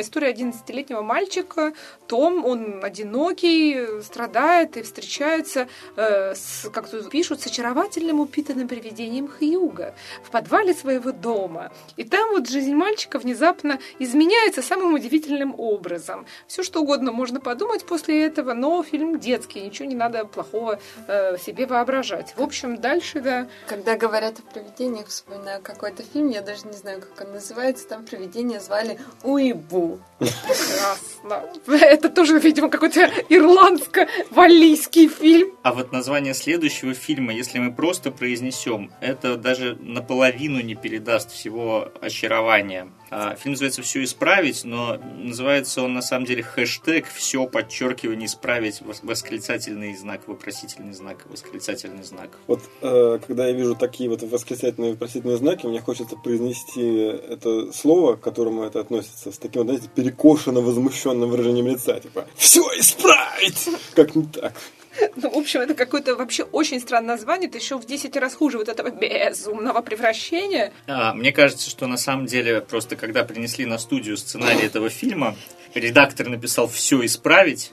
история 0.00 0.32
11-летнего 0.32 1.02
мальчика. 1.02 1.72
Том, 2.06 2.44
он 2.44 2.84
одинокий, 2.84 4.00
страдает 4.02 4.76
и 4.76 4.82
встречается 4.82 5.66
э, 5.96 6.34
с, 6.36 6.70
как 6.72 6.88
тут 6.88 7.10
пишут, 7.10 7.40
с 7.40 7.46
очаровательным 7.46 8.20
упитанным 8.20 8.68
привидением 8.68 9.26
Хьюга 9.26 9.94
в 10.22 10.30
подвале 10.30 10.72
своего 10.72 11.10
дома. 11.10 11.72
И 11.96 12.04
там 12.04 12.30
вот 12.30 12.48
жизнь 12.48 12.74
мальчика 12.74 13.18
внезапно 13.18 13.80
изменяется 13.98 14.62
самым 14.62 14.94
удивительным 14.94 15.47
образом. 15.56 16.26
Все 16.46 16.62
что 16.62 16.80
угодно 16.80 17.12
можно 17.12 17.40
подумать 17.40 17.84
после 17.84 18.24
этого, 18.26 18.52
но 18.54 18.82
фильм 18.82 19.18
детский, 19.18 19.60
ничего 19.60 19.88
не 19.88 19.94
надо 19.94 20.24
плохого 20.24 20.80
э, 21.06 21.36
себе 21.38 21.66
воображать. 21.66 22.34
В 22.36 22.42
общем, 22.42 22.76
дальше, 22.80 23.20
да, 23.20 23.48
Когда 23.66 23.96
говорят 23.96 24.38
о 24.38 24.42
привидениях, 24.42 25.08
вспоминаю 25.08 25.60
какой-то 25.62 26.02
фильм, 26.02 26.28
я 26.30 26.42
даже 26.42 26.66
не 26.66 26.76
знаю, 26.76 27.00
как 27.00 27.26
он 27.26 27.34
называется, 27.34 27.86
там 27.88 28.04
привидения 28.04 28.60
звали 28.60 28.98
Уибу. 29.22 29.98
прекрасно. 30.18 31.50
Это 31.66 32.08
тоже, 32.08 32.38
видимо, 32.38 32.68
какой-то 32.68 33.10
ирландско-валлийский 33.28 35.08
фильм. 35.08 35.52
А 35.62 35.72
вот 35.72 35.92
название 35.92 36.34
следующего 36.34 36.94
фильма, 36.94 37.32
если 37.32 37.58
мы 37.58 37.72
просто 37.72 38.10
произнесем, 38.10 38.90
это 39.00 39.36
даже 39.36 39.76
наполовину 39.80 40.60
не 40.60 40.74
передаст 40.74 41.30
всего 41.30 41.92
очарования. 42.00 42.88
А, 43.10 43.34
Фильм 43.36 43.52
называется 43.52 43.82
«Все 43.82 44.04
исправить», 44.04 44.64
но 44.64 44.98
называется 45.16 45.82
он 45.82 45.94
на 45.94 46.02
самом 46.02 46.26
деле 46.26 46.42
хэштег 46.42 47.06
«Все 47.06 47.46
подчеркивание 47.46 48.26
исправить», 48.26 48.80
вос- 48.80 49.00
восклицательный 49.02 49.96
знак, 49.96 50.26
вопросительный 50.26 50.92
знак, 50.92 51.24
восклицательный 51.28 52.02
знак. 52.02 52.30
Вот 52.46 52.60
э, 52.82 53.18
когда 53.26 53.46
я 53.46 53.52
вижу 53.52 53.74
такие 53.74 54.10
вот 54.10 54.22
восклицательные 54.22 54.92
вопросительные 54.92 55.38
знаки, 55.38 55.66
мне 55.66 55.80
хочется 55.80 56.16
произнести 56.16 56.82
это 56.82 57.72
слово, 57.72 58.16
к 58.16 58.20
которому 58.20 58.62
это 58.64 58.80
относится, 58.80 59.32
с 59.32 59.38
таким, 59.38 59.62
знаете, 59.62 59.88
перекошенно 59.94 60.60
возмущенным 60.60 61.30
выражением 61.30 61.66
лица. 61.66 61.98
Типа, 62.00 62.26
все 62.36 62.62
исправить! 62.78 63.68
Как 63.94 64.14
не 64.14 64.24
так? 64.26 64.54
Ну, 65.16 65.30
в 65.30 65.36
общем, 65.36 65.60
это 65.60 65.74
какое-то 65.74 66.14
вообще 66.14 66.44
очень 66.44 66.80
странное 66.80 67.16
название. 67.16 67.48
Это 67.48 67.58
еще 67.58 67.76
в 67.78 67.86
10 67.86 68.16
раз 68.16 68.34
хуже 68.34 68.58
вот 68.58 68.68
этого 68.68 68.90
безумного 68.90 69.80
превращения. 69.80 70.72
А, 70.86 71.12
Мне 71.14 71.32
кажется, 71.32 71.68
что 71.70 71.86
на 71.86 71.96
самом 71.96 72.26
деле 72.26 72.60
просто 72.60 72.96
когда 72.96 73.24
принесли 73.24 73.66
на 73.66 73.78
студию 73.78 74.16
сценарий 74.16 74.64
этого 74.66 74.88
фильма, 74.90 75.36
редактор 75.74 76.28
написал 76.28 76.68
«Все 76.68 77.04
исправить», 77.04 77.72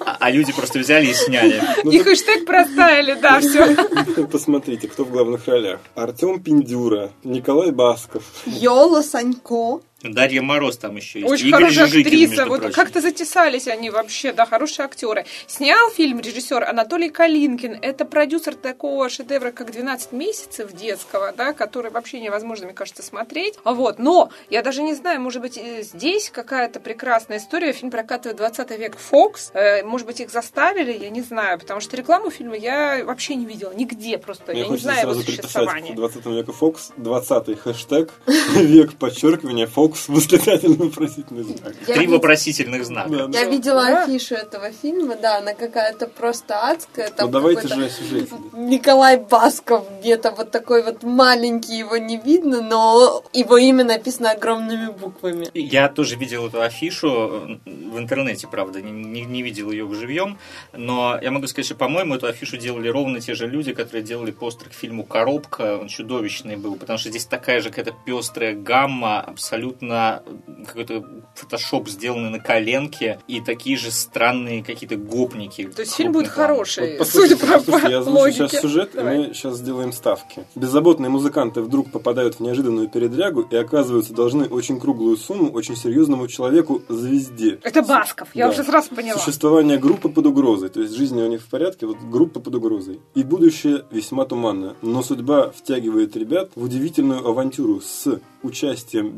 а 0.00 0.16
а 0.20 0.30
люди 0.30 0.52
просто 0.52 0.78
взяли 0.78 1.06
и 1.06 1.14
сняли. 1.14 1.62
Ну, 1.84 1.90
И 1.90 1.98
хэштег 2.00 2.44
проставили, 2.44 3.14
да, 3.14 3.40
все. 3.40 4.26
Посмотрите, 4.32 4.88
кто 4.88 5.04
в 5.04 5.10
главных 5.10 5.46
ролях. 5.46 5.80
Артем 5.94 6.42
Пиндюра, 6.42 7.12
Николай 7.24 7.70
Басков. 7.70 8.24
Йола 8.46 9.02
Санько. 9.02 9.80
Дарья 10.02 10.42
Мороз 10.42 10.76
там 10.76 10.94
еще 10.94 11.20
есть. 11.20 11.32
Очень 11.32 11.48
Игорь 11.48 11.60
хорошая 11.64 11.86
Жижикин, 11.86 12.24
актриса. 12.24 12.46
Вот 12.46 12.60
прочим. 12.60 12.74
как-то 12.74 13.00
затесались 13.00 13.66
они 13.66 13.90
вообще, 13.90 14.32
да, 14.32 14.46
хорошие 14.46 14.84
актеры. 14.84 15.26
Снял 15.48 15.90
фильм 15.90 16.20
режиссер 16.20 16.62
Анатолий 16.62 17.10
Калинкин. 17.10 17.78
Это 17.82 18.04
продюсер 18.04 18.54
такого 18.54 19.08
шедевра, 19.08 19.50
как 19.50 19.70
«12 19.70 20.14
месяцев» 20.14 20.72
детского, 20.72 21.32
да, 21.36 21.52
который 21.52 21.90
вообще 21.90 22.20
невозможно, 22.20 22.66
мне 22.66 22.74
кажется, 22.74 23.02
смотреть. 23.02 23.54
Вот. 23.64 23.98
Но 23.98 24.30
я 24.50 24.62
даже 24.62 24.82
не 24.82 24.94
знаю, 24.94 25.20
может 25.20 25.42
быть, 25.42 25.58
э, 25.58 25.82
здесь 25.82 26.30
какая-то 26.30 26.78
прекрасная 26.78 27.38
история. 27.38 27.72
Фильм 27.72 27.90
прокатывает 27.90 28.36
20 28.36 28.70
век 28.78 28.96
Fox. 29.10 29.50
Э, 29.54 29.82
Может 29.82 30.06
быть, 30.06 30.20
их 30.20 30.30
заставили, 30.30 30.92
я 30.96 31.10
не 31.10 31.22
знаю. 31.22 31.58
Потому 31.58 31.80
что 31.80 31.96
рекламу 31.96 32.30
фильма 32.30 32.56
я 32.56 33.02
вообще 33.04 33.34
не 33.34 33.46
видела. 33.46 33.72
Нигде 33.72 34.16
просто. 34.18 34.52
Мне 34.52 34.60
я 34.60 34.66
не 34.66 34.70
хочется 34.70 34.92
знаю 34.92 35.10
его 35.10 35.14
существования. 35.20 35.94
20 35.94 36.26
века 36.26 36.52
Фокс, 36.52 36.92
20 36.96 37.58
хэштег, 37.58 38.12
век 38.54 38.94
подчеркивания, 38.94 39.66
Фокс, 39.66 39.87
восклицательный 40.08 40.76
вопросительный 40.76 41.42
знак. 41.44 41.74
Я 41.86 41.94
Три 41.94 42.06
вид- 42.06 42.10
вопросительных 42.10 42.84
знака. 42.84 43.10
Да, 43.10 43.26
да. 43.26 43.38
Я 43.40 43.44
видела 43.48 43.84
Да. 43.84 44.04
афишу 44.04 44.34
этого 44.34 44.70
фильма, 44.72 45.16
да, 45.16 45.38
она 45.38 45.54
какая-то 45.54 46.06
просто 46.06 46.68
адская. 46.70 47.08
Ну 47.10 47.14
Там 47.16 47.30
давайте 47.30 47.62
какой-то 47.62 47.80
же 47.82 47.86
о 47.86 47.90
сюжете. 47.90 48.32
Николай 48.54 49.18
Басков 49.18 49.84
где-то 50.00 50.30
вот 50.32 50.50
такой 50.50 50.82
вот 50.82 51.02
маленький, 51.02 51.76
его 51.78 51.96
не 51.96 52.16
видно, 52.18 52.60
но 52.60 53.22
его 53.32 53.56
имя 53.56 53.84
написано 53.84 54.30
огромными 54.32 54.90
буквами. 54.90 55.48
Я 55.54 55.88
тоже 55.88 56.16
видел 56.16 56.46
эту 56.48 56.60
афишу 56.60 57.58
в 57.64 57.98
интернете, 57.98 58.46
правда, 58.50 58.80
не, 58.80 58.90
не- 58.90 59.24
не 59.24 59.42
видел 59.42 59.70
ее 59.70 59.86
живьем, 59.94 60.38
но 60.72 61.18
я 61.22 61.30
могу 61.30 61.46
сказать, 61.46 61.66
что, 61.66 61.74
по-моему, 61.74 62.14
эту 62.14 62.26
афишу 62.26 62.56
делали 62.56 62.88
ровно 62.88 63.20
те 63.20 63.34
же 63.34 63.46
люди, 63.46 63.72
которые 63.72 64.02
делали 64.02 64.30
постер 64.30 64.68
к 64.68 64.72
фильму 64.72 65.04
«Коробка», 65.04 65.78
он 65.78 65.88
чудовищный 65.88 66.56
был, 66.56 66.76
потому 66.76 66.98
что 66.98 67.08
здесь 67.10 67.24
такая 67.24 67.60
же 67.60 67.70
какая-то 67.70 67.94
пестрая 68.04 68.54
гамма 68.54 69.20
абсолютно 69.20 69.77
абсолютно 69.82 70.22
какой-то 70.66 71.04
фотошоп, 71.34 71.88
сделанный 71.88 72.30
на 72.30 72.40
коленке, 72.40 73.20
и 73.28 73.40
такие 73.40 73.76
же 73.76 73.90
странные 73.90 74.62
какие-то 74.64 74.96
гопники. 74.96 75.68
То 75.74 75.82
есть 75.82 75.94
фильм 75.94 76.12
будет 76.12 76.28
хороший, 76.28 76.98
Вот 76.98 77.08
судя 77.08 77.36
послушайте, 77.36 77.46
по 77.46 77.52
послушайте, 77.58 77.90
я 77.92 77.98
озвучу 78.00 78.18
логике. 78.18 78.36
сейчас 78.48 78.60
сюжет, 78.60 78.90
Давай. 78.94 79.14
и 79.14 79.18
мы 79.28 79.34
сейчас 79.34 79.56
сделаем 79.58 79.92
ставки. 79.92 80.44
Беззаботные 80.54 81.08
музыканты 81.10 81.62
вдруг 81.62 81.90
попадают 81.92 82.36
в 82.36 82.40
неожиданную 82.40 82.88
передрягу 82.88 83.42
и 83.42 83.56
оказываются 83.56 84.12
должны 84.12 84.46
очень 84.46 84.80
круглую 84.80 85.16
сумму 85.16 85.50
очень 85.52 85.76
серьезному 85.76 86.26
человеку 86.28 86.82
звезде. 86.88 87.58
Это 87.62 87.82
Басков, 87.82 88.28
я 88.34 88.46
Да. 88.46 88.52
уже 88.52 88.64
сразу 88.64 88.94
поняла. 88.94 89.18
Существование 89.18 89.78
группы 89.78 90.08
под 90.08 90.26
угрозой, 90.26 90.68
то 90.70 90.80
есть 90.80 90.94
жизнь 90.94 91.20
у 91.20 91.26
них 91.28 91.42
в 91.42 91.48
порядке, 91.48 91.86
вот 91.86 91.98
группа 92.10 92.40
под 92.40 92.54
угрозой. 92.56 93.00
И 93.14 93.22
будущее 93.22 93.84
весьма 93.90 94.24
туманно. 94.24 94.74
Но 94.82 95.02
судьба 95.02 95.50
втягивает 95.50 96.16
ребят 96.16 96.50
в 96.56 96.64
удивительную 96.64 97.26
авантюру 97.26 97.80
с 97.80 98.20
участием 98.42 99.10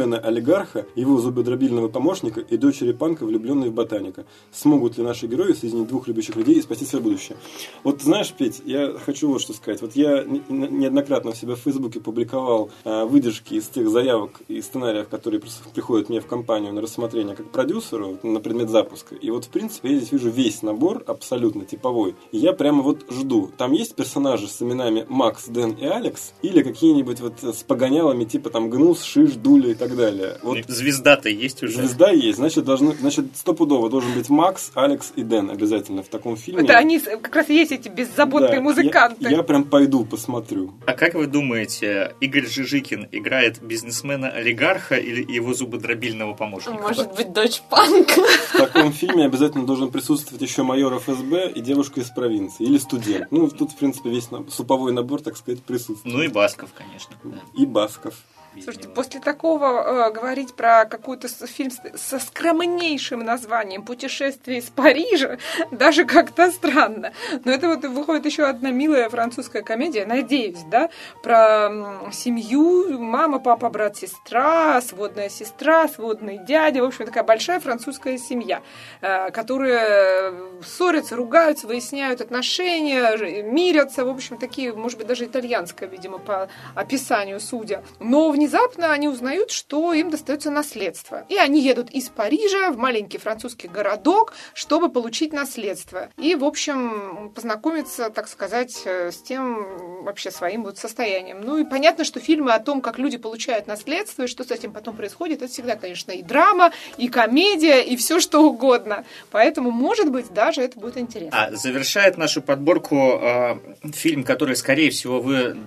бизнесмена-олигарха, 0.00 0.86
его 0.94 1.18
зубодробильного 1.18 1.88
помощника 1.88 2.40
и 2.40 2.56
дочери 2.56 2.92
панка, 2.92 3.24
влюбленной 3.24 3.70
в 3.70 3.74
ботаника. 3.74 4.24
Смогут 4.52 4.98
ли 4.98 5.04
наши 5.04 5.26
герои 5.26 5.52
соединить 5.52 5.88
двух 5.88 6.08
любящих 6.08 6.36
людей 6.36 6.56
и 6.56 6.62
спасти 6.62 6.84
свое 6.84 7.02
будущее? 7.02 7.36
Вот 7.84 8.02
знаешь, 8.02 8.32
Петь, 8.36 8.62
я 8.64 8.94
хочу 9.04 9.28
вот 9.28 9.40
что 9.40 9.52
сказать. 9.52 9.82
Вот 9.82 9.96
я 9.96 10.24
не- 10.24 10.42
не- 10.48 10.68
неоднократно 10.68 11.30
у 11.30 11.34
себя 11.34 11.54
в 11.54 11.58
Фейсбуке 11.58 12.00
публиковал 12.00 12.70
а, 12.84 13.04
выдержки 13.04 13.54
из 13.54 13.66
тех 13.68 13.88
заявок 13.88 14.40
и 14.48 14.60
сценариев, 14.60 15.08
которые 15.08 15.40
приходят 15.74 16.08
мне 16.08 16.20
в 16.20 16.26
компанию 16.26 16.72
на 16.72 16.80
рассмотрение 16.80 17.36
как 17.36 17.50
продюсеру 17.50 18.18
на 18.22 18.40
предмет 18.40 18.70
запуска. 18.70 19.14
И 19.14 19.30
вот, 19.30 19.44
в 19.44 19.48
принципе, 19.48 19.92
я 19.92 19.98
здесь 19.98 20.12
вижу 20.12 20.30
весь 20.30 20.62
набор 20.62 21.02
абсолютно 21.06 21.64
типовой. 21.64 22.14
И 22.32 22.38
я 22.38 22.52
прямо 22.52 22.82
вот 22.82 23.04
жду. 23.10 23.50
Там 23.56 23.72
есть 23.72 23.94
персонажи 23.94 24.48
с 24.48 24.62
именами 24.62 25.04
Макс, 25.08 25.46
Дэн 25.46 25.72
и 25.72 25.84
Алекс? 25.84 26.32
Или 26.42 26.62
какие-нибудь 26.62 27.20
вот 27.20 27.34
с 27.42 27.62
погонялами 27.62 28.24
типа 28.24 28.50
там 28.50 28.70
Гнус, 28.70 29.02
Шиш, 29.02 29.32
Дуля 29.34 29.70
и 29.70 29.74
так 29.74 29.89
далее? 29.96 30.38
Вот 30.42 30.58
Звезда-то 30.66 31.28
есть 31.28 31.62
уже. 31.62 31.74
Звезда 31.74 32.10
есть, 32.10 32.38
значит, 32.38 32.64
должны, 32.64 32.94
значит, 32.94 33.26
стопудово 33.34 33.90
должен 33.90 34.12
быть 34.14 34.28
Макс, 34.28 34.70
Алекс 34.74 35.12
и 35.16 35.22
Дэн 35.22 35.50
обязательно 35.50 36.02
в 36.02 36.08
таком 36.08 36.36
фильме. 36.36 36.64
Это 36.64 36.76
они 36.76 36.98
как 36.98 37.34
раз 37.34 37.48
и 37.48 37.54
есть 37.54 37.72
эти 37.72 37.88
беззаботные 37.88 38.56
Да, 38.56 38.60
музыканты. 38.60 39.24
Я, 39.24 39.30
я 39.30 39.42
прям 39.42 39.64
пойду 39.64 40.04
посмотрю. 40.04 40.74
А 40.86 40.92
как 40.92 41.14
вы 41.14 41.26
думаете, 41.26 42.14
Игорь 42.20 42.46
Жижикин 42.46 43.08
играет 43.12 43.62
бизнесмена-олигарха 43.62 44.96
или 44.96 45.30
его 45.30 45.54
зубодробильного 45.54 46.34
помощника? 46.34 46.80
Может 46.80 47.14
быть, 47.14 47.32
дочь 47.32 47.62
панка. 47.68 48.20
В 48.52 48.56
таком 48.56 48.92
фильме 48.92 49.24
обязательно 49.26 49.66
должен 49.66 49.90
присутствовать 49.90 50.42
еще 50.42 50.62
майор 50.62 50.98
ФСБ 50.98 51.52
и 51.52 51.60
девушка 51.60 52.00
из 52.00 52.10
провинции. 52.10 52.64
Или 52.64 52.78
студент. 52.78 53.28
Ну, 53.30 53.48
тут, 53.48 53.72
в 53.72 53.76
принципе, 53.76 54.10
весь 54.10 54.28
суповой 54.48 54.92
набор, 54.92 55.22
так 55.22 55.36
сказать, 55.36 55.62
присутствует. 55.62 56.14
Ну 56.14 56.22
и 56.22 56.28
Басков, 56.28 56.70
конечно. 56.74 57.16
да. 57.24 57.38
И 57.56 57.66
Басков. 57.66 58.14
Слушайте, 58.54 58.88
после 58.88 59.20
такого 59.20 60.08
э, 60.08 60.10
говорить 60.10 60.54
про 60.54 60.84
какой-то 60.84 61.28
фильм 61.28 61.70
со 61.94 62.18
скромнейшим 62.18 63.20
названием 63.20 63.84
«Путешествие 63.84 64.58
из 64.58 64.64
Парижа» 64.64 65.38
даже 65.70 66.04
как-то 66.04 66.50
странно. 66.50 67.12
Но 67.44 67.52
это 67.52 67.68
вот 67.68 67.84
выходит 67.84 68.26
еще 68.26 68.44
одна 68.44 68.72
милая 68.72 69.08
французская 69.08 69.62
комедия, 69.62 70.04
надеюсь, 70.04 70.58
да, 70.68 70.90
про 71.22 71.70
семью, 72.12 72.98
мама, 72.98 73.38
папа, 73.38 73.70
брат, 73.70 73.96
сестра, 73.96 74.80
сводная 74.80 75.28
сестра, 75.28 75.86
сводный 75.86 76.38
дядя, 76.38 76.82
в 76.82 76.86
общем, 76.86 77.06
такая 77.06 77.22
большая 77.22 77.60
французская 77.60 78.18
семья, 78.18 78.62
э, 79.00 79.30
которая 79.30 80.34
ссорятся, 80.64 81.14
ругаются, 81.14 81.68
выясняют 81.68 82.20
отношения, 82.20 83.42
мирятся, 83.42 84.04
в 84.04 84.08
общем, 84.08 84.38
такие, 84.38 84.72
может 84.72 84.98
быть, 84.98 85.06
даже 85.06 85.26
итальянское, 85.26 85.86
видимо, 85.86 86.18
по 86.18 86.48
описанию 86.74 87.38
судя. 87.38 87.84
Но 88.00 88.39
внезапно 88.40 88.90
они 88.90 89.06
узнают, 89.06 89.50
что 89.50 89.92
им 89.92 90.08
достается 90.08 90.50
наследство. 90.50 91.26
И 91.28 91.36
они 91.36 91.60
едут 91.60 91.90
из 91.90 92.08
Парижа 92.08 92.70
в 92.70 92.78
маленький 92.78 93.18
французский 93.18 93.68
городок, 93.68 94.32
чтобы 94.54 94.88
получить 94.88 95.34
наследство. 95.34 96.08
И, 96.16 96.34
в 96.34 96.44
общем, 96.44 97.32
познакомиться, 97.34 98.08
так 98.08 98.28
сказать, 98.28 98.80
э, 98.86 99.12
с 99.12 99.20
тем 99.20 100.04
вообще 100.04 100.30
своим 100.30 100.64
вот 100.64 100.78
состоянием. 100.78 101.42
Ну 101.42 101.58
и 101.58 101.64
понятно, 101.64 102.04
что 102.04 102.18
фильмы 102.18 102.54
о 102.54 102.60
том, 102.60 102.80
как 102.80 102.98
люди 102.98 103.18
получают 103.18 103.66
наследство 103.66 104.22
и 104.22 104.26
что 104.26 104.42
с 104.42 104.50
этим 104.50 104.72
потом 104.72 104.96
происходит, 104.96 105.42
это 105.42 105.52
всегда, 105.52 105.76
конечно, 105.76 106.12
и 106.12 106.22
драма, 106.22 106.72
и 106.96 107.08
комедия, 107.08 107.82
и 107.82 107.94
все 107.96 108.20
что 108.20 108.40
угодно. 108.40 109.04
Поэтому, 109.30 109.70
может 109.70 110.10
быть, 110.10 110.32
даже 110.32 110.62
это 110.62 110.80
будет 110.80 110.96
интересно. 110.96 111.44
А 111.44 111.54
завершает 111.54 112.16
нашу 112.16 112.40
подборку 112.40 113.20
э, 113.20 113.58
фильм, 113.92 114.24
который, 114.24 114.56
скорее 114.56 114.90
всего, 114.90 115.20
вы 115.20 115.58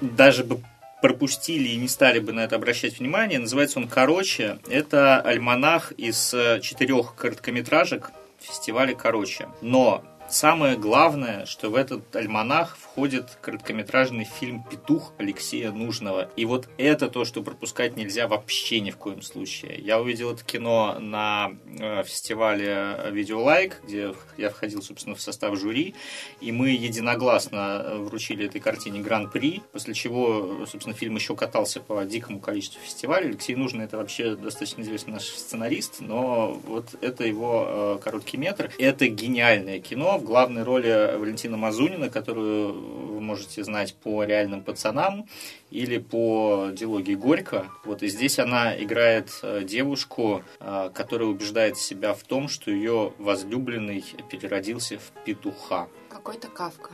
даже 0.00 0.44
бы 0.44 0.60
пропустили 1.04 1.68
и 1.68 1.76
не 1.76 1.86
стали 1.86 2.18
бы 2.18 2.32
на 2.32 2.40
это 2.40 2.56
обращать 2.56 2.98
внимание. 2.98 3.38
Называется 3.38 3.78
он 3.78 3.88
«Короче». 3.88 4.58
Это 4.70 5.20
альманах 5.20 5.92
из 5.98 6.34
четырех 6.62 7.14
короткометражек 7.14 8.10
фестиваля 8.40 8.94
«Короче». 8.94 9.48
Но 9.60 10.02
самое 10.30 10.78
главное, 10.78 11.44
что 11.44 11.68
в 11.68 11.74
этот 11.74 12.16
альманах 12.16 12.78
входит 12.94 13.38
короткометражный 13.40 14.22
фильм 14.22 14.62
«Петух» 14.70 15.14
Алексея 15.18 15.72
Нужного. 15.72 16.30
И 16.36 16.44
вот 16.44 16.68
это 16.78 17.08
то, 17.08 17.24
что 17.24 17.42
пропускать 17.42 17.96
нельзя 17.96 18.28
вообще 18.28 18.78
ни 18.78 18.92
в 18.92 18.96
коем 18.96 19.20
случае. 19.20 19.80
Я 19.80 20.00
увидел 20.00 20.30
это 20.30 20.44
кино 20.44 20.98
на 21.00 21.50
э, 21.80 22.04
фестивале 22.04 23.10
«Видеолайк», 23.10 23.80
где 23.82 24.14
я 24.36 24.48
входил, 24.48 24.80
собственно, 24.80 25.16
в 25.16 25.20
состав 25.20 25.58
жюри, 25.58 25.96
и 26.40 26.52
мы 26.52 26.68
единогласно 26.68 27.96
вручили 27.96 28.46
этой 28.46 28.60
картине 28.60 29.00
гран-при, 29.00 29.62
после 29.72 29.92
чего, 29.92 30.64
собственно, 30.66 30.94
фильм 30.94 31.16
еще 31.16 31.34
катался 31.34 31.80
по 31.80 32.04
дикому 32.04 32.38
количеству 32.38 32.80
фестивалей. 32.80 33.30
Алексей 33.30 33.56
Нужный 33.56 33.86
это 33.86 33.96
вообще 33.96 34.36
достаточно 34.36 34.82
известный 34.82 35.14
наш 35.14 35.24
сценарист, 35.24 35.96
но 35.98 36.52
вот 36.64 36.94
это 37.00 37.24
его 37.24 37.64
э, 37.66 37.98
короткий 38.04 38.36
метр. 38.36 38.70
Это 38.78 39.08
гениальное 39.08 39.80
кино 39.80 40.16
в 40.16 40.22
главной 40.22 40.62
роли 40.62 41.16
Валентина 41.18 41.56
Мазунина, 41.56 42.08
которую 42.08 42.83
вы 42.84 43.20
можете 43.20 43.64
знать 43.64 43.94
по 43.94 44.24
«Реальным 44.24 44.62
пацанам» 44.62 45.26
или 45.70 45.98
по 45.98 46.68
дилогии 46.72 47.14
Горько. 47.14 47.70
Вот 47.84 48.02
и 48.02 48.08
здесь 48.08 48.38
она 48.38 48.76
играет 48.76 49.30
э, 49.42 49.62
девушку, 49.64 50.42
э, 50.60 50.90
которая 50.94 51.28
убеждает 51.28 51.76
себя 51.76 52.14
в 52.14 52.22
том, 52.22 52.48
что 52.48 52.70
ее 52.70 53.12
возлюбленный 53.18 54.04
переродился 54.30 54.98
в 54.98 55.24
петуха. 55.24 55.88
Какой-то 56.08 56.48
кавка. 56.48 56.90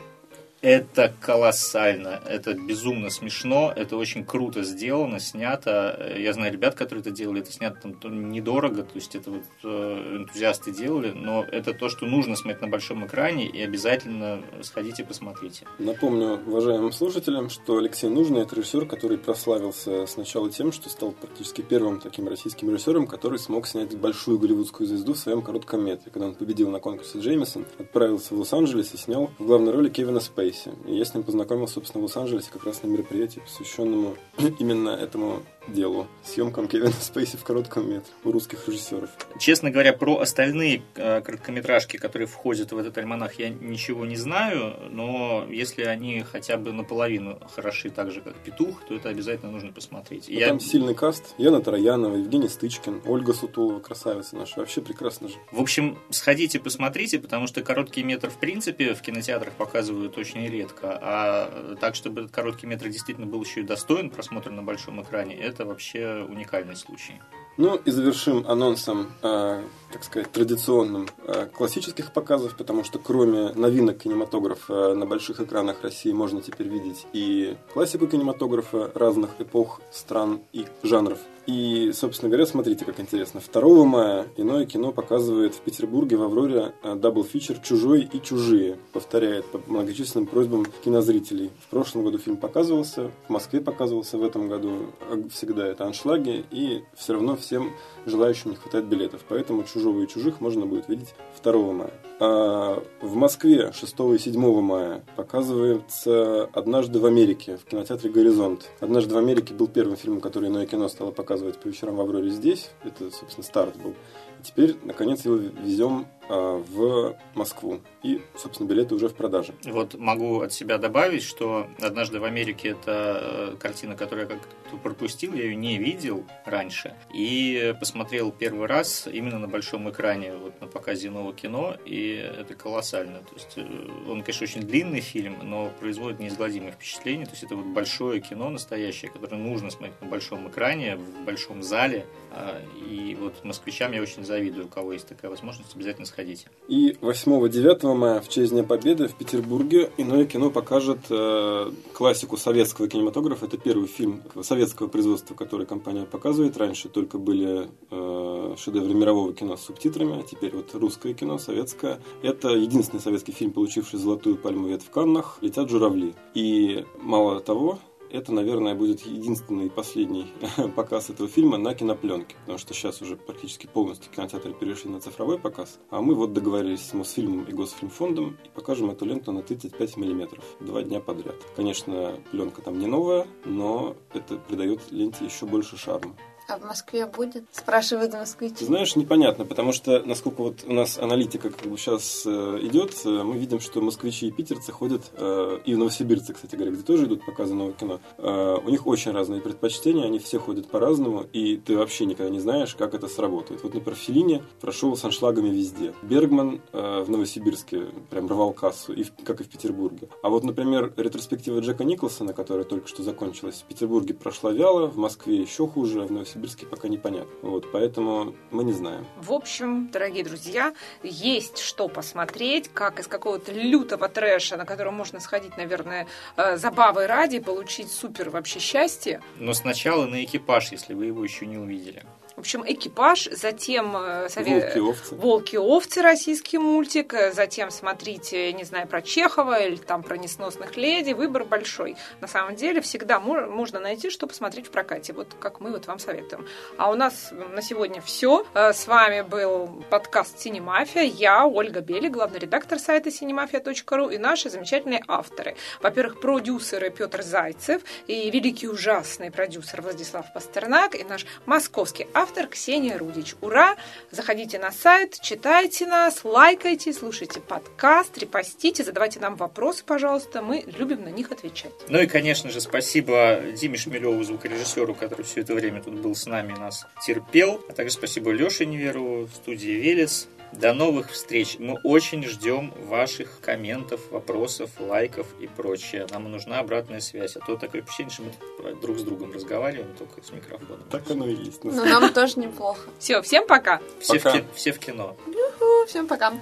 Это 0.62 1.14
колоссально, 1.20 2.20
это 2.26 2.52
безумно 2.52 3.08
смешно, 3.08 3.72
это 3.74 3.96
очень 3.96 4.26
круто 4.26 4.62
сделано, 4.62 5.18
снято. 5.18 6.12
Я 6.18 6.34
знаю 6.34 6.52
ребят, 6.52 6.74
которые 6.74 7.00
это 7.00 7.10
делали, 7.10 7.40
это 7.40 7.50
снято 7.50 7.80
там 7.80 8.30
недорого, 8.30 8.82
то 8.82 8.94
есть 8.94 9.16
это 9.16 9.30
вот 9.30 9.44
э, 9.64 10.16
энтузиасты 10.18 10.70
делали, 10.70 11.12
но 11.12 11.44
это 11.44 11.72
то, 11.72 11.88
что 11.88 12.04
нужно 12.04 12.36
смотреть 12.36 12.60
на 12.60 12.68
большом 12.68 13.06
экране, 13.06 13.46
и 13.46 13.62
обязательно 13.62 14.42
сходите 14.60 15.02
посмотрите. 15.02 15.66
Напомню 15.78 16.40
уважаемым 16.46 16.92
слушателям, 16.92 17.48
что 17.48 17.78
Алексей 17.78 18.10
Нужный– 18.10 18.42
это 18.42 18.56
режиссер, 18.56 18.84
который 18.84 19.16
прославился 19.16 20.04
сначала 20.04 20.50
тем, 20.50 20.72
что 20.72 20.90
стал 20.90 21.12
практически 21.12 21.62
первым 21.62 22.00
таким 22.00 22.28
российским 22.28 22.68
режиссером, 22.68 23.06
который 23.06 23.38
смог 23.38 23.66
снять 23.66 23.96
большую 23.96 24.38
голливудскую 24.38 24.86
звезду 24.86 25.14
в 25.14 25.18
своем 25.18 25.40
коротком 25.40 25.86
метре. 25.86 26.10
Когда 26.12 26.26
он 26.26 26.34
победил 26.34 26.68
на 26.70 26.80
конкурсе 26.80 27.18
Джеймисон, 27.18 27.64
отправился 27.78 28.34
в 28.34 28.38
Лос-Анджелес 28.40 28.92
и 28.92 28.98
снял 28.98 29.30
в 29.38 29.46
главной 29.46 29.72
роли 29.72 29.88
Кевина 29.88 30.20
Спейси. 30.20 30.49
И 30.86 30.94
я 30.94 31.04
с 31.04 31.14
ним 31.14 31.22
познакомился, 31.22 31.74
собственно, 31.74 32.00
в 32.00 32.04
Лос-Анджелесе 32.04 32.50
как 32.50 32.64
раз 32.64 32.82
на 32.82 32.88
мероприятии, 32.88 33.40
посвященному 33.40 34.16
именно 34.58 34.90
этому 34.90 35.42
делу. 35.72 36.06
Съемкам 36.24 36.68
Кевина 36.68 36.92
Спейси 36.92 37.36
в 37.36 37.44
коротком 37.44 37.88
метре 37.88 38.12
у 38.24 38.32
русских 38.32 38.66
режиссеров. 38.68 39.10
Честно 39.38 39.70
говоря, 39.70 39.92
про 39.92 40.18
остальные 40.18 40.82
э, 40.96 41.20
короткометражки, 41.22 41.96
которые 41.96 42.26
входят 42.28 42.72
в 42.72 42.78
этот 42.78 42.96
альманах, 42.98 43.38
я 43.38 43.48
ничего 43.48 44.04
не 44.06 44.16
знаю, 44.16 44.74
но 44.90 45.46
если 45.48 45.82
они 45.84 46.20
хотя 46.22 46.56
бы 46.56 46.72
наполовину 46.72 47.38
хороши 47.54 47.90
так 47.90 48.10
же, 48.10 48.20
как 48.20 48.34
«Петух», 48.36 48.82
то 48.88 48.94
это 48.94 49.08
обязательно 49.08 49.50
нужно 49.50 49.72
посмотреть. 49.72 50.26
Ну, 50.28 50.38
Я- 50.38 50.48
Там 50.48 50.60
сильный 50.60 50.94
каст. 50.94 51.34
Яна 51.38 51.60
Троянова, 51.60 52.16
Евгений 52.16 52.48
Стычкин, 52.48 53.02
Ольга 53.06 53.32
Сутулова, 53.32 53.80
красавица 53.80 54.36
наша. 54.36 54.58
Вообще 54.60 54.80
прекрасно 54.80 55.28
же. 55.28 55.34
В 55.52 55.60
общем, 55.60 55.98
сходите, 56.10 56.58
посмотрите, 56.60 57.18
потому 57.18 57.46
что 57.46 57.62
короткий 57.62 58.02
метр, 58.02 58.30
в 58.30 58.38
принципе, 58.38 58.94
в 58.94 59.00
кинотеатрах 59.02 59.54
показывают 59.54 60.16
очень 60.18 60.46
редко. 60.46 60.98
А 61.00 61.76
так, 61.80 61.94
чтобы 61.94 62.22
этот 62.22 62.32
короткий 62.32 62.66
метр 62.66 62.88
действительно 62.88 63.26
был 63.26 63.42
еще 63.42 63.60
и 63.60 63.62
достоин 63.64 64.10
просмотра 64.10 64.50
на 64.50 64.62
большом 64.62 65.02
экране, 65.02 65.36
это 65.36 65.59
вообще 65.64 66.26
уникальный 66.28 66.76
случай. 66.76 67.20
Ну 67.56 67.76
и 67.76 67.90
завершим 67.90 68.46
анонсом, 68.46 69.12
э, 69.22 69.62
так 69.92 70.04
сказать, 70.04 70.32
традиционным 70.32 71.08
э, 71.26 71.46
классических 71.46 72.12
показов, 72.12 72.56
потому 72.56 72.84
что 72.84 72.98
кроме 72.98 73.50
новинок 73.50 73.98
кинематографа 73.98 74.94
на 74.94 75.04
больших 75.04 75.40
экранах 75.40 75.82
России 75.82 76.12
можно 76.12 76.40
теперь 76.40 76.68
видеть 76.68 77.06
и 77.12 77.56
классику 77.74 78.06
кинематографа 78.06 78.90
разных 78.94 79.30
эпох, 79.40 79.82
стран 79.90 80.40
и 80.52 80.66
жанров. 80.82 81.18
И, 81.50 81.90
собственно 81.92 82.30
говоря, 82.30 82.46
смотрите, 82.46 82.84
как 82.84 83.00
интересно. 83.00 83.40
2 83.52 83.84
мая 83.84 84.28
иное 84.36 84.66
кино 84.66 84.92
показывает 84.92 85.52
в 85.52 85.60
Петербурге 85.62 86.16
в 86.16 86.22
Авроре 86.22 86.74
double 86.84 87.24
feature 87.24 87.58
«Чужой» 87.58 88.08
и 88.12 88.20
«Чужие». 88.22 88.78
Повторяет 88.92 89.46
по 89.46 89.60
многочисленным 89.66 90.28
просьбам 90.28 90.64
кинозрителей. 90.84 91.50
В 91.66 91.68
прошлом 91.70 92.04
году 92.04 92.18
фильм 92.18 92.36
показывался, 92.36 93.10
в 93.26 93.30
Москве 93.30 93.60
показывался 93.60 94.16
в 94.16 94.22
этом 94.22 94.48
году. 94.48 94.92
Всегда 95.32 95.66
это 95.66 95.86
аншлаги, 95.86 96.44
и 96.52 96.84
все 96.94 97.14
равно 97.14 97.34
всем 97.34 97.72
желающим 98.06 98.50
не 98.50 98.56
хватает 98.56 98.84
билетов. 98.84 99.24
Поэтому 99.28 99.64
«Чужого» 99.64 100.02
и 100.02 100.06
«Чужих» 100.06 100.40
можно 100.40 100.66
будет 100.66 100.88
видеть 100.88 101.14
2 101.42 101.72
мая. 101.72 101.92
А 102.22 102.82
в 103.00 103.14
Москве 103.14 103.72
6 103.72 103.94
и 104.14 104.18
7 104.18 104.60
мая 104.60 105.02
показывается 105.16 106.50
«Однажды 106.52 107.00
в 107.00 107.06
Америке» 107.06 107.56
в 107.56 107.64
кинотеатре 107.64 108.10
«Горизонт». 108.10 108.68
«Однажды 108.80 109.14
в 109.14 109.18
Америке» 109.18 109.54
был 109.54 109.68
первым 109.68 109.96
фильмом, 109.96 110.20
который 110.20 110.50
иное 110.50 110.66
кино 110.66 110.88
стало 110.88 111.12
показывать 111.12 111.58
по 111.58 111.68
вечерам 111.68 111.96
в 111.96 112.00
Авроре 112.02 112.28
здесь. 112.28 112.72
Это, 112.84 113.10
собственно, 113.10 113.42
старт 113.42 113.74
был. 113.82 113.94
Теперь, 114.42 114.76
наконец, 114.82 115.24
его 115.24 115.36
везем 115.36 116.06
а, 116.30 116.58
в 116.58 117.16
Москву. 117.34 117.80
И, 118.04 118.22
собственно, 118.36 118.68
билеты 118.68 118.94
уже 118.94 119.08
в 119.08 119.14
продаже. 119.16 119.52
Вот 119.64 119.94
могу 119.94 120.42
от 120.42 120.52
себя 120.52 120.78
добавить, 120.78 121.24
что 121.24 121.66
«Однажды 121.80 122.20
в 122.20 122.24
Америке»— 122.24 122.68
это 122.80 123.56
картина, 123.58 123.96
которую 123.96 124.28
я 124.28 124.36
как-то 124.36 124.76
пропустил, 124.76 125.34
я 125.34 125.42
ее 125.42 125.56
не 125.56 125.76
видел 125.78 126.24
раньше. 126.44 126.94
И 127.12 127.74
посмотрел 127.80 128.30
первый 128.30 128.68
раз 128.68 129.08
именно 129.12 129.40
на 129.40 129.48
большом 129.48 129.90
экране, 129.90 130.36
вот 130.36 130.60
на 130.60 130.68
показе 130.68 131.10
нового 131.10 131.34
кино, 131.34 131.76
и 131.84 132.12
это 132.38 132.54
колоссально. 132.54 133.18
То 133.18 133.34
есть 133.34 133.54
э, 133.56 134.08
он, 134.08 134.22
конечно, 134.22 134.44
очень 134.44 134.62
длинный 134.62 135.00
фильм, 135.00 135.36
но 135.42 135.72
производит 135.80 136.20
неизгладимое 136.20 136.70
впечатление. 136.70 137.26
То 137.26 137.32
есть 137.32 137.42
это 137.42 137.56
вот 137.56 137.66
большое 137.66 138.20
кино 138.20 138.50
настоящее, 138.50 139.10
которое 139.10 139.36
нужно 139.36 139.70
смотреть 139.70 140.00
на 140.00 140.06
большом 140.06 140.48
экране, 140.48 140.94
в 140.94 141.24
большом 141.24 141.64
зале. 141.64 142.06
А, 142.30 142.62
и 142.88 143.16
вот 143.16 143.44
москвичам 143.44 143.90
я 143.90 144.00
очень 144.00 144.24
завидую, 144.30 144.66
у 144.66 144.68
кого 144.68 144.92
есть 144.92 145.08
такая 145.08 145.30
возможность, 145.30 145.74
обязательно 145.74 146.06
сходите. 146.06 146.46
И 146.68 146.96
8-9 147.00 147.94
мая 147.94 148.20
в 148.20 148.28
честь 148.28 148.52
Дня 148.52 148.62
Победы 148.62 149.08
в 149.08 149.14
Петербурге 149.14 149.90
иное 149.96 150.24
кино 150.24 150.50
покажет 150.50 151.00
э, 151.10 151.70
классику 151.92 152.36
советского 152.36 152.88
кинематографа. 152.88 153.46
Это 153.46 153.58
первый 153.58 153.88
фильм 153.88 154.22
советского 154.42 154.86
производства, 154.86 155.34
который 155.34 155.66
компания 155.66 156.04
показывает. 156.04 156.56
Раньше 156.56 156.88
только 156.88 157.18
были 157.18 157.68
э, 157.90 158.56
шедевры 158.56 158.94
мирового 158.94 159.34
кино 159.34 159.56
с 159.56 159.62
субтитрами, 159.62 160.20
а 160.20 160.22
теперь 160.22 160.54
вот 160.54 160.72
русское 160.74 161.12
кино, 161.12 161.38
советское. 161.38 162.00
Это 162.22 162.50
единственный 162.50 163.00
советский 163.00 163.32
фильм, 163.32 163.50
получивший 163.50 163.98
золотую 163.98 164.36
пальму 164.36 164.68
вет 164.68 164.82
в 164.82 164.90
Каннах 164.90 165.38
«Летят 165.40 165.68
журавли». 165.68 166.14
И 166.34 166.84
мало 167.00 167.40
того, 167.40 167.80
это, 168.12 168.32
наверное, 168.32 168.74
будет 168.74 169.00
единственный 169.02 169.66
и 169.66 169.70
последний 169.70 170.32
показ 170.76 171.10
этого 171.10 171.28
фильма 171.28 171.58
на 171.58 171.74
кинопленке, 171.74 172.36
потому 172.40 172.58
что 172.58 172.74
сейчас 172.74 173.00
уже 173.02 173.16
практически 173.16 173.66
полностью 173.66 174.12
кинотеатры 174.12 174.52
перешли 174.52 174.90
на 174.90 175.00
цифровой 175.00 175.38
показ, 175.38 175.78
а 175.90 176.00
мы 176.00 176.14
вот 176.14 176.32
договорились 176.32 176.82
с 176.82 176.92
Мосфильмом 176.92 177.44
и 177.44 177.52
Госфильмфондом 177.52 178.36
и 178.44 178.48
покажем 178.48 178.90
эту 178.90 179.04
ленту 179.04 179.32
на 179.32 179.42
35 179.42 179.96
миллиметров 179.96 180.44
два 180.60 180.82
дня 180.82 181.00
подряд. 181.00 181.36
Конечно, 181.56 182.14
пленка 182.30 182.62
там 182.62 182.78
не 182.78 182.86
новая, 182.86 183.26
но 183.44 183.96
это 184.12 184.36
придает 184.36 184.80
ленте 184.90 185.24
еще 185.24 185.46
больше 185.46 185.76
шарма. 185.76 186.14
А 186.50 186.58
в 186.58 186.64
Москве 186.64 187.06
будет? 187.06 187.44
Спрашивают 187.52 188.12
москвичи. 188.12 188.64
Знаешь, 188.64 188.96
непонятно, 188.96 189.44
потому 189.44 189.72
что, 189.72 190.02
насколько 190.04 190.42
вот 190.42 190.64
у 190.66 190.72
нас 190.72 190.98
аналитика 190.98 191.50
как 191.50 191.70
бы 191.70 191.78
сейчас 191.78 192.24
э, 192.26 192.58
идет, 192.62 192.92
э, 193.04 193.08
мы 193.08 193.38
видим, 193.38 193.60
что 193.60 193.80
москвичи 193.80 194.26
и 194.26 194.32
питерцы 194.32 194.72
ходят, 194.72 195.02
э, 195.14 195.60
и 195.64 195.76
новосибирцы, 195.76 196.32
кстати 196.32 196.56
говоря, 196.56 196.72
где 196.72 196.82
тоже 196.82 197.04
идут 197.04 197.24
показы 197.24 197.54
нового 197.54 197.72
кино, 197.72 198.00
у 198.18 198.68
них 198.68 198.86
очень 198.86 199.12
разные 199.12 199.40
предпочтения, 199.40 200.04
они 200.04 200.18
все 200.18 200.38
ходят 200.38 200.68
по-разному, 200.68 201.26
и 201.32 201.56
ты 201.56 201.76
вообще 201.76 202.04
никогда 202.04 202.30
не 202.30 202.40
знаешь, 202.40 202.74
как 202.74 202.94
это 202.94 203.06
сработает. 203.06 203.62
Вот, 203.62 203.74
например, 203.74 203.96
Филини 203.96 204.42
прошел 204.60 204.96
с 204.96 205.04
аншлагами 205.04 205.48
везде. 205.48 205.94
Бергман 206.02 206.60
в 206.72 207.08
Новосибирске 207.08 207.86
прям 208.10 208.28
рвал 208.28 208.52
кассу, 208.52 208.92
и 208.92 209.04
в, 209.04 209.12
как 209.24 209.40
и 209.40 209.44
в 209.44 209.48
Петербурге. 209.48 210.08
А 210.22 210.28
вот, 210.28 210.44
например, 210.44 210.92
ретроспектива 210.96 211.60
Джека 211.60 211.84
Николсона, 211.84 212.32
которая 212.32 212.64
только 212.64 212.88
что 212.88 213.02
закончилась, 213.02 213.62
в 213.64 213.68
Петербурге 213.68 214.14
прошла 214.14 214.50
вяло, 214.50 214.86
в 214.86 214.96
Москве 214.96 215.36
еще 215.36 215.66
хуже, 215.66 216.02
а 216.02 216.06
в 216.06 216.10
Новосибирске 216.10 216.39
Новосибирске 216.40 216.66
пока 216.66 216.88
непонятно. 216.88 217.32
Вот, 217.42 217.70
поэтому 217.72 218.34
мы 218.50 218.64
не 218.64 218.72
знаем. 218.72 219.06
В 219.16 219.32
общем, 219.32 219.88
дорогие 219.90 220.24
друзья, 220.24 220.74
есть 221.02 221.58
что 221.58 221.88
посмотреть, 221.88 222.68
как 222.72 223.00
из 223.00 223.06
какого-то 223.06 223.52
лютого 223.52 224.08
трэша, 224.08 224.56
на 224.56 224.64
котором 224.64 224.94
можно 224.94 225.20
сходить, 225.20 225.56
наверное, 225.56 226.06
э, 226.36 226.56
забавой 226.56 227.06
ради, 227.06 227.40
получить 227.40 227.90
супер 227.90 228.30
вообще 228.30 228.58
счастье. 228.58 229.20
Но 229.38 229.52
сначала 229.52 230.06
на 230.06 230.24
экипаж, 230.24 230.72
если 230.72 230.94
вы 230.94 231.06
его 231.06 231.22
еще 231.22 231.46
не 231.46 231.58
увидели. 231.58 232.02
В 232.40 232.42
общем, 232.42 232.64
экипаж, 232.66 233.28
затем 233.32 233.94
э, 233.98 234.30
совет... 234.30 234.74
Волки-овцы. 234.74 235.14
Волки-овцы, 235.14 236.00
российский 236.00 236.56
мультик, 236.56 237.12
э, 237.12 237.32
затем 237.34 237.70
смотрите, 237.70 238.50
не 238.54 238.64
знаю, 238.64 238.88
про 238.88 239.02
Чехова 239.02 239.60
или 239.62 239.76
там 239.76 240.02
про 240.02 240.16
несносных 240.16 240.78
леди, 240.78 241.12
выбор 241.12 241.44
большой. 241.44 241.98
На 242.22 242.28
самом 242.28 242.56
деле 242.56 242.80
всегда 242.80 243.20
можно 243.20 243.78
найти, 243.78 244.08
что 244.08 244.26
посмотреть 244.26 244.68
в 244.68 244.70
прокате, 244.70 245.12
вот 245.12 245.36
как 245.38 245.60
мы 245.60 245.70
вот 245.70 245.86
вам 245.86 245.98
советуем. 245.98 246.48
А 246.78 246.90
у 246.90 246.94
нас 246.94 247.30
на 247.30 247.60
сегодня 247.60 248.00
все. 248.00 248.46
Э, 248.54 248.72
с 248.72 248.86
вами 248.86 249.20
был 249.20 249.84
подкаст 249.90 250.38
«Синемафия», 250.38 251.02
я, 251.02 251.46
Ольга 251.46 251.82
Бели, 251.82 252.08
главный 252.08 252.38
редактор 252.38 252.78
сайта 252.78 253.10
cinemafia.ru 253.10 254.14
и 254.14 254.16
наши 254.16 254.48
замечательные 254.48 255.02
авторы. 255.08 255.56
Во-первых, 255.82 256.20
продюсеры 256.20 256.88
Петр 256.88 257.20
Зайцев 257.20 257.82
и 258.06 258.30
великий 258.30 258.66
ужасный 258.66 259.30
продюсер 259.30 259.82
Владислав 259.82 260.32
Пастернак 260.32 260.94
и 260.94 261.04
наш 261.04 261.26
московский 261.44 262.06
автор 262.14 262.29
автор 262.30 262.46
Ксения 262.46 262.96
Рудич. 262.96 263.34
Ура! 263.40 263.76
Заходите 264.12 264.60
на 264.60 264.70
сайт, 264.70 265.18
читайте 265.20 265.84
нас, 265.84 266.20
лайкайте, 266.24 266.92
слушайте 266.92 267.40
подкаст, 267.40 268.16
репостите, 268.18 268.84
задавайте 268.84 269.18
нам 269.18 269.34
вопросы, 269.34 269.82
пожалуйста. 269.84 270.40
Мы 270.40 270.62
любим 270.78 271.02
на 271.02 271.08
них 271.08 271.32
отвечать. 271.32 271.72
Ну 271.88 271.98
и, 271.98 272.06
конечно 272.06 272.48
же, 272.48 272.60
спасибо 272.60 273.40
Диме 273.60 273.76
Шмелеву, 273.76 274.22
звукорежиссеру, 274.22 274.94
который 274.94 275.24
все 275.24 275.40
это 275.40 275.54
время 275.54 275.82
тут 275.82 275.94
был 275.94 276.14
с 276.14 276.26
нами, 276.26 276.52
нас 276.52 276.86
терпел. 277.04 277.64
А 277.68 277.72
также 277.72 277.94
спасибо 277.94 278.30
Леше 278.30 278.64
Неверову, 278.64 279.26
студии 279.26 279.72
«Велес». 279.72 280.28
До 280.52 280.72
новых 280.72 281.10
встреч. 281.10 281.56
Мы 281.58 281.78
очень 281.84 282.24
ждем 282.24 282.72
ваших 282.86 283.40
комментов, 283.40 284.10
вопросов, 284.10 284.70
лайков 284.78 285.26
и 285.40 285.46
прочее. 285.46 286.06
Нам 286.10 286.30
нужна 286.30 286.58
обратная 286.58 287.00
связь. 287.00 287.36
А 287.36 287.40
то 287.40 287.56
такое 287.56 287.82
впечатление, 287.82 288.12
что 288.12 288.22
мы 288.62 288.74
друг 288.80 288.98
с 288.98 289.02
другом 289.02 289.32
разговариваем 289.32 289.94
только 289.96 290.22
с 290.22 290.32
микрофоном. 290.32 290.82
Так 290.90 291.10
оно 291.10 291.26
и 291.26 291.34
есть. 291.34 291.62
Но 291.64 291.84
нам 291.84 292.12
тоже 292.12 292.40
неплохо. 292.40 292.88
Все, 292.98 293.22
всем 293.22 293.46
пока. 293.46 293.80
Все, 294.00 294.18
пока. 294.18 294.42
В, 294.42 294.54
все 294.54 294.72
в 294.72 294.78
кино. 294.78 295.16
Юху, 295.26 295.86
всем 295.86 296.06
пока. 296.06 296.32